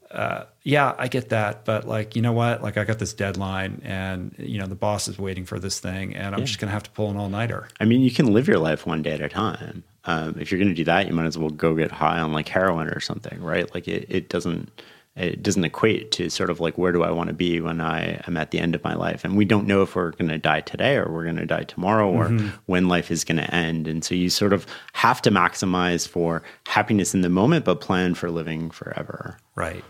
Uh, 0.09 0.45
yeah, 0.63 0.95
I 0.97 1.09
get 1.09 1.29
that, 1.29 1.65
but 1.65 1.85
like, 1.85 2.15
you 2.15 2.21
know 2.21 2.31
what? 2.31 2.63
Like, 2.63 2.77
I 2.77 2.85
got 2.85 2.97
this 2.97 3.13
deadline, 3.13 3.81
and 3.83 4.33
you 4.37 4.57
know, 4.57 4.65
the 4.65 4.75
boss 4.75 5.09
is 5.09 5.19
waiting 5.19 5.45
for 5.45 5.59
this 5.59 5.81
thing, 5.81 6.15
and 6.15 6.33
I'm 6.33 6.39
yeah. 6.39 6.45
just 6.45 6.59
gonna 6.59 6.71
have 6.71 6.83
to 6.83 6.91
pull 6.91 7.09
an 7.09 7.17
all 7.17 7.27
nighter. 7.27 7.67
I 7.81 7.85
mean, 7.85 8.01
you 8.01 8.11
can 8.11 8.33
live 8.33 8.47
your 8.47 8.59
life 8.59 8.85
one 8.85 9.01
day 9.01 9.11
at 9.11 9.21
a 9.21 9.27
time. 9.27 9.83
Um, 10.05 10.37
if 10.39 10.49
you're 10.49 10.59
gonna 10.59 10.73
do 10.73 10.85
that, 10.85 11.07
you 11.07 11.13
might 11.13 11.25
as 11.25 11.37
well 11.37 11.49
go 11.49 11.75
get 11.75 11.91
high 11.91 12.19
on 12.19 12.31
like 12.31 12.47
heroin 12.47 12.87
or 12.87 13.01
something, 13.01 13.41
right? 13.41 13.73
Like, 13.75 13.89
it, 13.89 14.05
it 14.07 14.29
doesn't 14.29 14.71
it 15.17 15.41
doesn't 15.41 15.63
equate 15.63 16.11
to 16.11 16.29
sort 16.29 16.49
of 16.49 16.59
like 16.59 16.77
where 16.77 16.91
do 16.91 17.03
I 17.03 17.11
want 17.11 17.29
to 17.29 17.33
be 17.33 17.59
when 17.59 17.81
I 17.81 18.21
am 18.27 18.37
at 18.37 18.51
the 18.51 18.59
end 18.59 18.75
of 18.75 18.83
my 18.83 18.93
life. 18.93 19.25
And 19.25 19.35
we 19.35 19.45
don't 19.45 19.65
know 19.65 19.81
if 19.81 19.95
we're 19.95 20.11
going 20.11 20.29
to 20.29 20.37
die 20.37 20.61
today 20.61 20.95
or 20.95 21.11
we're 21.11 21.23
going 21.23 21.37
to 21.37 21.45
die 21.45 21.63
tomorrow 21.63 22.09
or 22.09 22.29
mm-hmm. 22.29 22.49
when 22.67 22.87
life 22.87 23.09
is 23.09 23.23
going 23.23 23.37
to 23.37 23.53
end. 23.53 23.87
And 23.87 24.03
so 24.03 24.13
you 24.13 24.29
sort 24.29 24.53
of 24.53 24.67
have 24.93 25.21
to 25.23 25.31
maximize 25.31 26.07
for 26.07 26.43
happiness 26.67 27.15
in 27.15 27.21
the 27.21 27.29
moment, 27.29 27.65
but 27.65 27.81
plan 27.81 28.13
for 28.13 28.29
living 28.29 28.69
forever. 28.69 29.37
Right. 29.55 29.83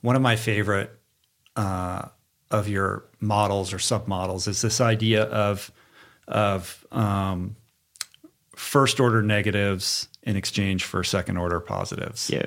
One 0.00 0.16
of 0.16 0.22
my 0.22 0.36
favorite 0.36 0.90
uh, 1.56 2.08
of 2.50 2.68
your 2.68 3.04
models 3.20 3.72
or 3.72 3.78
submodels 3.78 4.48
is 4.48 4.62
this 4.62 4.80
idea 4.80 5.24
of 5.24 5.70
of 6.26 6.86
um, 6.92 7.56
first 8.54 9.00
order 9.00 9.20
negatives 9.20 10.08
in 10.22 10.36
exchange 10.36 10.84
for 10.84 11.02
second 11.02 11.36
order 11.36 11.60
positives. 11.60 12.30
Yeah. 12.30 12.46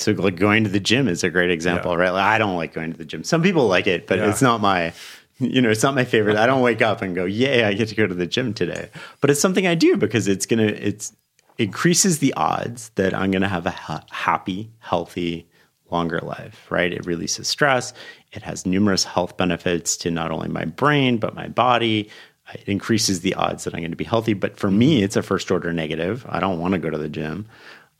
So 0.00 0.12
like 0.12 0.36
going 0.36 0.64
to 0.64 0.70
the 0.70 0.80
gym 0.80 1.08
is 1.08 1.22
a 1.22 1.30
great 1.30 1.50
example, 1.50 1.92
yeah. 1.92 1.98
right? 1.98 2.10
Like, 2.10 2.24
I 2.24 2.38
don't 2.38 2.56
like 2.56 2.72
going 2.72 2.92
to 2.92 2.98
the 2.98 3.04
gym. 3.04 3.24
Some 3.24 3.42
people 3.42 3.68
like 3.68 3.86
it, 3.86 4.06
but 4.06 4.18
yeah. 4.18 4.30
it's 4.30 4.42
not 4.42 4.60
my 4.60 4.92
you 5.40 5.62
know, 5.62 5.70
it's 5.70 5.82
not 5.82 5.94
my 5.94 6.04
favorite. 6.04 6.36
I 6.36 6.46
don't 6.46 6.60
wake 6.60 6.82
up 6.82 7.00
and 7.00 7.14
go, 7.14 7.24
"Yay, 7.24 7.64
I 7.64 7.72
get 7.72 7.88
to 7.88 7.94
go 7.94 8.06
to 8.06 8.14
the 8.14 8.26
gym 8.26 8.52
today." 8.52 8.90
But 9.20 9.30
it's 9.30 9.40
something 9.40 9.66
I 9.66 9.74
do 9.74 9.96
because 9.96 10.28
it's 10.28 10.44
going 10.44 10.66
to 10.66 10.86
it's 10.86 11.16
increases 11.56 12.18
the 12.18 12.32
odds 12.34 12.90
that 12.94 13.14
I'm 13.14 13.30
going 13.30 13.42
to 13.42 13.48
have 13.48 13.66
a 13.66 13.70
ha- 13.70 14.04
happy, 14.10 14.70
healthy, 14.78 15.48
longer 15.90 16.20
life, 16.20 16.66
right? 16.70 16.92
It 16.92 17.06
releases 17.06 17.48
stress. 17.48 17.92
It 18.32 18.42
has 18.42 18.66
numerous 18.66 19.04
health 19.04 19.36
benefits 19.36 19.96
to 19.98 20.10
not 20.10 20.30
only 20.30 20.48
my 20.48 20.66
brain, 20.66 21.18
but 21.18 21.34
my 21.34 21.48
body. 21.48 22.10
It 22.52 22.68
increases 22.68 23.20
the 23.20 23.34
odds 23.34 23.64
that 23.64 23.74
I'm 23.74 23.80
going 23.80 23.92
to 23.92 23.96
be 23.96 24.04
healthy. 24.04 24.34
But 24.34 24.56
for 24.58 24.70
me, 24.70 24.96
mm-hmm. 24.96 25.04
it's 25.04 25.16
a 25.16 25.22
first 25.22 25.50
order 25.50 25.72
negative. 25.72 26.26
I 26.28 26.40
don't 26.40 26.58
want 26.58 26.72
to 26.72 26.78
go 26.78 26.90
to 26.90 26.98
the 26.98 27.08
gym. 27.08 27.46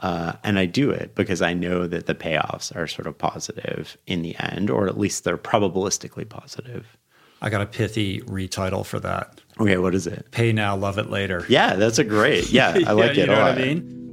Uh, 0.00 0.32
and 0.42 0.58
I 0.58 0.66
do 0.66 0.90
it 0.90 1.14
because 1.14 1.42
I 1.42 1.52
know 1.52 1.86
that 1.86 2.06
the 2.06 2.14
payoffs 2.14 2.74
are 2.74 2.86
sort 2.86 3.06
of 3.06 3.18
positive 3.18 3.98
in 4.06 4.22
the 4.22 4.34
end, 4.38 4.70
or 4.70 4.88
at 4.88 4.98
least 4.98 5.24
they're 5.24 5.36
probabilistically 5.36 6.28
positive. 6.28 6.96
I 7.42 7.50
got 7.50 7.60
a 7.60 7.66
pithy 7.66 8.20
retitle 8.22 8.84
for 8.84 8.98
that. 9.00 9.40
Okay, 9.58 9.76
what 9.76 9.94
is 9.94 10.06
it? 10.06 10.30
Pay 10.30 10.52
now, 10.52 10.76
love 10.76 10.98
it 10.98 11.10
later. 11.10 11.44
Yeah, 11.48 11.76
that's 11.76 11.98
a 11.98 12.04
great. 12.04 12.50
Yeah, 12.50 12.78
I 12.86 12.92
like 12.92 13.16
yeah, 13.16 13.24
it. 13.24 13.26
You 13.26 13.26
know 13.26 13.42
what 13.42 13.58
I 13.58 13.62
mean? 13.62 14.09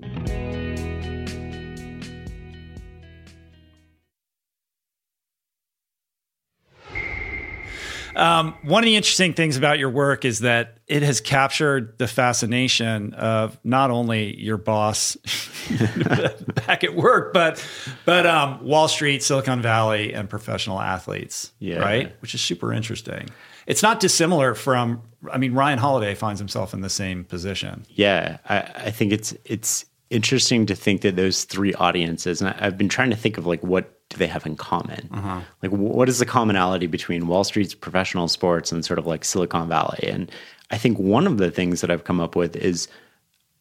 Um, 8.17 8.55
one 8.63 8.83
of 8.83 8.85
the 8.85 8.95
interesting 8.95 9.33
things 9.33 9.57
about 9.57 9.77
your 9.77 9.91
work 9.91 10.25
is 10.25 10.39
that 10.39 10.79
it 10.87 11.03
has 11.03 11.21
captured 11.21 11.99
the 11.99 12.07
fascination 12.07 13.13
of 13.13 13.59
not 13.63 13.91
only 13.91 14.35
your 14.41 14.57
boss 14.57 15.15
back 16.65 16.83
at 16.83 16.95
work, 16.95 17.31
but 17.31 17.63
but 18.05 18.25
um, 18.25 18.63
Wall 18.65 18.87
Street, 18.87 19.21
Silicon 19.21 19.61
Valley, 19.61 20.13
and 20.13 20.27
professional 20.27 20.81
athletes. 20.81 21.51
Yeah. 21.59 21.77
Right, 21.77 22.15
which 22.21 22.33
is 22.33 22.41
super 22.41 22.73
interesting. 22.73 23.29
It's 23.67 23.83
not 23.83 23.99
dissimilar 23.99 24.55
from. 24.55 25.03
I 25.31 25.37
mean, 25.37 25.53
Ryan 25.53 25.77
Holiday 25.77 26.15
finds 26.15 26.39
himself 26.39 26.73
in 26.73 26.81
the 26.81 26.89
same 26.89 27.23
position. 27.23 27.85
Yeah, 27.89 28.37
I, 28.49 28.57
I 28.57 28.91
think 28.91 29.13
it's 29.13 29.35
it's 29.45 29.85
interesting 30.09 30.65
to 30.65 30.75
think 30.75 31.01
that 31.01 31.15
those 31.15 31.43
three 31.43 31.73
audiences, 31.75 32.41
and 32.41 32.49
I, 32.49 32.63
have 32.63 32.79
been 32.79 32.89
trying 32.89 33.11
to 33.11 33.15
think 33.15 33.37
of 33.37 33.45
like 33.45 33.61
what 33.61 33.96
do 34.09 34.17
they 34.17 34.27
have 34.27 34.45
in 34.45 34.55
common? 34.55 35.09
Uh-huh. 35.11 35.41
Like, 35.61 35.71
what 35.71 36.09
is 36.09 36.19
the 36.19 36.25
commonality 36.25 36.87
between 36.87 37.27
Wall 37.27 37.43
Street's 37.43 37.75
professional 37.75 38.27
sports 38.27 38.71
and 38.71 38.85
sort 38.85 38.99
of 38.99 39.05
like 39.05 39.25
Silicon 39.25 39.67
Valley? 39.67 40.07
And 40.07 40.31
I 40.71 40.77
think 40.77 40.97
one 40.97 41.27
of 41.27 41.37
the 41.37 41.51
things 41.51 41.81
that 41.81 41.91
I've 41.91 42.03
come 42.03 42.19
up 42.19 42.35
with 42.35 42.55
is 42.55 42.87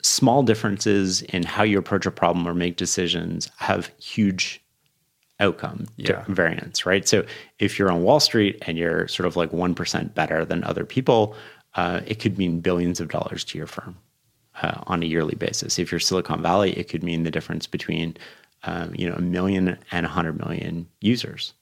small 0.03 0.43
differences 0.43 1.23
in 1.23 1.43
how 1.43 1.63
you 1.63 1.79
approach 1.79 2.07
a 2.07 2.11
problem 2.11 2.47
or 2.47 2.55
make 2.55 2.77
decisions 2.77 3.51
have 3.57 3.91
huge 3.99 4.63
outcome 5.41 5.87
yeah. 5.97 6.25
variance, 6.29 6.87
right? 6.87 7.07
So 7.07 7.25
if 7.59 7.79
you're 7.79 7.91
on 7.91 8.03
Wall 8.03 8.21
Street 8.21 8.59
and 8.63 8.79
you're 8.79 9.07
sort 9.09 9.27
of 9.27 9.37
like 9.37 9.51
1% 9.51 10.15
better 10.15 10.45
than 10.45 10.65
other 10.65 10.85
people, 10.85 11.37
uh, 11.75 12.01
it 12.07 12.21
could 12.21 12.39
mean 12.39 12.61
billions 12.61 13.01
of 13.01 13.09
dollars 13.09 13.45
to 13.45 13.59
your 13.59 13.67
firm 13.67 13.97
uh, 14.63 14.81
on 14.87 15.03
a 15.03 15.07
yearly 15.07 15.35
basis. 15.35 15.79
If 15.79 15.91
you're 15.91 16.01
Silicon 16.01 16.41
Valley, 16.41 16.73
it 16.79 16.89
could 16.89 17.03
mean 17.03 17.25
the 17.25 17.31
difference 17.31 17.67
between 17.67 18.17
um, 18.65 18.95
you 18.95 19.09
know 19.09 19.15
a 19.15 19.23
million 19.23 19.79
and 19.91 20.07
a 20.07 20.09
100 20.09 20.39
million 20.39 20.89
users. 21.01 21.55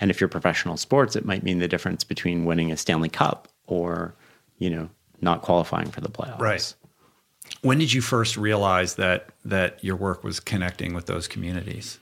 And 0.00 0.10
if 0.10 0.20
you're 0.20 0.28
professional 0.28 0.76
sports, 0.76 1.14
it 1.14 1.26
might 1.26 1.42
mean 1.42 1.58
the 1.58 1.68
difference 1.68 2.04
between 2.04 2.46
winning 2.46 2.72
a 2.72 2.76
Stanley 2.76 3.10
Cup 3.10 3.48
or 3.66 4.14
you 4.58 4.70
know 4.70 4.88
not 5.20 5.42
qualifying 5.42 5.90
for 5.90 6.00
the 6.00 6.08
playoffs. 6.08 6.40
Right. 6.40 6.74
When 7.62 7.78
did 7.78 7.92
you 7.92 8.00
first 8.00 8.36
realize 8.36 8.94
that 8.94 9.30
that 9.44 9.82
your 9.84 9.96
work 9.96 10.24
was 10.24 10.40
connecting 10.40 10.94
with 10.94 11.06
those 11.06 11.28
communities? 11.28 11.98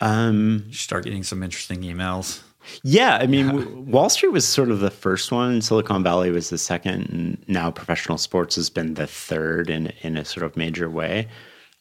Um, 0.00 0.64
you 0.68 0.74
start 0.74 1.04
getting 1.04 1.22
some 1.22 1.42
interesting 1.42 1.82
emails. 1.82 2.42
Yeah, 2.82 3.16
I 3.16 3.26
mean, 3.26 3.90
Wall 3.90 4.10
Street 4.10 4.32
was 4.32 4.46
sort 4.46 4.70
of 4.70 4.80
the 4.80 4.90
first 4.90 5.32
one. 5.32 5.62
Silicon 5.62 6.02
Valley 6.02 6.30
was 6.30 6.50
the 6.50 6.58
second, 6.58 7.08
and 7.08 7.44
now 7.48 7.70
professional 7.70 8.18
sports 8.18 8.56
has 8.56 8.68
been 8.68 8.94
the 8.94 9.06
third 9.06 9.70
in 9.70 9.92
in 10.02 10.16
a 10.16 10.24
sort 10.24 10.44
of 10.44 10.56
major 10.56 10.90
way. 10.90 11.28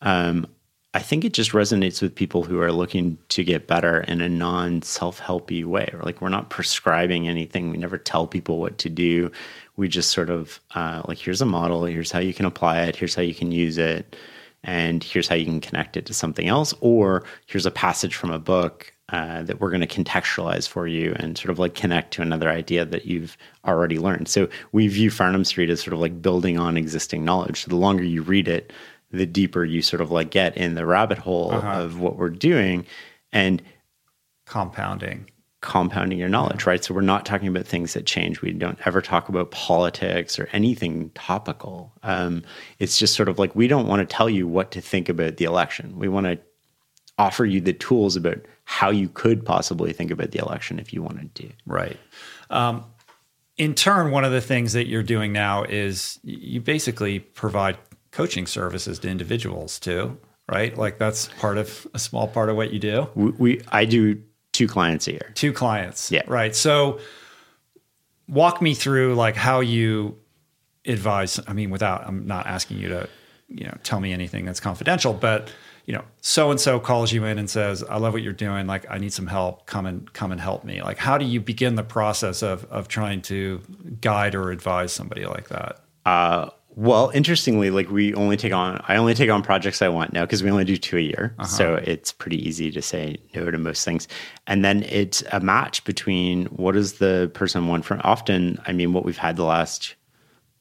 Um, 0.02 0.48
I 0.94 1.00
think 1.00 1.26
it 1.26 1.34
just 1.34 1.52
resonates 1.52 2.02
with 2.02 2.16
people 2.16 2.44
who 2.44 2.60
are 2.60 2.72
looking 2.72 3.18
to 3.30 3.44
get 3.44 3.68
better 3.68 4.02
in 4.02 4.22
a 4.22 4.30
non 4.30 4.82
self 4.82 5.20
helpy 5.20 5.64
way. 5.64 5.90
Like 6.02 6.22
we're 6.22 6.30
not 6.30 6.50
prescribing 6.50 7.28
anything. 7.28 7.70
We 7.70 7.78
never 7.78 7.98
tell 7.98 8.26
people 8.26 8.60
what 8.60 8.78
to 8.80 8.90
do. 8.90 9.32
We 9.76 9.90
just 9.90 10.12
sort 10.12 10.30
of 10.30 10.60
uh, 10.76 11.04
like 11.08 11.18
here's 11.18 11.42
a 11.42 11.46
model. 11.46 11.86
Here's 11.86 12.12
how 12.12 12.20
you 12.20 12.34
can 12.34 12.46
apply 12.46 12.84
it. 12.84 12.96
Here's 12.96 13.16
how 13.16 13.22
you 13.22 13.36
can 13.36 13.52
use 13.52 13.78
it 13.78 14.16
and 14.64 15.04
here's 15.04 15.28
how 15.28 15.36
you 15.36 15.46
can 15.46 15.62
connect 15.62 15.98
it 15.98 16.06
to 16.06 16.14
something 16.14 16.48
else 16.48 16.74
or 16.82 17.24
here's 17.46 17.66
a 17.66 17.72
passage 17.72 18.16
from 18.16 18.32
a 18.32 18.40
book 18.40 18.94
uh, 19.10 19.42
that 19.44 19.62
we're 19.62 19.70
going 19.70 19.86
to 19.86 19.88
contextualize 19.88 20.68
for 20.68 20.86
you 20.86 21.16
and 21.18 21.38
sort 21.38 21.50
of 21.50 21.60
like 21.60 21.74
connect 21.74 22.12
to 22.14 22.22
another 22.22 22.50
idea 22.50 22.84
that 22.84 23.06
you've 23.06 23.38
already 23.66 23.98
learned 23.98 24.28
so 24.28 24.48
we 24.74 24.88
view 24.88 25.10
Farnam 25.10 25.46
street 25.46 25.70
as 25.70 25.82
sort 25.82 25.94
of 25.94 26.00
like 26.00 26.22
building 26.22 26.58
on 26.58 26.76
existing 26.76 27.24
knowledge 27.24 27.62
so 27.62 27.70
the 27.70 27.76
longer 27.76 28.04
you 28.04 28.22
read 28.22 28.48
it 28.48 28.74
the 29.12 29.26
deeper 29.26 29.64
you 29.64 29.82
sort 29.82 30.02
of 30.02 30.12
like 30.12 30.30
get 30.30 30.58
in 30.58 30.76
the 30.76 30.86
rabbit 30.86 31.18
hole 31.18 31.52
uh-huh. 31.52 31.82
of 31.82 32.00
what 32.00 32.18
we're 32.18 32.30
doing 32.30 32.86
and 33.32 33.62
compounding 34.46 35.30
compounding 35.62 36.20
your 36.20 36.30
knowledge, 36.30 36.66
right? 36.66 36.84
So 36.84 36.94
we're 36.94 37.02
not 37.02 37.26
talking 37.26 37.48
about 37.48 37.66
things 37.66 37.94
that 37.94 38.06
change. 38.06 38.42
We 38.42 38.52
don't 38.52 38.80
ever 38.86 39.02
talk 39.02 39.28
about 39.28 39.52
politics 39.52 40.38
or 40.38 40.48
anything 40.54 41.10
topical. 41.16 41.92
Um, 42.04 42.44
it's 42.80 42.98
just 43.00 43.16
sort 43.16 43.28
of 43.28 43.40
like 43.40 43.56
we 43.56 43.68
don't 43.68 43.88
want 43.88 44.08
to 44.08 44.16
tell 44.16 44.30
you 44.30 44.48
what 44.48 44.72
to 44.72 44.82
think 44.82 45.10
about 45.10 45.38
the 45.38 45.46
election. 45.46 45.98
We 45.98 46.08
want 46.08 46.26
to 46.28 46.40
offer 47.18 47.44
you 47.44 47.60
the 47.60 47.74
tools 47.74 48.16
about 48.16 48.46
how 48.66 48.92
you 48.92 49.10
could 49.10 49.46
possibly 49.46 49.94
think 49.94 50.12
about 50.12 50.32
the 50.32 50.40
election 50.40 50.78
if 50.78 50.94
you 50.94 51.02
wanted 51.02 51.34
to. 51.36 51.50
Right. 51.66 51.98
Um, 52.50 52.86
in 53.58 53.74
turn, 53.74 54.12
one 54.12 54.24
of 54.24 54.32
the 54.32 54.42
things 54.42 54.74
that 54.74 54.88
you're 54.88 55.02
doing 55.02 55.34
now 55.34 55.64
is 55.64 56.20
you 56.24 56.62
basically 56.62 57.20
provide 57.20 57.78
coaching 58.18 58.48
services 58.48 58.98
to 58.98 59.08
individuals 59.08 59.80
too, 59.80 60.18
right? 60.50 60.76
Like 60.76 60.98
that's 60.98 61.28
part 61.40 61.60
of 61.60 61.86
a 61.94 62.00
small 62.00 62.28
part 62.28 62.50
of 62.50 62.56
what 62.56 62.74
you 62.74 62.80
do. 62.80 63.08
We, 63.14 63.32
we 63.32 63.62
I 63.68 63.86
do 63.86 64.20
two 64.54 64.68
clients 64.68 65.08
a 65.08 65.12
year. 65.12 65.32
Two 65.36 65.54
clients. 65.54 66.12
Yeah. 66.12 66.24
Right. 66.26 66.56
So 66.56 67.00
walk 68.28 68.60
me 68.60 68.74
through 68.74 69.14
like 69.14 69.36
how 69.36 69.60
you 69.60 70.18
advise. 70.84 71.40
I 71.48 71.54
mean, 71.54 71.70
without, 71.70 72.08
I'm 72.08 72.26
not 72.26 72.48
asking 72.48 72.80
you 72.80 72.90
to, 72.90 73.08
you 73.50 73.66
know, 73.66 73.78
tell 73.84 74.00
me 74.00 74.12
anything 74.14 74.46
that's 74.46 74.60
confidential, 74.60 75.14
but 75.14 75.52
you 75.86 75.94
know, 75.94 76.04
so 76.20 76.50
and 76.50 76.60
so 76.60 76.80
calls 76.80 77.14
you 77.14 77.24
in 77.24 77.38
and 77.38 77.48
says, 77.48 77.84
"I 77.84 77.98
love 77.98 78.14
what 78.14 78.24
you're 78.24 78.34
doing. 78.34 78.66
Like, 78.66 78.90
I 78.90 78.98
need 78.98 79.14
some 79.14 79.28
help. 79.28 79.68
Come 79.68 79.86
and 79.86 80.12
come 80.12 80.34
and 80.34 80.42
help 80.42 80.66
me." 80.66 80.82
Like, 80.82 80.98
how 80.98 81.18
do 81.18 81.24
you 81.24 81.40
begin 81.40 81.76
the 81.76 81.84
process 81.84 82.42
of 82.42 82.66
of 82.66 82.90
trying 82.90 83.22
to 83.22 83.62
guide 84.02 84.36
or 84.36 84.52
advise 84.52 84.92
somebody 84.92 85.26
like 85.26 85.48
that? 85.48 85.80
Uh, 86.06 86.50
well, 86.78 87.10
interestingly, 87.12 87.72
like 87.72 87.90
we 87.90 88.14
only 88.14 88.38
take 88.38 88.54
on, 88.54 88.80
I 88.88 88.98
only 88.98 89.16
take 89.16 89.32
on 89.32 89.42
projects 89.42 89.82
I 89.82 89.90
want 89.90 90.14
now 90.14 90.26
because 90.26 90.44
we 90.44 90.52
only 90.52 90.64
do 90.64 90.78
two 90.78 90.98
a 90.98 91.02
year. 91.02 91.34
Uh-huh. 91.40 91.48
So 91.48 91.74
it's 91.74 92.12
pretty 92.12 92.38
easy 92.48 92.70
to 92.70 92.84
say 92.84 93.18
no 93.34 93.50
to 93.50 93.58
most 93.58 93.84
things. 93.84 94.08
And 94.46 94.64
then 94.64 94.84
it's 94.84 95.24
a 95.32 95.40
match 95.40 95.84
between 95.86 96.46
what 96.46 96.74
does 96.74 97.00
the 97.00 97.32
person 97.34 97.68
want 97.68 97.84
from, 97.84 98.00
often, 98.04 98.62
I 98.68 98.74
mean, 98.74 98.94
what 98.94 99.06
we've 99.06 99.18
had 99.18 99.38
the 99.38 99.44
last 99.44 99.96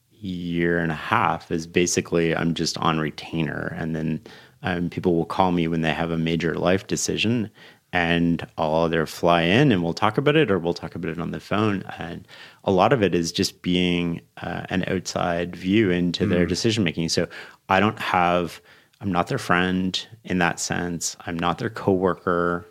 year 0.09 0.79
and 0.79 0.91
a 0.91 0.95
half 0.95 1.51
is 1.51 1.67
basically 1.67 2.35
I'm 2.35 2.55
just 2.55 2.79
on 2.79 2.97
retainer. 2.97 3.75
And 3.77 3.95
then 3.95 4.21
um, 4.63 4.89
people 4.89 5.13
will 5.13 5.25
call 5.25 5.51
me 5.51 5.67
when 5.67 5.81
they 5.81 5.93
have 5.93 6.09
a 6.09 6.17
major 6.17 6.55
life 6.55 6.87
decision 6.87 7.51
and 7.93 8.45
I'll 8.57 8.85
either 8.85 9.05
fly 9.05 9.43
in 9.43 9.71
and 9.71 9.81
we'll 9.83 9.93
talk 9.93 10.17
about 10.17 10.35
it 10.35 10.51
or 10.51 10.59
we'll 10.59 10.73
talk 10.73 10.95
about 10.95 11.11
it 11.11 11.19
on 11.19 11.31
the 11.31 11.39
phone. 11.39 11.83
And 11.97 12.27
a 12.67 12.71
lot 12.71 12.91
of 12.91 13.01
it 13.01 13.15
is 13.15 13.31
just 13.31 13.61
being 13.61 14.21
uh, 14.41 14.63
an 14.69 14.83
outside 14.87 15.55
view 15.55 15.89
into 15.89 16.25
mm. 16.25 16.29
their 16.29 16.45
decision 16.45 16.83
making. 16.83 17.07
So 17.07 17.27
I 17.69 17.79
don't 17.79 17.97
have, 17.97 18.61
I'm 18.99 19.11
not 19.11 19.27
their 19.27 19.37
friend 19.37 19.99
in 20.25 20.39
that 20.39 20.59
sense. 20.59 21.15
I'm 21.25 21.39
not 21.39 21.59
their 21.59 21.69
coworker. 21.69 22.65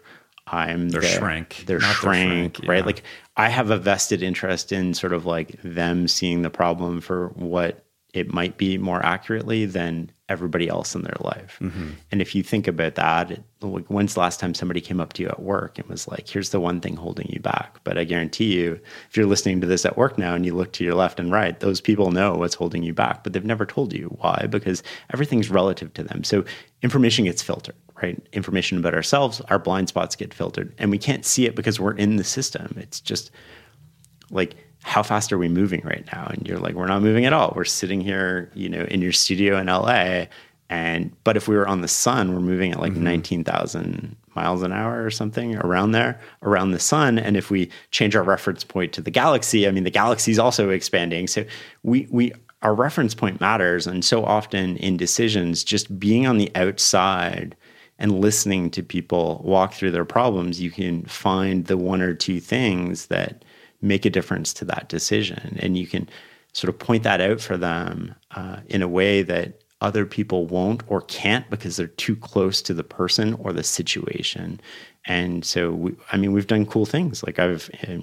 I'm 0.46 0.90
their, 0.90 1.00
their 1.00 1.10
shrink. 1.10 1.64
Their 1.66 1.80
shrink, 1.80 2.02
their 2.02 2.14
shrink, 2.14 2.60
right? 2.68 2.78
Yeah. 2.80 2.84
Like 2.84 3.02
I 3.38 3.48
have 3.48 3.70
a 3.70 3.78
vested 3.78 4.22
interest 4.22 4.70
in 4.70 4.92
sort 4.92 5.14
of 5.14 5.24
like 5.24 5.60
them 5.62 6.06
seeing 6.06 6.42
the 6.42 6.50
problem 6.50 7.00
for 7.00 7.28
what 7.30 7.84
it 8.12 8.32
might 8.32 8.58
be 8.58 8.78
more 8.78 9.04
accurately 9.04 9.64
than 9.64 10.12
everybody 10.28 10.68
else 10.68 10.94
in 10.94 11.02
their 11.02 11.16
life. 11.20 11.56
Mm-hmm. 11.60 11.90
And 12.10 12.20
if 12.20 12.34
you 12.34 12.42
think 12.42 12.66
about 12.66 12.96
that, 12.96 13.30
it, 13.30 13.44
like 13.60 13.86
when's 13.86 14.14
the 14.14 14.20
last 14.20 14.40
time 14.40 14.54
somebody 14.54 14.80
came 14.80 15.00
up 15.00 15.12
to 15.12 15.22
you 15.22 15.28
at 15.28 15.40
work 15.40 15.78
and 15.78 15.88
was 15.88 16.08
like, 16.08 16.28
here's 16.28 16.50
the 16.50 16.58
one 16.58 16.80
thing 16.80 16.96
holding 16.96 17.28
you 17.30 17.38
back? 17.38 17.78
But 17.84 17.96
I 17.96 18.04
guarantee 18.04 18.56
you, 18.60 18.80
if 19.08 19.16
you're 19.16 19.26
listening 19.26 19.60
to 19.60 19.68
this 19.68 19.86
at 19.86 19.96
work 19.96 20.18
now 20.18 20.34
and 20.34 20.44
you 20.44 20.54
look 20.54 20.72
to 20.74 20.84
your 20.84 20.94
left 20.94 21.20
and 21.20 21.30
right, 21.30 21.58
those 21.60 21.80
people 21.80 22.10
know 22.10 22.34
what's 22.34 22.56
holding 22.56 22.82
you 22.82 22.92
back, 22.92 23.22
but 23.22 23.32
they've 23.32 23.44
never 23.44 23.64
told 23.64 23.92
you 23.92 24.06
why, 24.20 24.46
because 24.50 24.82
everything's 25.12 25.48
relative 25.48 25.94
to 25.94 26.02
them. 26.02 26.24
So 26.24 26.44
information 26.82 27.26
gets 27.26 27.40
filtered, 27.40 27.76
right? 28.02 28.20
Information 28.32 28.78
about 28.78 28.94
ourselves, 28.94 29.40
our 29.42 29.60
blind 29.60 29.88
spots 29.88 30.16
get 30.16 30.34
filtered, 30.34 30.74
and 30.78 30.90
we 30.90 30.98
can't 30.98 31.24
see 31.24 31.46
it 31.46 31.54
because 31.54 31.78
we're 31.78 31.94
in 31.94 32.16
the 32.16 32.24
system. 32.24 32.76
It's 32.78 33.00
just 33.00 33.30
like, 34.30 34.56
how 34.86 35.02
fast 35.02 35.32
are 35.32 35.38
we 35.38 35.48
moving 35.48 35.80
right 35.82 36.04
now? 36.12 36.28
And 36.30 36.46
you're 36.46 36.60
like, 36.60 36.76
we're 36.76 36.86
not 36.86 37.02
moving 37.02 37.24
at 37.24 37.32
all. 37.32 37.52
We're 37.56 37.64
sitting 37.64 38.00
here, 38.00 38.52
you 38.54 38.68
know, 38.68 38.84
in 38.84 39.02
your 39.02 39.10
studio 39.10 39.58
in 39.58 39.66
LA. 39.66 40.26
And 40.70 41.10
but 41.24 41.36
if 41.36 41.48
we 41.48 41.56
were 41.56 41.66
on 41.66 41.80
the 41.80 41.88
sun, 41.88 42.32
we're 42.32 42.40
moving 42.40 42.70
at 42.70 42.78
like 42.78 42.92
mm-hmm. 42.92 43.02
19,000 43.02 44.14
miles 44.36 44.62
an 44.62 44.72
hour 44.72 45.04
or 45.04 45.10
something 45.10 45.56
around 45.56 45.90
there, 45.90 46.20
around 46.44 46.70
the 46.70 46.78
sun. 46.78 47.18
And 47.18 47.36
if 47.36 47.50
we 47.50 47.68
change 47.90 48.14
our 48.14 48.22
reference 48.22 48.62
point 48.62 48.92
to 48.92 49.02
the 49.02 49.10
galaxy, 49.10 49.66
I 49.66 49.72
mean, 49.72 49.82
the 49.82 49.90
galaxy 49.90 50.30
is 50.30 50.38
also 50.38 50.70
expanding. 50.70 51.26
So 51.26 51.44
we 51.82 52.06
we 52.12 52.32
our 52.62 52.74
reference 52.74 53.14
point 53.14 53.40
matters. 53.40 53.88
And 53.88 54.04
so 54.04 54.24
often 54.24 54.76
in 54.76 54.96
decisions, 54.96 55.64
just 55.64 55.98
being 55.98 56.28
on 56.28 56.38
the 56.38 56.50
outside 56.54 57.56
and 57.98 58.20
listening 58.20 58.70
to 58.70 58.84
people 58.84 59.42
walk 59.44 59.74
through 59.74 59.90
their 59.90 60.04
problems, 60.04 60.60
you 60.60 60.70
can 60.70 61.02
find 61.06 61.66
the 61.66 61.76
one 61.76 62.00
or 62.00 62.14
two 62.14 62.38
things 62.38 63.06
that 63.06 63.44
make 63.86 64.04
a 64.04 64.10
difference 64.10 64.52
to 64.54 64.64
that 64.66 64.88
decision. 64.88 65.58
And 65.60 65.76
you 65.76 65.86
can 65.86 66.08
sort 66.52 66.68
of 66.68 66.78
point 66.78 67.02
that 67.02 67.20
out 67.20 67.40
for 67.40 67.56
them 67.56 68.14
uh, 68.34 68.58
in 68.66 68.82
a 68.82 68.88
way 68.88 69.22
that 69.22 69.60
other 69.80 70.06
people 70.06 70.46
won't 70.46 70.82
or 70.88 71.02
can't 71.02 71.48
because 71.50 71.76
they're 71.76 71.86
too 71.86 72.16
close 72.16 72.62
to 72.62 72.74
the 72.74 72.84
person 72.84 73.34
or 73.34 73.52
the 73.52 73.62
situation. 73.62 74.58
And 75.04 75.44
so, 75.44 75.72
we, 75.72 75.94
I 76.10 76.16
mean, 76.16 76.32
we've 76.32 76.46
done 76.46 76.66
cool 76.66 76.86
things. 76.86 77.22
Like 77.22 77.38
I've 77.38 77.70
uh, 77.86 77.98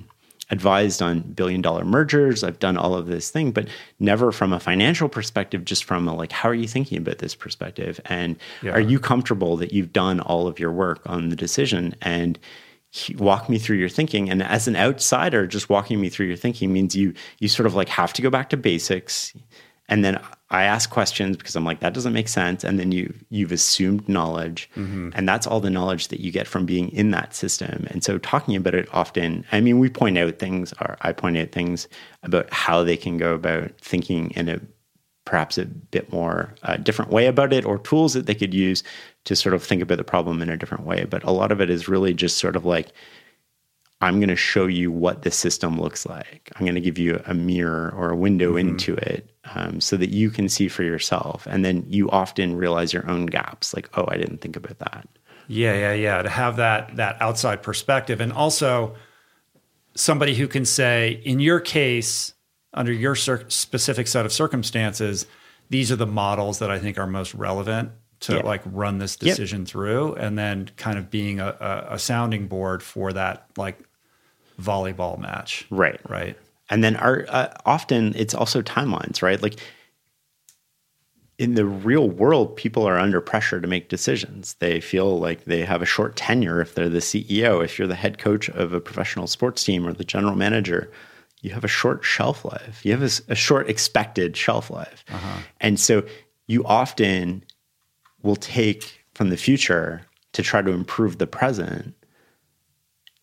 advised 0.51 1.01
on 1.01 1.21
billion 1.21 1.61
dollar 1.61 1.83
mergers. 1.83 2.43
I've 2.43 2.59
done 2.59 2.77
all 2.77 2.93
of 2.93 3.07
this 3.07 3.31
thing, 3.31 3.51
but 3.51 3.67
never 3.99 4.31
from 4.31 4.53
a 4.53 4.59
financial 4.59 5.09
perspective, 5.09 5.65
just 5.65 5.83
from 5.83 6.07
a 6.07 6.15
like, 6.15 6.31
how 6.31 6.47
are 6.49 6.53
you 6.53 6.67
thinking 6.67 6.99
about 6.99 7.17
this 7.17 7.33
perspective? 7.35 7.99
And 8.05 8.37
yeah. 8.61 8.71
are 8.71 8.79
you 8.79 8.99
comfortable 8.99 9.57
that 9.57 9.73
you've 9.73 9.93
done 9.93 10.19
all 10.19 10.47
of 10.47 10.59
your 10.59 10.71
work 10.71 11.01
on 11.07 11.29
the 11.29 11.35
decision? 11.35 11.95
And 12.01 12.37
walk 13.15 13.49
me 13.49 13.57
through 13.57 13.77
your 13.77 13.89
thinking. 13.89 14.29
And 14.29 14.43
as 14.43 14.67
an 14.67 14.75
outsider 14.75 15.47
just 15.47 15.69
walking 15.69 15.99
me 15.99 16.09
through 16.09 16.27
your 16.27 16.37
thinking 16.37 16.71
means 16.71 16.95
you 16.95 17.13
you 17.39 17.47
sort 17.47 17.65
of 17.65 17.75
like 17.75 17.89
have 17.89 18.13
to 18.13 18.21
go 18.21 18.29
back 18.29 18.49
to 18.49 18.57
basics. 18.57 19.33
And 19.89 20.03
then 20.05 20.19
i 20.49 20.63
ask 20.63 20.91
questions 20.91 21.35
because 21.35 21.55
i'm 21.55 21.65
like 21.65 21.79
that 21.79 21.93
doesn't 21.93 22.13
make 22.13 22.27
sense. 22.27 22.63
And 22.63 22.79
then 22.79 22.91
you 22.91 23.13
you've 23.29 23.51
assumed 23.51 24.07
knowledge. 24.07 24.69
Mm-hmm. 24.75 25.09
and 25.13 25.27
that's 25.27 25.47
all 25.47 25.59
the 25.59 25.69
knowledge 25.69 26.07
that 26.09 26.19
you 26.19 26.31
get 26.31 26.47
from 26.47 26.65
being 26.65 26.89
in 26.89 27.11
that 27.11 27.33
system. 27.33 27.87
And 27.89 28.03
so 28.03 28.17
talking 28.17 28.55
about 28.55 28.75
it 28.75 28.87
often 28.93 29.45
i 29.51 29.59
mean 29.59 29.79
we 29.79 29.89
point 29.89 30.17
out 30.17 30.39
things 30.39 30.73
or 30.79 30.97
i 31.01 31.11
point 31.11 31.37
out 31.37 31.51
things 31.51 31.87
about 32.21 32.51
how 32.53 32.83
they 32.83 32.97
can 32.97 33.17
go 33.17 33.33
about 33.33 33.71
thinking 33.79 34.31
in 34.31 34.49
a 34.49 34.59
perhaps 35.25 35.57
a 35.57 35.65
bit 35.65 36.11
more 36.11 36.53
uh, 36.63 36.77
different 36.77 37.11
way 37.11 37.27
about 37.27 37.53
it 37.53 37.65
or 37.65 37.77
tools 37.79 38.13
that 38.13 38.25
they 38.25 38.35
could 38.35 38.53
use 38.53 38.83
to 39.25 39.35
sort 39.35 39.55
of 39.55 39.63
think 39.63 39.81
about 39.81 39.97
the 39.97 40.03
problem 40.03 40.41
in 40.41 40.49
a 40.49 40.57
different 40.57 40.85
way. 40.85 41.05
But 41.05 41.23
a 41.23 41.31
lot 41.31 41.51
of 41.51 41.61
it 41.61 41.69
is 41.69 41.87
really 41.87 42.13
just 42.13 42.37
sort 42.37 42.55
of 42.55 42.65
like, 42.65 42.91
I'm 44.01 44.19
going 44.19 44.29
to 44.29 44.35
show 44.35 44.67
you 44.67 44.91
what 44.91 45.21
the 45.21 45.31
system 45.31 45.79
looks 45.79 46.05
like. 46.05 46.51
I'm 46.55 46.65
going 46.65 46.75
to 46.75 46.81
give 46.81 46.97
you 46.97 47.21
a 47.25 47.33
mirror 47.33 47.93
or 47.95 48.09
a 48.09 48.17
window 48.17 48.49
mm-hmm. 48.49 48.69
into 48.69 48.95
it 48.95 49.29
um, 49.55 49.79
so 49.79 49.95
that 49.95 50.09
you 50.09 50.29
can 50.29 50.49
see 50.49 50.67
for 50.67 50.83
yourself. 50.83 51.47
And 51.47 51.63
then 51.63 51.85
you 51.87 52.09
often 52.09 52.57
realize 52.57 52.91
your 52.91 53.09
own 53.09 53.27
gaps 53.27 53.73
like, 53.73 53.89
oh, 53.97 54.05
I 54.09 54.17
didn't 54.17 54.41
think 54.41 54.57
about 54.57 54.79
that. 54.79 55.07
Yeah, 55.47 55.73
yeah, 55.73 55.93
yeah. 55.93 56.21
To 56.21 56.29
have 56.29 56.57
that 56.57 56.95
that 56.95 57.21
outside 57.21 57.63
perspective, 57.63 58.21
and 58.21 58.31
also 58.31 58.95
somebody 59.95 60.35
who 60.35 60.47
can 60.47 60.65
say, 60.65 61.21
in 61.25 61.39
your 61.39 61.59
case, 61.59 62.33
under 62.73 62.93
your 62.93 63.15
cir- 63.15 63.45
specific 63.49 64.07
set 64.07 64.25
of 64.25 64.31
circumstances, 64.31 65.25
these 65.69 65.91
are 65.91 65.97
the 65.97 66.07
models 66.07 66.59
that 66.59 66.71
I 66.71 66.79
think 66.79 66.97
are 66.97 67.07
most 67.07 67.33
relevant 67.33 67.91
to 68.23 68.39
like 68.39 68.61
run 68.65 68.97
this 68.97 69.15
decision 69.15 69.61
yep. 69.61 69.67
through, 69.67 70.15
and 70.15 70.37
then 70.37 70.69
kind 70.77 70.97
of 70.97 71.09
being 71.09 71.39
a, 71.39 71.47
a, 71.59 71.95
a 71.95 71.99
sounding 71.99 72.47
board 72.47 72.81
for 72.81 73.11
that 73.13 73.47
like 73.57 73.79
volleyball 74.61 75.19
match. 75.19 75.65
Right, 75.69 75.99
right. 76.09 76.37
And 76.69 76.83
then 76.83 76.95
our 76.95 77.25
uh, 77.27 77.53
often 77.65 78.13
it's 78.15 78.33
also 78.33 78.61
timelines, 78.61 79.21
right? 79.21 79.41
Like 79.41 79.59
in 81.37 81.55
the 81.55 81.65
real 81.65 82.09
world, 82.09 82.55
people 82.55 82.87
are 82.87 82.97
under 82.97 83.19
pressure 83.19 83.59
to 83.59 83.67
make 83.67 83.89
decisions. 83.89 84.55
They 84.59 84.79
feel 84.79 85.19
like 85.19 85.43
they 85.45 85.65
have 85.65 85.81
a 85.81 85.85
short 85.85 86.15
tenure 86.15 86.61
if 86.61 86.75
they're 86.75 86.89
the 86.89 86.99
CEO. 86.99 87.63
If 87.63 87.77
you're 87.77 87.87
the 87.87 87.95
head 87.95 88.17
coach 88.17 88.49
of 88.49 88.71
a 88.71 88.79
professional 88.79 89.27
sports 89.27 89.63
team 89.63 89.85
or 89.85 89.93
the 89.93 90.05
general 90.05 90.35
manager, 90.35 90.91
you 91.41 91.49
have 91.51 91.65
a 91.65 91.69
short 91.69 92.05
shelf 92.05 92.45
life. 92.45 92.85
You 92.85 92.93
have 92.93 93.01
a, 93.01 93.31
a 93.33 93.35
short 93.35 93.69
expected 93.69 94.37
shelf 94.37 94.69
life. 94.69 95.03
Uh-huh. 95.09 95.39
And 95.59 95.79
so 95.79 96.05
you 96.47 96.63
often 96.63 97.43
will 98.23 98.35
take 98.35 99.05
from 99.13 99.29
the 99.29 99.37
future 99.37 100.01
to 100.31 100.41
try 100.41 100.61
to 100.61 100.71
improve 100.71 101.19
the 101.19 101.27
present 101.27 101.93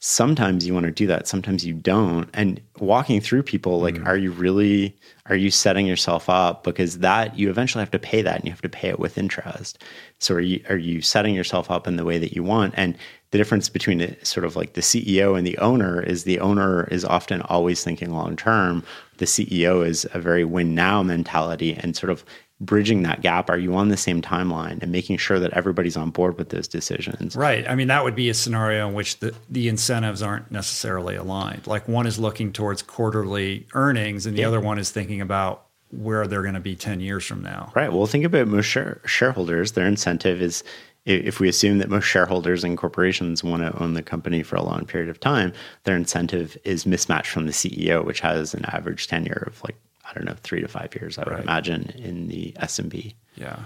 sometimes 0.03 0.67
you 0.67 0.73
want 0.73 0.87
to 0.87 0.91
do 0.91 1.07
that 1.07 1.29
sometimes 1.29 1.65
you 1.65 1.75
don't. 1.75 2.29
And 2.33 2.61
walking 2.79 3.21
through 3.21 3.43
people 3.43 3.81
like 3.81 3.97
mm. 3.97 4.07
are 4.07 4.17
you 4.17 4.33
really 4.33 4.97
are 5.27 5.37
you 5.37 5.51
setting 5.51 5.87
yourself 5.87 6.29
up? 6.29 6.65
Because 6.65 6.99
that 6.99 7.39
you 7.39 7.51
eventually 7.51 7.83
have 7.83 7.91
to 7.93 7.99
pay 7.99 8.23
that 8.23 8.37
and 8.37 8.45
you 8.47 8.51
have 8.51 8.63
to 8.63 8.69
pay 8.69 8.89
it 8.89 8.99
with 8.99 9.19
interest. 9.19 9.83
So 10.19 10.35
are 10.35 10.41
you 10.41 10.65
are 10.69 10.79
you 10.79 11.03
setting 11.03 11.35
yourself 11.35 11.71
up 11.71 11.87
in 11.87 11.97
the 11.97 12.05
way 12.05 12.19
that 12.19 12.35
you 12.35 12.43
want? 12.43 12.75
And 12.77 12.97
the 13.31 13.39
difference 13.39 13.69
between 13.69 14.01
it, 14.01 14.27
sort 14.27 14.45
of 14.45 14.57
like 14.57 14.73
the 14.73 14.81
CEO 14.81 15.37
and 15.37 15.47
the 15.47 15.59
owner 15.59 16.03
is 16.03 16.25
the 16.25 16.41
owner 16.41 16.85
is 16.85 17.05
often 17.05 17.43
always 17.43 17.85
thinking 17.85 18.13
long 18.13 18.37
term. 18.37 18.83
The 19.19 19.27
CEO 19.27 19.87
is 19.87 20.09
a 20.15 20.19
very 20.19 20.45
win 20.45 20.75
now 20.75 21.03
mentality 21.03 21.75
and 21.75 21.95
sort 21.95 22.11
of 22.11 22.25
bridging 22.61 23.03
that 23.03 23.23
gap? 23.23 23.49
Are 23.49 23.59
you 23.59 23.75
on 23.75 23.89
the 23.89 23.97
same 23.97 24.21
timeline 24.21 24.83
and 24.83 24.93
making 24.93 25.17
sure 25.17 25.39
that 25.39 25.53
everybody's 25.53 25.97
on 25.97 26.11
board 26.11 26.37
with 26.39 26.51
those 26.51 26.69
decisions? 26.69 27.35
Right. 27.35 27.69
I 27.69 27.75
mean, 27.75 27.89
that 27.89 28.05
would 28.05 28.15
be 28.15 28.29
a 28.29 28.35
scenario 28.35 28.87
in 28.89 28.95
which 28.95 29.19
the, 29.21 29.35
the 29.49 29.69
incentives 29.69 30.23
aren't 30.23 30.51
necessarily 30.51 31.17
aligned. 31.17 31.67
Like 31.67 31.89
one 31.89 32.07
is 32.07 32.19
looking 32.19 32.53
towards 32.53 32.83
quarterly 32.83 33.67
earnings 33.75 34.27
and 34.27 34.37
the 34.37 34.43
yeah. 34.43 34.49
other 34.49 34.61
one 34.61 34.79
is 34.79 34.91
thinking 34.91 35.21
about 35.21 35.67
where 35.91 36.27
they're 36.27 36.43
going 36.43 36.55
to 36.55 36.61
be 36.61 36.77
10 36.77 37.01
years 37.01 37.25
from 37.25 37.43
now. 37.43 37.73
Right. 37.75 37.93
Well, 37.93 38.07
think 38.07 38.25
about 38.25 38.47
most 38.47 38.67
share- 38.67 39.01
shareholders. 39.05 39.73
Their 39.73 39.87
incentive 39.87 40.41
is 40.41 40.63
if 41.07 41.41
we 41.41 41.49
assume 41.49 41.79
that 41.79 41.89
most 41.89 42.05
shareholders 42.05 42.63
and 42.63 42.77
corporations 42.77 43.43
want 43.43 43.63
to 43.63 43.83
own 43.83 43.95
the 43.95 44.03
company 44.03 44.43
for 44.43 44.57
a 44.57 44.63
long 44.63 44.85
period 44.85 45.09
of 45.09 45.19
time, 45.19 45.53
their 45.85 45.97
incentive 45.97 46.57
is 46.65 46.85
mismatched 46.85 47.31
from 47.31 47.47
the 47.47 47.53
CEO, 47.53 48.05
which 48.05 48.21
has 48.21 48.55
an 48.55 48.65
average 48.67 49.09
tenure 49.09 49.45
of 49.47 49.63
like 49.65 49.77
I 50.11 50.15
don't 50.15 50.25
know, 50.25 50.35
three 50.43 50.61
to 50.61 50.69
five 50.69 50.95
years, 50.95 51.19
I 51.19 51.25
would 51.25 51.33
right. 51.33 51.43
imagine, 51.43 51.91
in 51.97 52.27
the 52.27 52.55
S&P. 52.59 53.15
Yeah. 53.37 53.61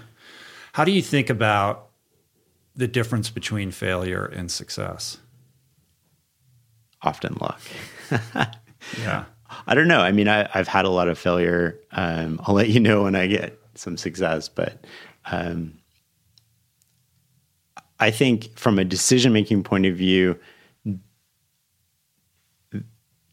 How 0.73 0.83
do 0.83 0.91
you 0.91 1.01
think 1.01 1.29
about 1.29 1.87
the 2.75 2.87
difference 2.87 3.29
between 3.29 3.71
failure 3.71 4.25
and 4.25 4.51
success? 4.51 5.17
Often 7.01 7.37
luck. 7.41 7.61
yeah. 9.01 9.25
I 9.65 9.73
don't 9.73 9.87
know. 9.87 10.01
I 10.01 10.11
mean, 10.11 10.27
I, 10.27 10.47
have 10.51 10.67
had 10.67 10.85
a 10.85 10.89
lot 10.89 11.07
of 11.07 11.17
failure. 11.17 11.79
Um, 11.91 12.39
I'll 12.43 12.55
let 12.55 12.69
you 12.69 12.79
know 12.79 13.03
when 13.03 13.15
I 13.15 13.27
get 13.27 13.59
some 13.73 13.97
success, 13.97 14.47
but 14.47 14.85
um, 15.25 15.79
I 17.99 18.11
think 18.11 18.57
from 18.57 18.77
a 18.77 18.85
decision 18.85 19.33
making 19.33 19.63
point 19.63 19.85
of 19.85 19.95
view, 19.95 20.37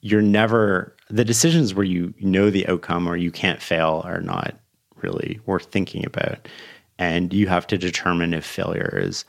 you're 0.01 0.22
never 0.22 0.97
the 1.12 1.24
decisions 1.24 1.74
where 1.74 1.84
you 1.84 2.14
know 2.20 2.51
the 2.51 2.66
outcome 2.66 3.06
or 3.06 3.16
you 3.16 3.30
can't 3.30 3.60
fail 3.60 4.02
are 4.05 4.22
not 4.22 4.55
really 5.02 5.39
worth 5.44 5.66
thinking 5.66 6.06
about. 6.06 6.48
And 6.98 7.32
you 7.32 7.48
have 7.48 7.66
to 7.68 7.78
determine 7.78 8.32
if 8.32 8.44
failure 8.44 8.98
is 9.01 9.24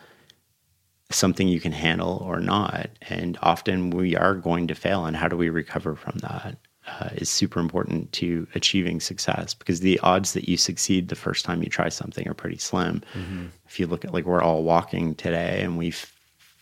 something 1.12 1.48
you 1.48 1.60
can 1.60 1.74
handle 1.74 2.24
or 2.26 2.40
not. 2.40 2.90
And 3.02 3.38
often 3.42 3.90
we 3.90 4.16
are 4.16 4.36
going 4.36 4.68
to 4.68 4.76
fail. 4.76 5.06
And 5.06 5.18
how 5.18 5.28
do 5.28 5.36
we 5.36 5.50
recover 5.50 5.96
from 5.96 6.20
that? 6.20 6.58
Uh, 6.86 7.10
is 7.14 7.30
super 7.30 7.62
important 7.62 8.12
to 8.12 8.46
achieving 8.56 9.00
success 9.00 9.54
because 9.54 9.80
the 9.80 9.98
odds 10.00 10.34
that 10.34 10.50
you 10.50 10.58
succeed 10.58 11.08
the 11.08 11.16
first 11.16 11.46
time 11.46 11.64
you 11.64 11.70
try 11.70 11.88
something 11.88 12.28
are 12.28 12.34
pretty 12.34 12.58
slim. 12.58 13.02
Mm-hmm. 13.14 13.46
If 13.66 13.80
you 13.80 13.88
look 13.88 14.04
at 14.04 14.14
like 14.14 14.26
we're 14.26 14.42
all 14.42 14.64
walking 14.64 15.16
today 15.16 15.62
and 15.62 15.78
we 15.78 15.94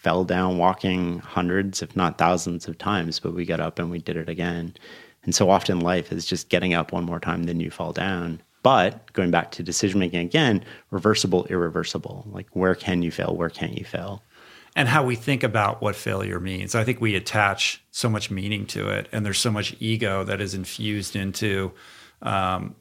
fell 0.01 0.23
down 0.23 0.59
walking 0.59 1.17
hundreds, 1.19 1.81
if 1.81 1.95
not 1.95 2.19
thousands 2.19 2.67
of 2.67 2.77
times, 2.77 3.19
but 3.19 3.33
we 3.33 3.45
got 3.45 3.59
up 3.59 3.79
and 3.79 3.89
we 3.89 3.97
did 3.97 4.15
it 4.15 4.29
again. 4.29 4.75
And 5.23 5.35
so 5.35 5.49
often 5.49 5.79
life 5.79 6.11
is 6.11 6.25
just 6.25 6.49
getting 6.49 6.73
up 6.73 6.91
one 6.91 7.03
more 7.03 7.19
time 7.19 7.43
than 7.43 7.59
you 7.59 7.69
fall 7.69 7.93
down. 7.93 8.41
But 8.63 9.11
going 9.13 9.31
back 9.31 9.51
to 9.51 9.63
decision 9.63 9.99
making 9.99 10.19
again, 10.19 10.63
reversible, 10.91 11.45
irreversible. 11.47 12.25
Like 12.29 12.47
where 12.51 12.75
can 12.75 13.01
you 13.01 13.11
fail? 13.11 13.35
Where 13.35 13.49
can't 13.49 13.77
you 13.77 13.85
fail? 13.85 14.23
And 14.75 14.87
how 14.87 15.03
we 15.03 15.15
think 15.15 15.43
about 15.43 15.81
what 15.81 15.95
failure 15.95 16.39
means. 16.39 16.75
I 16.75 16.83
think 16.83 17.01
we 17.01 17.15
attach 17.15 17.83
so 17.91 18.09
much 18.09 18.31
meaning 18.31 18.65
to 18.67 18.87
it, 18.87 19.09
and 19.11 19.25
there's 19.25 19.39
so 19.39 19.51
much 19.51 19.75
ego 19.79 20.23
that 20.23 20.39
is 20.39 20.53
infused 20.53 21.15
into 21.15 21.73
um, 22.21 22.75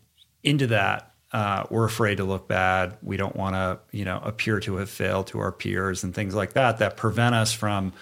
into 0.44 0.68
that. 0.68 1.12
Uh, 1.32 1.64
we're 1.70 1.84
afraid 1.84 2.16
to 2.16 2.24
look 2.24 2.46
bad. 2.46 2.96
We 3.02 3.16
don't 3.16 3.34
want 3.36 3.54
to, 3.54 3.78
you 3.96 4.04
know, 4.04 4.20
appear 4.22 4.60
to 4.60 4.76
have 4.76 4.90
failed 4.90 5.28
to 5.28 5.40
our 5.40 5.52
peers 5.52 6.04
and 6.04 6.14
things 6.14 6.34
like 6.34 6.52
that 6.52 6.78
that 6.78 6.96
prevent 6.96 7.34
us 7.34 7.52
from 7.52 7.92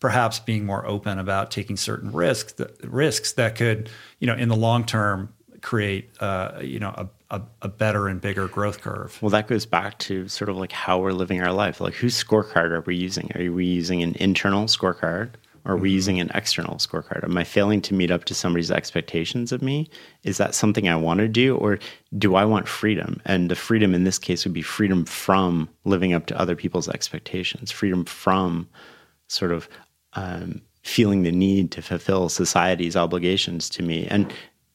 perhaps 0.00 0.38
being 0.38 0.64
more 0.64 0.86
open 0.86 1.18
about 1.18 1.50
taking 1.50 1.76
certain 1.76 2.12
risks 2.12 2.52
that, 2.54 2.76
risks 2.84 3.32
that 3.32 3.56
could, 3.56 3.90
you 4.20 4.26
know, 4.26 4.34
in 4.34 4.48
the 4.48 4.56
long 4.56 4.84
term 4.84 5.32
create, 5.60 6.10
uh, 6.20 6.60
you 6.62 6.78
know, 6.78 6.90
a, 6.90 7.08
a, 7.36 7.42
a, 7.62 7.68
better 7.68 8.08
and 8.08 8.20
bigger 8.20 8.46
growth 8.48 8.80
curve. 8.80 9.18
Well, 9.20 9.30
that 9.30 9.48
goes 9.48 9.66
back 9.66 9.98
to 10.00 10.28
sort 10.28 10.48
of 10.48 10.56
like 10.56 10.72
how 10.72 11.00
we're 11.00 11.12
living 11.12 11.42
our 11.42 11.52
life. 11.52 11.80
Like, 11.80 11.94
whose 11.94 12.22
scorecard 12.22 12.70
are 12.70 12.80
we 12.82 12.96
using? 12.96 13.30
Are 13.34 13.50
we 13.52 13.66
using 13.66 14.02
an 14.02 14.14
internal 14.20 14.66
scorecard? 14.66 15.30
Or 15.64 15.74
are 15.74 15.76
we 15.76 15.88
mm-hmm. 15.88 15.94
using 15.94 16.20
an 16.20 16.30
external 16.34 16.76
scorecard? 16.76 17.24
Am 17.24 17.36
I 17.36 17.44
failing 17.44 17.82
to 17.82 17.94
meet 17.94 18.10
up 18.10 18.24
to 18.24 18.34
somebody's 18.34 18.70
expectations 18.70 19.52
of 19.52 19.60
me? 19.60 19.90
Is 20.22 20.38
that 20.38 20.54
something 20.54 20.88
I 20.88 20.96
want 20.96 21.18
to 21.18 21.28
do? 21.28 21.56
Or 21.56 21.78
do 22.16 22.36
I 22.36 22.44
want 22.44 22.68
freedom? 22.68 23.20
And 23.26 23.50
the 23.50 23.56
freedom 23.56 23.94
in 23.94 24.04
this 24.04 24.18
case 24.18 24.44
would 24.44 24.54
be 24.54 24.62
freedom 24.62 25.04
from 25.04 25.68
living 25.84 26.14
up 26.14 26.26
to 26.26 26.40
other 26.40 26.56
people's 26.56 26.88
expectations, 26.88 27.70
freedom 27.70 28.04
from 28.04 28.68
sort 29.28 29.52
of 29.52 29.68
um, 30.14 30.62
feeling 30.82 31.22
the 31.22 31.32
need 31.32 31.70
to 31.72 31.82
fulfill 31.82 32.28
society's 32.28 32.96
obligations 32.96 33.68
to 33.70 33.82
me. 33.82 34.06
And 34.06 34.32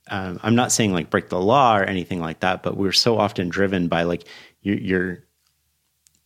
um, 0.09 0.39
I'm 0.43 0.55
not 0.55 0.71
saying 0.71 0.93
like 0.93 1.09
break 1.09 1.29
the 1.29 1.39
law 1.39 1.77
or 1.77 1.83
anything 1.83 2.19
like 2.19 2.41
that, 2.41 2.63
but 2.63 2.77
we're 2.77 2.91
so 2.91 3.17
often 3.17 3.49
driven 3.49 3.87
by 3.87 4.03
like 4.03 4.25
you, 4.61 4.73
you're 4.75 5.23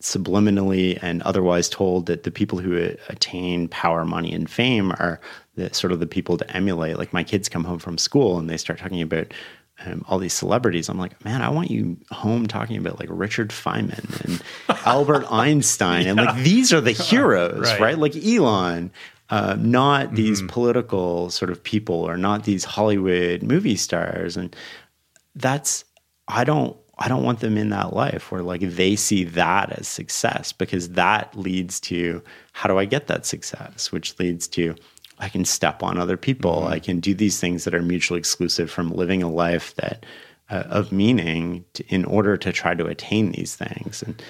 subliminally 0.02 0.98
and 1.02 1.22
otherwise 1.22 1.68
told 1.68 2.06
that 2.06 2.22
the 2.22 2.30
people 2.30 2.58
who 2.58 2.76
attain 3.08 3.66
power, 3.68 4.04
money, 4.04 4.32
and 4.32 4.48
fame 4.48 4.92
are 4.92 5.20
the 5.56 5.72
sort 5.74 5.92
of 5.92 6.00
the 6.00 6.06
people 6.06 6.36
to 6.36 6.56
emulate. 6.56 6.98
Like 6.98 7.12
my 7.12 7.24
kids 7.24 7.48
come 7.48 7.64
home 7.64 7.80
from 7.80 7.98
school 7.98 8.38
and 8.38 8.48
they 8.48 8.56
start 8.56 8.78
talking 8.78 9.02
about 9.02 9.32
um, 9.84 10.04
all 10.08 10.18
these 10.18 10.34
celebrities. 10.34 10.88
I'm 10.88 10.98
like, 10.98 11.24
man, 11.24 11.42
I 11.42 11.48
want 11.50 11.70
you 11.70 11.96
home 12.10 12.46
talking 12.46 12.76
about 12.76 12.98
like 12.98 13.08
Richard 13.10 13.50
Feynman 13.50 14.24
and 14.24 14.42
Albert 14.86 15.26
Einstein, 15.30 16.04
yeah. 16.04 16.10
and 16.10 16.16
like 16.18 16.36
these 16.42 16.72
are 16.72 16.80
the 16.80 16.92
heroes, 17.10 17.70
right. 17.72 17.80
right? 17.80 17.98
Like 17.98 18.16
Elon, 18.16 18.90
uh, 19.30 19.56
not 19.58 20.14
these 20.14 20.40
mm-hmm. 20.40 20.48
political 20.48 21.30
sort 21.30 21.50
of 21.50 21.62
people 21.62 21.96
or 21.96 22.16
not 22.16 22.44
these 22.44 22.64
Hollywood 22.64 23.42
movie 23.42 23.76
stars, 23.76 24.36
and 24.36 24.54
that's 25.34 25.84
I 26.26 26.44
don't 26.44 26.76
I 26.98 27.08
don't 27.08 27.22
want 27.22 27.40
them 27.40 27.56
in 27.56 27.70
that 27.70 27.92
life 27.92 28.32
where 28.32 28.42
like 28.42 28.60
they 28.62 28.96
see 28.96 29.22
that 29.24 29.70
as 29.78 29.86
success 29.86 30.52
because 30.52 30.90
that 30.90 31.36
leads 31.36 31.78
to 31.80 32.22
how 32.52 32.68
do 32.68 32.78
I 32.78 32.84
get 32.84 33.06
that 33.06 33.24
success, 33.24 33.92
which 33.92 34.18
leads 34.18 34.48
to 34.48 34.74
I 35.18 35.28
can 35.28 35.44
step 35.44 35.82
on 35.82 35.98
other 35.98 36.16
people. 36.16 36.62
Mm-hmm. 36.62 36.72
I 36.72 36.78
can 36.78 37.00
do 37.00 37.14
these 37.14 37.40
things 37.40 37.64
that 37.64 37.74
are 37.74 37.82
mutually 37.82 38.18
exclusive 38.18 38.70
from 38.70 38.90
living 38.90 39.22
a 39.22 39.30
life 39.30 39.74
that 39.76 40.06
uh, 40.50 40.64
of 40.68 40.92
meaning 40.92 41.64
to, 41.74 41.84
in 41.88 42.04
order 42.04 42.36
to 42.36 42.52
try 42.52 42.74
to 42.74 42.86
attain 42.86 43.32
these 43.32 43.54
things. 43.54 44.02
And 44.02 44.22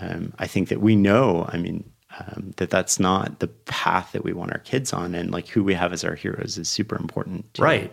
um, 0.00 0.34
I 0.38 0.46
think 0.46 0.68
that 0.68 0.80
we 0.80 0.96
know. 0.96 1.48
I 1.48 1.58
mean. 1.58 1.88
Um, 2.18 2.52
that 2.58 2.68
that's 2.68 3.00
not 3.00 3.38
the 3.38 3.48
path 3.48 4.12
that 4.12 4.22
we 4.22 4.34
want 4.34 4.52
our 4.52 4.58
kids 4.58 4.92
on 4.92 5.14
and 5.14 5.30
like 5.30 5.48
who 5.48 5.64
we 5.64 5.72
have 5.72 5.94
as 5.94 6.04
our 6.04 6.14
heroes 6.14 6.58
is 6.58 6.68
super 6.68 6.94
important 6.94 7.54
too. 7.54 7.62
right 7.62 7.90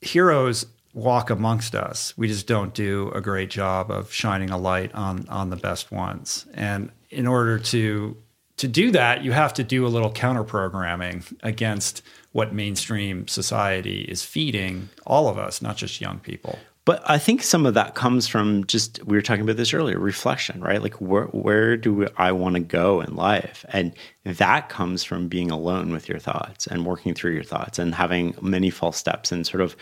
heroes 0.00 0.66
walk 0.96 1.28
amongst 1.28 1.74
us. 1.74 2.16
We 2.16 2.26
just 2.26 2.46
don't 2.46 2.72
do 2.72 3.10
a 3.14 3.20
great 3.20 3.50
job 3.50 3.90
of 3.90 4.12
shining 4.12 4.50
a 4.50 4.58
light 4.58 4.92
on 4.94 5.28
on 5.28 5.50
the 5.50 5.56
best 5.56 5.92
ones. 5.92 6.46
And 6.54 6.90
in 7.10 7.26
order 7.26 7.58
to 7.58 8.16
to 8.56 8.68
do 8.68 8.90
that, 8.92 9.22
you 9.22 9.32
have 9.32 9.52
to 9.54 9.64
do 9.64 9.86
a 9.86 9.88
little 9.88 10.10
counter 10.10 10.44
programming 10.44 11.22
against 11.42 12.02
what 12.32 12.54
mainstream 12.54 13.28
society 13.28 14.02
is 14.02 14.22
feeding 14.22 14.88
all 15.06 15.28
of 15.28 15.38
us, 15.38 15.60
not 15.60 15.76
just 15.76 16.00
young 16.00 16.18
people. 16.20 16.58
But 16.86 17.02
I 17.04 17.18
think 17.18 17.42
some 17.42 17.66
of 17.66 17.74
that 17.74 17.96
comes 17.96 18.28
from 18.28 18.64
just 18.66 19.04
we 19.04 19.16
were 19.16 19.22
talking 19.22 19.42
about 19.42 19.56
this 19.56 19.74
earlier, 19.74 19.98
reflection, 19.98 20.60
right? 20.60 20.80
Like 20.80 20.94
where 21.00 21.24
where 21.24 21.76
do 21.76 22.06
I 22.16 22.30
want 22.30 22.54
to 22.54 22.60
go 22.60 23.00
in 23.00 23.16
life? 23.16 23.64
And 23.70 23.92
that 24.24 24.68
comes 24.68 25.02
from 25.02 25.26
being 25.26 25.50
alone 25.50 25.90
with 25.90 26.08
your 26.08 26.20
thoughts 26.20 26.68
and 26.68 26.86
working 26.86 27.12
through 27.12 27.32
your 27.32 27.42
thoughts 27.42 27.80
and 27.80 27.92
having 27.92 28.36
many 28.40 28.70
false 28.70 28.96
steps 28.96 29.32
and 29.32 29.44
sort 29.44 29.62
of 29.62 29.76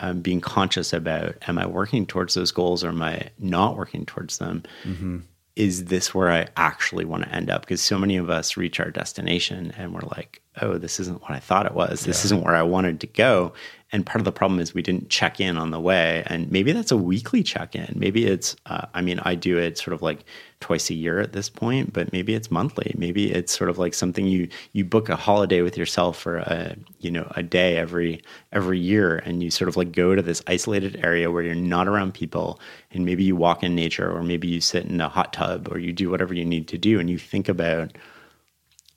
um, 0.00 0.22
being 0.22 0.40
conscious 0.40 0.92
about 0.92 1.36
am 1.46 1.56
I 1.56 1.66
working 1.66 2.04
towards 2.04 2.34
those 2.34 2.50
goals 2.50 2.82
or 2.82 2.88
am 2.88 3.02
I 3.02 3.30
not 3.38 3.76
working 3.76 4.04
towards 4.04 4.38
them? 4.38 4.64
Mm-hmm. 4.82 5.18
Is 5.60 5.84
this 5.84 6.14
where 6.14 6.30
I 6.30 6.48
actually 6.56 7.04
want 7.04 7.24
to 7.24 7.34
end 7.34 7.50
up? 7.50 7.60
Because 7.60 7.82
so 7.82 7.98
many 7.98 8.16
of 8.16 8.30
us 8.30 8.56
reach 8.56 8.80
our 8.80 8.90
destination 8.90 9.74
and 9.76 9.92
we're 9.92 10.08
like, 10.16 10.40
oh, 10.62 10.78
this 10.78 10.98
isn't 10.98 11.20
what 11.20 11.32
I 11.32 11.38
thought 11.38 11.66
it 11.66 11.74
was. 11.74 12.06
This 12.06 12.22
yeah. 12.22 12.28
isn't 12.28 12.44
where 12.44 12.56
I 12.56 12.62
wanted 12.62 12.98
to 13.00 13.06
go. 13.06 13.52
And 13.92 14.06
part 14.06 14.22
of 14.22 14.24
the 14.24 14.32
problem 14.32 14.58
is 14.58 14.72
we 14.72 14.80
didn't 14.80 15.10
check 15.10 15.38
in 15.38 15.58
on 15.58 15.70
the 15.70 15.78
way. 15.78 16.22
And 16.26 16.50
maybe 16.50 16.72
that's 16.72 16.92
a 16.92 16.96
weekly 16.96 17.42
check 17.42 17.74
in. 17.74 17.92
Maybe 17.94 18.24
it's, 18.24 18.56
uh, 18.64 18.86
I 18.94 19.02
mean, 19.02 19.20
I 19.20 19.34
do 19.34 19.58
it 19.58 19.76
sort 19.76 19.92
of 19.92 20.00
like 20.00 20.24
twice 20.60 20.90
a 20.90 20.94
year 20.94 21.18
at 21.18 21.32
this 21.32 21.48
point, 21.48 21.92
but 21.92 22.12
maybe 22.12 22.34
it's 22.34 22.50
monthly. 22.50 22.94
Maybe 22.96 23.32
it's 23.32 23.56
sort 23.56 23.70
of 23.70 23.78
like 23.78 23.94
something 23.94 24.26
you 24.26 24.48
you 24.72 24.84
book 24.84 25.08
a 25.08 25.16
holiday 25.16 25.62
with 25.62 25.76
yourself 25.76 26.18
for 26.18 26.38
a 26.38 26.76
you 27.00 27.10
know 27.10 27.30
a 27.34 27.42
day 27.42 27.76
every 27.76 28.22
every 28.52 28.78
year, 28.78 29.16
and 29.24 29.42
you 29.42 29.50
sort 29.50 29.68
of 29.68 29.76
like 29.76 29.92
go 29.92 30.14
to 30.14 30.22
this 30.22 30.42
isolated 30.46 31.00
area 31.02 31.30
where 31.30 31.42
you're 31.42 31.54
not 31.54 31.88
around 31.88 32.12
people, 32.12 32.60
and 32.92 33.04
maybe 33.04 33.24
you 33.24 33.34
walk 33.34 33.62
in 33.62 33.74
nature, 33.74 34.10
or 34.10 34.22
maybe 34.22 34.48
you 34.48 34.60
sit 34.60 34.84
in 34.84 35.00
a 35.00 35.08
hot 35.08 35.32
tub, 35.32 35.68
or 35.70 35.78
you 35.78 35.92
do 35.92 36.10
whatever 36.10 36.34
you 36.34 36.44
need 36.44 36.68
to 36.68 36.78
do, 36.78 37.00
and 37.00 37.10
you 37.10 37.18
think 37.18 37.48
about. 37.48 37.96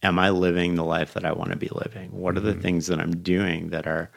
Am 0.03 0.19
I 0.19 0.31
living 0.31 0.75
the 0.75 0.83
life 0.83 1.13
that 1.13 1.23
I 1.23 1.31
want 1.31 1.51
to 1.51 1.55
be 1.55 1.69
living? 1.71 2.11
What 2.11 2.35
are 2.35 2.41
the 2.41 2.51
mm-hmm. 2.51 2.59
things 2.59 2.87
that 2.87 2.99
I'm 2.99 3.21
doing 3.23 3.69
that 3.69 3.87
are 3.87 4.11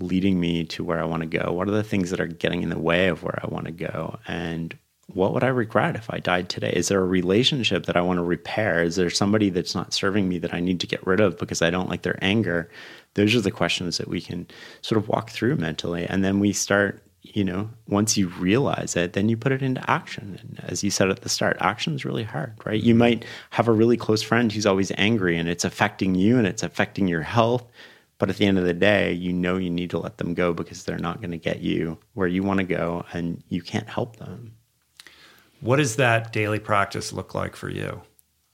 leading 0.00 0.40
me 0.40 0.64
to 0.64 0.82
where 0.82 0.98
I 0.98 1.04
want 1.04 1.24
to 1.24 1.38
go? 1.38 1.52
What 1.52 1.68
are 1.68 1.72
the 1.72 1.82
things 1.82 2.08
that 2.08 2.20
are 2.20 2.26
getting 2.26 2.62
in 2.62 2.70
the 2.70 2.78
way 2.78 3.08
of 3.08 3.22
where 3.22 3.38
I 3.42 3.46
want 3.46 3.66
to 3.66 3.72
go? 3.72 4.18
And 4.26 4.74
what 5.06 5.32
would 5.32 5.44
I 5.44 5.48
regret 5.48 5.96
if 5.96 6.10
I 6.10 6.18
died 6.18 6.48
today? 6.48 6.72
Is 6.74 6.88
there 6.88 7.00
a 7.00 7.06
relationship 7.06 7.86
that 7.86 7.96
I 7.96 8.00
want 8.00 8.18
to 8.18 8.24
repair? 8.24 8.82
Is 8.82 8.96
there 8.96 9.10
somebody 9.10 9.50
that's 9.50 9.74
not 9.74 9.94
serving 9.94 10.28
me 10.28 10.38
that 10.38 10.52
I 10.52 10.60
need 10.60 10.80
to 10.80 10.86
get 10.86 11.06
rid 11.06 11.20
of 11.20 11.38
because 11.38 11.62
I 11.62 11.70
don't 11.70 11.88
like 11.88 12.02
their 12.02 12.18
anger? 12.22 12.68
Those 13.14 13.34
are 13.34 13.40
the 13.40 13.50
questions 13.50 13.98
that 13.98 14.08
we 14.08 14.20
can 14.20 14.46
sort 14.82 14.98
of 14.98 15.08
walk 15.08 15.30
through 15.30 15.56
mentally. 15.56 16.06
And 16.06 16.24
then 16.24 16.40
we 16.40 16.52
start, 16.52 17.02
you 17.22 17.44
know, 17.44 17.70
once 17.88 18.16
you 18.16 18.28
realize 18.28 18.96
it, 18.96 19.12
then 19.12 19.28
you 19.28 19.36
put 19.36 19.52
it 19.52 19.62
into 19.62 19.88
action. 19.88 20.38
And 20.42 20.60
as 20.68 20.82
you 20.82 20.90
said 20.90 21.08
at 21.08 21.22
the 21.22 21.28
start, 21.28 21.56
action 21.60 21.94
is 21.94 22.04
really 22.04 22.24
hard, 22.24 22.54
right? 22.66 22.82
You 22.82 22.94
might 22.94 23.24
have 23.50 23.68
a 23.68 23.72
really 23.72 23.96
close 23.96 24.22
friend 24.22 24.50
who's 24.50 24.66
always 24.66 24.90
angry 24.98 25.38
and 25.38 25.48
it's 25.48 25.64
affecting 25.64 26.16
you 26.16 26.36
and 26.36 26.46
it's 26.46 26.62
affecting 26.64 27.06
your 27.06 27.22
health 27.22 27.64
but 28.18 28.30
at 28.30 28.36
the 28.36 28.46
end 28.46 28.58
of 28.58 28.64
the 28.64 28.72
day, 28.72 29.12
you 29.12 29.32
know 29.32 29.56
you 29.56 29.70
need 29.70 29.90
to 29.90 29.98
let 29.98 30.18
them 30.18 30.34
go 30.34 30.54
because 30.54 30.84
they're 30.84 30.98
not 30.98 31.20
going 31.20 31.32
to 31.32 31.36
get 31.36 31.60
you 31.60 31.98
where 32.14 32.26
you 32.26 32.42
want 32.42 32.58
to 32.58 32.64
go 32.64 33.04
and 33.12 33.42
you 33.48 33.60
can't 33.60 33.88
help 33.88 34.16
them. 34.16 34.55
What 35.66 35.76
does 35.76 35.96
that 35.96 36.32
daily 36.32 36.60
practice 36.60 37.12
look 37.12 37.34
like 37.34 37.56
for 37.56 37.68
you? 37.68 38.00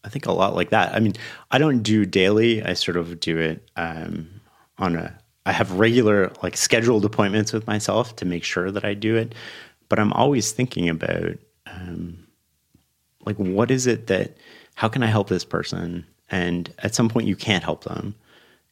I 0.02 0.08
think 0.08 0.26
a 0.26 0.32
lot 0.32 0.54
like 0.54 0.70
that. 0.70 0.94
I 0.94 0.98
mean, 0.98 1.12
I 1.50 1.58
don't 1.58 1.82
do 1.82 2.06
daily. 2.06 2.62
I 2.62 2.72
sort 2.72 2.96
of 2.96 3.20
do 3.20 3.38
it 3.38 3.68
um, 3.76 4.40
on 4.78 4.96
a. 4.96 5.16
I 5.44 5.52
have 5.52 5.72
regular, 5.72 6.32
like 6.42 6.56
scheduled 6.56 7.04
appointments 7.04 7.52
with 7.52 7.66
myself 7.66 8.16
to 8.16 8.24
make 8.24 8.44
sure 8.44 8.70
that 8.70 8.84
I 8.84 8.94
do 8.94 9.16
it. 9.16 9.34
But 9.88 9.98
I'm 9.98 10.12
always 10.12 10.52
thinking 10.52 10.88
about, 10.88 11.36
um, 11.66 12.26
like, 13.26 13.36
what 13.36 13.70
is 13.70 13.86
it 13.86 14.06
that? 14.06 14.36
How 14.74 14.88
can 14.88 15.02
I 15.02 15.06
help 15.06 15.28
this 15.28 15.44
person? 15.44 16.06
And 16.30 16.72
at 16.78 16.94
some 16.94 17.08
point, 17.08 17.26
you 17.26 17.36
can't 17.36 17.62
help 17.62 17.84
them 17.84 18.14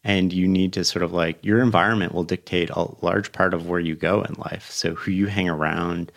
and 0.03 0.33
you 0.33 0.49
need 0.49 0.73
to 0.73 0.85
sort 0.85 1.03
of 1.03 1.13
like 1.13 1.45
your 1.45 1.61
environment 1.61 2.15
will 2.15 2.25
dictate 2.25 2.71
a 2.71 2.89
large 3.05 3.33
part 3.33 3.53
of 3.53 3.69
where 3.69 3.81
you 3.81 3.95
go 3.95 4.23
in 4.23 4.35
life 4.35 4.71
so 4.71 4.95
who 4.95 5.11
you 5.11 5.27
hang 5.27 5.49
around 5.49 6.11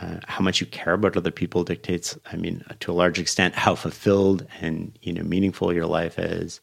uh, 0.00 0.18
how 0.26 0.42
much 0.42 0.60
you 0.60 0.66
care 0.66 0.92
about 0.92 1.16
other 1.16 1.30
people 1.30 1.64
dictates 1.64 2.18
i 2.32 2.36
mean 2.36 2.64
to 2.80 2.90
a 2.90 2.94
large 2.94 3.18
extent 3.18 3.54
how 3.54 3.74
fulfilled 3.74 4.46
and 4.60 4.98
you 5.02 5.12
know 5.12 5.22
meaningful 5.22 5.72
your 5.72 5.86
life 5.86 6.18
is 6.18 6.60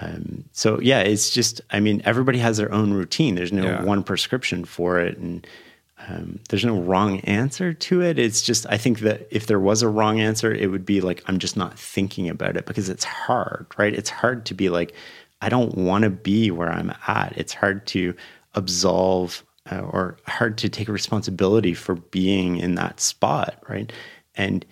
um, 0.00 0.44
so 0.52 0.80
yeah 0.80 1.00
it's 1.00 1.30
just 1.30 1.60
i 1.70 1.80
mean 1.80 2.02
everybody 2.04 2.38
has 2.38 2.56
their 2.56 2.72
own 2.72 2.92
routine 2.92 3.34
there's 3.34 3.52
no 3.52 3.64
yeah. 3.64 3.82
one 3.82 4.02
prescription 4.02 4.64
for 4.64 4.98
it 4.98 5.18
and 5.18 5.46
um, 6.08 6.40
there's 6.48 6.64
no 6.64 6.80
wrong 6.80 7.20
answer 7.20 7.72
to 7.72 8.02
it. 8.02 8.18
It's 8.18 8.42
just, 8.42 8.66
I 8.68 8.76
think 8.76 9.00
that 9.00 9.28
if 9.30 9.46
there 9.46 9.60
was 9.60 9.82
a 9.82 9.88
wrong 9.88 10.20
answer, 10.20 10.52
it 10.52 10.70
would 10.70 10.84
be 10.84 11.00
like, 11.00 11.22
I'm 11.26 11.38
just 11.38 11.56
not 11.56 11.78
thinking 11.78 12.28
about 12.28 12.56
it 12.56 12.66
because 12.66 12.88
it's 12.88 13.04
hard, 13.04 13.66
right? 13.78 13.94
It's 13.94 14.10
hard 14.10 14.44
to 14.46 14.54
be 14.54 14.68
like, 14.68 14.94
I 15.40 15.48
don't 15.48 15.76
want 15.76 16.04
to 16.04 16.10
be 16.10 16.50
where 16.50 16.70
I'm 16.70 16.92
at. 17.06 17.34
It's 17.36 17.54
hard 17.54 17.86
to 17.88 18.14
absolve 18.54 19.44
uh, 19.70 19.80
or 19.80 20.16
hard 20.26 20.58
to 20.58 20.68
take 20.68 20.88
responsibility 20.88 21.74
for 21.74 21.94
being 21.96 22.56
in 22.56 22.74
that 22.74 23.00
spot, 23.00 23.62
right? 23.68 23.92
And 24.34 24.64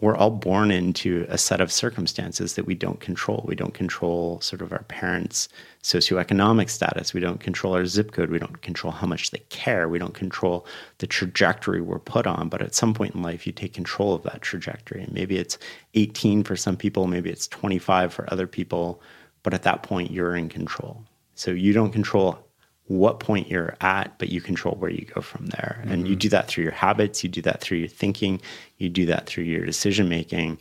we're 0.00 0.16
all 0.16 0.30
born 0.30 0.70
into 0.70 1.24
a 1.30 1.38
set 1.38 1.62
of 1.62 1.72
circumstances 1.72 2.54
that 2.54 2.66
we 2.66 2.74
don't 2.74 3.00
control. 3.00 3.42
We 3.48 3.54
don't 3.54 3.72
control 3.72 4.38
sort 4.42 4.60
of 4.60 4.70
our 4.70 4.82
parents' 4.84 5.48
socioeconomic 5.82 6.68
status. 6.68 7.14
We 7.14 7.20
don't 7.20 7.40
control 7.40 7.74
our 7.74 7.86
zip 7.86 8.12
code. 8.12 8.28
We 8.28 8.38
don't 8.38 8.60
control 8.60 8.92
how 8.92 9.06
much 9.06 9.30
they 9.30 9.38
care. 9.48 9.88
We 9.88 9.98
don't 9.98 10.12
control 10.12 10.66
the 10.98 11.06
trajectory 11.06 11.80
we're 11.80 11.98
put 11.98 12.26
on. 12.26 12.50
But 12.50 12.60
at 12.60 12.74
some 12.74 12.92
point 12.92 13.14
in 13.14 13.22
life, 13.22 13.46
you 13.46 13.54
take 13.54 13.72
control 13.72 14.12
of 14.12 14.22
that 14.24 14.42
trajectory. 14.42 15.02
And 15.02 15.12
maybe 15.14 15.38
it's 15.38 15.56
18 15.94 16.44
for 16.44 16.56
some 16.56 16.76
people, 16.76 17.06
maybe 17.06 17.30
it's 17.30 17.48
25 17.48 18.12
for 18.12 18.30
other 18.30 18.46
people. 18.46 19.00
But 19.44 19.54
at 19.54 19.62
that 19.62 19.82
point, 19.82 20.10
you're 20.10 20.36
in 20.36 20.50
control. 20.50 21.02
So 21.36 21.52
you 21.52 21.72
don't 21.72 21.92
control 21.92 22.45
what 22.88 23.18
point 23.18 23.48
you're 23.48 23.76
at, 23.80 24.16
but 24.18 24.28
you 24.28 24.40
control 24.40 24.76
where 24.76 24.90
you 24.90 25.04
go 25.04 25.20
from 25.20 25.46
there. 25.46 25.78
Mm-hmm. 25.80 25.92
And 25.92 26.06
you 26.06 26.14
mm-hmm. 26.14 26.20
do 26.20 26.28
that 26.30 26.48
through 26.48 26.64
your 26.64 26.72
habits, 26.72 27.22
you 27.24 27.28
do 27.28 27.42
that 27.42 27.60
through 27.60 27.78
your 27.78 27.88
thinking, 27.88 28.40
you 28.78 28.88
do 28.88 29.06
that 29.06 29.26
through 29.26 29.44
your 29.44 29.66
decision 29.66 30.08
making. 30.08 30.58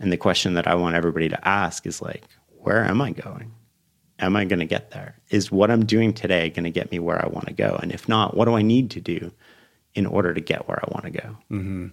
And 0.00 0.10
the 0.10 0.16
question 0.16 0.54
that 0.54 0.66
I 0.66 0.74
want 0.74 0.94
everybody 0.94 1.28
to 1.28 1.48
ask 1.48 1.86
is 1.86 2.00
like, 2.00 2.24
where 2.58 2.84
am 2.84 3.00
I 3.02 3.10
going? 3.10 3.52
Am 4.18 4.34
I 4.34 4.44
going 4.44 4.60
to 4.60 4.66
get 4.66 4.90
there? 4.90 5.16
Is 5.30 5.52
what 5.52 5.70
I'm 5.70 5.84
doing 5.84 6.12
today 6.12 6.50
going 6.50 6.64
to 6.64 6.70
get 6.70 6.90
me 6.90 6.98
where 6.98 7.22
I 7.22 7.28
want 7.28 7.46
to 7.46 7.52
go? 7.52 7.78
And 7.80 7.92
if 7.92 8.08
not, 8.08 8.36
what 8.36 8.46
do 8.46 8.54
I 8.54 8.62
need 8.62 8.90
to 8.92 9.00
do 9.00 9.30
in 9.94 10.06
order 10.06 10.34
to 10.34 10.40
get 10.40 10.68
where 10.68 10.80
I 10.82 10.90
want 10.90 11.04
to 11.04 11.10
go? 11.10 11.36
Mm-hmm. 11.50 11.86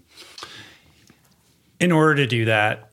In 1.79 1.91
order 1.91 2.15
to 2.15 2.27
do 2.27 2.45
that, 2.45 2.89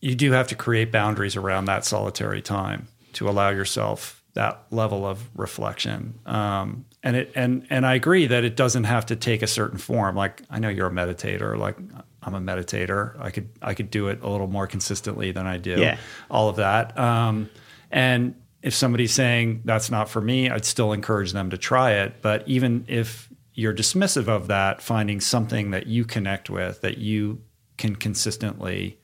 you 0.00 0.14
do 0.14 0.32
have 0.32 0.48
to 0.48 0.54
create 0.54 0.92
boundaries 0.92 1.34
around 1.34 1.64
that 1.64 1.84
solitary 1.84 2.42
time 2.42 2.86
to 3.14 3.28
allow 3.28 3.48
yourself 3.48 4.17
that 4.38 4.66
level 4.70 5.04
of 5.04 5.28
reflection. 5.36 6.16
Um, 6.24 6.84
and 7.02 7.16
it 7.16 7.32
and 7.34 7.66
and 7.70 7.84
I 7.84 7.94
agree 7.94 8.28
that 8.28 8.44
it 8.44 8.54
doesn't 8.54 8.84
have 8.84 9.06
to 9.06 9.16
take 9.16 9.42
a 9.42 9.48
certain 9.48 9.78
form. 9.78 10.14
Like 10.14 10.42
I 10.48 10.60
know 10.60 10.68
you're 10.68 10.86
a 10.86 10.92
meditator. 10.92 11.58
Like 11.58 11.76
I'm 12.22 12.34
a 12.34 12.40
meditator. 12.40 13.20
I 13.20 13.30
could 13.30 13.48
I 13.60 13.74
could 13.74 13.90
do 13.90 14.06
it 14.06 14.22
a 14.22 14.28
little 14.28 14.46
more 14.46 14.68
consistently 14.68 15.32
than 15.32 15.48
I 15.48 15.58
do. 15.58 15.80
Yeah. 15.80 15.98
All 16.30 16.48
of 16.48 16.56
that. 16.56 16.96
Um, 16.96 17.50
and 17.90 18.36
if 18.62 18.74
somebody's 18.74 19.12
saying 19.12 19.62
that's 19.64 19.90
not 19.90 20.08
for 20.08 20.20
me, 20.20 20.48
I'd 20.48 20.64
still 20.64 20.92
encourage 20.92 21.32
them 21.32 21.50
to 21.50 21.58
try 21.58 21.94
it. 21.94 22.22
But 22.22 22.46
even 22.46 22.84
if 22.86 23.28
you're 23.54 23.74
dismissive 23.74 24.28
of 24.28 24.46
that, 24.46 24.80
finding 24.80 25.20
something 25.20 25.72
that 25.72 25.88
you 25.88 26.04
connect 26.04 26.48
with 26.48 26.80
that 26.82 26.98
you 26.98 27.42
can 27.76 27.96
consistently 27.96 29.00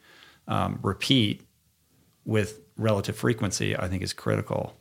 um, 0.47 0.79
repeat 0.81 1.43
with 2.25 2.61
relative 2.77 3.17
frequency, 3.17 3.77
I 3.77 3.89
think 3.89 4.05
is 4.05 4.13
critical. 4.13 4.77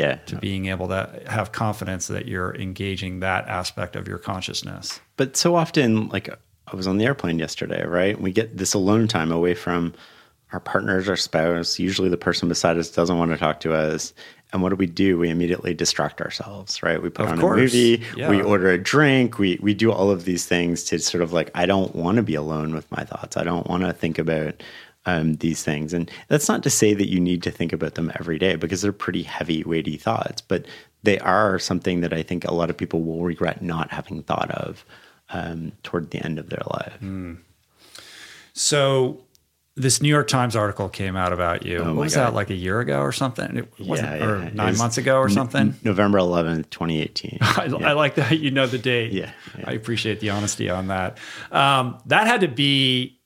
Yeah. 0.00 0.14
To 0.26 0.36
being 0.36 0.66
able 0.66 0.88
to 0.88 1.22
have 1.26 1.52
confidence 1.52 2.06
that 2.06 2.26
you're 2.26 2.54
engaging 2.56 3.20
that 3.20 3.46
aspect 3.48 3.96
of 3.96 4.08
your 4.08 4.18
consciousness. 4.18 4.98
But 5.16 5.36
so 5.36 5.56
often, 5.56 6.08
like 6.08 6.30
I 6.66 6.76
was 6.76 6.86
on 6.86 6.96
the 6.96 7.04
airplane 7.04 7.38
yesterday, 7.38 7.84
right? 7.84 8.18
We 8.18 8.32
get 8.32 8.56
this 8.56 8.72
alone 8.72 9.08
time 9.08 9.30
away 9.30 9.54
from 9.54 9.92
our 10.52 10.60
partners, 10.60 11.08
our 11.08 11.16
spouse. 11.16 11.78
Usually 11.78 12.08
the 12.08 12.16
person 12.16 12.48
beside 12.48 12.78
us 12.78 12.90
doesn't 12.90 13.18
want 13.18 13.30
to 13.30 13.36
talk 13.36 13.60
to 13.60 13.74
us. 13.74 14.14
And 14.52 14.62
what 14.62 14.70
do 14.70 14.76
we 14.76 14.86
do? 14.86 15.18
We 15.18 15.28
immediately 15.28 15.74
distract 15.74 16.20
ourselves, 16.20 16.82
right? 16.82 17.00
We 17.00 17.10
put 17.10 17.26
of 17.26 17.32
on 17.32 17.40
course. 17.40 17.58
a 17.58 17.62
movie, 17.62 18.02
yeah. 18.16 18.30
we 18.30 18.42
order 18.42 18.70
a 18.70 18.78
drink, 18.78 19.38
we 19.38 19.58
we 19.62 19.74
do 19.74 19.92
all 19.92 20.10
of 20.10 20.24
these 20.24 20.46
things 20.46 20.82
to 20.84 20.98
sort 20.98 21.22
of 21.22 21.32
like 21.32 21.50
I 21.54 21.66
don't 21.66 21.94
want 21.94 22.16
to 22.16 22.22
be 22.22 22.34
alone 22.34 22.74
with 22.74 22.90
my 22.90 23.04
thoughts. 23.04 23.36
I 23.36 23.44
don't 23.44 23.68
want 23.68 23.84
to 23.84 23.92
think 23.92 24.18
about 24.18 24.62
um, 25.06 25.34
these 25.36 25.62
things. 25.62 25.92
And 25.92 26.10
that's 26.28 26.48
not 26.48 26.62
to 26.62 26.70
say 26.70 26.94
that 26.94 27.08
you 27.08 27.20
need 27.20 27.42
to 27.44 27.50
think 27.50 27.72
about 27.72 27.94
them 27.94 28.12
every 28.18 28.38
day 28.38 28.56
because 28.56 28.82
they're 28.82 28.92
pretty 28.92 29.22
heavy, 29.22 29.64
weighty 29.64 29.96
thoughts, 29.96 30.40
but 30.40 30.66
they 31.02 31.18
are 31.20 31.58
something 31.58 32.00
that 32.02 32.12
I 32.12 32.22
think 32.22 32.44
a 32.44 32.54
lot 32.54 32.70
of 32.70 32.76
people 32.76 33.02
will 33.02 33.22
regret 33.22 33.62
not 33.62 33.90
having 33.90 34.22
thought 34.22 34.50
of 34.50 34.84
um, 35.30 35.72
toward 35.82 36.10
the 36.10 36.24
end 36.24 36.38
of 36.38 36.50
their 36.50 36.62
life. 36.70 36.98
Mm. 37.00 37.38
So 38.52 39.22
this 39.76 40.02
New 40.02 40.08
York 40.08 40.28
Times 40.28 40.56
article 40.56 40.88
came 40.88 41.16
out 41.16 41.32
about 41.32 41.64
you. 41.64 41.78
Oh 41.78 41.94
what 41.94 41.96
was 41.96 42.14
God. 42.14 42.26
that, 42.28 42.34
like 42.34 42.50
a 42.50 42.54
year 42.54 42.80
ago 42.80 43.00
or 43.00 43.12
something? 43.12 43.56
It 43.56 43.72
wasn't, 43.78 44.20
Yeah, 44.20 44.26
or 44.26 44.42
yeah. 44.42 44.50
Nine 44.52 44.70
was 44.70 44.78
months 44.78 44.98
ago 44.98 45.16
or 45.18 45.28
something. 45.28 45.74
November 45.82 46.18
11th, 46.18 46.70
2018. 46.70 47.38
I, 47.40 47.70
I 47.84 47.92
like 47.92 48.16
that 48.16 48.38
you 48.38 48.50
know 48.50 48.66
the 48.66 48.78
date. 48.78 49.12
Yeah, 49.12 49.32
yeah. 49.58 49.64
I 49.66 49.72
appreciate 49.72 50.20
the 50.20 50.30
honesty 50.30 50.68
on 50.68 50.88
that. 50.88 51.18
Um, 51.50 51.98
that 52.06 52.26
had 52.26 52.42
to 52.42 52.48
be, 52.48 53.19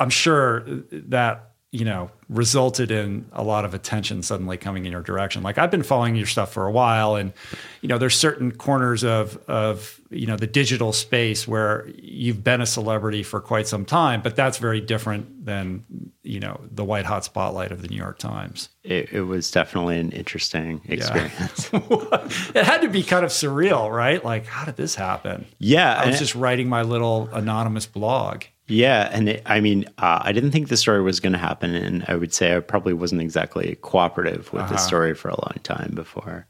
I'm 0.00 0.10
sure 0.10 0.64
that 0.90 1.50
you 1.72 1.84
know 1.84 2.10
resulted 2.28 2.90
in 2.90 3.26
a 3.32 3.44
lot 3.44 3.64
of 3.64 3.74
attention 3.74 4.22
suddenly 4.22 4.56
coming 4.56 4.86
in 4.86 4.92
your 4.92 5.02
direction. 5.02 5.42
Like 5.42 5.58
I've 5.58 5.70
been 5.70 5.82
following 5.82 6.16
your 6.16 6.26
stuff 6.26 6.52
for 6.52 6.66
a 6.66 6.72
while, 6.72 7.14
and 7.14 7.32
you 7.80 7.88
know 7.88 7.98
there's 7.98 8.16
certain 8.16 8.50
corners 8.50 9.04
of 9.04 9.36
of 9.48 10.00
you 10.10 10.26
know 10.26 10.36
the 10.36 10.46
digital 10.48 10.92
space 10.92 11.46
where 11.46 11.88
you've 11.96 12.42
been 12.42 12.60
a 12.60 12.66
celebrity 12.66 13.22
for 13.22 13.40
quite 13.40 13.68
some 13.68 13.84
time, 13.84 14.20
but 14.20 14.34
that's 14.34 14.58
very 14.58 14.80
different 14.80 15.44
than 15.44 15.84
you 16.22 16.40
know 16.40 16.60
the 16.72 16.84
white 16.84 17.04
hot 17.04 17.24
spotlight 17.24 17.70
of 17.70 17.82
the 17.82 17.88
New 17.88 17.96
York 17.96 18.18
Times. 18.18 18.70
It, 18.82 19.12
it 19.12 19.22
was 19.22 19.50
definitely 19.50 19.98
an 20.00 20.10
interesting 20.10 20.80
experience. 20.86 21.70
it 21.72 22.64
had 22.64 22.80
to 22.80 22.88
be 22.88 23.04
kind 23.04 23.24
of 23.24 23.30
surreal, 23.30 23.90
right? 23.94 24.24
Like, 24.24 24.46
how 24.46 24.64
did 24.64 24.76
this 24.76 24.96
happen? 24.96 25.46
Yeah, 25.58 25.94
I 25.94 26.08
was 26.08 26.18
just 26.18 26.34
writing 26.34 26.68
my 26.68 26.82
little 26.82 27.28
anonymous 27.32 27.86
blog. 27.86 28.42
Yeah, 28.70 29.08
and 29.12 29.28
it, 29.28 29.42
I 29.46 29.60
mean, 29.60 29.84
uh, 29.98 30.20
I 30.22 30.32
didn't 30.32 30.52
think 30.52 30.68
the 30.68 30.76
story 30.76 31.02
was 31.02 31.20
going 31.20 31.32
to 31.32 31.38
happen, 31.38 31.74
and 31.74 32.04
I 32.08 32.14
would 32.14 32.32
say 32.32 32.56
I 32.56 32.60
probably 32.60 32.92
wasn't 32.94 33.20
exactly 33.20 33.76
cooperative 33.82 34.52
with 34.52 34.62
Uh-huh. 34.62 34.72
the 34.72 34.78
story 34.78 35.14
for 35.14 35.28
a 35.28 35.32
long 35.40 35.56
time 35.64 35.92
before, 35.94 36.46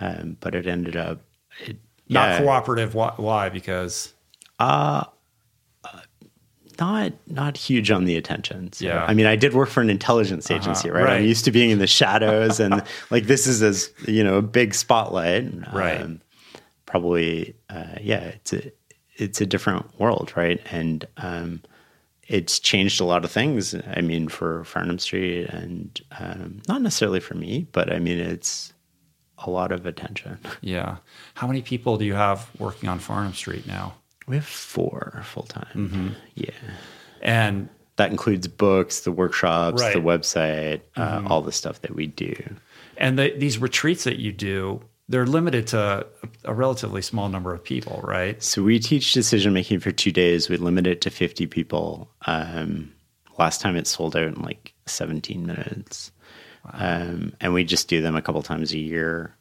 um, 0.00 0.36
but 0.40 0.54
it 0.54 0.66
ended 0.66 0.96
up 0.96 1.22
it, 1.60 1.76
Not 2.08 2.28
yeah, 2.30 2.38
cooperative. 2.42 2.94
Why? 2.94 3.12
why? 3.16 3.48
Because 3.48 4.12
not 6.80 7.12
not 7.28 7.56
huge 7.56 7.90
on 7.90 8.04
the 8.06 8.16
attention. 8.16 8.72
So, 8.72 8.84
Yeah. 8.86 8.96
Uh-huh. 8.96 9.06
I 9.08 9.14
mean, 9.14 9.26
I 9.26 9.36
did 9.36 9.52
work 9.54 9.68
for 9.68 9.80
an 9.82 9.90
intelligence 9.90 10.50
agency, 10.50 10.90
right? 10.90 11.04
right. 11.04 11.16
I'm 11.18 11.24
used 11.24 11.44
to 11.44 11.52
being 11.52 11.70
in 11.70 11.78
the 11.78 11.86
shadows, 11.86 12.58
and 12.60 12.82
like 13.10 13.24
this 13.26 13.46
is 13.46 13.62
as 13.62 13.90
you 14.08 14.24
know 14.24 14.38
a 14.38 14.42
big 14.42 14.74
spotlight, 14.74 15.44
Right. 15.72 16.06
probably, 16.86 17.54
uh, 17.70 17.84
yeah, 18.00 18.20
it's 18.24 18.52
a 18.52 18.72
it's 19.16 19.40
a 19.40 19.46
different 19.46 19.98
world, 19.98 20.32
right? 20.36 20.60
And 20.70 21.06
um, 21.18 21.62
it's 22.28 22.58
changed 22.58 23.00
a 23.00 23.04
lot 23.04 23.24
of 23.24 23.30
things. 23.30 23.74
I 23.74 24.00
mean, 24.00 24.28
for 24.28 24.62
Farnam 24.64 25.00
Street, 25.00 25.46
and 25.46 26.00
um, 26.18 26.62
not 26.68 26.82
necessarily 26.82 27.20
for 27.20 27.34
me, 27.34 27.66
but 27.72 27.92
I 27.92 27.98
mean, 27.98 28.18
it's 28.18 28.72
a 29.38 29.50
lot 29.50 29.72
of 29.72 29.86
attention. 29.86 30.38
yeah, 30.60 30.96
how 31.34 31.46
many 31.46 31.62
people 31.62 31.98
do 31.98 32.04
you 32.04 32.14
have 32.14 32.48
working 32.58 32.88
on 32.88 33.00
Farnam 33.00 33.34
Street 33.34 33.66
now? 33.66 33.94
We 34.26 34.36
have 34.36 34.46
four 34.46 35.22
full 35.24 35.42
time. 35.42 35.66
Mm-hmm. 35.74 36.08
Yeah. 36.36 36.50
And 37.20 37.68
that 37.96 38.10
includes 38.10 38.46
books, 38.48 39.00
the 39.00 39.12
workshops, 39.12 39.82
Right. 39.82 39.92
the 39.94 40.00
website, 40.00 40.80
Mm-hmm. 40.96 41.26
uh, 41.26 41.28
all 41.28 41.42
the 41.42 41.52
stuff 41.52 41.80
that 41.82 41.94
we 41.94 42.06
do. 42.06 42.34
and 42.96 43.18
the, 43.18 43.34
these 43.36 43.58
retreats 43.58 44.04
that 44.04 44.18
you 44.18 44.32
do, 44.32 44.80
they're 45.12 45.26
limited 45.26 45.66
to 45.68 45.78
a, 46.24 46.50
a 46.50 46.54
relatively 46.54 47.02
small 47.02 47.28
number 47.28 47.52
of 47.52 47.62
people, 47.62 48.00
right? 48.02 48.42
So 48.42 48.62
we 48.62 48.78
teach 48.78 49.12
decision 49.12 49.52
making 49.52 49.80
for 49.80 49.92
two 49.92 50.10
days. 50.10 50.48
We 50.48 50.56
limit 50.56 50.86
it 50.86 51.02
to 51.02 51.10
50 51.10 51.46
people. 51.48 52.10
Um, 52.26 52.92
last 53.38 53.60
time 53.60 53.76
it 53.76 53.86
sold 53.86 54.16
out 54.16 54.24
in 54.24 54.40
like 54.40 54.72
17 54.86 55.46
minutes. 55.46 56.12
Um, 56.72 57.34
and 57.42 57.52
we 57.52 57.62
just 57.62 57.88
do 57.88 58.00
them 58.00 58.16
a 58.16 58.22
couple 58.22 58.42
times 58.42 58.72
a 58.72 58.78
year. 58.78 59.36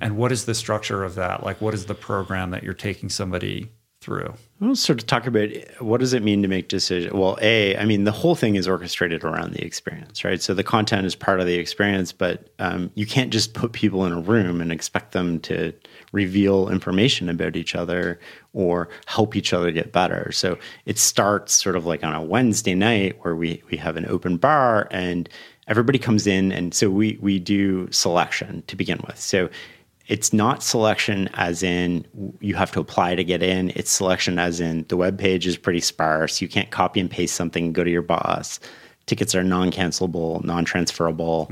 And 0.00 0.16
what 0.16 0.32
is 0.32 0.44
the 0.44 0.54
structure 0.54 1.04
of 1.04 1.14
that? 1.14 1.44
Like, 1.44 1.60
what 1.60 1.72
is 1.72 1.86
the 1.86 1.94
program 1.94 2.50
that 2.50 2.64
you're 2.64 2.74
taking 2.74 3.08
somebody 3.08 3.70
through? 4.06 4.32
We'll 4.60 4.76
sort 4.76 5.00
of 5.00 5.06
talk 5.06 5.26
about 5.26 5.50
what 5.80 5.98
does 5.98 6.12
it 6.12 6.22
mean 6.22 6.40
to 6.42 6.48
make 6.48 6.68
decisions. 6.68 7.12
Well, 7.12 7.36
a, 7.42 7.76
I 7.76 7.84
mean, 7.84 8.04
the 8.04 8.12
whole 8.12 8.36
thing 8.36 8.54
is 8.54 8.68
orchestrated 8.68 9.24
around 9.24 9.52
the 9.52 9.64
experience, 9.64 10.24
right? 10.24 10.40
So 10.40 10.54
the 10.54 10.62
content 10.62 11.04
is 11.06 11.16
part 11.16 11.40
of 11.40 11.46
the 11.46 11.56
experience, 11.56 12.12
but 12.12 12.48
um, 12.60 12.92
you 12.94 13.04
can't 13.04 13.32
just 13.32 13.52
put 13.52 13.72
people 13.72 14.06
in 14.06 14.12
a 14.12 14.20
room 14.20 14.60
and 14.60 14.70
expect 14.70 15.10
them 15.10 15.40
to 15.40 15.72
reveal 16.12 16.68
information 16.68 17.28
about 17.28 17.56
each 17.56 17.74
other 17.74 18.20
or 18.52 18.88
help 19.06 19.34
each 19.34 19.52
other 19.52 19.72
get 19.72 19.92
better. 19.92 20.30
So 20.30 20.56
it 20.84 20.98
starts 20.98 21.52
sort 21.52 21.74
of 21.74 21.84
like 21.84 22.04
on 22.04 22.14
a 22.14 22.22
Wednesday 22.22 22.76
night 22.76 23.16
where 23.22 23.34
we 23.34 23.62
we 23.70 23.76
have 23.76 23.96
an 23.96 24.06
open 24.06 24.36
bar 24.36 24.86
and 24.92 25.28
everybody 25.66 25.98
comes 25.98 26.28
in, 26.28 26.52
and 26.52 26.72
so 26.72 26.88
we 26.90 27.18
we 27.20 27.40
do 27.40 27.90
selection 27.90 28.62
to 28.68 28.76
begin 28.76 29.00
with. 29.04 29.18
So 29.18 29.50
it's 30.08 30.32
not 30.32 30.62
selection 30.62 31.28
as 31.34 31.62
in 31.62 32.06
you 32.40 32.54
have 32.54 32.70
to 32.72 32.80
apply 32.80 33.14
to 33.14 33.24
get 33.24 33.42
in. 33.42 33.72
It's 33.74 33.90
selection 33.90 34.38
as 34.38 34.60
in 34.60 34.84
the 34.88 34.96
web 34.96 35.18
page 35.18 35.46
is 35.46 35.56
pretty 35.56 35.80
sparse. 35.80 36.40
You 36.40 36.48
can't 36.48 36.70
copy 36.70 37.00
and 37.00 37.10
paste 37.10 37.34
something 37.34 37.66
and 37.66 37.74
go 37.74 37.82
to 37.82 37.90
your 37.90 38.02
boss. 38.02 38.60
Tickets 39.06 39.34
are 39.34 39.44
non-cancelable, 39.44 40.44
non-transferable. 40.44 41.48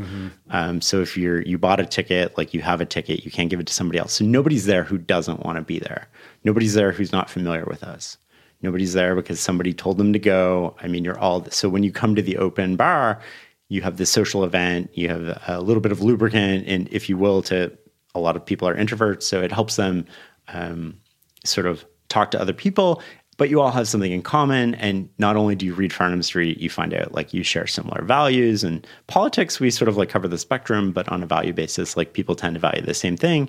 Um, 0.51 0.81
so 0.81 1.01
if 1.01 1.17
you're 1.17 1.43
you 1.43 1.57
bought 1.59 1.81
a 1.81 1.87
ticket, 1.87 2.37
like 2.37 2.53
you 2.53 2.61
have 2.63 2.81
a 2.81 2.87
ticket, 2.87 3.25
you 3.25 3.31
can't 3.31 3.49
give 3.51 3.61
it 3.61 3.67
to 3.67 3.73
somebody 3.73 3.99
else. 3.99 4.13
So 4.13 4.25
nobody's 4.25 4.67
there 4.67 4.85
who 4.85 4.99
doesn't 4.99 5.45
want 5.45 5.57
to 5.57 5.63
be 5.63 5.79
there. 5.79 6.09
Nobody's 6.43 6.75
there 6.75 6.93
who's 6.93 7.13
not 7.13 7.31
familiar 7.31 7.65
with 7.65 7.83
us. 7.83 8.19
Nobody's 8.63 8.93
there 8.93 9.15
because 9.15 9.41
somebody 9.41 9.73
told 9.73 9.99
them 9.99 10.13
to 10.13 10.19
go. 10.19 10.75
I 10.81 10.89
mean, 10.89 11.05
you're 11.05 11.19
all 11.19 11.45
so 11.51 11.69
when 11.69 11.83
you 11.83 11.93
come 11.93 12.15
to 12.15 12.23
the 12.23 12.39
open 12.39 12.77
bar, 12.77 13.21
you 13.69 13.83
have 13.83 13.97
this 13.99 14.11
social 14.11 14.45
event, 14.45 14.91
you 14.95 15.09
have 15.09 15.41
a 15.47 15.61
little 15.61 15.81
bit 15.81 15.93
of 15.93 16.01
lubricant, 16.01 16.67
and 16.67 16.89
if 16.91 17.09
you 17.09 17.17
will, 17.17 17.43
to 17.43 17.77
a 18.15 18.21
lot 18.21 18.37
of 18.37 18.45
people 18.45 18.69
are 18.69 18.77
introverts, 18.77 19.23
so 19.23 19.43
it 19.43 19.53
helps 19.53 19.77
them 19.77 20.07
um, 20.49 20.99
sort 21.45 21.67
of 21.67 21.85
talk 22.09 22.31
to 22.33 22.41
other 22.41 22.53
people. 22.53 23.03
But 23.37 23.51
you 23.51 23.61
all 23.61 23.73
have 23.73 23.89
something 23.89 24.13
in 24.13 24.23
common, 24.23 24.77
and 24.77 25.09
not 25.19 25.35
only 25.35 25.57
do 25.57 25.67
you 25.67 25.75
read 25.75 25.91
Farnam 25.91 26.23
Street, 26.23 26.59
you 26.59 26.71
find 26.71 26.95
out 26.95 27.15
like 27.15 27.35
you 27.35 27.43
share 27.43 27.67
similar 27.67 28.03
values 28.05 28.63
and 28.63 28.87
politics. 29.09 29.59
We 29.59 29.71
sort 29.71 29.89
of 29.89 29.97
like 29.97 30.09
cover 30.09 30.29
the 30.29 30.39
spectrum, 30.39 30.93
but 30.93 31.09
on 31.09 31.21
a 31.21 31.27
value 31.27 31.53
basis, 31.53 31.97
like 31.97 32.13
people 32.13 32.37
tend 32.37 32.55
to 32.55 32.61
value 32.61 32.83
the 32.83 32.95
same 32.95 33.17
thing. 33.17 33.49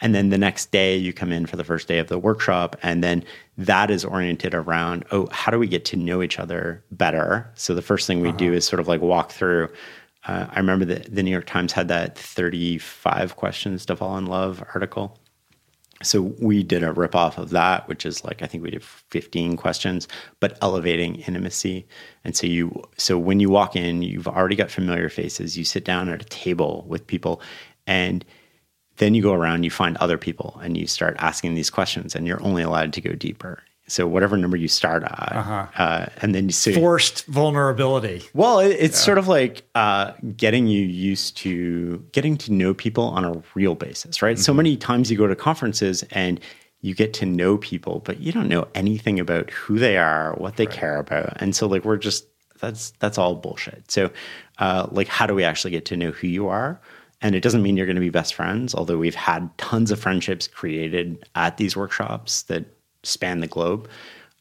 And 0.00 0.14
then 0.14 0.30
the 0.30 0.38
next 0.38 0.70
day, 0.70 0.96
you 0.96 1.12
come 1.12 1.32
in 1.32 1.46
for 1.46 1.56
the 1.56 1.64
first 1.64 1.88
day 1.88 1.98
of 1.98 2.06
the 2.06 2.18
workshop, 2.18 2.76
and 2.82 3.02
then 3.02 3.24
that 3.58 3.90
is 3.90 4.04
oriented 4.04 4.54
around 4.54 5.04
oh, 5.10 5.26
how 5.32 5.50
do 5.50 5.58
we 5.58 5.66
get 5.66 5.84
to 5.86 5.96
know 5.96 6.22
each 6.22 6.38
other 6.38 6.84
better? 6.92 7.50
So 7.54 7.74
the 7.74 7.82
first 7.82 8.06
thing 8.06 8.20
we 8.20 8.30
do 8.32 8.52
is 8.52 8.64
sort 8.64 8.78
of 8.78 8.86
like 8.86 9.00
walk 9.00 9.32
through. 9.32 9.68
Uh, 10.26 10.46
I 10.50 10.58
remember 10.58 10.84
that 10.86 11.14
the 11.14 11.22
New 11.22 11.30
York 11.30 11.46
Times 11.46 11.72
had 11.72 11.88
that 11.88 12.18
35 12.18 13.36
questions 13.36 13.84
to 13.86 13.96
fall 13.96 14.16
in 14.16 14.26
love 14.26 14.62
article. 14.74 15.18
So 16.02 16.34
we 16.38 16.62
did 16.62 16.82
a 16.82 16.92
ripoff 16.92 17.38
of 17.38 17.50
that, 17.50 17.88
which 17.88 18.04
is 18.04 18.24
like 18.24 18.42
I 18.42 18.46
think 18.46 18.62
we 18.62 18.70
did 18.70 18.82
15 18.82 19.56
questions, 19.56 20.08
but 20.40 20.58
elevating 20.60 21.16
intimacy. 21.16 21.86
And 22.24 22.36
so 22.36 22.46
you 22.46 22.82
so 22.96 23.18
when 23.18 23.40
you 23.40 23.48
walk 23.48 23.76
in, 23.76 24.02
you've 24.02 24.28
already 24.28 24.56
got 24.56 24.70
familiar 24.70 25.08
faces. 25.08 25.56
You 25.56 25.64
sit 25.64 25.84
down 25.84 26.08
at 26.08 26.22
a 26.22 26.26
table 26.26 26.84
with 26.88 27.06
people 27.06 27.40
and 27.86 28.24
then 28.96 29.14
you 29.14 29.22
go 29.22 29.32
around, 29.32 29.64
you 29.64 29.70
find 29.70 29.96
other 29.96 30.18
people 30.18 30.60
and 30.62 30.76
you 30.76 30.86
start 30.86 31.16
asking 31.18 31.54
these 31.54 31.70
questions 31.70 32.14
and 32.14 32.26
you're 32.26 32.42
only 32.42 32.62
allowed 32.62 32.92
to 32.94 33.00
go 33.00 33.12
deeper. 33.12 33.62
So 33.86 34.06
whatever 34.06 34.36
number 34.36 34.56
you 34.56 34.68
start 34.68 35.02
at, 35.02 35.32
uh 35.76 36.06
and 36.22 36.34
then 36.34 36.46
you 36.46 36.52
so 36.52 36.72
Forced 36.72 37.26
vulnerability. 37.26 38.22
well, 38.32 38.58
it, 38.60 38.76
it's 38.80 38.98
sort 38.98 39.18
of 39.18 39.28
like 39.28 39.62
uh, 39.74 40.12
getting 40.36 40.66
you 40.66 40.80
used 40.80 41.36
to 41.38 41.98
getting 42.12 42.36
to 42.38 42.52
know 42.52 42.72
people 42.72 43.04
on 43.04 43.24
a 43.24 43.42
real 43.54 43.74
basis, 43.74 44.22
right? 44.22 44.38
So 44.38 44.54
many 44.54 44.76
times 44.76 45.10
you 45.10 45.18
go 45.18 45.26
to 45.26 45.36
conferences 45.36 46.02
and 46.12 46.40
you 46.80 46.94
get 46.94 47.12
to 47.14 47.26
know 47.26 47.58
people, 47.58 48.00
but 48.04 48.20
you 48.20 48.32
don't 48.32 48.48
know 48.48 48.66
anything 48.74 49.20
about 49.20 49.50
who 49.50 49.78
they 49.78 49.96
are, 49.96 50.34
what 50.34 50.56
they 50.56 50.66
care 50.66 50.98
about, 50.98 51.40
and 51.40 51.54
so 51.54 51.66
like 51.66 51.84
we're 51.84 51.96
just 51.98 52.26
that's 52.60 52.92
that's 52.98 53.18
all 53.18 53.34
bullshit. 53.34 53.90
So, 53.90 54.10
uh, 54.58 54.86
like, 54.90 55.08
how 55.08 55.26
do 55.26 55.34
we 55.34 55.44
actually 55.44 55.72
get 55.72 55.84
to 55.86 55.96
know 55.96 56.10
who 56.10 56.26
you 56.26 56.48
are? 56.48 56.80
And 57.20 57.34
it 57.34 57.40
doesn't 57.40 57.62
mean 57.62 57.76
you're 57.76 57.86
going 57.86 57.96
to 57.96 58.00
be 58.00 58.10
best 58.10 58.34
friends, 58.34 58.74
although 58.74 58.98
we've 58.98 59.14
had 59.14 59.56
tons 59.56 59.90
of 59.90 59.98
friendships 59.98 60.46
created 60.46 61.26
at 61.34 61.56
these 61.56 61.76
workshops 61.76 62.42
that 62.44 62.64
span 63.04 63.40
the 63.40 63.46
globe. 63.46 63.88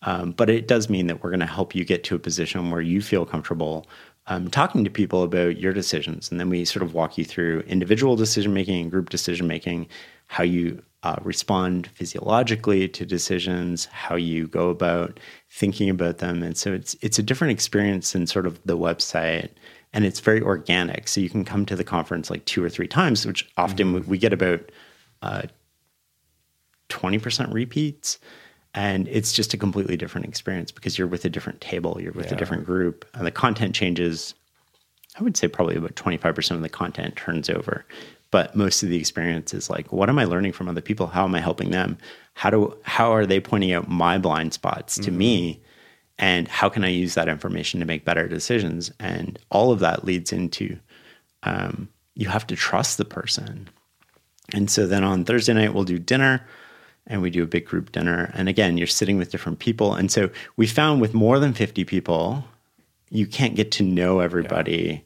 Um, 0.04 0.32
but 0.32 0.50
it 0.50 0.68
does 0.68 0.90
mean 0.90 1.08
that 1.08 1.24
we're 1.24 1.30
going 1.30 1.40
to 1.40 1.46
help 1.46 1.74
you 1.74 1.86
get 1.86 2.04
to 2.06 2.16
a 2.16 2.20
position 2.20 2.72
where 2.72 2.82
you 2.82 3.02
feel 3.02 3.26
comfortable 3.26 3.88
um, 4.28 4.50
talking 4.50 4.84
to 4.84 4.90
people 4.90 5.24
about 5.24 5.58
your 5.58 5.74
decisions. 5.74 6.32
And 6.32 6.40
then 6.40 6.50
we 6.50 6.66
sort 6.66 6.84
of 6.84 6.94
walk 6.94 7.18
you 7.18 7.26
through 7.26 7.62
individual 7.62 8.16
decision 8.16 8.54
making 8.54 8.82
and 8.82 8.92
group 8.92 9.10
decision 9.10 9.48
making, 9.48 9.88
how 10.28 10.44
you 10.44 10.82
uh, 11.04 11.18
respond 11.24 11.88
physiologically 11.88 12.88
to 12.88 13.06
decisions, 13.06 13.86
how 13.86 14.16
you 14.16 14.48
go 14.48 14.70
about 14.70 15.20
thinking 15.50 15.90
about 15.90 16.20
them. 16.20 16.42
And 16.42 16.58
so 16.58 16.72
it's 16.72 16.96
it's 17.02 17.20
a 17.20 17.24
different 17.24 17.52
experience 17.52 18.14
than 18.14 18.26
sort 18.26 18.48
of 18.48 18.60
the 18.64 18.78
website. 18.78 19.50
And 19.92 20.06
it's 20.06 20.22
very 20.22 20.42
organic. 20.42 21.08
So 21.08 21.20
you 21.22 21.30
can 21.30 21.44
come 21.44 21.66
to 21.66 21.76
the 21.76 21.84
conference 21.84 22.30
like 22.30 22.46
two 22.46 22.64
or 22.64 22.70
three 22.70 22.88
times, 22.88 23.26
which 23.26 23.48
often 23.58 23.94
we, 23.94 24.00
we 24.02 24.18
get 24.18 24.34
about 24.34 24.72
uh, 25.22 25.44
20% 26.90 27.54
repeats 27.54 28.18
and 28.74 29.08
it's 29.08 29.34
just 29.34 29.54
a 29.54 29.58
completely 29.58 29.98
different 29.98 30.28
experience 30.28 30.72
because 30.72 30.98
you're 30.98 31.08
with 31.08 31.26
a 31.26 31.30
different 31.30 31.62
table 31.62 32.00
you're 32.02 32.14
with 32.14 32.32
a 32.32 32.36
different 32.36 32.66
group 32.66 33.06
and 33.14 33.26
the 33.26 33.32
content 33.32 33.76
changes. 33.76 34.34
I 35.20 35.22
would 35.22 35.38
say 35.38 35.48
probably 35.48 35.76
about 35.76 35.96
25% 35.96 36.52
of 36.52 36.62
the 36.62 36.70
content 36.70 37.16
turns 37.16 37.50
over 37.50 37.86
but 38.34 38.56
most 38.56 38.82
of 38.82 38.90
the 38.90 38.98
experience 38.98 39.54
is 39.54 39.70
like 39.70 39.92
what 39.94 40.10
am 40.10 40.18
i 40.18 40.26
learning 40.26 40.54
from 40.54 40.68
other 40.68 40.82
people? 40.82 41.06
How 41.06 41.24
am 41.24 41.36
i 41.36 41.40
helping 41.40 41.70
them? 41.70 42.00
How 42.34 42.50
do 42.50 42.76
how 42.82 43.14
are 43.14 43.28
they 43.28 43.40
pointing 43.40 43.74
out 43.74 43.88
my 43.88 44.18
blind 44.18 44.54
spots 44.54 44.98
to 44.98 45.12
me? 45.12 45.62
And 46.18 46.48
how 46.48 46.70
can 46.70 46.84
I 46.84 46.90
use 46.90 47.14
that 47.14 47.28
information 47.28 47.80
to 47.80 47.86
make 47.86 48.06
better 48.06 48.28
decisions? 48.28 48.92
And 49.00 49.38
all 49.52 49.72
of 49.72 49.80
that 49.82 50.04
leads 50.06 50.32
into 50.32 50.80
um, 51.44 51.90
you 52.16 52.28
have 52.28 52.48
to 52.48 52.56
trust 52.56 52.98
the 52.98 53.06
person. 53.06 53.70
And 54.54 54.70
so 54.70 54.88
then 54.88 55.04
on 55.04 55.26
Thursday 55.26 55.54
night, 55.54 55.74
we'll 55.74 55.84
do 55.84 56.00
dinner 56.00 56.46
and 57.08 57.22
we 57.22 57.30
do 57.30 57.44
a 57.44 57.48
big 57.48 57.66
group 57.66 57.92
dinner. 57.92 58.32
And 58.34 58.48
again, 58.48 58.78
you're 58.78 58.88
sitting 58.88 59.18
with 59.18 59.32
different 59.32 59.60
people. 59.60 59.94
And 59.94 60.12
so 60.12 60.30
we 60.56 60.68
found 60.68 61.02
with 61.02 61.14
more 61.14 61.40
than 61.40 61.54
50 61.54 61.84
people, 61.86 62.46
you 63.10 63.28
can't 63.28 63.56
get 63.56 63.72
to 63.74 63.84
know 63.84 64.20
everybody. 64.20 65.06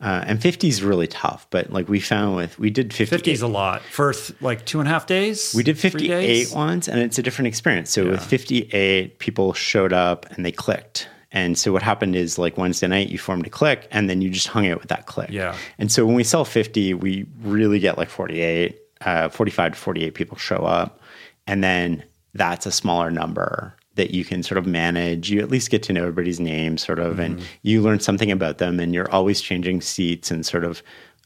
Uh, 0.00 0.24
and 0.26 0.40
50 0.40 0.68
is 0.68 0.82
really 0.82 1.08
tough, 1.08 1.46
but 1.50 1.72
like 1.72 1.88
we 1.88 1.98
found 1.98 2.36
with, 2.36 2.58
we 2.58 2.70
did 2.70 2.94
50. 2.94 3.16
50 3.16 3.32
is 3.32 3.42
a 3.42 3.48
lot 3.48 3.82
for 3.82 4.14
like 4.40 4.64
two 4.64 4.78
and 4.78 4.88
a 4.88 4.92
half 4.92 5.06
days. 5.06 5.52
We 5.56 5.64
did 5.64 5.78
58 5.78 6.52
once 6.54 6.88
and 6.88 7.00
it's 7.00 7.18
a 7.18 7.22
different 7.22 7.48
experience. 7.48 7.90
So 7.90 8.04
yeah. 8.04 8.12
with 8.12 8.22
58, 8.22 9.18
people 9.18 9.52
showed 9.54 9.92
up 9.92 10.26
and 10.30 10.46
they 10.46 10.52
clicked. 10.52 11.08
And 11.32 11.58
so 11.58 11.72
what 11.72 11.82
happened 11.82 12.16
is 12.16 12.38
like 12.38 12.56
Wednesday 12.56 12.86
night, 12.86 13.08
you 13.08 13.18
formed 13.18 13.46
a 13.46 13.50
click 13.50 13.88
and 13.90 14.08
then 14.08 14.22
you 14.22 14.30
just 14.30 14.46
hung 14.46 14.68
out 14.68 14.78
with 14.80 14.88
that 14.88 15.06
click. 15.06 15.30
Yeah. 15.30 15.56
And 15.78 15.90
so 15.90 16.06
when 16.06 16.14
we 16.14 16.24
sell 16.24 16.44
50, 16.44 16.94
we 16.94 17.26
really 17.42 17.80
get 17.80 17.98
like 17.98 18.08
48, 18.08 18.78
uh, 19.02 19.28
45 19.28 19.72
to 19.72 19.78
48 19.78 20.14
people 20.14 20.38
show 20.38 20.58
up. 20.58 21.00
And 21.48 21.64
then 21.64 22.04
that's 22.34 22.66
a 22.66 22.70
smaller 22.70 23.10
number 23.10 23.74
that 23.94 24.12
you 24.12 24.24
can 24.24 24.44
sort 24.44 24.58
of 24.58 24.66
manage. 24.66 25.30
You 25.30 25.40
at 25.40 25.50
least 25.50 25.70
get 25.70 25.82
to 25.84 25.92
know 25.92 26.02
everybody's 26.02 26.38
name, 26.38 26.78
sort 26.78 27.00
of, 27.00 27.14
mm-hmm. 27.14 27.20
and 27.20 27.42
you 27.62 27.82
learn 27.82 27.98
something 27.98 28.30
about 28.30 28.58
them, 28.58 28.78
and 28.78 28.94
you're 28.94 29.10
always 29.10 29.40
changing 29.40 29.80
seats 29.80 30.30
and 30.30 30.46
sort 30.46 30.62
of. 30.62 30.82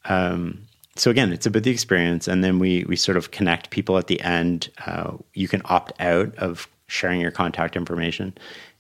Um, 0.07 0.62
so 0.97 1.11
again, 1.11 1.32
it's 1.32 1.44
about 1.44 1.65
the 1.65 1.70
experience, 1.70 2.28
and 2.28 2.43
then 2.43 2.59
we 2.59 2.85
we 2.85 2.97
sort 2.97 3.19
of 3.19 3.32
connect 3.32 3.70
people 3.70 3.99
at 3.99 4.07
the 4.07 4.20
end. 4.20 4.70
Uh, 4.86 5.16
you 5.35 5.49
can 5.49 5.61
opt 5.66 5.93
out 6.01 6.35
of 6.36 6.69
sharing 6.86 7.20
your 7.20 7.31
contact 7.32 7.77
information, 7.77 8.32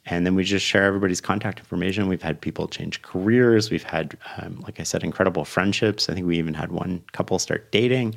and 0.06 0.24
then 0.24 0.36
we 0.36 0.44
just 0.44 0.64
share 0.64 0.84
everybody's 0.84 1.20
contact 1.20 1.58
information. 1.58 2.08
We've 2.08 2.22
had 2.22 2.40
people 2.40 2.68
change 2.68 3.02
careers. 3.02 3.70
We've 3.70 3.82
had, 3.82 4.16
um, 4.38 4.60
like 4.60 4.78
I 4.78 4.84
said, 4.84 5.02
incredible 5.02 5.44
friendships. 5.44 6.08
I 6.08 6.14
think 6.14 6.26
we 6.26 6.38
even 6.38 6.54
had 6.54 6.70
one 6.70 7.02
couple 7.12 7.38
start 7.40 7.72
dating 7.72 8.14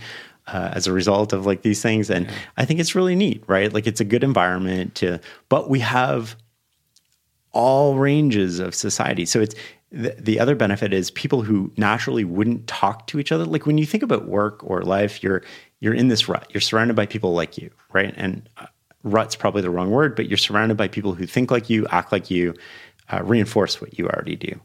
uh, 0.48 0.72
as 0.74 0.88
a 0.88 0.94
result 0.94 1.34
of 1.34 1.46
like 1.46 1.62
these 1.62 1.82
things. 1.82 2.10
And 2.10 2.28
yeah. 2.28 2.34
I 2.58 2.66
think 2.66 2.80
it's 2.80 2.96
really 2.96 3.16
neat, 3.16 3.44
right? 3.48 3.74
Like 3.74 3.88
it's 3.88 4.02
a 4.02 4.06
good 4.06 4.24
environment 4.24 4.96
to, 4.96 5.20
but 5.50 5.70
we 5.70 5.80
have 5.80 6.36
all 7.52 7.96
ranges 7.96 8.60
of 8.60 8.76
society. 8.76 9.26
So 9.26 9.42
it's 9.42 9.56
the, 9.92 10.16
the 10.20 10.40
other 10.40 10.56
benefit 10.56 10.94
is 10.94 11.10
people 11.10 11.42
who 11.42 11.72
naturally 11.78 12.26
wouldn't 12.26 12.68
talk 12.68 13.08
to 13.08 13.20
each 13.20 13.32
other. 13.32 13.46
Like 13.46 13.66
when 13.66 13.78
you 13.78 13.86
think 13.86 14.04
about 14.04 14.28
work 14.28 14.60
or 14.64 14.82
life, 14.84 15.24
you're 15.24 15.42
you're 15.80 15.94
in 15.94 16.08
this 16.08 16.28
rut. 16.28 16.48
You're 16.54 16.62
surrounded 16.62 16.96
by 16.96 17.06
people 17.06 17.34
like 17.34 17.58
you, 17.58 17.70
right? 17.94 18.14
And 18.18 18.48
uh, 18.58 18.66
rut's 19.04 19.36
probably 19.36 19.62
the 19.62 19.70
wrong 19.70 19.92
word, 19.92 20.16
but 20.16 20.28
you're 20.28 20.38
surrounded 20.38 20.78
by 20.78 20.88
people 20.88 21.14
who 21.14 21.26
think 21.26 21.52
like 21.52 21.70
you, 21.70 21.86
act 21.88 22.12
like 22.12 22.32
you, 22.32 22.56
uh, 23.12 23.22
reinforce 23.24 23.80
what 23.80 23.98
you 23.98 24.08
already 24.08 24.36
do 24.36 24.60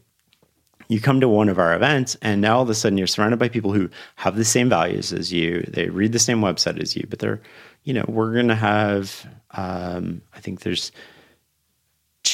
you 0.91 0.99
come 0.99 1.21
to 1.21 1.29
one 1.29 1.47
of 1.47 1.57
our 1.57 1.73
events 1.73 2.17
and 2.21 2.41
now 2.41 2.57
all 2.57 2.63
of 2.63 2.69
a 2.69 2.75
sudden 2.75 2.97
you're 2.97 3.07
surrounded 3.07 3.39
by 3.39 3.47
people 3.47 3.71
who 3.71 3.89
have 4.17 4.35
the 4.35 4.43
same 4.43 4.67
values 4.67 5.13
as 5.13 5.31
you. 5.31 5.61
They 5.67 5.87
read 5.87 6.11
the 6.11 6.19
same 6.19 6.41
website 6.41 6.81
as 6.81 6.95
you 6.95 7.05
but 7.09 7.19
they're 7.19 7.41
you 7.83 7.93
know 7.93 8.05
we're 8.07 8.33
going 8.33 8.47
to 8.47 8.55
have 8.55 9.25
um, 9.51 10.21
i 10.33 10.39
think 10.39 10.61
there's 10.61 10.91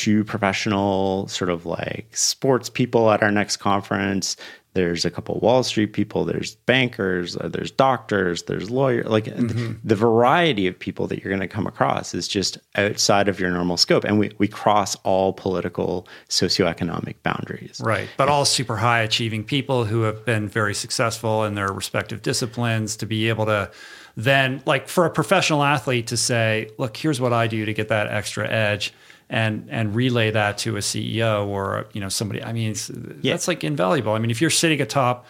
two 0.08 0.24
professional 0.24 1.28
sort 1.28 1.50
of 1.50 1.66
like 1.66 2.08
sports 2.16 2.70
people 2.70 3.12
at 3.12 3.22
our 3.22 3.30
next 3.30 3.58
conference 3.58 4.38
there's 4.78 5.06
a 5.06 5.10
couple 5.10 5.40
Wall 5.40 5.64
Street 5.64 5.94
people, 5.94 6.24
there's 6.24 6.54
bankers, 6.54 7.36
uh, 7.36 7.48
there's 7.48 7.72
doctors, 7.72 8.44
there's 8.44 8.70
lawyers. 8.70 9.08
Like 9.08 9.26
mm-hmm. 9.26 9.74
the 9.84 9.96
variety 9.96 10.68
of 10.68 10.78
people 10.78 11.08
that 11.08 11.24
you're 11.24 11.32
going 11.32 11.42
to 11.42 11.48
come 11.48 11.66
across 11.66 12.14
is 12.14 12.28
just 12.28 12.60
outside 12.76 13.28
of 13.28 13.40
your 13.40 13.50
normal 13.50 13.78
scope. 13.78 14.04
And 14.04 14.20
we, 14.20 14.32
we 14.38 14.48
cross 14.48 14.96
all 14.98 15.34
political, 15.34 16.08
socioeconomic 16.30 17.16
boundaries. 17.24 17.82
Right. 17.84 18.08
But 18.18 18.30
all 18.30 18.46
super 18.46 18.78
high 18.78 19.00
achieving 19.00 19.44
people 19.44 19.86
who 19.86 20.02
have 20.04 20.24
been 20.26 20.48
very 20.48 20.76
successful 20.76 21.44
in 21.44 21.56
their 21.56 21.74
respective 21.74 22.22
disciplines 22.22 22.96
to 22.98 23.08
be 23.08 23.30
able 23.30 23.48
to 23.48 23.72
then, 24.16 24.62
like 24.68 24.88
for 24.88 25.06
a 25.06 25.10
professional 25.10 25.64
athlete 25.64 26.06
to 26.08 26.18
say, 26.18 26.70
look, 26.78 26.96
here's 26.96 27.20
what 27.20 27.34
I 27.34 27.48
do 27.48 27.66
to 27.66 27.74
get 27.74 27.88
that 27.88 28.10
extra 28.10 28.48
edge 28.48 28.94
and 29.30 29.68
and 29.70 29.95
relay 29.95 30.32
that 30.32 30.58
to 30.60 30.78
a 30.78 30.80
CEO 30.80 31.45
or 31.48 31.88
you 31.94 32.02
know 32.02 32.10
somebody. 32.10 32.44
I 32.44 32.54
mean, 32.54 32.76
yeah. 33.22 33.34
that's 33.34 33.48
like 33.48 33.64
invaluable. 33.64 34.14
I 34.14 34.20
mean, 34.20 34.32
if 34.32 34.41
you're 34.41 34.49
sitting 34.49 34.82
atop 34.82 35.26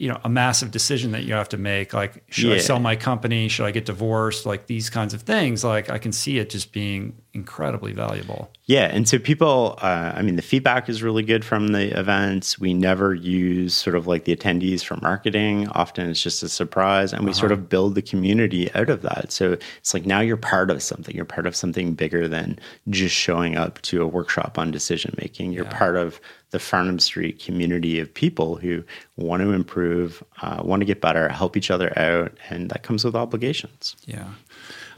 you 0.00 0.08
know 0.08 0.18
a 0.24 0.30
massive 0.30 0.70
decision 0.70 1.12
that 1.12 1.24
you 1.24 1.34
have 1.34 1.50
to 1.50 1.58
make 1.58 1.92
like 1.92 2.24
should 2.30 2.48
yeah. 2.48 2.54
i 2.54 2.58
sell 2.58 2.80
my 2.80 2.96
company? 2.96 3.48
Should 3.48 3.66
i 3.66 3.70
get 3.70 3.84
divorced? 3.84 4.46
Like 4.46 4.66
these 4.66 4.88
kinds 4.88 5.12
of 5.12 5.22
things. 5.22 5.62
Like 5.62 5.90
i 5.90 5.98
can 5.98 6.10
see 6.10 6.38
it 6.38 6.48
just 6.48 6.72
being 6.72 7.14
incredibly 7.34 7.92
valuable. 7.92 8.50
Yeah 8.64 8.86
and 8.86 9.06
so 9.06 9.18
people 9.18 9.78
uh, 9.82 10.12
i 10.16 10.22
mean 10.22 10.36
the 10.36 10.42
feedback 10.42 10.88
is 10.88 11.02
really 11.02 11.22
good 11.22 11.44
from 11.44 11.68
the 11.68 11.96
events. 11.98 12.58
We 12.58 12.72
never 12.72 13.14
use 13.14 13.74
sort 13.74 13.94
of 13.94 14.06
like 14.06 14.24
the 14.24 14.34
attendees 14.34 14.82
for 14.82 14.96
marketing. 15.02 15.68
Often 15.68 16.08
it's 16.08 16.22
just 16.22 16.42
a 16.42 16.48
surprise 16.48 17.12
and 17.12 17.24
we 17.24 17.32
uh-huh. 17.32 17.40
sort 17.40 17.52
of 17.52 17.68
build 17.68 17.94
the 17.94 18.02
community 18.02 18.74
out 18.74 18.88
of 18.88 19.02
that. 19.02 19.30
So 19.30 19.58
it's 19.76 19.92
like 19.92 20.06
now 20.06 20.20
you're 20.20 20.38
part 20.38 20.70
of 20.70 20.82
something. 20.82 21.14
You're 21.14 21.26
part 21.26 21.46
of 21.46 21.54
something 21.54 21.92
bigger 21.92 22.26
than 22.26 22.58
just 22.88 23.14
showing 23.14 23.54
up 23.54 23.82
to 23.82 24.00
a 24.00 24.06
workshop 24.06 24.58
on 24.58 24.70
decision 24.70 25.14
making. 25.18 25.52
You're 25.52 25.64
yeah. 25.66 25.78
part 25.78 25.96
of 25.96 26.22
the 26.50 26.58
Farnam 26.58 27.00
Street 27.00 27.38
community 27.38 28.00
of 28.00 28.12
people 28.12 28.56
who 28.56 28.82
want 29.16 29.42
to 29.42 29.52
improve, 29.52 30.22
uh, 30.42 30.60
want 30.64 30.80
to 30.80 30.86
get 30.86 31.00
better, 31.00 31.28
help 31.28 31.56
each 31.56 31.70
other 31.70 31.96
out, 31.98 32.32
and 32.48 32.70
that 32.70 32.82
comes 32.82 33.04
with 33.04 33.14
obligations. 33.14 33.96
Yeah. 34.06 34.28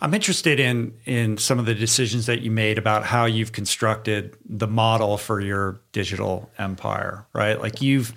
I'm 0.01 0.15
interested 0.15 0.59
in 0.59 0.95
in 1.05 1.39
some 1.39 1.61
of 1.61 1.67
the 1.67 1.75
decisions 1.75 2.27
that 2.27 2.41
you 2.41 2.51
made 2.51 2.77
about 2.77 3.05
how 3.05 3.25
you've 3.25 3.53
constructed 3.53 4.37
the 4.49 4.67
model 4.67 5.17
for 5.17 5.41
your 5.41 5.81
digital 5.93 6.51
empire, 6.59 7.25
right? 7.33 7.61
Like 7.61 7.81
you've 7.81 8.13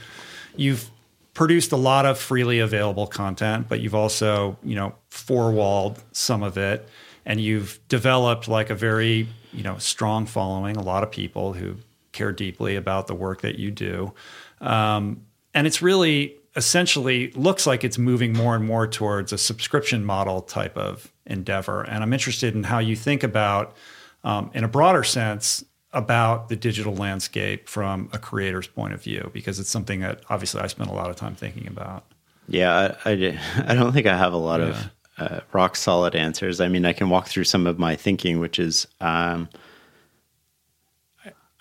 you've 0.55 0.89
produced 1.35 1.71
a 1.71 1.77
lot 1.77 2.05
of 2.05 2.17
freely 2.17 2.59
available 2.59 3.05
content, 3.05 3.67
but 3.69 3.81
you've 3.81 3.93
also, 3.93 4.57
you 4.63 4.73
know, 4.73 4.95
four-walled 5.09 6.01
some 6.11 6.41
of 6.41 6.57
it 6.57 6.87
and 7.25 7.41
you've 7.41 7.79
developed 7.87 8.47
like 8.47 8.69
a 8.69 8.75
very, 8.75 9.27
you 9.51 9.63
know, 9.63 9.77
strong 9.77 10.25
following, 10.25 10.77
a 10.77 10.81
lot 10.81 11.03
of 11.03 11.11
people 11.11 11.53
who 11.53 11.75
care 12.15 12.31
deeply 12.31 12.75
about 12.75 13.05
the 13.05 13.13
work 13.13 13.41
that 13.41 13.59
you 13.59 13.69
do. 13.69 14.13
Um, 14.61 15.21
and 15.53 15.67
it's 15.67 15.81
really 15.81 16.35
essentially 16.55 17.31
looks 17.31 17.67
like 17.67 17.83
it's 17.83 17.97
moving 17.97 18.33
more 18.33 18.55
and 18.55 18.65
more 18.65 18.87
towards 18.87 19.33
a 19.33 19.37
subscription 19.37 20.05
model 20.05 20.41
type 20.41 20.77
of 20.77 21.11
endeavor. 21.25 21.83
And 21.83 22.01
I'm 22.01 22.13
interested 22.13 22.55
in 22.55 22.63
how 22.63 22.79
you 22.79 22.95
think 22.95 23.23
about, 23.23 23.75
um, 24.23 24.49
in 24.53 24.63
a 24.63 24.67
broader 24.67 25.03
sense, 25.03 25.63
about 25.91 26.49
the 26.49 26.55
digital 26.55 26.93
landscape 26.93 27.69
from 27.69 28.09
a 28.11 28.17
creator's 28.17 28.67
point 28.67 28.93
of 28.93 29.01
view, 29.01 29.29
because 29.33 29.59
it's 29.59 29.69
something 29.69 30.01
that 30.01 30.21
obviously 30.29 30.61
I 30.61 30.67
spend 30.67 30.89
a 30.89 30.93
lot 30.93 31.09
of 31.09 31.15
time 31.15 31.35
thinking 31.35 31.67
about. 31.67 32.05
Yeah, 32.47 32.95
I, 33.05 33.11
I, 33.11 33.39
I 33.67 33.75
don't 33.75 33.93
think 33.93 34.07
I 34.07 34.17
have 34.17 34.33
a 34.33 34.37
lot 34.37 34.59
yeah. 34.59 34.67
of 34.67 34.91
uh, 35.17 35.39
rock 35.53 35.75
solid 35.75 36.15
answers. 36.15 36.59
I 36.59 36.67
mean, 36.67 36.85
I 36.85 36.93
can 36.93 37.09
walk 37.09 37.27
through 37.27 37.45
some 37.45 37.67
of 37.67 37.79
my 37.79 37.95
thinking, 37.95 38.39
which 38.39 38.59
is 38.59 38.87
um, 39.01 39.49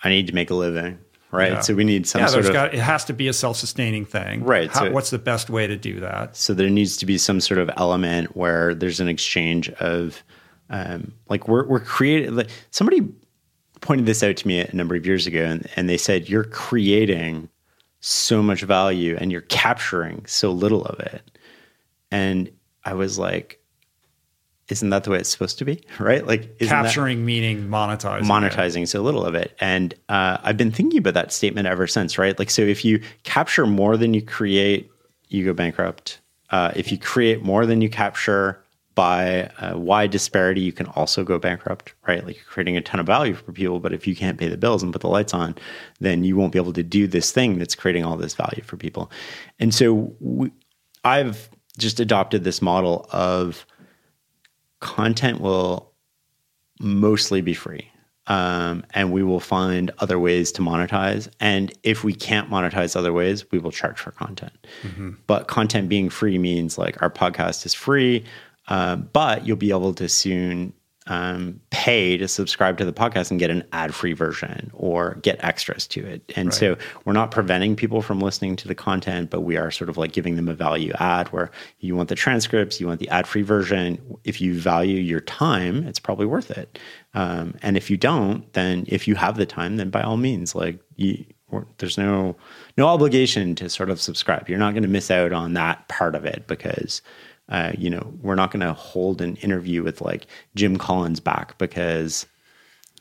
I 0.05 0.09
need 0.09 0.27
to 0.27 0.35
make 0.35 0.51
a 0.51 0.53
living, 0.53 0.99
right? 1.31 1.53
Yeah. 1.53 1.59
So 1.61 1.73
we 1.73 1.83
need 1.83 2.05
some 2.05 2.21
yeah, 2.21 2.27
sort 2.27 2.45
of. 2.45 2.53
Got, 2.53 2.75
it 2.75 2.79
has 2.79 3.03
to 3.05 3.13
be 3.13 3.27
a 3.27 3.33
self-sustaining 3.33 4.05
thing, 4.05 4.43
right? 4.43 4.71
How, 4.71 4.81
so, 4.81 4.91
what's 4.91 5.09
the 5.09 5.17
best 5.17 5.49
way 5.49 5.65
to 5.65 5.75
do 5.75 5.99
that? 5.99 6.37
So 6.37 6.53
there 6.53 6.69
needs 6.69 6.95
to 6.97 7.07
be 7.07 7.17
some 7.17 7.41
sort 7.41 7.57
of 7.57 7.71
element 7.75 8.37
where 8.37 8.75
there's 8.75 8.99
an 8.99 9.07
exchange 9.07 9.71
of, 9.71 10.23
um, 10.69 11.11
like 11.27 11.47
we're 11.47 11.65
we're 11.67 11.79
creating. 11.79 12.35
Like 12.35 12.49
somebody 12.69 13.01
pointed 13.81 14.05
this 14.05 14.21
out 14.21 14.37
to 14.37 14.47
me 14.47 14.59
a 14.59 14.75
number 14.75 14.95
of 14.95 15.07
years 15.07 15.25
ago, 15.25 15.43
and, 15.43 15.67
and 15.75 15.89
they 15.89 15.97
said 15.97 16.29
you're 16.29 16.43
creating 16.43 17.49
so 17.99 18.43
much 18.43 18.61
value 18.61 19.17
and 19.19 19.31
you're 19.31 19.41
capturing 19.41 20.23
so 20.27 20.51
little 20.51 20.85
of 20.85 20.99
it, 20.99 21.39
and 22.11 22.51
I 22.83 22.93
was 22.93 23.17
like, 23.17 23.59
isn't 24.69 24.89
that 24.89 25.03
the 25.03 25.11
way 25.11 25.19
it's 25.19 25.29
supposed 25.29 25.57
to 25.59 25.65
be 25.65 25.81
right? 25.99 26.25
Like 26.25 26.57
capturing 26.59 27.25
meaning 27.25 27.67
monetizing 27.67 28.23
monetizing 28.23 28.83
it. 28.83 28.87
so 28.87 29.01
little 29.01 29.25
of 29.25 29.35
it. 29.35 29.55
And 29.59 29.93
uh, 30.09 30.37
i've 30.43 30.57
been 30.57 30.71
thinking 30.71 30.99
about 30.99 31.13
that 31.13 31.31
statement 31.31 31.67
ever 31.67 31.87
since 31.87 32.17
right? 32.17 32.37
Like 32.37 32.49
so 32.49 32.61
if 32.61 32.83
you 32.83 33.01
capture 33.23 33.65
more 33.65 33.97
than 33.97 34.13
you 34.13 34.21
create 34.21 34.89
you 35.27 35.45
go 35.45 35.53
bankrupt. 35.53 36.19
Uh, 36.51 36.71
if 36.75 36.91
you 36.91 36.97
create 36.97 37.41
more 37.41 37.65
than 37.65 37.81
you 37.81 37.89
capture 37.89 38.61
by 38.93 39.49
a 39.59 39.77
wide 39.77 40.09
disparity 40.09 40.61
you 40.61 40.71
can 40.71 40.87
also 40.87 41.23
go 41.23 41.37
bankrupt 41.37 41.93
right? 42.07 42.25
Like 42.25 42.37
you're 42.37 42.45
creating 42.45 42.77
a 42.77 42.81
ton 42.81 42.99
of 42.99 43.05
value 43.05 43.35
for 43.35 43.51
people 43.51 43.79
but 43.79 43.93
if 43.93 44.07
you 44.07 44.15
can't 44.15 44.39
pay 44.39 44.47
the 44.47 44.57
bills 44.57 44.81
and 44.81 44.91
put 44.91 45.01
the 45.01 45.09
lights 45.09 45.33
on 45.33 45.55
then 45.99 46.23
you 46.23 46.35
won't 46.37 46.53
be 46.53 46.59
able 46.59 46.73
to 46.73 46.83
do 46.83 47.07
this 47.07 47.31
thing 47.31 47.59
that's 47.59 47.75
creating 47.75 48.03
all 48.03 48.17
this 48.17 48.33
value 48.33 48.63
for 48.63 48.77
people. 48.77 49.11
And 49.59 49.73
so 49.73 50.15
we, 50.19 50.51
i've 51.03 51.49
just 51.77 51.99
adopted 51.99 52.43
this 52.43 52.61
model 52.61 53.07
of 53.11 53.65
content 54.79 55.41
will 55.41 55.91
mostly 56.79 57.41
be 57.41 57.53
free. 57.53 57.91
Um, 58.27 58.83
and 58.95 59.11
we 59.11 59.21
will 59.21 59.39
find 59.39 59.91
other 59.99 60.17
ways 60.17 60.51
to 60.53 60.63
monetize. 60.63 61.29
And 61.39 61.71
if 61.83 62.03
we 62.03 62.13
can't 62.15 62.49
monetize 62.49 62.95
other 62.95 63.13
ways, 63.13 63.51
we 63.51 63.59
will 63.59 63.71
charge 63.71 63.99
for 63.99 64.09
content. 64.11 64.65
Mm-hmm. 64.81 65.11
But 65.27 65.47
content 65.47 65.89
being 65.89 66.09
free 66.09 66.39
means 66.39 66.77
like 66.77 67.01
our 67.03 67.11
podcast 67.11 67.67
is 67.67 67.75
free, 67.75 68.25
uh, 68.67 68.95
but 68.95 69.45
you'll 69.45 69.57
be 69.57 69.69
able 69.69 69.93
to 69.93 70.09
soon 70.09 70.73
um, 71.07 71.59
pay 71.69 72.17
to 72.17 72.27
subscribe 72.27 72.77
to 72.77 72.85
the 72.85 72.93
podcast 72.93 73.29
and 73.29 73.39
get 73.39 73.51
an 73.51 73.63
ad-free 73.73 74.13
version 74.13 74.71
or 74.73 75.15
get 75.21 75.43
extras 75.43 75.85
to 75.87 76.05
it. 76.05 76.23
And 76.35 76.47
right. 76.47 76.53
so 76.53 76.77
we're 77.03 77.13
not 77.13 77.31
preventing 77.31 77.75
people 77.75 78.01
from 78.01 78.19
listening 78.19 78.55
to 78.57 78.67
the 78.67 78.75
content, 78.75 79.29
but 79.29 79.41
we 79.41 79.55
are 79.55 79.69
sort 79.69 79.89
of 79.89 79.97
like 79.97 80.13
giving 80.13 80.35
them 80.35 80.47
a 80.47 80.55
value 80.55 80.93
add 80.99 81.27
where 81.27 81.51
you 81.79 81.95
want 81.95 82.09
the 82.09 82.15
transcripts, 82.15 82.79
you 82.79 82.87
want 82.87 82.99
the 82.99 83.09
ad-free 83.09 83.43
version. 83.43 83.99
If 84.23 84.41
you 84.41 84.59
value 84.59 84.99
your 84.99 85.21
time, 85.21 85.87
it's 85.87 85.99
probably 85.99 86.25
worth 86.25 86.49
it. 86.51 86.79
Um, 87.13 87.55
and 87.61 87.77
if 87.77 87.89
you 87.89 87.97
don't, 87.97 88.51
then 88.53 88.85
if 88.87 89.07
you 89.07 89.15
have 89.15 89.37
the 89.37 89.45
time, 89.45 89.77
then 89.77 89.89
by 89.89 90.01
all 90.01 90.17
means, 90.17 90.55
like 90.55 90.79
you, 90.95 91.23
there's 91.77 91.97
no 91.97 92.35
no 92.77 92.87
obligation 92.87 93.55
to 93.55 93.69
sort 93.69 93.89
of 93.89 94.01
subscribe. 94.01 94.49
You're 94.49 94.59
not 94.59 94.73
going 94.73 94.83
to 94.83 94.89
miss 94.89 95.09
out 95.11 95.31
on 95.31 95.53
that 95.53 95.87
part 95.87 96.15
of 96.15 96.25
it 96.25 96.47
because 96.47 97.01
uh, 97.49 97.71
you 97.77 97.89
know, 97.89 98.13
we're 98.21 98.35
not 98.35 98.51
going 98.51 98.65
to 98.65 98.73
hold 98.73 99.21
an 99.21 99.35
interview 99.37 99.83
with 99.83 100.01
like 100.01 100.27
Jim 100.55 100.77
Collins 100.77 101.19
back 101.19 101.57
because 101.57 102.25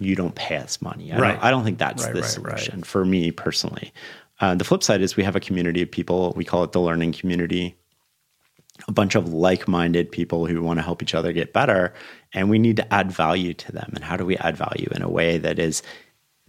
you 0.00 0.14
don't 0.16 0.34
pay 0.34 0.56
us 0.56 0.82
money. 0.82 1.12
I, 1.12 1.18
right. 1.18 1.32
don't, 1.32 1.44
I 1.44 1.50
don't 1.50 1.64
think 1.64 1.78
that's 1.78 2.04
right, 2.04 2.14
the 2.14 2.20
right, 2.20 2.30
solution 2.30 2.82
for 2.82 3.04
me 3.04 3.30
personally. 3.30 3.92
Uh, 4.40 4.54
the 4.54 4.64
flip 4.64 4.82
side 4.82 5.00
is 5.00 5.16
we 5.16 5.22
have 5.22 5.36
a 5.36 5.40
community 5.40 5.82
of 5.82 5.90
people. 5.90 6.32
We 6.36 6.44
call 6.44 6.64
it 6.64 6.72
the 6.72 6.80
learning 6.80 7.12
community. 7.12 7.76
A 8.88 8.92
bunch 8.92 9.14
of 9.14 9.32
like-minded 9.32 10.10
people 10.10 10.46
who 10.46 10.60
want 10.60 10.78
to 10.78 10.82
help 10.82 11.00
each 11.00 11.14
other 11.14 11.32
get 11.32 11.52
better, 11.52 11.94
and 12.32 12.50
we 12.50 12.58
need 12.58 12.76
to 12.76 12.92
add 12.92 13.12
value 13.12 13.54
to 13.54 13.70
them. 13.70 13.92
And 13.94 14.02
how 14.02 14.16
do 14.16 14.26
we 14.26 14.36
add 14.38 14.56
value 14.56 14.88
in 14.90 15.00
a 15.00 15.08
way 15.08 15.38
that 15.38 15.60
is 15.60 15.80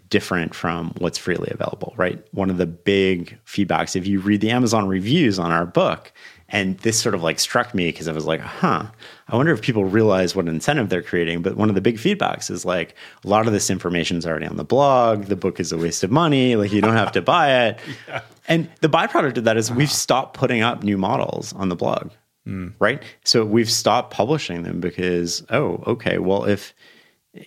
different 0.10 0.56
from 0.56 0.92
what's 0.98 1.20
freely 1.20 1.50
available? 1.52 1.94
Right. 1.98 2.26
One 2.32 2.50
of 2.50 2.58
the 2.58 2.66
big 2.66 3.38
feedbacks, 3.46 3.96
if 3.96 4.08
you 4.08 4.20
read 4.20 4.42
the 4.42 4.50
Amazon 4.50 4.88
reviews 4.88 5.38
on 5.38 5.52
our 5.52 5.68
book, 5.68 6.12
and 6.50 6.78
this 6.80 7.00
sort 7.00 7.16
of 7.16 7.24
like 7.24 7.40
struck 7.40 7.74
me 7.74 7.88
because 7.88 8.08
I 8.08 8.12
was 8.12 8.26
like, 8.26 8.40
huh, 8.40 8.86
I 9.28 9.36
wonder 9.36 9.52
if 9.52 9.62
people 9.62 9.86
realize 9.86 10.36
what 10.36 10.48
incentive 10.48 10.90
they're 10.90 11.02
creating. 11.02 11.42
But 11.42 11.58
one 11.58 11.70
of 11.70 11.76
the 11.76 11.82
big 11.82 11.98
feedbacks 11.98 12.52
is 12.52 12.64
like, 12.64 12.96
a 13.24 13.28
lot 13.28 13.48
of 13.48 13.54
this 13.54 13.70
information 13.70 14.18
is 14.18 14.28
already 14.28 14.46
on 14.46 14.58
the 14.58 14.64
blog. 14.64 15.26
The 15.26 15.36
book 15.36 15.60
is 15.60 15.72
a 15.72 15.78
waste 15.78 16.04
of 16.04 16.12
money. 16.12 16.56
Like, 16.56 16.72
you 16.72 16.82
don't 16.82 16.96
have 16.96 17.12
to 17.14 17.22
buy 17.22 17.68
it. 17.68 17.80
yeah. 18.08 18.22
And 18.48 18.70
the 18.82 18.90
byproduct 18.90 19.38
of 19.38 19.46
that 19.46 19.58
is 19.58 19.72
uh-huh. 19.72 19.78
we've 19.78 19.92
stopped 19.92 20.38
putting 20.38 20.62
up 20.62 20.84
new 20.84 21.00
models 21.00 21.52
on 21.54 21.70
the 21.70 21.76
blog, 21.76 22.12
mm. 22.48 22.74
right? 22.78 23.02
So 23.24 23.44
we've 23.44 23.72
stopped 23.72 24.14
publishing 24.14 24.62
them 24.62 24.80
because, 24.80 25.44
oh, 25.50 25.84
okay, 25.88 26.20
well, 26.20 26.46
if 26.46 26.76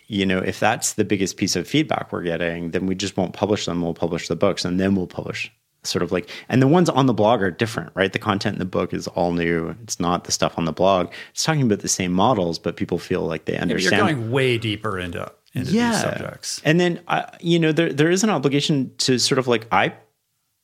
you 0.06 0.26
know, 0.26 0.38
if 0.38 0.60
that's 0.60 0.94
the 0.94 1.04
biggest 1.04 1.36
piece 1.36 1.56
of 1.56 1.66
feedback 1.66 2.12
we're 2.12 2.22
getting, 2.22 2.72
then 2.72 2.86
we 2.86 2.94
just 2.94 3.16
won't 3.16 3.32
publish 3.32 3.64
them. 3.64 3.80
We'll 3.80 3.94
publish 3.94 4.28
the 4.28 4.36
books 4.36 4.64
and 4.64 4.78
then 4.78 4.94
we'll 4.94 5.06
publish 5.06 5.50
sort 5.88 6.02
of 6.02 6.12
like 6.12 6.28
and 6.48 6.60
the 6.62 6.68
ones 6.68 6.88
on 6.88 7.06
the 7.06 7.14
blog 7.14 7.42
are 7.42 7.50
different 7.50 7.90
right? 7.94 8.12
The 8.12 8.18
content 8.18 8.54
in 8.54 8.58
the 8.58 8.64
book 8.64 8.92
is 8.92 9.06
all 9.08 9.32
new. 9.32 9.74
It's 9.82 9.98
not 9.98 10.24
the 10.24 10.32
stuff 10.32 10.58
on 10.58 10.64
the 10.64 10.72
blog. 10.72 11.10
It's 11.30 11.44
talking 11.44 11.62
about 11.62 11.80
the 11.80 11.88
same 11.88 12.12
models 12.12 12.58
but 12.58 12.76
people 12.76 12.98
feel 12.98 13.22
like 13.22 13.44
they 13.46 13.56
understand 13.56 13.92
yeah, 13.92 14.06
you're 14.06 14.14
going 14.14 14.30
way 14.30 14.58
deeper 14.58 14.98
into 14.98 15.30
into 15.54 15.72
yeah. 15.72 15.92
these 15.92 16.00
subjects. 16.00 16.62
And 16.64 16.78
then 16.78 17.00
I, 17.08 17.30
you 17.40 17.58
know 17.58 17.72
there 17.72 17.92
there 17.92 18.10
is 18.10 18.22
an 18.22 18.30
obligation 18.30 18.92
to 18.98 19.18
sort 19.18 19.38
of 19.38 19.48
like 19.48 19.66
i 19.72 19.92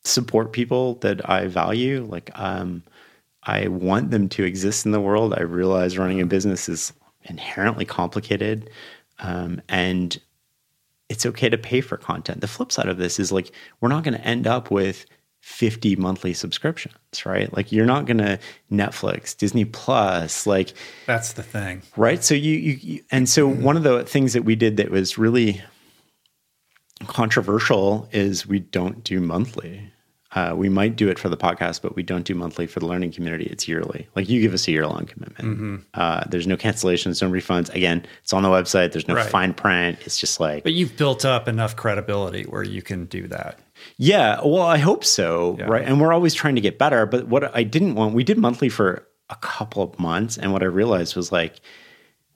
support 0.05 0.52
people 0.52 0.96
that 0.96 1.28
i 1.28 1.46
value. 1.46 2.06
Like 2.09 2.30
um 2.38 2.82
i 3.42 3.68
want 3.68 4.10
them 4.10 4.28
to 4.30 4.44
exist 4.44 4.86
in 4.86 4.92
the 4.92 5.01
world. 5.01 5.34
I 5.34 5.42
realize 5.42 5.98
running 5.98 6.20
a 6.20 6.26
business 6.26 6.68
is 6.68 6.92
inherently 7.24 7.84
complicated. 7.84 8.70
Um, 9.18 9.62
and 9.68 10.18
it's 11.09 11.26
okay 11.26 11.48
to 11.48 11.59
pay 11.59 11.81
for 11.81 11.97
content. 11.97 12.40
The 12.40 12.48
flip 12.48 12.72
side 12.72 12.89
of 12.89 12.97
this 12.97 13.18
is 13.18 13.31
like 13.31 13.52
we're 13.81 13.89
not 13.89 14.05
going 14.05 14.14
to 14.14 14.26
end 14.26 14.47
up 14.47 14.70
with 14.70 15.06
50 15.43 15.97
monthly 15.97 16.32
subscriptions, 16.32 17.26
right? 17.26 17.55
Like 17.55 17.70
you're 17.70 17.85
not 17.85 18.06
going 18.06 18.18
to 18.18 18.39
Netflix, 18.72 19.36
Disney 19.36 19.66
Plus, 19.66 20.47
like 20.47 20.72
That's 21.06 21.35
the 21.35 21.43
thing. 21.43 21.82
Right? 21.97 22.24
So 22.24 22.35
you, 22.35 22.55
you, 22.55 22.78
you 22.81 23.05
and 23.10 23.28
so 23.28 23.51
mm-hmm. 23.51 23.62
one 23.62 23.76
of 23.76 23.82
the 23.82 24.05
things 24.05 24.32
that 24.32 24.44
we 24.44 24.56
did 24.56 24.78
that 24.78 24.90
was 24.90 25.18
really 25.18 25.60
controversial 27.06 28.09
is 28.10 28.47
we 28.47 28.60
don't 28.60 29.05
do 29.05 29.20
monthly. 29.20 29.93
Uh, 30.35 30.52
we 30.56 30.69
might 30.69 30.97
do 30.97 31.09
it 31.09 31.19
for 31.19 31.28
the 31.28 31.36
podcast, 31.36 31.81
but 31.81 31.94
we 31.94 32.02
don't 32.02 32.24
do 32.24 32.35
monthly 32.35 32.66
for 32.66 32.81
the 32.81 32.86
learning 32.86 33.12
community. 33.12 33.44
It's 33.44 33.69
yearly. 33.69 34.09
Like 34.16 34.28
you 34.28 34.40
give 34.40 34.52
us 34.52 34.66
a 34.66 34.73
year 34.73 34.86
long 34.86 35.06
commitment. 35.06 35.48
Mm-hmm. 35.48 35.77
Uh, 35.94 36.24
there's 36.28 36.47
no 36.47 36.56
cancellations, 36.56 37.23
no 37.23 37.31
refunds. 37.31 37.73
Again, 37.73 38.05
it's 38.23 38.32
on 38.32 38.43
the 38.43 38.48
website. 38.48 38.93
There's 38.93 39.06
no 39.06 39.15
right. 39.15 39.27
fine 39.27 39.55
print. 39.55 39.98
It's 40.05 40.19
just 40.19 40.40
like. 40.40 40.65
But 40.65 40.73
you've 40.73 40.97
built 40.97 41.24
up 41.24 41.47
enough 41.47 41.77
credibility 41.77 42.43
where 42.44 42.65
you 42.65 42.82
can 42.82 43.06
do 43.06 43.28
that. 43.28 43.61
Yeah. 43.97 44.40
Well, 44.44 44.62
I 44.62 44.78
hope 44.78 45.05
so. 45.05 45.56
Yeah. 45.59 45.66
Right. 45.66 45.85
And 45.85 46.01
we're 46.01 46.12
always 46.12 46.35
trying 46.35 46.56
to 46.56 46.61
get 46.61 46.78
better. 46.78 47.06
But 47.06 47.28
what 47.28 47.55
I 47.55 47.62
didn't 47.62 47.94
want, 47.94 48.15
we 48.15 48.24
did 48.24 48.39
monthly 48.39 48.69
for 48.69 49.06
a 49.31 49.36
couple 49.36 49.82
of 49.82 49.98
months. 49.98 50.36
And 50.36 50.52
what 50.52 50.62
I 50.62 50.66
realized 50.66 51.15
was 51.15 51.31
like, 51.31 51.61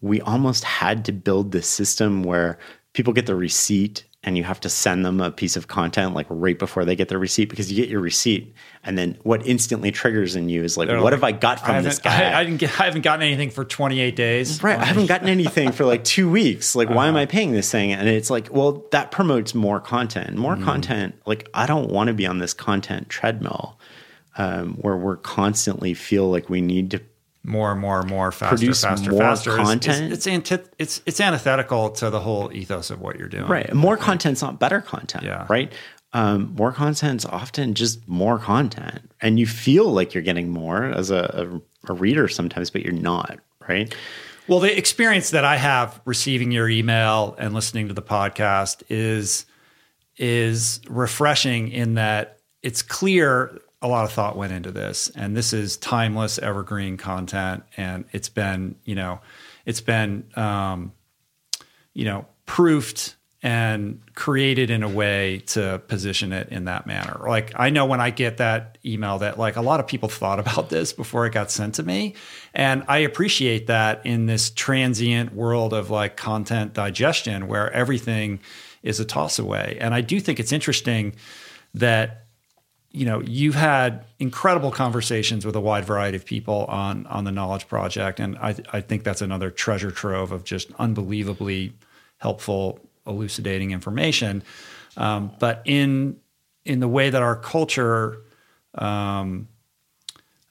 we 0.00 0.20
almost 0.20 0.62
had 0.62 1.04
to 1.06 1.12
build 1.12 1.50
this 1.50 1.66
system 1.66 2.22
where 2.22 2.58
people 2.92 3.12
get 3.12 3.26
the 3.26 3.34
receipt 3.34 4.04
and 4.28 4.36
you 4.36 4.44
have 4.44 4.60
to 4.60 4.68
send 4.68 5.06
them 5.06 5.22
a 5.22 5.30
piece 5.30 5.56
of 5.56 5.68
content 5.68 6.12
like 6.12 6.26
right 6.28 6.58
before 6.58 6.84
they 6.84 6.94
get 6.94 7.08
their 7.08 7.18
receipt 7.18 7.46
because 7.46 7.72
you 7.72 7.76
get 7.76 7.88
your 7.88 8.00
receipt 8.00 8.54
and 8.84 8.98
then 8.98 9.18
what 9.22 9.44
instantly 9.46 9.90
triggers 9.90 10.36
in 10.36 10.50
you 10.50 10.62
is 10.62 10.76
like 10.76 10.86
They're 10.86 10.98
what 10.98 11.04
like, 11.04 11.14
have 11.14 11.24
i 11.24 11.32
got 11.32 11.60
from 11.60 11.76
I 11.76 11.80
this 11.80 11.98
guy 11.98 12.30
I, 12.30 12.40
I, 12.40 12.44
didn't 12.44 12.58
get, 12.58 12.78
I 12.78 12.84
haven't 12.84 13.00
gotten 13.00 13.22
anything 13.22 13.48
for 13.50 13.64
28 13.64 14.14
days 14.14 14.62
right 14.62 14.78
i 14.78 14.84
haven't 14.84 15.06
gotten 15.06 15.28
anything 15.28 15.72
for 15.72 15.86
like 15.86 16.04
two 16.04 16.30
weeks 16.30 16.76
like 16.76 16.88
uh-huh. 16.88 16.96
why 16.96 17.06
am 17.06 17.14
uh-huh. 17.14 17.22
i 17.22 17.26
paying 17.26 17.52
this 17.52 17.72
thing 17.72 17.90
and 17.90 18.06
it's 18.06 18.28
like 18.28 18.52
well 18.52 18.84
that 18.92 19.10
promotes 19.10 19.54
more 19.54 19.80
content 19.80 20.36
more 20.36 20.56
mm. 20.56 20.62
content 20.62 21.14
like 21.24 21.48
i 21.54 21.64
don't 21.64 21.90
want 21.90 22.08
to 22.08 22.14
be 22.14 22.26
on 22.26 22.38
this 22.38 22.52
content 22.52 23.08
treadmill 23.08 23.78
um, 24.36 24.74
where 24.74 24.96
we're 24.96 25.16
constantly 25.16 25.94
feel 25.94 26.30
like 26.30 26.48
we 26.48 26.60
need 26.60 26.90
to 26.92 27.00
more 27.48 27.72
and 27.72 27.80
more 27.80 28.00
and 28.00 28.08
more 28.08 28.30
faster, 28.30 28.56
Produce 28.56 28.82
faster, 28.82 29.10
more 29.10 29.20
faster. 29.20 29.56
Content. 29.56 30.12
It's 30.12 30.26
it's, 30.26 30.50
it's, 30.52 30.68
it's 30.78 31.02
it's 31.06 31.20
antithetical 31.20 31.90
to 31.90 32.10
the 32.10 32.20
whole 32.20 32.52
ethos 32.52 32.90
of 32.90 33.00
what 33.00 33.18
you're 33.18 33.28
doing. 33.28 33.46
Right. 33.48 33.72
More 33.72 33.96
content's 33.96 34.42
not 34.42 34.60
better 34.60 34.80
content. 34.80 35.24
Yeah. 35.24 35.46
Right. 35.48 35.72
Um, 36.12 36.54
more 36.56 36.72
content's 36.72 37.24
often 37.24 37.74
just 37.74 38.06
more 38.08 38.38
content, 38.38 39.10
and 39.20 39.38
you 39.38 39.46
feel 39.46 39.90
like 39.90 40.14
you're 40.14 40.22
getting 40.22 40.48
more 40.48 40.84
as 40.84 41.10
a, 41.10 41.60
a, 41.86 41.92
a 41.92 41.94
reader 41.94 42.28
sometimes, 42.28 42.70
but 42.70 42.82
you're 42.82 42.92
not. 42.92 43.38
Right. 43.68 43.94
Well, 44.46 44.60
the 44.60 44.76
experience 44.76 45.30
that 45.30 45.44
I 45.44 45.56
have 45.56 46.00
receiving 46.06 46.50
your 46.50 46.68
email 46.70 47.34
and 47.38 47.52
listening 47.52 47.88
to 47.88 47.94
the 47.94 48.02
podcast 48.02 48.82
is 48.88 49.44
is 50.16 50.80
refreshing 50.88 51.68
in 51.68 51.94
that 51.94 52.38
it's 52.62 52.82
clear 52.82 53.60
a 53.80 53.88
lot 53.88 54.04
of 54.04 54.12
thought 54.12 54.36
went 54.36 54.52
into 54.52 54.72
this 54.72 55.08
and 55.10 55.36
this 55.36 55.52
is 55.52 55.76
timeless 55.76 56.38
evergreen 56.38 56.96
content 56.96 57.62
and 57.76 58.04
it's 58.12 58.28
been 58.28 58.74
you 58.84 58.94
know 58.94 59.20
it's 59.64 59.80
been 59.80 60.24
um, 60.34 60.92
you 61.94 62.04
know 62.04 62.26
proofed 62.46 63.14
and 63.40 64.00
created 64.16 64.68
in 64.68 64.82
a 64.82 64.88
way 64.88 65.38
to 65.46 65.80
position 65.86 66.32
it 66.32 66.48
in 66.48 66.64
that 66.64 66.88
manner. 66.88 67.20
Like 67.28 67.52
i 67.54 67.70
know 67.70 67.86
when 67.86 68.00
i 68.00 68.10
get 68.10 68.38
that 68.38 68.78
email 68.84 69.18
that 69.18 69.38
like 69.38 69.54
a 69.54 69.60
lot 69.60 69.78
of 69.78 69.86
people 69.86 70.08
thought 70.08 70.40
about 70.40 70.70
this 70.70 70.92
before 70.92 71.26
it 71.26 71.32
got 71.32 71.50
sent 71.50 71.76
to 71.76 71.84
me 71.84 72.14
and 72.54 72.84
i 72.88 72.98
appreciate 72.98 73.68
that 73.68 74.04
in 74.04 74.26
this 74.26 74.50
transient 74.50 75.34
world 75.34 75.72
of 75.72 75.88
like 75.88 76.16
content 76.16 76.74
digestion 76.74 77.46
where 77.46 77.72
everything 77.72 78.40
is 78.82 79.00
a 79.00 79.04
toss 79.04 79.38
away. 79.38 79.76
And 79.80 79.94
i 79.94 80.00
do 80.00 80.18
think 80.18 80.40
it's 80.40 80.52
interesting 80.52 81.14
that 81.74 82.24
you 82.90 83.04
know 83.04 83.20
you've 83.20 83.54
had 83.54 84.04
incredible 84.18 84.70
conversations 84.70 85.44
with 85.44 85.54
a 85.54 85.60
wide 85.60 85.84
variety 85.84 86.16
of 86.16 86.24
people 86.24 86.64
on 86.66 87.06
on 87.06 87.24
the 87.24 87.32
knowledge 87.32 87.68
project 87.68 88.18
and 88.18 88.36
i 88.38 88.54
i 88.72 88.80
think 88.80 89.04
that's 89.04 89.20
another 89.20 89.50
treasure 89.50 89.90
trove 89.90 90.32
of 90.32 90.42
just 90.44 90.70
unbelievably 90.78 91.72
helpful 92.18 92.80
elucidating 93.08 93.72
information. 93.72 94.42
Um, 94.96 95.32
but 95.38 95.62
in 95.64 96.18
in 96.64 96.80
the 96.80 96.88
way 96.88 97.10
that 97.10 97.22
our 97.22 97.36
culture 97.36 98.18
um, 98.74 99.48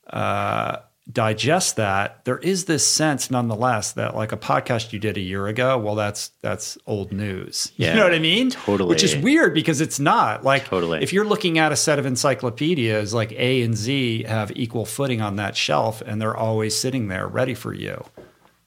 uh, 0.07 0.77
digest 1.11 1.77
that, 1.77 2.25
there 2.25 2.37
is 2.39 2.65
this 2.65 2.85
sense 2.85 3.31
nonetheless 3.31 3.93
that 3.93 4.15
like 4.15 4.31
a 4.31 4.37
podcast 4.37 4.91
you 4.91 4.99
did 4.99 5.17
a 5.17 5.21
year 5.21 5.47
ago, 5.47 5.77
well, 5.77 5.95
that's 5.95 6.31
that's 6.41 6.77
old 6.85 7.11
news. 7.11 7.71
Yeah, 7.77 7.91
you 7.91 7.95
know 7.97 8.03
what 8.03 8.13
I 8.13 8.19
mean? 8.19 8.49
Totally. 8.49 8.89
Which 8.89 9.03
is 9.03 9.15
weird 9.15 9.53
because 9.53 9.81
it's 9.81 9.99
not. 9.99 10.43
Like 10.43 10.65
totally. 10.65 11.01
if 11.01 11.13
you're 11.13 11.25
looking 11.25 11.59
at 11.59 11.71
a 11.71 11.75
set 11.75 11.99
of 11.99 12.05
encyclopedias, 12.05 13.13
like 13.13 13.31
A 13.33 13.61
and 13.61 13.75
Z 13.75 14.23
have 14.23 14.51
equal 14.55 14.85
footing 14.85 15.21
on 15.21 15.37
that 15.37 15.55
shelf 15.55 16.01
and 16.01 16.21
they're 16.21 16.35
always 16.35 16.77
sitting 16.77 17.07
there 17.07 17.27
ready 17.27 17.53
for 17.53 17.73
you. 17.73 18.03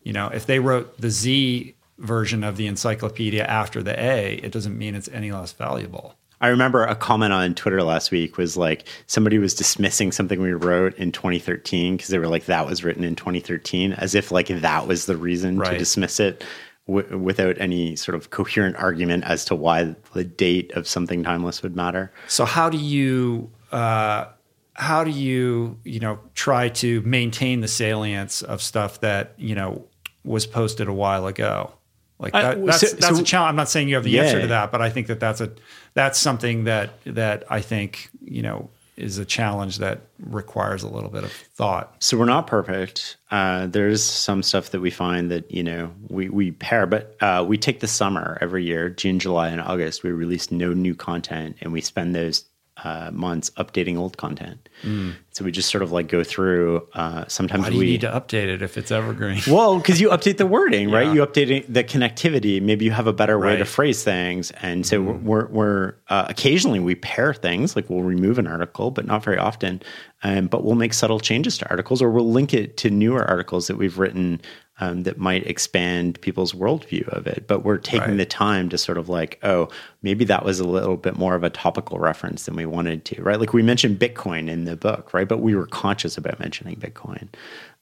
You 0.03 0.13
know, 0.13 0.29
if 0.29 0.47
they 0.47 0.59
wrote 0.59 0.99
the 0.99 1.11
Z 1.11 1.75
version 1.99 2.43
of 2.43 2.57
the 2.57 2.67
encyclopedia 2.67 3.45
after 3.45 3.83
the 3.83 3.99
A, 4.03 4.35
it 4.37 4.53
doesn't 4.53 4.77
mean 4.77 4.95
it's 4.95 5.09
any 5.09 5.31
less 5.31 5.53
valuable. 5.53 6.15
I 6.41 6.49
remember 6.49 6.85
a 6.85 6.95
comment 6.95 7.33
on 7.33 7.55
Twitter 7.55 7.83
last 7.83 8.11
week 8.11 8.39
was 8.39 8.57
like 8.57 8.87
somebody 9.07 9.39
was 9.39 9.55
dismissing 9.55 10.11
something 10.11 10.41
we 10.41 10.53
wrote 10.53 10.95
in 10.97 11.13
2013 11.13 11.97
because 11.97 12.09
they 12.09 12.19
were 12.19 12.29
like 12.29 12.47
that 12.47 12.67
was 12.67 12.83
written 12.83 13.05
in 13.05 13.15
2013 13.15 13.93
as 13.93 14.15
if 14.15 14.33
like 14.33 14.49
that 14.49 14.87
was 14.87 15.07
the 15.07 15.17
reason 15.17 15.59
right. 15.59 15.73
to 15.73 15.79
dismiss 15.79 16.19
it 16.19 16.43
w- 16.87 17.19
without 17.19 17.61
any 17.61 17.95
sort 17.95 18.15
of 18.15 18.31
coherent 18.31 18.77
argument 18.77 19.25
as 19.25 19.45
to 19.47 19.55
why 19.55 19.95
the 20.15 20.25
date 20.25 20.73
of 20.73 20.89
something 20.89 21.23
timeless 21.23 21.63
would 21.63 21.77
matter. 21.77 22.11
So 22.27 22.45
how 22.45 22.71
do 22.71 22.79
you 22.79 23.51
uh, 23.71 24.27
how 24.75 25.05
do 25.05 25.11
you 25.11 25.79
you 25.85 26.01
know 26.01 26.19
try 26.35 26.69
to 26.71 27.03
maintain 27.03 27.61
the 27.61 27.69
salience 27.69 28.43
of 28.43 28.63
stuff 28.63 29.01
that 29.01 29.35
you 29.37 29.55
know 29.55 29.87
was 30.25 30.47
posted 30.47 30.89
a 30.89 30.93
while 30.93 31.27
ago? 31.27 31.75
Like 32.19 32.33
that, 32.35 32.59
uh, 32.59 32.67
that's 32.67 32.81
so, 32.81 32.97
that's 32.97 33.17
so, 33.17 33.23
a 33.23 33.25
challenge. 33.25 33.49
I'm 33.51 33.57
not 33.57 33.69
saying 33.71 33.89
you 33.89 33.95
have 33.95 34.05
the 34.05 34.11
yeah. 34.11 34.23
answer 34.23 34.41
to 34.43 34.47
that, 34.49 34.71
but 34.71 34.83
I 34.83 34.91
think 34.91 35.07
that 35.07 35.21
that's 35.21 35.41
a 35.41 35.53
that's 35.95 36.19
something 36.19 36.65
that 36.65 36.91
that 37.05 37.45
I 37.51 37.61
think 37.61 38.11
you 38.23 38.43
know 38.43 38.71
is 38.97 39.19
a 39.19 39.25
challenge 39.25 39.79
that 39.79 40.03
requires 40.19 40.83
a 40.83 40.89
little 40.89 41.09
bit 41.09 41.25
of 41.25 41.33
thought. 41.33 41.95
So 42.01 42.19
we're 42.19 42.27
not 42.27 42.47
perfect. 42.47 43.17
Uh, 43.31 43.67
there's 43.67 44.05
some 44.05 44.43
stuff 44.43 44.71
that 44.71 44.81
we 44.81 44.91
find 44.91 45.31
that 45.31 45.51
you 45.51 45.63
know 45.63 45.93
we 46.09 46.29
we 46.29 46.53
pair, 46.53 46.87
but 46.87 47.17
uh, 47.21 47.45
we 47.47 47.57
take 47.57 47.81
the 47.81 47.89
summer 47.89 48.39
every 48.41 48.65
year, 48.65 48.91
June, 48.91 49.19
July, 49.19 49.49
and 49.49 49.61
August. 49.61 50.03
We 50.03 50.11
release 50.11 50.51
no 50.51 50.73
new 50.73 50.95
content, 50.95 51.57
and 51.61 51.73
we 51.73 51.81
spend 51.81 52.15
those 52.15 52.45
uh, 52.85 53.11
months 53.13 53.51
updating 53.51 53.99
old 53.99 54.17
content. 54.17 54.69
Mm. 54.83 55.15
So 55.33 55.45
we 55.45 55.53
just 55.53 55.71
sort 55.71 55.83
of 55.83 55.93
like 55.93 56.09
go 56.09 56.25
through. 56.25 56.87
Uh, 56.95 57.25
sometimes 57.29 57.69
we 57.71 57.79
need 57.79 58.01
to 58.03 58.09
update 58.09 58.49
it 58.49 58.63
if 58.63 58.79
it's 58.79 58.91
evergreen. 58.91 59.41
well, 59.49 59.79
because 59.79 60.01
you 60.01 60.09
update 60.11 60.39
the 60.39 60.47
wording, 60.47 60.89
yeah. 60.89 60.97
right? 60.97 61.15
You 61.15 61.25
update 61.25 61.67
the 61.69 61.85
connectivity. 61.85 62.61
Maybe 62.61 62.85
you 62.85 62.91
have 62.91 63.07
a 63.07 63.13
better 63.13 63.39
way 63.39 63.57
to 63.57 63.65
phrase 63.65 64.03
things, 64.03 64.51
and 64.63 64.87
so 64.87 65.03
mm. 65.03 65.23
we're 65.23 65.47
we're 65.47 65.95
uh, 66.09 66.27
occasionally 66.29 66.81
we 66.81 66.95
pair 66.95 67.35
things. 67.35 67.77
Like 67.77 67.91
we'll 67.91 68.03
remove 68.03 68.39
an 68.39 68.47
article, 68.47 68.91
but 68.91 69.07
not 69.07 69.23
very 69.23 69.39
often. 69.39 69.83
Um, 70.23 70.49
but 70.49 70.65
we'll 70.65 70.75
make 70.75 70.93
subtle 70.93 71.21
changes 71.21 71.57
to 71.59 71.71
articles, 71.71 72.03
or 72.03 72.11
we'll 72.11 72.31
link 72.31 72.53
it 72.53 72.77
to 72.79 72.91
newer 72.91 73.25
articles 73.25 73.69
that 73.69 73.77
we've 73.77 73.99
written 73.99 74.41
um, 74.81 75.03
that 75.03 75.19
might 75.19 75.47
expand 75.47 76.21
people's 76.23 76.53
worldview 76.53 77.07
of 77.09 77.27
it. 77.27 77.47
But 77.47 77.65
we're 77.65 77.79
taking 77.79 78.09
right. 78.09 78.17
the 78.17 78.27
time 78.27 78.69
to 78.71 78.79
sort 78.79 78.99
of 78.99 79.09
like, 79.09 79.39
oh, 79.43 79.69
maybe 80.03 80.25
that 80.25 80.45
was 80.45 80.59
a 80.59 80.67
little 80.67 80.97
bit 80.97 81.17
more 81.17 81.35
of 81.35 81.45
a 81.45 81.51
topical 81.51 81.99
reference 81.99 82.47
than 82.47 82.57
we 82.57 82.67
wanted 82.67 83.05
to, 83.07 83.23
right? 83.23 83.39
Like 83.39 83.53
we 83.53 83.63
mentioned 83.63 83.99
Bitcoin 83.99 84.49
in 84.49 84.65
the 84.65 84.77
book, 84.77 85.13
right? 85.13 85.29
But 85.29 85.39
we 85.39 85.55
were 85.55 85.67
conscious 85.67 86.17
about 86.17 86.41
mentioning 86.41 86.77
Bitcoin. 86.77 87.29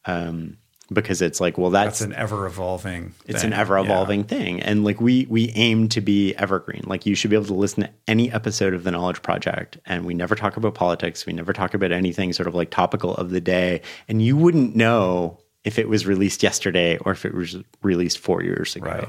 Um, 0.05 0.59
because 0.91 1.21
it's 1.21 1.39
like 1.39 1.59
well 1.59 1.69
that's, 1.69 1.99
that's 1.99 2.01
an 2.01 2.15
ever 2.15 2.47
evolving 2.47 3.13
it's 3.27 3.45
an 3.45 3.53
ever 3.53 3.79
evolving 3.79 4.21
yeah. 4.21 4.27
thing 4.27 4.63
and 4.63 4.85
like 4.85 5.03
we 5.03 5.27
we 5.29 5.51
aim 5.51 5.87
to 5.87 6.01
be 6.01 6.35
evergreen 6.37 6.83
like 6.87 7.05
you 7.05 7.15
should 7.15 7.29
be 7.29 7.37
able 7.37 7.45
to 7.45 7.53
listen 7.53 7.83
to 7.83 7.91
any 8.07 8.33
episode 8.33 8.73
of 8.73 8.85
the 8.85 8.91
knowledge 8.91 9.21
project 9.21 9.77
and 9.85 10.07
we 10.07 10.15
never 10.15 10.35
talk 10.35 10.57
about 10.57 10.75
politics 10.75 11.27
we 11.27 11.33
never 11.35 11.53
talk 11.53 11.75
about 11.75 11.93
anything 11.93 12.33
sort 12.33 12.47
of 12.47 12.55
like 12.55 12.71
topical 12.71 13.15
of 13.17 13.29
the 13.31 13.41
day 13.41 13.83
and 14.09 14.23
you 14.23 14.35
wouldn't 14.35 14.75
know 14.75 15.39
if 15.69 15.79
it 15.79 15.89
was 15.89 16.07
released 16.07 16.43
yesterday 16.43 16.97
or 16.99 17.13
if 17.13 17.25
it 17.25 17.35
was 17.35 17.57
released 17.83 18.19
four 18.19 18.43
years 18.43 18.75
ago. 18.75 18.91
Right. 18.91 19.09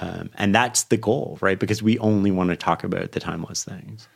Um, 0.00 0.30
and 0.36 0.54
that's 0.54 0.84
the 0.84 0.96
goal, 0.96 1.36
right? 1.40 1.58
Because 1.58 1.82
we 1.82 1.98
only 1.98 2.30
want 2.30 2.50
to 2.50 2.56
talk 2.56 2.84
about 2.84 3.12
the 3.12 3.20
timeless 3.20 3.64
things 3.64 4.08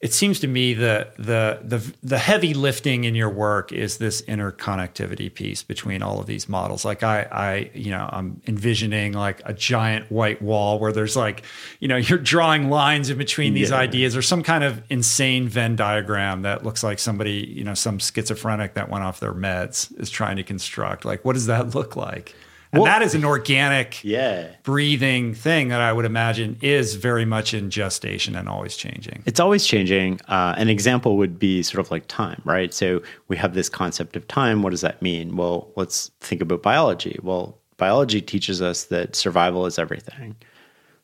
it 0.00 0.14
seems 0.14 0.40
to 0.40 0.46
me 0.46 0.72
that 0.74 1.14
the 1.18 1.60
the 1.62 1.94
the 2.02 2.16
heavy 2.16 2.54
lifting 2.54 3.04
in 3.04 3.14
your 3.14 3.28
work 3.28 3.70
is 3.70 3.98
this 3.98 4.22
interconnectivity 4.22 5.32
piece 5.32 5.62
between 5.62 6.02
all 6.02 6.18
of 6.18 6.26
these 6.26 6.48
models. 6.48 6.86
Like 6.86 7.02
I 7.02 7.28
I 7.30 7.70
you 7.74 7.90
know 7.90 8.08
I'm 8.10 8.40
envisioning 8.46 9.12
like 9.12 9.42
a 9.44 9.52
giant 9.52 10.10
white 10.10 10.40
wall 10.40 10.78
where 10.78 10.90
there's 10.90 11.16
like 11.16 11.42
you 11.80 11.88
know 11.88 11.96
you're 12.08 12.18
drawing 12.18 12.70
lines 12.70 13.10
in 13.10 13.18
between 13.18 13.52
these 13.52 13.70
yeah. 13.70 13.76
ideas 13.76 14.16
or 14.16 14.22
some 14.22 14.42
kind 14.42 14.64
of 14.64 14.82
insane 14.88 15.48
Venn 15.48 15.76
diagram 15.76 16.42
that 16.42 16.64
looks 16.64 16.82
like 16.82 16.98
somebody 16.98 17.52
you 17.54 17.62
know 17.62 17.74
some 17.74 17.98
schizophrenic 17.98 18.74
that 18.74 18.88
went 18.88 19.04
off 19.04 19.20
their 19.20 19.34
meds 19.34 19.98
is 20.00 20.08
trying 20.08 20.36
to 20.36 20.42
construct. 20.42 21.04
Like 21.04 21.26
what 21.26 21.34
does 21.34 21.46
that 21.46 21.74
look 21.74 21.94
like? 21.94 22.34
And 22.72 22.82
well, 22.82 22.92
that 22.92 23.02
is 23.02 23.16
an 23.16 23.24
organic, 23.24 24.04
yeah. 24.04 24.54
breathing 24.62 25.34
thing 25.34 25.68
that 25.68 25.80
I 25.80 25.92
would 25.92 26.04
imagine 26.04 26.56
is 26.60 26.94
very 26.94 27.24
much 27.24 27.52
in 27.52 27.68
gestation 27.68 28.36
and 28.36 28.48
always 28.48 28.76
changing. 28.76 29.24
It's 29.26 29.40
always 29.40 29.66
changing. 29.66 30.20
Uh, 30.28 30.54
an 30.56 30.68
example 30.68 31.16
would 31.16 31.36
be 31.36 31.64
sort 31.64 31.84
of 31.84 31.90
like 31.90 32.06
time, 32.06 32.40
right? 32.44 32.72
So 32.72 33.02
we 33.26 33.36
have 33.36 33.54
this 33.54 33.68
concept 33.68 34.14
of 34.14 34.28
time. 34.28 34.62
What 34.62 34.70
does 34.70 34.82
that 34.82 35.02
mean? 35.02 35.34
Well, 35.34 35.68
let's 35.74 36.12
think 36.20 36.40
about 36.40 36.62
biology. 36.62 37.18
Well, 37.24 37.58
biology 37.76 38.20
teaches 38.20 38.62
us 38.62 38.84
that 38.84 39.16
survival 39.16 39.66
is 39.66 39.76
everything. 39.76 40.36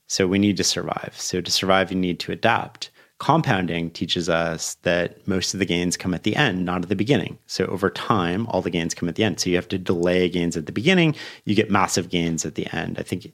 So 0.07 0.29
we 0.29 0.39
need 0.39 0.57
to 0.59 0.65
survive. 0.65 1.15
So 1.17 1.41
to 1.41 1.51
survive, 1.51 1.91
you 1.91 1.99
need 1.99 2.21
to 2.21 2.33
adapt. 2.33 2.91
Compounding 3.19 3.91
teaches 3.91 4.29
us 4.29 4.75
that 4.83 5.27
most 5.27 5.55
of 5.55 5.61
the 5.61 5.65
gains 5.65 5.97
come 5.97 6.13
at 6.13 6.23
the 6.23 6.37
end, 6.37 6.67
not 6.67 6.83
at 6.83 6.91
the 6.91 6.97
beginning. 6.97 7.39
So 7.47 7.65
over 7.67 7.89
time, 7.89 8.47
all 8.49 8.61
the 8.61 8.71
gains 8.71 8.95
come 8.95 9.09
at 9.09 9.15
the 9.15 9.25
end. 9.25 9.41
So 9.41 9.49
you 9.49 9.57
have 9.57 9.69
to 9.69 9.79
delay 9.79 10.29
gains 10.29 10.57
at 10.57 10.67
the 10.67 10.73
beginning. 10.73 11.15
You 11.45 11.55
get 11.55 11.71
massive 11.71 12.11
gains 12.11 12.45
at 12.45 12.57
the 12.57 12.67
end. 12.77 12.99
I 12.99 13.03
think, 13.03 13.33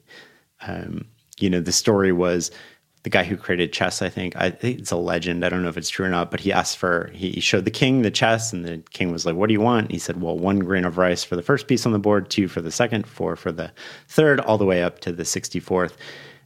um, 0.65 1.05
you 1.37 1.49
know, 1.49 1.59
the 1.59 1.73
story 1.73 2.13
was 2.13 2.49
the 3.03 3.09
guy 3.09 3.25
who 3.25 3.35
created 3.35 3.73
chess. 3.73 4.01
I 4.01 4.07
think 4.07 4.35
I 4.37 4.49
think 4.49 4.79
it's 4.79 4.91
a 4.91 4.95
legend. 4.95 5.43
I 5.43 5.49
don't 5.49 5.61
know 5.61 5.69
if 5.69 5.77
it's 5.77 5.89
true 5.89 6.05
or 6.05 6.09
not, 6.09 6.31
but 6.31 6.39
he 6.39 6.53
asked 6.53 6.77
for 6.77 7.11
he 7.13 7.41
showed 7.41 7.65
the 7.65 7.71
king 7.71 8.01
the 8.01 8.11
chess, 8.11 8.53
and 8.53 8.63
the 8.63 8.77
king 8.91 9.11
was 9.11 9.25
like, 9.25 9.35
"What 9.35 9.47
do 9.47 9.53
you 9.53 9.61
want?" 9.61 9.87
And 9.87 9.91
he 9.91 9.99
said, 9.99 10.21
"Well, 10.21 10.37
one 10.37 10.59
grain 10.59 10.85
of 10.85 10.97
rice 10.97 11.23
for 11.25 11.35
the 11.35 11.41
first 11.41 11.67
piece 11.67 11.85
on 11.85 11.91
the 11.91 11.99
board, 11.99 12.29
two 12.29 12.47
for 12.47 12.61
the 12.61 12.71
second, 12.71 13.05
four 13.05 13.35
for 13.35 13.51
the 13.51 13.71
third, 14.07 14.39
all 14.39 14.57
the 14.57 14.65
way 14.65 14.81
up 14.81 14.99
to 14.99 15.11
the 15.11 15.25
sixty 15.25 15.59
fourth. 15.59 15.97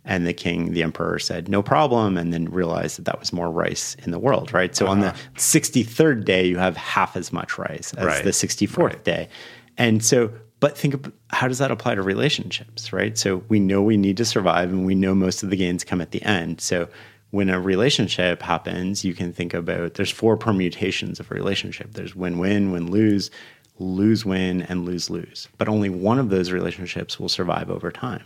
And 0.07 0.25
the 0.25 0.33
king, 0.33 0.71
the 0.71 0.83
emperor 0.83 1.19
said, 1.19 1.49
no 1.49 1.61
problem. 1.61 2.17
And 2.17 2.33
then 2.33 2.45
realized 2.45 2.97
that 2.97 3.05
that 3.05 3.19
was 3.19 3.33
more 3.33 3.51
rice 3.51 3.95
in 4.03 4.11
the 4.11 4.17
world, 4.17 4.53
right? 4.53 4.73
So 4.73 4.85
uh-huh. 4.85 4.93
on 4.93 4.99
the 5.01 5.13
63rd 5.35 6.23
day, 6.23 6.47
you 6.47 6.57
have 6.57 6.77
half 6.77 7.17
as 7.17 7.33
much 7.33 7.57
rice 7.57 7.93
as 7.95 8.05
right. 8.05 8.23
the 8.23 8.31
64th 8.31 8.77
right. 8.77 9.03
day. 9.03 9.29
And 9.77 10.03
so, 10.03 10.31
but 10.61 10.77
think 10.77 10.93
of 10.93 11.11
how 11.29 11.49
does 11.49 11.57
that 11.57 11.71
apply 11.71 11.95
to 11.95 12.01
relationships, 12.01 12.93
right? 12.93 13.17
So 13.17 13.43
we 13.49 13.59
know 13.59 13.83
we 13.83 13.97
need 13.97 14.15
to 14.17 14.25
survive 14.25 14.69
and 14.69 14.85
we 14.85 14.95
know 14.95 15.13
most 15.13 15.43
of 15.43 15.49
the 15.49 15.57
gains 15.57 15.83
come 15.83 15.99
at 15.99 16.11
the 16.11 16.23
end. 16.23 16.61
So 16.61 16.87
when 17.31 17.49
a 17.49 17.59
relationship 17.59 18.41
happens, 18.41 19.03
you 19.03 19.13
can 19.13 19.33
think 19.33 19.53
about 19.53 19.95
there's 19.95 20.09
four 20.09 20.37
permutations 20.37 21.19
of 21.19 21.29
a 21.29 21.35
relationship 21.35 21.93
there's 21.93 22.15
win 22.15 22.39
win, 22.39 22.71
win 22.71 22.89
lose, 22.89 23.29
lose 23.77 24.25
win, 24.25 24.61
and 24.63 24.85
lose 24.85 25.09
lose. 25.09 25.49
But 25.57 25.67
only 25.67 25.89
one 25.89 26.17
of 26.17 26.29
those 26.29 26.51
relationships 26.51 27.19
will 27.19 27.29
survive 27.29 27.69
over 27.69 27.91
time 27.91 28.23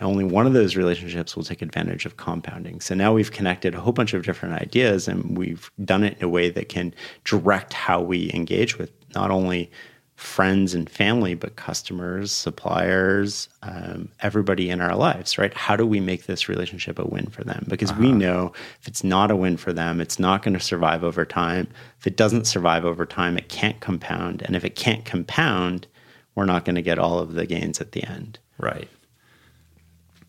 only 0.00 0.24
one 0.24 0.46
of 0.46 0.52
those 0.52 0.76
relationships 0.76 1.34
will 1.34 1.44
take 1.44 1.62
advantage 1.62 2.06
of 2.06 2.16
compounding. 2.16 2.80
So 2.80 2.94
now 2.94 3.12
we've 3.12 3.32
connected 3.32 3.74
a 3.74 3.80
whole 3.80 3.92
bunch 3.92 4.14
of 4.14 4.24
different 4.24 4.60
ideas 4.60 5.08
and 5.08 5.36
we've 5.36 5.70
done 5.84 6.04
it 6.04 6.16
in 6.18 6.24
a 6.24 6.28
way 6.28 6.50
that 6.50 6.68
can 6.68 6.94
direct 7.24 7.72
how 7.72 8.00
we 8.00 8.30
engage 8.32 8.78
with 8.78 8.92
not 9.14 9.30
only 9.30 9.70
friends 10.14 10.74
and 10.74 10.90
family, 10.90 11.34
but 11.34 11.54
customers, 11.54 12.32
suppliers, 12.32 13.48
um, 13.62 14.08
everybody 14.20 14.68
in 14.68 14.80
our 14.80 14.96
lives, 14.96 15.38
right? 15.38 15.54
How 15.54 15.76
do 15.76 15.86
we 15.86 16.00
make 16.00 16.26
this 16.26 16.48
relationship 16.48 16.98
a 16.98 17.06
win 17.06 17.26
for 17.26 17.44
them? 17.44 17.64
Because 17.68 17.92
uh-huh. 17.92 18.00
we 18.00 18.12
know 18.12 18.52
if 18.80 18.88
it's 18.88 19.04
not 19.04 19.30
a 19.30 19.36
win 19.36 19.56
for 19.56 19.72
them, 19.72 20.00
it's 20.00 20.18
not 20.18 20.42
going 20.42 20.54
to 20.54 20.60
survive 20.60 21.04
over 21.04 21.24
time. 21.24 21.68
If 22.00 22.06
it 22.08 22.16
doesn't 22.16 22.46
survive 22.46 22.84
over 22.84 23.06
time, 23.06 23.38
it 23.38 23.48
can't 23.48 23.78
compound. 23.78 24.42
And 24.42 24.56
if 24.56 24.64
it 24.64 24.74
can't 24.74 25.04
compound, 25.04 25.86
we're 26.34 26.46
not 26.46 26.64
going 26.64 26.76
to 26.76 26.82
get 26.82 26.98
all 26.98 27.20
of 27.20 27.34
the 27.34 27.46
gains 27.46 27.80
at 27.80 27.92
the 27.92 28.02
end. 28.02 28.40
Right 28.58 28.88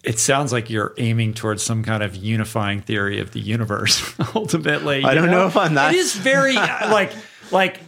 it 0.03 0.19
sounds 0.19 0.53
like 0.53 0.69
you're 0.69 0.93
aiming 0.97 1.33
towards 1.33 1.61
some 1.63 1.83
kind 1.83 2.03
of 2.03 2.15
unifying 2.15 2.81
theory 2.81 3.19
of 3.19 3.31
the 3.31 3.39
universe 3.39 4.13
ultimately 4.35 5.03
i 5.03 5.13
don't 5.13 5.25
know? 5.25 5.41
know? 5.41 5.47
if 5.47 5.57
i'm 5.57 5.73
that 5.73 5.93
it 5.93 5.97
is 5.97 6.15
very 6.15 6.53
like 6.55 7.11
like 7.51 7.79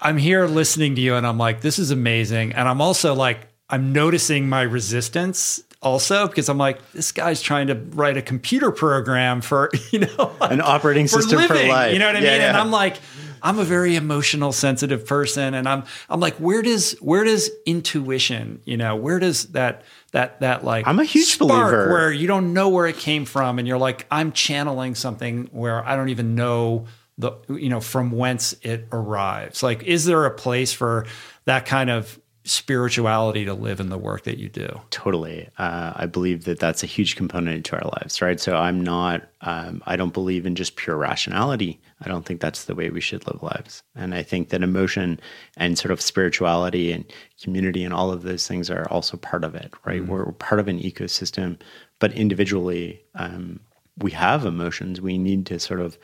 i'm 0.00 0.16
here 0.16 0.46
listening 0.46 0.94
to 0.94 1.00
you 1.00 1.14
and 1.14 1.26
i'm 1.26 1.38
like 1.38 1.60
this 1.60 1.78
is 1.78 1.90
amazing 1.90 2.52
and 2.52 2.68
i'm 2.68 2.80
also 2.80 3.14
like 3.14 3.48
i'm 3.68 3.92
noticing 3.92 4.48
my 4.48 4.62
resistance 4.62 5.62
also 5.82 6.26
because 6.26 6.48
i'm 6.48 6.58
like 6.58 6.92
this 6.92 7.12
guy's 7.12 7.42
trying 7.42 7.66
to 7.66 7.74
write 7.74 8.16
a 8.16 8.22
computer 8.22 8.70
program 8.70 9.40
for 9.40 9.70
you 9.92 10.00
know 10.00 10.32
like, 10.40 10.52
an 10.52 10.60
operating 10.60 11.06
system 11.06 11.38
for, 11.38 11.54
living, 11.54 11.66
for 11.66 11.72
life 11.72 11.92
you 11.92 11.98
know 11.98 12.06
what 12.06 12.16
i 12.16 12.20
yeah, 12.20 12.30
mean 12.30 12.40
yeah. 12.40 12.48
and 12.48 12.56
i'm 12.56 12.70
like 12.70 12.96
I'm 13.42 13.60
a 13.60 13.64
very 13.64 13.94
emotional, 13.94 14.50
sensitive 14.50 15.06
person, 15.06 15.54
and 15.54 15.68
I'm 15.68 15.84
I'm 16.08 16.18
like, 16.18 16.34
where 16.36 16.62
does 16.62 16.92
where 17.00 17.22
does 17.22 17.48
intuition, 17.64 18.60
you 18.64 18.76
know, 18.76 18.96
where 18.96 19.20
does 19.20 19.46
that 19.48 19.82
that 20.16 20.40
that 20.40 20.64
like 20.64 20.86
I'm 20.86 20.98
a 20.98 21.04
huge 21.04 21.26
spark 21.26 21.50
believer 21.50 21.90
where 21.90 22.10
you 22.10 22.26
don't 22.26 22.54
know 22.54 22.70
where 22.70 22.86
it 22.86 22.96
came 22.96 23.26
from, 23.26 23.58
and 23.58 23.68
you're 23.68 23.76
like, 23.76 24.06
I'm 24.10 24.32
channeling 24.32 24.94
something 24.94 25.50
where 25.52 25.84
I 25.84 25.94
don't 25.94 26.08
even 26.08 26.34
know 26.34 26.86
the 27.18 27.32
you 27.50 27.68
know 27.68 27.80
from 27.80 28.10
whence 28.12 28.54
it 28.62 28.88
arrives. 28.92 29.62
Like, 29.62 29.82
is 29.82 30.06
there 30.06 30.24
a 30.24 30.30
place 30.30 30.72
for 30.72 31.06
that 31.44 31.66
kind 31.66 31.90
of 31.90 32.18
spirituality 32.44 33.44
to 33.44 33.52
live 33.52 33.80
in 33.80 33.88
the 33.88 33.98
work 33.98 34.22
that 34.22 34.38
you 34.38 34.48
do. 34.48 34.80
Totally. 34.90 35.48
Uh, 35.58 35.92
I 35.96 36.06
believe 36.06 36.44
that 36.44 36.60
that's 36.60 36.84
a 36.84 36.86
huge 36.86 37.16
component 37.16 37.66
to 37.66 37.76
our 37.76 37.90
lives, 38.00 38.22
right? 38.22 38.38
So 38.38 38.56
I'm 38.56 38.80
not, 38.84 39.28
um, 39.40 39.82
I 39.84 39.96
don't 39.96 40.12
believe 40.12 40.46
in 40.46 40.54
just 40.54 40.76
pure 40.76 40.96
rationality. 40.96 41.80
I 42.00 42.08
don't 42.08 42.26
think 42.26 42.40
that's 42.40 42.64
the 42.64 42.74
way 42.74 42.90
we 42.90 43.00
should 43.00 43.26
live 43.26 43.42
lives. 43.42 43.82
And 43.94 44.14
I 44.14 44.22
think 44.22 44.50
that 44.50 44.62
emotion 44.62 45.18
and 45.56 45.78
sort 45.78 45.92
of 45.92 46.00
spirituality 46.00 46.92
and 46.92 47.04
community 47.42 47.84
and 47.84 47.94
all 47.94 48.12
of 48.12 48.22
those 48.22 48.46
things 48.46 48.70
are 48.70 48.86
also 48.90 49.16
part 49.16 49.44
of 49.44 49.54
it, 49.54 49.72
right? 49.84 50.02
Mm-hmm. 50.02 50.10
We're, 50.10 50.24
we're, 50.26 50.32
part 50.32 50.60
of 50.60 50.68
an 50.68 50.78
ecosystem, 50.78 51.58
but 51.98 52.12
individually, 52.12 53.02
um, 53.14 53.60
we 53.98 54.10
have 54.10 54.44
emotions. 54.44 55.00
We 55.00 55.16
need 55.16 55.46
to 55.46 55.58
sort 55.58 55.80
of 55.80 55.96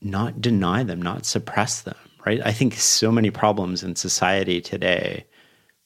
not 0.00 0.40
deny 0.40 0.82
them, 0.82 1.00
not 1.00 1.24
suppress 1.24 1.82
them 1.82 1.96
right? 2.24 2.40
I 2.44 2.52
think 2.52 2.74
so 2.74 3.12
many 3.12 3.30
problems 3.30 3.82
in 3.82 3.96
society 3.96 4.60
today, 4.60 5.26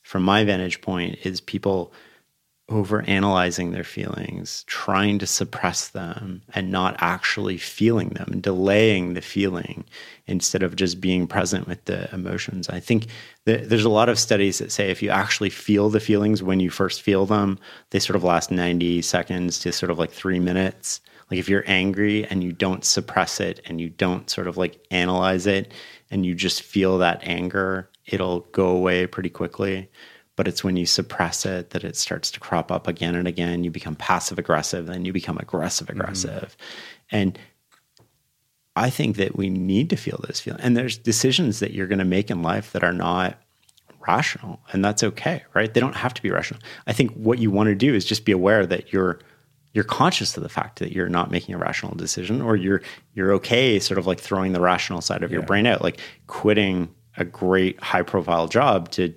from 0.02 0.22
my 0.22 0.44
vantage 0.44 0.80
point, 0.80 1.18
is 1.24 1.40
people 1.40 1.92
over 2.68 3.02
analyzing 3.02 3.70
their 3.70 3.84
feelings, 3.84 4.62
trying 4.66 5.18
to 5.18 5.26
suppress 5.26 5.88
them 5.88 6.42
and 6.54 6.70
not 6.70 6.94
actually 6.98 7.56
feeling 7.56 8.10
them, 8.10 8.40
delaying 8.40 9.14
the 9.14 9.22
feeling 9.22 9.84
instead 10.26 10.62
of 10.62 10.76
just 10.76 11.00
being 11.00 11.26
present 11.26 11.66
with 11.66 11.82
the 11.86 12.12
emotions. 12.14 12.68
I 12.68 12.78
think 12.78 13.06
that 13.46 13.70
there's 13.70 13.86
a 13.86 13.90
lot 13.90 14.10
of 14.10 14.18
studies 14.18 14.58
that 14.58 14.70
say 14.70 14.90
if 14.90 15.02
you 15.02 15.08
actually 15.08 15.48
feel 15.48 15.88
the 15.88 16.00
feelings 16.00 16.42
when 16.42 16.60
you 16.60 16.68
first 16.68 17.00
feel 17.00 17.24
them, 17.24 17.58
they 17.90 17.98
sort 17.98 18.16
of 18.16 18.24
last 18.24 18.50
90 18.50 19.00
seconds 19.00 19.58
to 19.60 19.72
sort 19.72 19.90
of 19.90 19.98
like 19.98 20.10
three 20.10 20.38
minutes. 20.38 21.00
Like 21.30 21.40
if 21.40 21.48
you're 21.48 21.64
angry 21.66 22.26
and 22.26 22.44
you 22.44 22.52
don't 22.52 22.84
suppress 22.84 23.40
it 23.40 23.60
and 23.64 23.80
you 23.80 23.88
don't 23.88 24.28
sort 24.28 24.46
of 24.46 24.58
like 24.58 24.84
analyze 24.90 25.46
it 25.46 25.72
and 26.10 26.26
you 26.26 26.34
just 26.34 26.62
feel 26.62 26.98
that 26.98 27.20
anger, 27.22 27.88
it'll 28.04 28.40
go 28.52 28.68
away 28.68 29.06
pretty 29.06 29.30
quickly 29.30 29.88
but 30.38 30.46
it's 30.46 30.62
when 30.62 30.76
you 30.76 30.86
suppress 30.86 31.44
it 31.44 31.70
that 31.70 31.82
it 31.82 31.96
starts 31.96 32.30
to 32.30 32.38
crop 32.38 32.70
up 32.70 32.86
again 32.86 33.16
and 33.16 33.26
again. 33.26 33.64
You 33.64 33.72
become 33.72 33.96
passive 33.96 34.38
aggressive, 34.38 34.86
then 34.86 35.04
you 35.04 35.12
become 35.12 35.36
aggressive 35.36 35.90
aggressive. 35.90 36.56
Mm-hmm. 37.10 37.16
And 37.16 37.38
I 38.76 38.88
think 38.88 39.16
that 39.16 39.36
we 39.36 39.50
need 39.50 39.90
to 39.90 39.96
feel 39.96 40.20
those 40.22 40.38
feelings. 40.38 40.62
And 40.62 40.76
there's 40.76 40.96
decisions 40.96 41.58
that 41.58 41.72
you're 41.72 41.88
going 41.88 41.98
to 41.98 42.04
make 42.04 42.30
in 42.30 42.40
life 42.40 42.70
that 42.70 42.84
are 42.84 42.92
not 42.92 43.36
rational, 44.06 44.60
and 44.72 44.84
that's 44.84 45.02
okay, 45.02 45.42
right? 45.54 45.74
They 45.74 45.80
don't 45.80 45.96
have 45.96 46.14
to 46.14 46.22
be 46.22 46.30
rational. 46.30 46.60
I 46.86 46.92
think 46.92 47.12
what 47.14 47.40
you 47.40 47.50
want 47.50 47.66
to 47.70 47.74
do 47.74 47.92
is 47.92 48.04
just 48.04 48.24
be 48.24 48.30
aware 48.30 48.64
that 48.64 48.92
you're 48.92 49.18
you're 49.72 49.82
conscious 49.82 50.36
of 50.36 50.44
the 50.44 50.48
fact 50.48 50.78
that 50.78 50.92
you're 50.92 51.08
not 51.08 51.32
making 51.32 51.56
a 51.56 51.58
rational 51.58 51.96
decision 51.96 52.40
or 52.40 52.54
you're 52.54 52.80
you're 53.14 53.32
okay 53.32 53.80
sort 53.80 53.98
of 53.98 54.06
like 54.06 54.20
throwing 54.20 54.52
the 54.52 54.60
rational 54.60 55.00
side 55.00 55.24
of 55.24 55.32
yeah. 55.32 55.38
your 55.38 55.42
brain 55.44 55.66
out 55.66 55.82
like 55.82 55.98
quitting 56.28 56.94
a 57.16 57.24
great 57.24 57.80
high 57.82 58.02
profile 58.02 58.46
job 58.46 58.88
to 58.92 59.12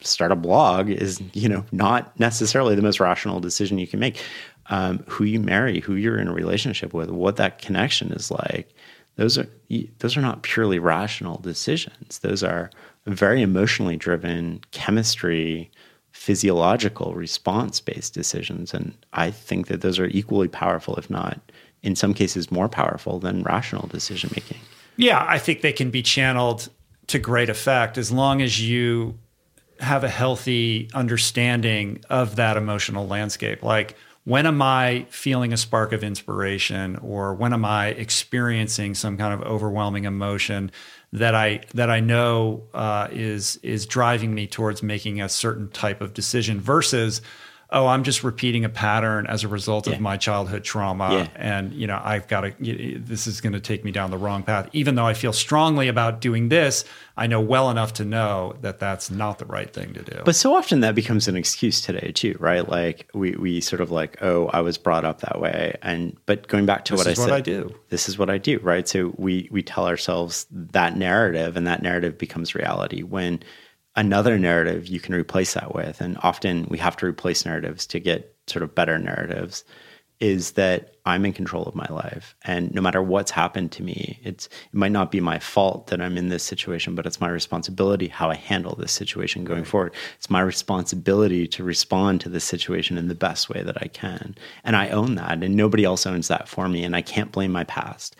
start 0.00 0.32
a 0.32 0.36
blog 0.36 0.88
is 0.88 1.20
you 1.32 1.48
know 1.48 1.64
not 1.72 2.18
necessarily 2.18 2.74
the 2.74 2.82
most 2.82 3.00
rational 3.00 3.40
decision 3.40 3.78
you 3.78 3.86
can 3.86 4.00
make. 4.00 4.22
Um, 4.70 4.98
who 5.08 5.24
you 5.24 5.40
marry 5.40 5.80
who 5.80 5.94
you're 5.94 6.18
in 6.18 6.28
a 6.28 6.32
relationship 6.32 6.92
with 6.92 7.08
what 7.08 7.36
that 7.36 7.58
connection 7.58 8.12
is 8.12 8.30
like 8.30 8.74
those 9.16 9.38
are 9.38 9.48
those 9.98 10.16
are 10.16 10.20
not 10.20 10.42
purely 10.42 10.78
rational 10.78 11.38
decisions. 11.38 12.18
Those 12.18 12.44
are 12.44 12.70
very 13.06 13.42
emotionally 13.42 13.96
driven 13.96 14.60
chemistry 14.70 15.70
physiological 16.12 17.14
response 17.14 17.80
based 17.80 18.14
decisions. 18.14 18.74
And 18.74 18.94
i 19.12 19.30
think 19.30 19.66
that 19.68 19.80
those 19.80 19.98
are 19.98 20.06
equally 20.06 20.48
powerful 20.48 20.96
if 20.96 21.08
not 21.10 21.40
in 21.82 21.94
some 21.94 22.14
cases 22.14 22.50
more 22.50 22.68
powerful 22.68 23.18
than 23.18 23.42
rational 23.42 23.86
decision 23.88 24.30
making 24.34 24.58
yeah 24.96 25.24
i 25.28 25.38
think 25.38 25.60
they 25.60 25.72
can 25.72 25.90
be 25.90 26.02
channeled 26.02 26.68
to 27.06 27.18
great 27.18 27.48
effect 27.48 27.96
as 27.96 28.10
long 28.10 28.42
as 28.42 28.60
you 28.60 29.18
have 29.80 30.04
a 30.04 30.08
healthy 30.08 30.90
understanding 30.94 32.04
of 32.10 32.36
that 32.36 32.56
emotional 32.56 33.06
landscape. 33.06 33.62
Like, 33.62 33.96
when 34.24 34.44
am 34.44 34.60
I 34.60 35.06
feeling 35.08 35.54
a 35.54 35.56
spark 35.56 35.92
of 35.92 36.04
inspiration, 36.04 36.96
or 36.96 37.32
when 37.32 37.54
am 37.54 37.64
I 37.64 37.88
experiencing 37.88 38.94
some 38.94 39.16
kind 39.16 39.32
of 39.32 39.40
overwhelming 39.40 40.04
emotion 40.04 40.70
that 41.14 41.34
I 41.34 41.62
that 41.72 41.88
I 41.88 42.00
know 42.00 42.64
uh, 42.74 43.08
is 43.10 43.58
is 43.62 43.86
driving 43.86 44.34
me 44.34 44.46
towards 44.46 44.82
making 44.82 45.22
a 45.22 45.30
certain 45.30 45.70
type 45.70 46.02
of 46.02 46.12
decision 46.12 46.60
versus 46.60 47.22
oh, 47.70 47.86
I'm 47.86 48.02
just 48.02 48.24
repeating 48.24 48.64
a 48.64 48.70
pattern 48.70 49.26
as 49.26 49.44
a 49.44 49.48
result 49.48 49.86
yeah. 49.86 49.94
of 49.94 50.00
my 50.00 50.16
childhood 50.16 50.64
trauma. 50.64 51.12
Yeah. 51.12 51.28
And, 51.36 51.74
you 51.74 51.86
know, 51.86 52.00
I've 52.02 52.26
got 52.26 52.40
to, 52.40 52.98
this 52.98 53.26
is 53.26 53.42
going 53.42 53.52
to 53.52 53.60
take 53.60 53.84
me 53.84 53.90
down 53.90 54.10
the 54.10 54.16
wrong 54.16 54.42
path. 54.42 54.70
Even 54.72 54.94
though 54.94 55.04
I 55.04 55.12
feel 55.12 55.34
strongly 55.34 55.88
about 55.88 56.22
doing 56.22 56.48
this, 56.48 56.86
I 57.18 57.26
know 57.26 57.42
well 57.42 57.70
enough 57.70 57.92
to 57.94 58.06
know 58.06 58.56
that 58.62 58.78
that's 58.78 59.10
not 59.10 59.38
the 59.38 59.44
right 59.44 59.70
thing 59.70 59.92
to 59.92 60.02
do. 60.02 60.22
But 60.24 60.34
so 60.34 60.54
often 60.54 60.80
that 60.80 60.94
becomes 60.94 61.28
an 61.28 61.36
excuse 61.36 61.82
today, 61.82 62.10
too, 62.12 62.36
right? 62.40 62.66
Like 62.66 63.10
we, 63.12 63.32
we 63.32 63.60
sort 63.60 63.82
of 63.82 63.90
like, 63.90 64.22
oh, 64.22 64.46
I 64.46 64.62
was 64.62 64.78
brought 64.78 65.04
up 65.04 65.20
that 65.20 65.38
way. 65.38 65.76
And, 65.82 66.16
but 66.24 66.48
going 66.48 66.64
back 66.64 66.86
to 66.86 66.94
this 66.94 67.00
what 67.00 67.10
I 67.10 67.14
said, 67.14 67.22
what 67.22 67.32
I 67.32 67.40
do. 67.42 67.74
This 67.90 68.08
is 68.08 68.16
what 68.16 68.30
I 68.30 68.38
do, 68.38 68.58
right? 68.60 68.88
So 68.88 69.12
we, 69.18 69.46
we 69.50 69.62
tell 69.62 69.86
ourselves 69.86 70.46
that 70.50 70.96
narrative 70.96 71.54
and 71.54 71.66
that 71.66 71.82
narrative 71.82 72.16
becomes 72.16 72.54
reality 72.54 73.02
when, 73.02 73.42
another 73.98 74.38
narrative 74.38 74.86
you 74.86 75.00
can 75.00 75.14
replace 75.14 75.54
that 75.54 75.74
with, 75.74 76.00
and 76.00 76.16
often 76.22 76.66
we 76.70 76.78
have 76.78 76.96
to 76.96 77.06
replace 77.06 77.44
narratives 77.44 77.84
to 77.88 77.98
get 77.98 78.34
sort 78.46 78.62
of 78.62 78.74
better 78.74 78.96
narratives, 78.96 79.64
is 80.20 80.52
that 80.52 80.94
I'm 81.04 81.24
in 81.24 81.32
control 81.32 81.64
of 81.64 81.74
my 81.74 81.86
life. 81.90 82.36
And 82.44 82.72
no 82.74 82.80
matter 82.80 83.02
what's 83.02 83.30
happened 83.30 83.72
to 83.72 83.82
me, 83.82 84.20
it's 84.22 84.46
it 84.46 84.74
might 84.74 84.92
not 84.92 85.10
be 85.10 85.20
my 85.20 85.38
fault 85.38 85.88
that 85.88 86.00
I'm 86.00 86.16
in 86.16 86.28
this 86.28 86.44
situation, 86.44 86.94
but 86.94 87.06
it's 87.06 87.20
my 87.20 87.28
responsibility 87.28 88.08
how 88.08 88.30
I 88.30 88.36
handle 88.36 88.76
this 88.76 88.92
situation 88.92 89.44
going 89.44 89.64
forward. 89.64 89.94
It's 90.16 90.30
my 90.30 90.40
responsibility 90.40 91.48
to 91.48 91.64
respond 91.64 92.20
to 92.20 92.28
this 92.28 92.44
situation 92.44 92.98
in 92.98 93.08
the 93.08 93.14
best 93.14 93.48
way 93.48 93.62
that 93.62 93.82
I 93.82 93.88
can. 93.88 94.36
And 94.62 94.76
I 94.76 94.90
own 94.90 95.16
that, 95.16 95.42
and 95.42 95.56
nobody 95.56 95.84
else 95.84 96.06
owns 96.06 96.28
that 96.28 96.48
for 96.48 96.68
me. 96.68 96.84
And 96.84 96.94
I 96.94 97.02
can't 97.02 97.32
blame 97.32 97.52
my 97.52 97.64
past. 97.64 98.14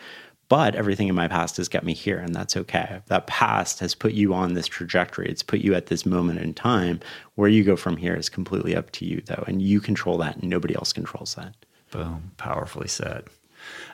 But 0.49 0.73
everything 0.73 1.07
in 1.07 1.15
my 1.15 1.27
past 1.27 1.57
has 1.57 1.69
got 1.69 1.83
me 1.83 1.93
here, 1.93 2.17
and 2.17 2.33
that's 2.33 2.57
okay. 2.57 3.01
That 3.05 3.27
past 3.27 3.79
has 3.79 3.93
put 3.93 4.13
you 4.13 4.33
on 4.33 4.55
this 4.55 4.65
trajectory. 4.65 5.29
It's 5.29 5.43
put 5.43 5.59
you 5.59 5.75
at 5.75 5.85
this 5.85 6.07
moment 6.07 6.39
in 6.39 6.55
time. 6.55 6.99
Where 7.35 7.47
you 7.47 7.63
go 7.63 7.75
from 7.75 7.97
here 7.97 8.15
is 8.15 8.29
completely 8.29 8.75
up 8.75 8.89
to 8.93 9.05
you, 9.05 9.21
though, 9.25 9.43
and 9.47 9.61
you 9.61 9.79
control 9.79 10.17
that, 10.17 10.37
and 10.37 10.49
nobody 10.49 10.75
else 10.75 10.91
controls 10.91 11.35
that. 11.35 11.55
Boom! 11.91 12.31
Powerfully 12.37 12.87
said. 12.87 13.25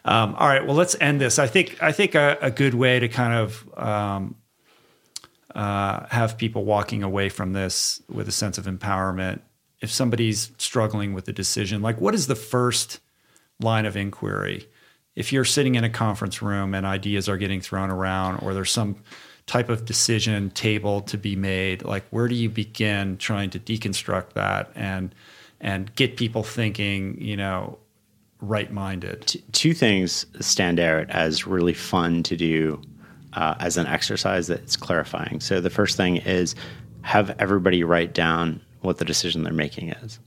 Um, 0.05 0.33
all 0.35 0.47
right, 0.47 0.65
well, 0.65 0.75
let's 0.75 0.95
end 1.01 1.19
this. 1.19 1.39
I 1.39 1.47
think 1.47 1.81
I 1.83 1.91
think 1.91 2.15
a, 2.15 2.37
a 2.41 2.51
good 2.51 2.73
way 2.73 2.99
to 2.99 3.09
kind 3.09 3.33
of 3.33 3.77
um, 3.77 4.35
uh, 5.53 6.05
have 6.07 6.37
people 6.37 6.63
walking 6.63 7.03
away 7.03 7.27
from 7.27 7.51
this 7.53 8.01
with 8.09 8.29
a 8.29 8.31
sense 8.31 8.57
of 8.57 8.65
empowerment. 8.65 9.41
If 9.81 9.91
somebody's 9.91 10.51
struggling 10.57 11.13
with 11.13 11.27
a 11.27 11.33
decision, 11.33 11.81
like 11.81 11.99
what 11.99 12.15
is 12.15 12.27
the 12.27 12.35
first 12.35 13.01
line 13.59 13.85
of 13.85 13.97
inquiry? 13.97 14.69
If 15.15 15.31
you're 15.31 15.45
sitting 15.45 15.75
in 15.75 15.83
a 15.83 15.89
conference 15.89 16.41
room 16.41 16.73
and 16.73 16.85
ideas 16.85 17.29
are 17.29 17.37
getting 17.37 17.61
thrown 17.61 17.89
around 17.89 18.39
or 18.39 18.53
there's 18.53 18.71
some 18.71 18.95
type 19.45 19.69
of 19.69 19.85
decision 19.85 20.49
table 20.51 21.01
to 21.01 21.17
be 21.17 21.35
made 21.35 21.83
like 21.83 22.03
where 22.09 22.27
do 22.27 22.35
you 22.35 22.49
begin 22.49 23.15
trying 23.17 23.49
to 23.49 23.59
deconstruct 23.59 24.33
that 24.33 24.71
and 24.75 25.13
and 25.61 25.93
get 25.95 26.17
people 26.17 26.43
thinking 26.43 27.19
you 27.21 27.37
know 27.37 27.77
right 28.41 28.71
minded 28.71 29.41
two 29.51 29.73
things 29.73 30.25
stand 30.39 30.79
out 30.79 31.09
as 31.11 31.45
really 31.45 31.73
fun 31.73 32.23
to 32.23 32.35
do 32.35 32.81
uh, 33.35 33.55
as 33.59 33.77
an 33.77 33.85
exercise 33.87 34.47
that's 34.47 34.75
clarifying. 34.77 35.39
So 35.39 35.61
the 35.61 35.69
first 35.69 35.97
thing 35.97 36.17
is 36.17 36.55
have 37.01 37.35
everybody 37.37 37.83
write 37.83 38.13
down 38.13 38.61
what 38.81 38.97
the 38.97 39.05
decision 39.05 39.43
they're 39.43 39.53
making 39.53 39.89
is 39.89 40.19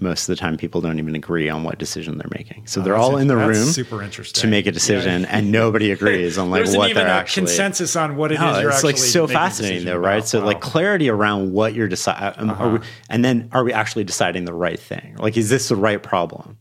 most 0.00 0.22
of 0.22 0.26
the 0.28 0.36
time 0.36 0.56
people 0.56 0.80
don't 0.80 0.98
even 0.98 1.14
agree 1.14 1.48
on 1.48 1.62
what 1.62 1.78
decision 1.78 2.16
they're 2.18 2.30
making. 2.32 2.66
So 2.66 2.80
oh, 2.80 2.84
they're 2.84 2.96
all 2.96 3.16
in 3.16 3.28
the 3.28 3.36
room 3.36 3.66
super 3.66 4.02
interesting. 4.02 4.40
to 4.40 4.46
make 4.46 4.66
a 4.66 4.72
decision, 4.72 5.22
yeah. 5.22 5.28
and 5.30 5.52
nobody 5.52 5.90
agrees 5.90 6.38
on 6.38 6.50
like 6.50 6.66
what 6.68 6.94
they're 6.94 7.06
actually 7.06 7.46
consensus 7.46 7.96
on 7.96 8.16
what 8.16 8.32
it 8.32 8.40
no, 8.40 8.58
is. 8.58 8.74
It's 8.74 8.84
like 8.84 8.96
so 8.96 9.26
fascinating 9.26 9.84
though, 9.84 9.96
right? 9.96 10.18
About. 10.18 10.28
So 10.28 10.40
wow. 10.40 10.46
like 10.46 10.60
clarity 10.60 11.08
around 11.08 11.52
what 11.52 11.74
you're 11.74 11.88
deciding, 11.88 12.40
um, 12.40 12.50
uh-huh. 12.50 12.78
and 13.08 13.24
then 13.24 13.48
are 13.52 13.62
we 13.62 13.72
actually 13.72 14.04
deciding 14.04 14.44
the 14.44 14.54
right 14.54 14.80
thing? 14.80 15.16
Like, 15.18 15.36
is 15.36 15.50
this 15.50 15.68
the 15.68 15.76
right 15.76 16.02
problem? 16.02 16.56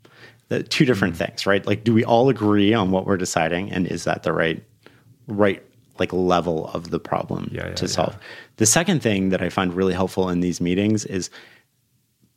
The 0.50 0.64
two 0.64 0.86
different 0.86 1.14
mm-hmm. 1.14 1.26
things, 1.26 1.46
right? 1.46 1.66
Like, 1.66 1.84
do 1.84 1.94
we 1.94 2.04
all 2.04 2.30
agree 2.30 2.74
on 2.74 2.92
what 2.92 3.06
we're 3.06 3.18
deciding, 3.18 3.72
and 3.72 3.88
is 3.88 4.04
that 4.04 4.24
the 4.24 4.34
right 4.34 4.64
right 5.28 5.64
like 6.00 6.12
level 6.14 6.68
of 6.70 6.92
the 6.92 7.00
problem 7.00 7.50
yeah, 7.54 7.68
yeah, 7.68 7.74
to 7.76 7.88
solve? 7.88 8.18
The 8.58 8.66
second 8.66 9.02
thing 9.02 9.30
that 9.30 9.42
I 9.42 9.50
find 9.50 9.74
really 9.74 9.94
helpful 9.94 10.28
in 10.30 10.42
these 10.42 10.60
meetings 10.60 11.06
is 11.06 11.30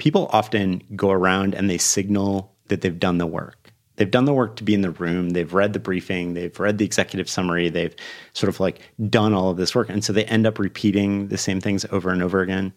people 0.02 0.28
often 0.32 0.82
go 0.96 1.12
around 1.12 1.54
and 1.54 1.70
they 1.70 1.78
signal 1.78 2.52
that 2.66 2.80
they've 2.80 2.98
done 2.98 3.18
the 3.18 3.26
work. 3.26 3.72
They've 3.94 4.10
done 4.10 4.24
the 4.24 4.34
work 4.34 4.56
to 4.56 4.64
be 4.64 4.74
in 4.74 4.80
the 4.80 4.90
room, 4.90 5.30
they've 5.30 5.54
read 5.54 5.74
the 5.74 5.78
briefing, 5.78 6.34
they've 6.34 6.58
read 6.58 6.78
the 6.78 6.84
executive 6.84 7.28
summary, 7.28 7.68
they've 7.68 7.94
sort 8.32 8.48
of 8.48 8.58
like 8.58 8.80
done 9.08 9.32
all 9.32 9.50
of 9.50 9.58
this 9.58 9.76
work. 9.76 9.88
And 9.88 10.04
so 10.04 10.12
they 10.12 10.24
end 10.24 10.44
up 10.44 10.58
repeating 10.58 11.28
the 11.28 11.38
same 11.38 11.60
things 11.60 11.86
over 11.92 12.10
and 12.10 12.20
over 12.20 12.40
again 12.40 12.72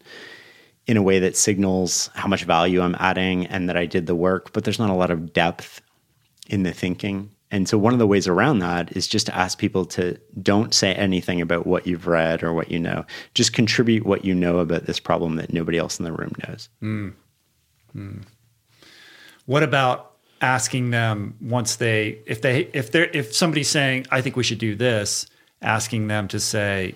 in 0.86 0.98
a 0.98 1.02
way 1.02 1.18
that 1.18 1.36
signals 1.36 2.12
how 2.14 2.28
much 2.28 2.44
value 2.44 2.80
I'm 2.80 2.96
adding 3.00 3.48
and 3.48 3.70
that 3.70 3.76
I 3.76 3.88
did 3.88 4.06
the 4.06 4.14
work, 4.14 4.54
but 4.54 4.64
there's 4.64 4.78
not 4.78 4.92
a 4.92 4.94
lot 4.94 5.10
of 5.10 5.34
depth 5.34 5.82
in 6.46 6.62
the 6.62 6.74
thinking. 6.74 7.32
And 7.56 7.70
so 7.70 7.78
one 7.78 7.94
of 7.94 8.00
the 8.00 8.08
ways 8.08 8.28
around 8.28 8.60
that 8.60 8.92
is 8.98 9.08
just 9.08 9.28
to 9.28 9.36
ask 9.36 9.58
people 9.58 9.86
to 9.86 10.20
don't 10.42 10.74
say 10.74 10.94
anything 10.94 11.40
about 11.40 11.66
what 11.66 11.88
you've 11.88 12.06
read 12.06 12.44
or 12.44 12.54
what 12.54 12.70
you 12.70 12.78
know. 12.78 13.06
Just 13.34 13.54
contribute 13.54 14.06
what 14.06 14.26
you 14.26 14.36
know 14.36 14.58
about 14.58 14.88
this 14.88 15.00
problem 15.00 15.38
that 15.38 15.54
nobody 15.54 15.78
else 15.78 15.98
in 15.98 16.04
the 16.04 16.12
room 16.12 16.34
knows. 16.46 16.68
Mm. 16.84 17.14
Mm. 17.96 18.24
What 19.46 19.64
about 19.64 20.12
asking 20.42 20.90
them 20.90 21.38
once 21.40 21.78
they 21.78 22.20
if 22.26 22.42
they 22.42 22.68
if 22.74 22.92
they're 22.92 23.10
if 23.14 23.34
somebody's 23.34 23.70
saying 23.70 24.06
I 24.12 24.20
think 24.20 24.36
we 24.36 24.44
should 24.44 24.60
do 24.60 24.76
this, 24.76 25.26
asking 25.62 26.08
them 26.10 26.28
to 26.28 26.42
say, 26.42 26.96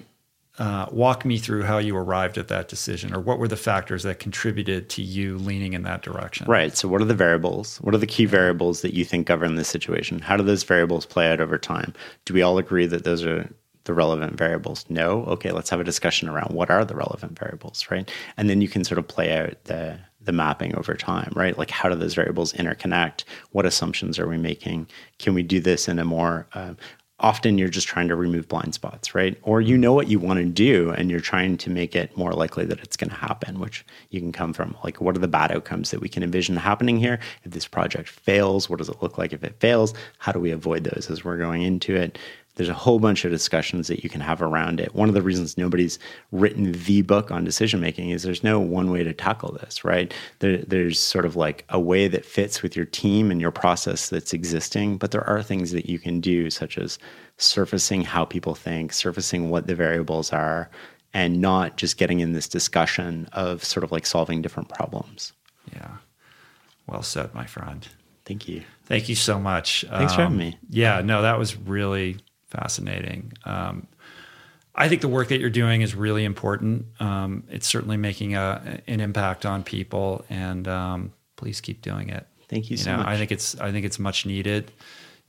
uh, 0.59 0.87
walk 0.91 1.23
me 1.23 1.37
through 1.37 1.63
how 1.63 1.77
you 1.77 1.95
arrived 1.95 2.37
at 2.37 2.49
that 2.49 2.67
decision 2.67 3.15
or 3.15 3.19
what 3.21 3.39
were 3.39 3.47
the 3.47 3.55
factors 3.55 4.03
that 4.03 4.19
contributed 4.19 4.89
to 4.89 5.01
you 5.01 5.37
leaning 5.37 5.73
in 5.73 5.83
that 5.83 6.01
direction? 6.01 6.45
Right. 6.47 6.75
So 6.75 6.87
what 6.87 7.01
are 7.01 7.05
the 7.05 7.13
variables? 7.13 7.77
What 7.77 7.95
are 7.95 7.99
the 7.99 8.05
key 8.05 8.25
variables 8.25 8.81
that 8.81 8.93
you 8.93 9.05
think 9.05 9.25
govern 9.25 9.55
this 9.55 9.69
situation? 9.69 10.19
How 10.19 10.35
do 10.35 10.43
those 10.43 10.63
variables 10.63 11.05
play 11.05 11.31
out 11.31 11.39
over 11.39 11.57
time? 11.57 11.93
Do 12.25 12.33
we 12.33 12.41
all 12.41 12.57
agree 12.57 12.85
that 12.87 13.05
those 13.05 13.23
are 13.23 13.49
the 13.85 13.93
relevant 13.93 14.37
variables? 14.37 14.85
No? 14.89 15.23
Okay 15.25 15.51
let's 15.51 15.69
have 15.69 15.79
a 15.79 15.85
discussion 15.85 16.27
around 16.27 16.53
what 16.53 16.69
are 16.69 16.83
the 16.83 16.95
relevant 16.95 17.39
variables 17.39 17.87
right? 17.89 18.11
And 18.35 18.49
then 18.49 18.59
you 18.59 18.67
can 18.67 18.83
sort 18.83 18.99
of 18.99 19.07
play 19.07 19.37
out 19.37 19.63
the 19.63 19.97
the 20.21 20.33
mapping 20.33 20.75
over 20.75 20.95
time, 20.95 21.31
right? 21.35 21.57
Like, 21.57 21.71
how 21.71 21.89
do 21.89 21.95
those 21.95 22.13
variables 22.13 22.53
interconnect? 22.53 23.23
What 23.51 23.65
assumptions 23.65 24.19
are 24.19 24.27
we 24.27 24.37
making? 24.37 24.87
Can 25.17 25.33
we 25.33 25.43
do 25.43 25.59
this 25.59 25.87
in 25.87 25.97
a 25.97 26.05
more 26.05 26.45
um, 26.53 26.77
often 27.19 27.57
you're 27.57 27.69
just 27.69 27.87
trying 27.87 28.07
to 28.07 28.15
remove 28.15 28.47
blind 28.47 28.73
spots, 28.73 29.13
right? 29.13 29.37
Or 29.43 29.61
you 29.61 29.77
know 29.77 29.93
what 29.93 30.07
you 30.07 30.19
want 30.19 30.39
to 30.39 30.45
do 30.45 30.91
and 30.91 31.09
you're 31.09 31.19
trying 31.19 31.57
to 31.57 31.69
make 31.69 31.95
it 31.95 32.15
more 32.17 32.31
likely 32.33 32.65
that 32.65 32.79
it's 32.79 32.97
going 32.97 33.09
to 33.09 33.15
happen, 33.15 33.59
which 33.59 33.85
you 34.09 34.19
can 34.19 34.31
come 34.31 34.53
from 34.53 34.75
like, 34.83 35.01
what 35.01 35.15
are 35.15 35.19
the 35.19 35.27
bad 35.27 35.51
outcomes 35.51 35.91
that 35.91 36.01
we 36.01 36.09
can 36.09 36.23
envision 36.23 36.55
happening 36.55 36.97
here? 36.97 37.19
If 37.43 37.51
this 37.51 37.67
project 37.67 38.09
fails, 38.09 38.69
what 38.69 38.79
does 38.79 38.89
it 38.89 39.01
look 39.01 39.17
like 39.17 39.33
if 39.33 39.43
it 39.43 39.59
fails? 39.59 39.93
How 40.17 40.31
do 40.31 40.39
we 40.39 40.51
avoid 40.51 40.83
those 40.83 41.09
as 41.09 41.23
we're 41.23 41.37
going 41.37 41.63
into 41.63 41.95
it? 41.95 42.17
There's 42.55 42.69
a 42.69 42.73
whole 42.73 42.99
bunch 42.99 43.23
of 43.23 43.31
discussions 43.31 43.87
that 43.87 44.03
you 44.03 44.09
can 44.09 44.19
have 44.19 44.41
around 44.41 44.81
it. 44.81 44.93
One 44.93 45.07
of 45.07 45.15
the 45.15 45.21
reasons 45.21 45.57
nobody's 45.57 45.97
written 46.31 46.73
the 46.73 47.01
book 47.03 47.31
on 47.31 47.45
decision 47.45 47.79
making 47.79 48.09
is 48.09 48.23
there's 48.23 48.43
no 48.43 48.59
one 48.59 48.91
way 48.91 49.03
to 49.03 49.13
tackle 49.13 49.53
this, 49.53 49.85
right? 49.85 50.13
There, 50.39 50.57
there's 50.57 50.99
sort 50.99 51.25
of 51.25 51.35
like 51.35 51.63
a 51.69 51.79
way 51.79 52.07
that 52.09 52.25
fits 52.25 52.61
with 52.61 52.75
your 52.75 52.85
team 52.85 53.31
and 53.31 53.39
your 53.39 53.51
process 53.51 54.09
that's 54.09 54.33
existing, 54.33 54.97
but 54.97 55.11
there 55.11 55.27
are 55.27 55.41
things 55.41 55.71
that 55.71 55.87
you 55.87 55.99
can 55.99 56.19
do, 56.19 56.49
such 56.49 56.77
as 56.77 56.99
surfacing 57.37 58.01
how 58.01 58.25
people 58.25 58.55
think, 58.55 58.91
surfacing 58.91 59.49
what 59.49 59.67
the 59.67 59.75
variables 59.75 60.33
are, 60.33 60.69
and 61.13 61.41
not 61.41 61.77
just 61.77 61.97
getting 61.97 62.19
in 62.19 62.33
this 62.33 62.47
discussion 62.47 63.29
of 63.31 63.63
sort 63.63 63.83
of 63.83 63.91
like 63.91 64.05
solving 64.05 64.41
different 64.41 64.69
problems. 64.69 65.33
Yeah. 65.73 65.91
Well 66.87 67.03
said, 67.03 67.33
my 67.33 67.45
friend. 67.45 67.87
Thank 68.25 68.47
you. 68.47 68.63
Thank 68.85 69.09
you 69.09 69.15
so 69.15 69.39
much. 69.39 69.85
Thanks 69.89 70.11
um, 70.13 70.15
for 70.15 70.21
having 70.23 70.37
me. 70.37 70.57
Yeah, 70.69 71.01
no, 71.01 71.21
that 71.21 71.39
was 71.39 71.55
really 71.55 72.17
fascinating. 72.49 73.33
Um, 73.45 73.87
I 74.75 74.87
think 74.87 75.01
the 75.01 75.07
work 75.07 75.27
that 75.29 75.39
you're 75.39 75.49
doing 75.49 75.81
is 75.81 75.95
really 75.95 76.23
important. 76.23 76.85
Um, 76.99 77.43
it's 77.49 77.67
certainly 77.67 77.97
making 77.97 78.35
a, 78.35 78.81
an 78.87 79.01
impact 79.01 79.45
on 79.45 79.63
people, 79.63 80.25
and 80.29 80.67
um, 80.67 81.13
please 81.35 81.59
keep 81.59 81.81
doing 81.81 82.09
it. 82.09 82.25
Thank 82.47 82.69
you, 82.69 82.75
you 82.75 82.77
so 82.77 82.91
know, 82.91 82.97
much. 82.97 83.07
I 83.07 83.17
think 83.17 83.31
it's 83.31 83.59
I 83.59 83.71
think 83.71 83.85
it's 83.85 83.99
much 83.99 84.25
needed 84.25 84.71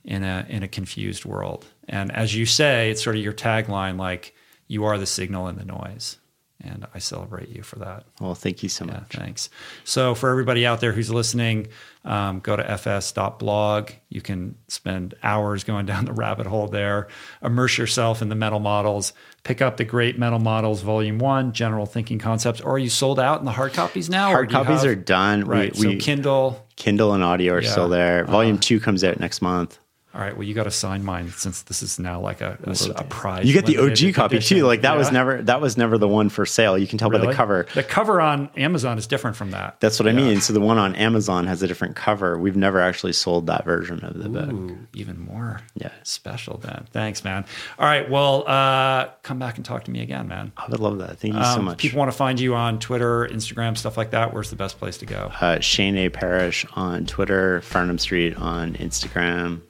in 0.03 0.23
a 0.23 0.45
in 0.47 0.63
a 0.63 0.67
confused 0.67 1.25
world. 1.25 1.65
And 1.87 2.11
as 2.11 2.33
you 2.35 2.45
say, 2.45 2.91
it's 2.91 3.03
sort 3.03 3.15
of 3.15 3.21
your 3.21 3.33
tagline, 3.33 3.97
like 3.97 4.33
you 4.67 4.85
are 4.85 4.97
the 4.97 5.05
signal 5.05 5.47
in 5.47 5.57
the 5.57 5.65
noise 5.65 6.17
and 6.63 6.85
I 6.93 6.99
celebrate 6.99 7.49
you 7.49 7.63
for 7.63 7.79
that. 7.79 8.05
Well, 8.19 8.35
thank 8.35 8.63
you 8.63 8.69
so 8.69 8.85
yeah, 8.85 8.93
much. 8.93 9.11
Thanks. 9.11 9.49
So, 9.83 10.15
for 10.15 10.29
everybody 10.29 10.65
out 10.65 10.81
there 10.81 10.91
who's 10.91 11.09
listening, 11.09 11.67
um, 12.03 12.39
go 12.39 12.55
to 12.55 12.63
fs.blog. 12.63 13.91
You 14.09 14.21
can 14.21 14.55
spend 14.67 15.13
hours 15.21 15.63
going 15.63 15.85
down 15.91 16.05
the 16.05 16.13
rabbit 16.13 16.47
hole 16.47 16.67
there. 16.67 17.07
Immerse 17.43 17.77
yourself 17.77 18.21
in 18.21 18.29
the 18.29 18.35
mental 18.35 18.59
models. 18.59 19.13
Pick 19.43 19.61
up 19.61 19.77
the 19.77 19.85
Great 19.85 20.19
Mental 20.19 20.39
Models 20.39 20.81
Volume 20.81 21.17
One, 21.17 21.51
General 21.51 21.85
Thinking 21.85 22.19
Concepts. 22.19 22.61
Or 22.61 22.73
are 22.73 22.79
you 22.79 22.89
sold 22.89 23.19
out 23.19 23.39
in 23.39 23.45
the 23.45 23.51
hard 23.51 23.73
copies 23.73 24.09
now? 24.09 24.27
Hard 24.27 24.51
copies 24.51 24.81
have, 24.81 24.91
are 24.91 24.95
done. 24.95 25.45
Right. 25.45 25.75
We, 25.75 25.87
we, 25.87 25.99
so 25.99 26.05
Kindle, 26.05 26.67
Kindle, 26.75 27.13
and 27.13 27.23
audio 27.23 27.53
are 27.53 27.61
yeah. 27.61 27.71
still 27.71 27.89
there. 27.89 28.25
Volume 28.25 28.57
uh, 28.57 28.61
Two 28.61 28.79
comes 28.79 29.03
out 29.03 29.19
next 29.19 29.41
month. 29.41 29.79
All 30.13 30.19
right, 30.19 30.35
well, 30.35 30.45
you 30.45 30.53
got 30.53 30.65
to 30.65 30.71
sign 30.71 31.05
mine 31.05 31.29
since 31.29 31.61
this 31.61 31.81
is 31.81 31.97
now 31.97 32.19
like 32.19 32.41
a, 32.41 32.57
a, 32.65 32.75
a 32.97 33.03
prize. 33.05 33.45
You 33.45 33.53
get 33.53 33.65
the 33.65 33.77
OG 33.77 34.13
copy 34.13 34.37
edition. 34.37 34.57
too. 34.57 34.65
Like 34.65 34.81
that 34.81 34.93
yeah. 34.93 34.97
was 34.97 35.09
never 35.09 35.41
that 35.43 35.61
was 35.61 35.77
never 35.77 35.97
the 35.97 36.07
one 36.07 36.27
for 36.27 36.45
sale. 36.45 36.77
You 36.77 36.85
can 36.85 36.97
tell 36.97 37.09
really? 37.09 37.27
by 37.27 37.31
the 37.31 37.37
cover. 37.37 37.65
The 37.73 37.83
cover 37.83 38.19
on 38.19 38.49
Amazon 38.57 38.97
is 38.97 39.07
different 39.07 39.37
from 39.37 39.51
that. 39.51 39.79
That's 39.79 39.99
what 39.99 40.07
yeah. 40.07 40.19
I 40.19 40.23
mean. 40.23 40.41
So 40.41 40.51
the 40.51 40.59
one 40.59 40.77
on 40.77 40.95
Amazon 40.95 41.47
has 41.47 41.63
a 41.63 41.67
different 41.67 41.95
cover. 41.95 42.37
We've 42.37 42.57
never 42.57 42.81
actually 42.81 43.13
sold 43.13 43.47
that 43.47 43.63
version 43.63 44.03
of 44.03 44.17
the 44.17 44.27
Ooh, 44.27 44.67
book. 44.67 44.77
Even 44.93 45.17
more, 45.17 45.61
yeah, 45.75 45.91
special. 46.03 46.57
Then 46.57 46.87
thanks, 46.91 47.23
man. 47.23 47.45
All 47.79 47.85
right, 47.85 48.09
well, 48.09 48.45
uh, 48.49 49.11
come 49.23 49.39
back 49.39 49.55
and 49.55 49.65
talk 49.65 49.85
to 49.85 49.91
me 49.91 50.01
again, 50.01 50.27
man. 50.27 50.51
I 50.57 50.67
would 50.67 50.81
love 50.81 50.97
that. 50.97 51.19
Thank 51.19 51.35
you 51.35 51.39
um, 51.39 51.55
so 51.55 51.61
much. 51.61 51.77
People 51.77 51.99
want 51.99 52.11
to 52.11 52.17
find 52.17 52.37
you 52.37 52.53
on 52.53 52.79
Twitter, 52.79 53.29
Instagram, 53.31 53.77
stuff 53.77 53.95
like 53.95 54.11
that. 54.11 54.33
Where's 54.33 54.49
the 54.49 54.57
best 54.57 54.77
place 54.77 54.97
to 54.97 55.05
go? 55.05 55.31
Uh, 55.39 55.61
Shane 55.61 55.95
A. 55.95 56.09
Parrish 56.09 56.65
on 56.73 57.05
Twitter, 57.05 57.61
Farnam 57.61 57.97
Street 57.97 58.35
on 58.35 58.73
Instagram. 58.73 59.61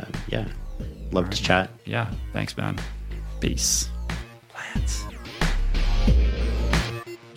Uh, 0.00 0.06
yeah. 0.28 0.48
Love 1.12 1.24
right. 1.24 1.32
to 1.32 1.42
chat. 1.42 1.70
Yeah. 1.84 2.10
Thanks, 2.32 2.56
man. 2.56 2.78
Peace. 3.40 3.90
Lance. 4.54 5.04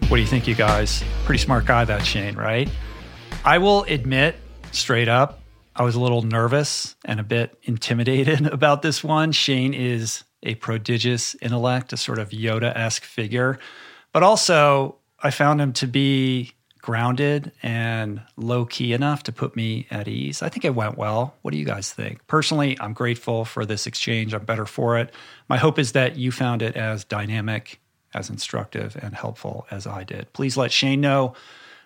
What 0.08 0.18
do 0.18 0.22
you 0.22 0.28
think, 0.28 0.48
you 0.48 0.56
guys? 0.56 1.04
Pretty 1.26 1.44
smart 1.44 1.66
guy, 1.66 1.86
that 1.86 2.06
Shane, 2.06 2.36
right? 2.36 2.70
I 3.44 3.58
will 3.58 3.84
admit 3.84 4.36
straight 4.72 5.08
up, 5.08 5.42
I 5.76 5.84
was 5.84 5.96
a 5.96 6.00
little 6.00 6.22
nervous 6.22 6.96
and 7.04 7.20
a 7.20 7.24
bit 7.24 7.58
intimidated 7.64 8.46
about 8.54 8.82
this 8.82 9.04
one. 9.04 9.32
Shane 9.32 9.74
is 9.74 10.24
a 10.44 10.56
prodigious 10.56 11.36
intellect, 11.42 11.94
a 11.94 11.98
sort 11.98 12.20
of 12.20 12.30
Yoda 12.30 12.76
esque 12.76 13.04
figure, 13.04 13.60
but 14.12 14.24
also 14.24 14.98
I 15.22 15.32
found 15.32 15.62
him 15.62 15.74
to 15.74 15.88
be 15.88 16.54
grounded 16.84 17.50
and 17.64 18.22
low 18.36 18.66
key 18.66 18.92
enough 18.92 19.24
to 19.24 19.32
put 19.32 19.56
me 19.56 19.88
at 19.90 20.06
ease. 20.06 20.44
I 20.44 20.50
think 20.50 20.66
it 20.66 20.76
went 20.76 20.98
well. 20.98 21.34
What 21.42 21.52
do 21.52 21.58
you 21.58 21.64
guys 21.64 21.94
think? 21.94 22.28
Personally, 22.28 22.78
I'm 22.80 22.92
grateful 22.92 23.46
for 23.46 23.66
this 23.66 23.88
exchange. 23.88 24.34
I'm 24.34 24.44
better 24.44 24.66
for 24.66 24.98
it. 25.00 25.14
My 25.48 25.58
hope 25.58 25.80
is 25.80 25.94
that 25.94 26.18
you 26.18 26.30
found 26.30 26.62
it 26.62 26.76
as 26.76 27.06
dynamic, 27.06 27.80
as 28.14 28.30
instructive, 28.30 28.98
and 29.02 29.16
helpful 29.16 29.66
as 29.72 29.88
I 29.88 30.04
did. 30.04 30.34
Please 30.34 30.58
let 30.58 30.74
Shane 30.74 31.00
know 31.00 31.36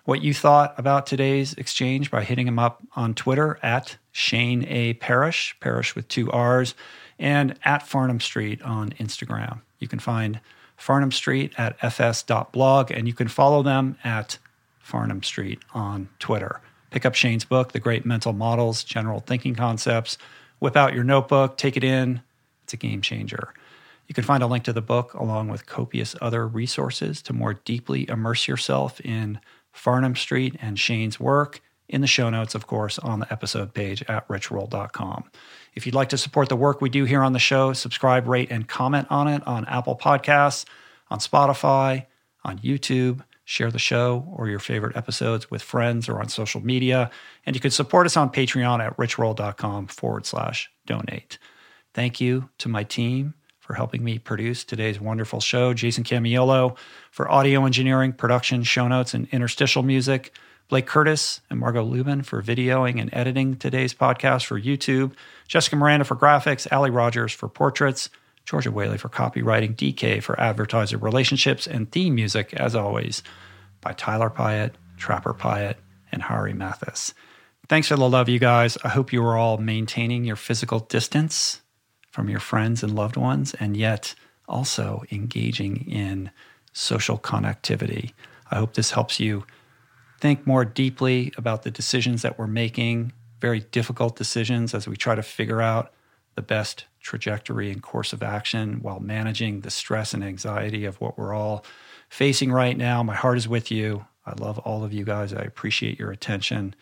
what 0.04 0.20
you 0.20 0.34
thought 0.34 0.74
about 0.76 1.06
today's 1.06 1.54
exchange 1.54 2.10
by 2.10 2.24
hitting 2.24 2.48
him 2.48 2.58
up 2.58 2.82
on 2.96 3.14
Twitter 3.14 3.56
at 3.62 3.98
Shane 4.10 4.64
A. 4.66 4.94
Parrish, 4.94 5.56
Parrish 5.60 5.94
with 5.94 6.08
two 6.08 6.28
R's, 6.32 6.74
and 7.20 7.56
at 7.64 7.84
Farnam 7.84 8.20
Street 8.20 8.60
on 8.62 8.90
Instagram. 8.98 9.60
You 9.78 9.86
can 9.86 10.00
find 10.00 10.40
Farnam 10.76 11.12
Street 11.12 11.52
at 11.56 11.78
fs.blog, 11.78 12.90
and 12.90 13.06
you 13.06 13.14
can 13.14 13.28
follow 13.28 13.62
them 13.62 13.96
at 14.02 14.38
Farnam 14.88 15.24
Street 15.24 15.60
on 15.74 16.08
Twitter. 16.18 16.60
Pick 16.90 17.04
up 17.04 17.14
Shane's 17.14 17.44
book, 17.44 17.72
The 17.72 17.80
Great 17.80 18.06
Mental 18.06 18.32
Models, 18.32 18.82
General 18.82 19.20
Thinking 19.20 19.54
Concepts. 19.54 20.16
Whip 20.60 20.76
out 20.76 20.94
your 20.94 21.04
notebook, 21.04 21.56
take 21.56 21.76
it 21.76 21.84
in. 21.84 22.22
It's 22.64 22.72
a 22.72 22.78
game 22.78 23.02
changer. 23.02 23.52
You 24.06 24.14
can 24.14 24.24
find 24.24 24.42
a 24.42 24.46
link 24.46 24.64
to 24.64 24.72
the 24.72 24.80
book 24.80 25.12
along 25.14 25.48
with 25.48 25.66
copious 25.66 26.16
other 26.20 26.48
resources 26.48 27.20
to 27.22 27.32
more 27.32 27.54
deeply 27.54 28.08
immerse 28.08 28.48
yourself 28.48 29.00
in 29.00 29.38
Farnam 29.74 30.16
Street 30.16 30.56
and 30.60 30.78
Shane's 30.78 31.20
work 31.20 31.60
in 31.88 32.00
the 32.00 32.06
show 32.06 32.30
notes, 32.30 32.54
of 32.54 32.66
course, 32.66 32.98
on 32.98 33.20
the 33.20 33.32
episode 33.32 33.74
page 33.74 34.02
at 34.08 34.26
richroll.com. 34.28 35.24
If 35.74 35.86
you'd 35.86 35.94
like 35.94 36.08
to 36.10 36.18
support 36.18 36.48
the 36.48 36.56
work 36.56 36.80
we 36.80 36.90
do 36.90 37.04
here 37.04 37.22
on 37.22 37.32
the 37.32 37.38
show, 37.38 37.72
subscribe, 37.72 38.26
rate, 38.26 38.50
and 38.50 38.66
comment 38.66 39.06
on 39.10 39.28
it 39.28 39.46
on 39.46 39.64
Apple 39.66 39.96
Podcasts, 39.96 40.64
on 41.10 41.18
Spotify, 41.18 42.06
on 42.44 42.58
YouTube 42.58 43.22
share 43.48 43.70
the 43.70 43.78
show 43.78 44.28
or 44.36 44.46
your 44.46 44.58
favorite 44.58 44.94
episodes 44.94 45.50
with 45.50 45.62
friends 45.62 46.06
or 46.06 46.20
on 46.20 46.28
social 46.28 46.60
media. 46.60 47.10
And 47.46 47.56
you 47.56 47.60
can 47.60 47.70
support 47.70 48.04
us 48.04 48.14
on 48.14 48.28
Patreon 48.28 48.84
at 48.84 48.94
richroll.com 48.98 49.86
forward 49.86 50.26
slash 50.26 50.70
donate. 50.84 51.38
Thank 51.94 52.20
you 52.20 52.50
to 52.58 52.68
my 52.68 52.84
team 52.84 53.32
for 53.58 53.72
helping 53.72 54.04
me 54.04 54.18
produce 54.18 54.64
today's 54.64 55.00
wonderful 55.00 55.40
show, 55.40 55.72
Jason 55.72 56.04
Camiolo 56.04 56.76
for 57.10 57.30
audio 57.30 57.64
engineering, 57.64 58.12
production, 58.12 58.64
show 58.64 58.86
notes, 58.86 59.14
and 59.14 59.26
interstitial 59.32 59.82
music, 59.82 60.34
Blake 60.68 60.86
Curtis 60.86 61.40
and 61.48 61.58
Margot 61.58 61.84
Lubin 61.84 62.22
for 62.22 62.42
videoing 62.42 63.00
and 63.00 63.08
editing 63.14 63.56
today's 63.56 63.94
podcast 63.94 64.44
for 64.44 64.60
YouTube, 64.60 65.14
Jessica 65.46 65.76
Miranda 65.76 66.04
for 66.04 66.16
graphics, 66.16 66.70
Ali 66.70 66.90
Rogers 66.90 67.32
for 67.32 67.48
portraits, 67.48 68.10
Georgia 68.48 68.70
Whaley 68.70 68.96
for 68.96 69.10
copywriting, 69.10 69.76
DK 69.76 70.22
for 70.22 70.40
advertiser 70.40 70.96
relationships, 70.96 71.66
and 71.66 71.92
theme 71.92 72.14
music, 72.14 72.54
as 72.54 72.74
always, 72.74 73.22
by 73.82 73.92
Tyler 73.92 74.30
Pyatt, 74.30 74.70
Trapper 74.96 75.34
Pyatt, 75.34 75.74
and 76.10 76.22
Hari 76.22 76.54
Mathis. 76.54 77.12
Thanks 77.68 77.88
for 77.88 77.96
the 77.96 78.08
love, 78.08 78.26
you 78.30 78.38
guys. 78.38 78.78
I 78.82 78.88
hope 78.88 79.12
you 79.12 79.22
are 79.22 79.36
all 79.36 79.58
maintaining 79.58 80.24
your 80.24 80.34
physical 80.34 80.78
distance 80.78 81.60
from 82.10 82.30
your 82.30 82.40
friends 82.40 82.82
and 82.82 82.94
loved 82.94 83.18
ones, 83.18 83.52
and 83.60 83.76
yet 83.76 84.14
also 84.48 85.02
engaging 85.12 85.86
in 85.86 86.30
social 86.72 87.18
connectivity. 87.18 88.14
I 88.50 88.56
hope 88.56 88.72
this 88.72 88.92
helps 88.92 89.20
you 89.20 89.44
think 90.22 90.46
more 90.46 90.64
deeply 90.64 91.34
about 91.36 91.64
the 91.64 91.70
decisions 91.70 92.22
that 92.22 92.38
we're 92.38 92.46
making, 92.46 93.12
very 93.40 93.60
difficult 93.60 94.16
decisions 94.16 94.72
as 94.72 94.88
we 94.88 94.96
try 94.96 95.14
to 95.14 95.22
figure 95.22 95.60
out 95.60 95.92
the 96.34 96.40
best 96.40 96.86
trajectory 97.00 97.70
and 97.70 97.82
course 97.82 98.12
of 98.12 98.22
action 98.22 98.80
while 98.82 99.00
managing 99.00 99.60
the 99.60 99.70
stress 99.70 100.14
and 100.14 100.22
anxiety 100.22 100.84
of 100.84 101.00
what 101.00 101.18
we're 101.18 101.34
all 101.34 101.64
facing 102.08 102.52
right 102.52 102.76
now. 102.76 103.02
My 103.02 103.14
heart 103.14 103.38
is 103.38 103.48
with 103.48 103.70
you. 103.70 104.06
I 104.26 104.32
love 104.38 104.58
all 104.58 104.84
of 104.84 104.92
you 104.92 105.04
guys. 105.04 105.32
I 105.32 105.42
appreciate 105.42 105.98
your 105.98 106.10
attention. 106.10 106.74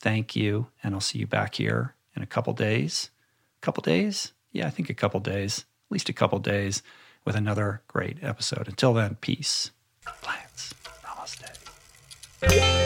Thank 0.00 0.36
you. 0.36 0.66
And 0.82 0.94
I'll 0.94 1.00
see 1.00 1.18
you 1.18 1.26
back 1.26 1.54
here 1.54 1.94
in 2.16 2.22
a 2.22 2.26
couple 2.26 2.52
days. 2.52 3.10
A 3.62 3.64
couple 3.64 3.82
days? 3.82 4.32
Yeah, 4.50 4.66
I 4.66 4.70
think 4.70 4.90
a 4.90 4.94
couple 4.94 5.20
days, 5.20 5.64
at 5.88 5.92
least 5.92 6.08
a 6.08 6.12
couple 6.12 6.38
days, 6.38 6.82
with 7.24 7.36
another 7.36 7.82
great 7.88 8.18
episode. 8.22 8.68
Until 8.68 8.92
then, 8.92 9.16
peace, 9.20 9.70
plants, 10.22 10.74
namaste. 11.04 12.81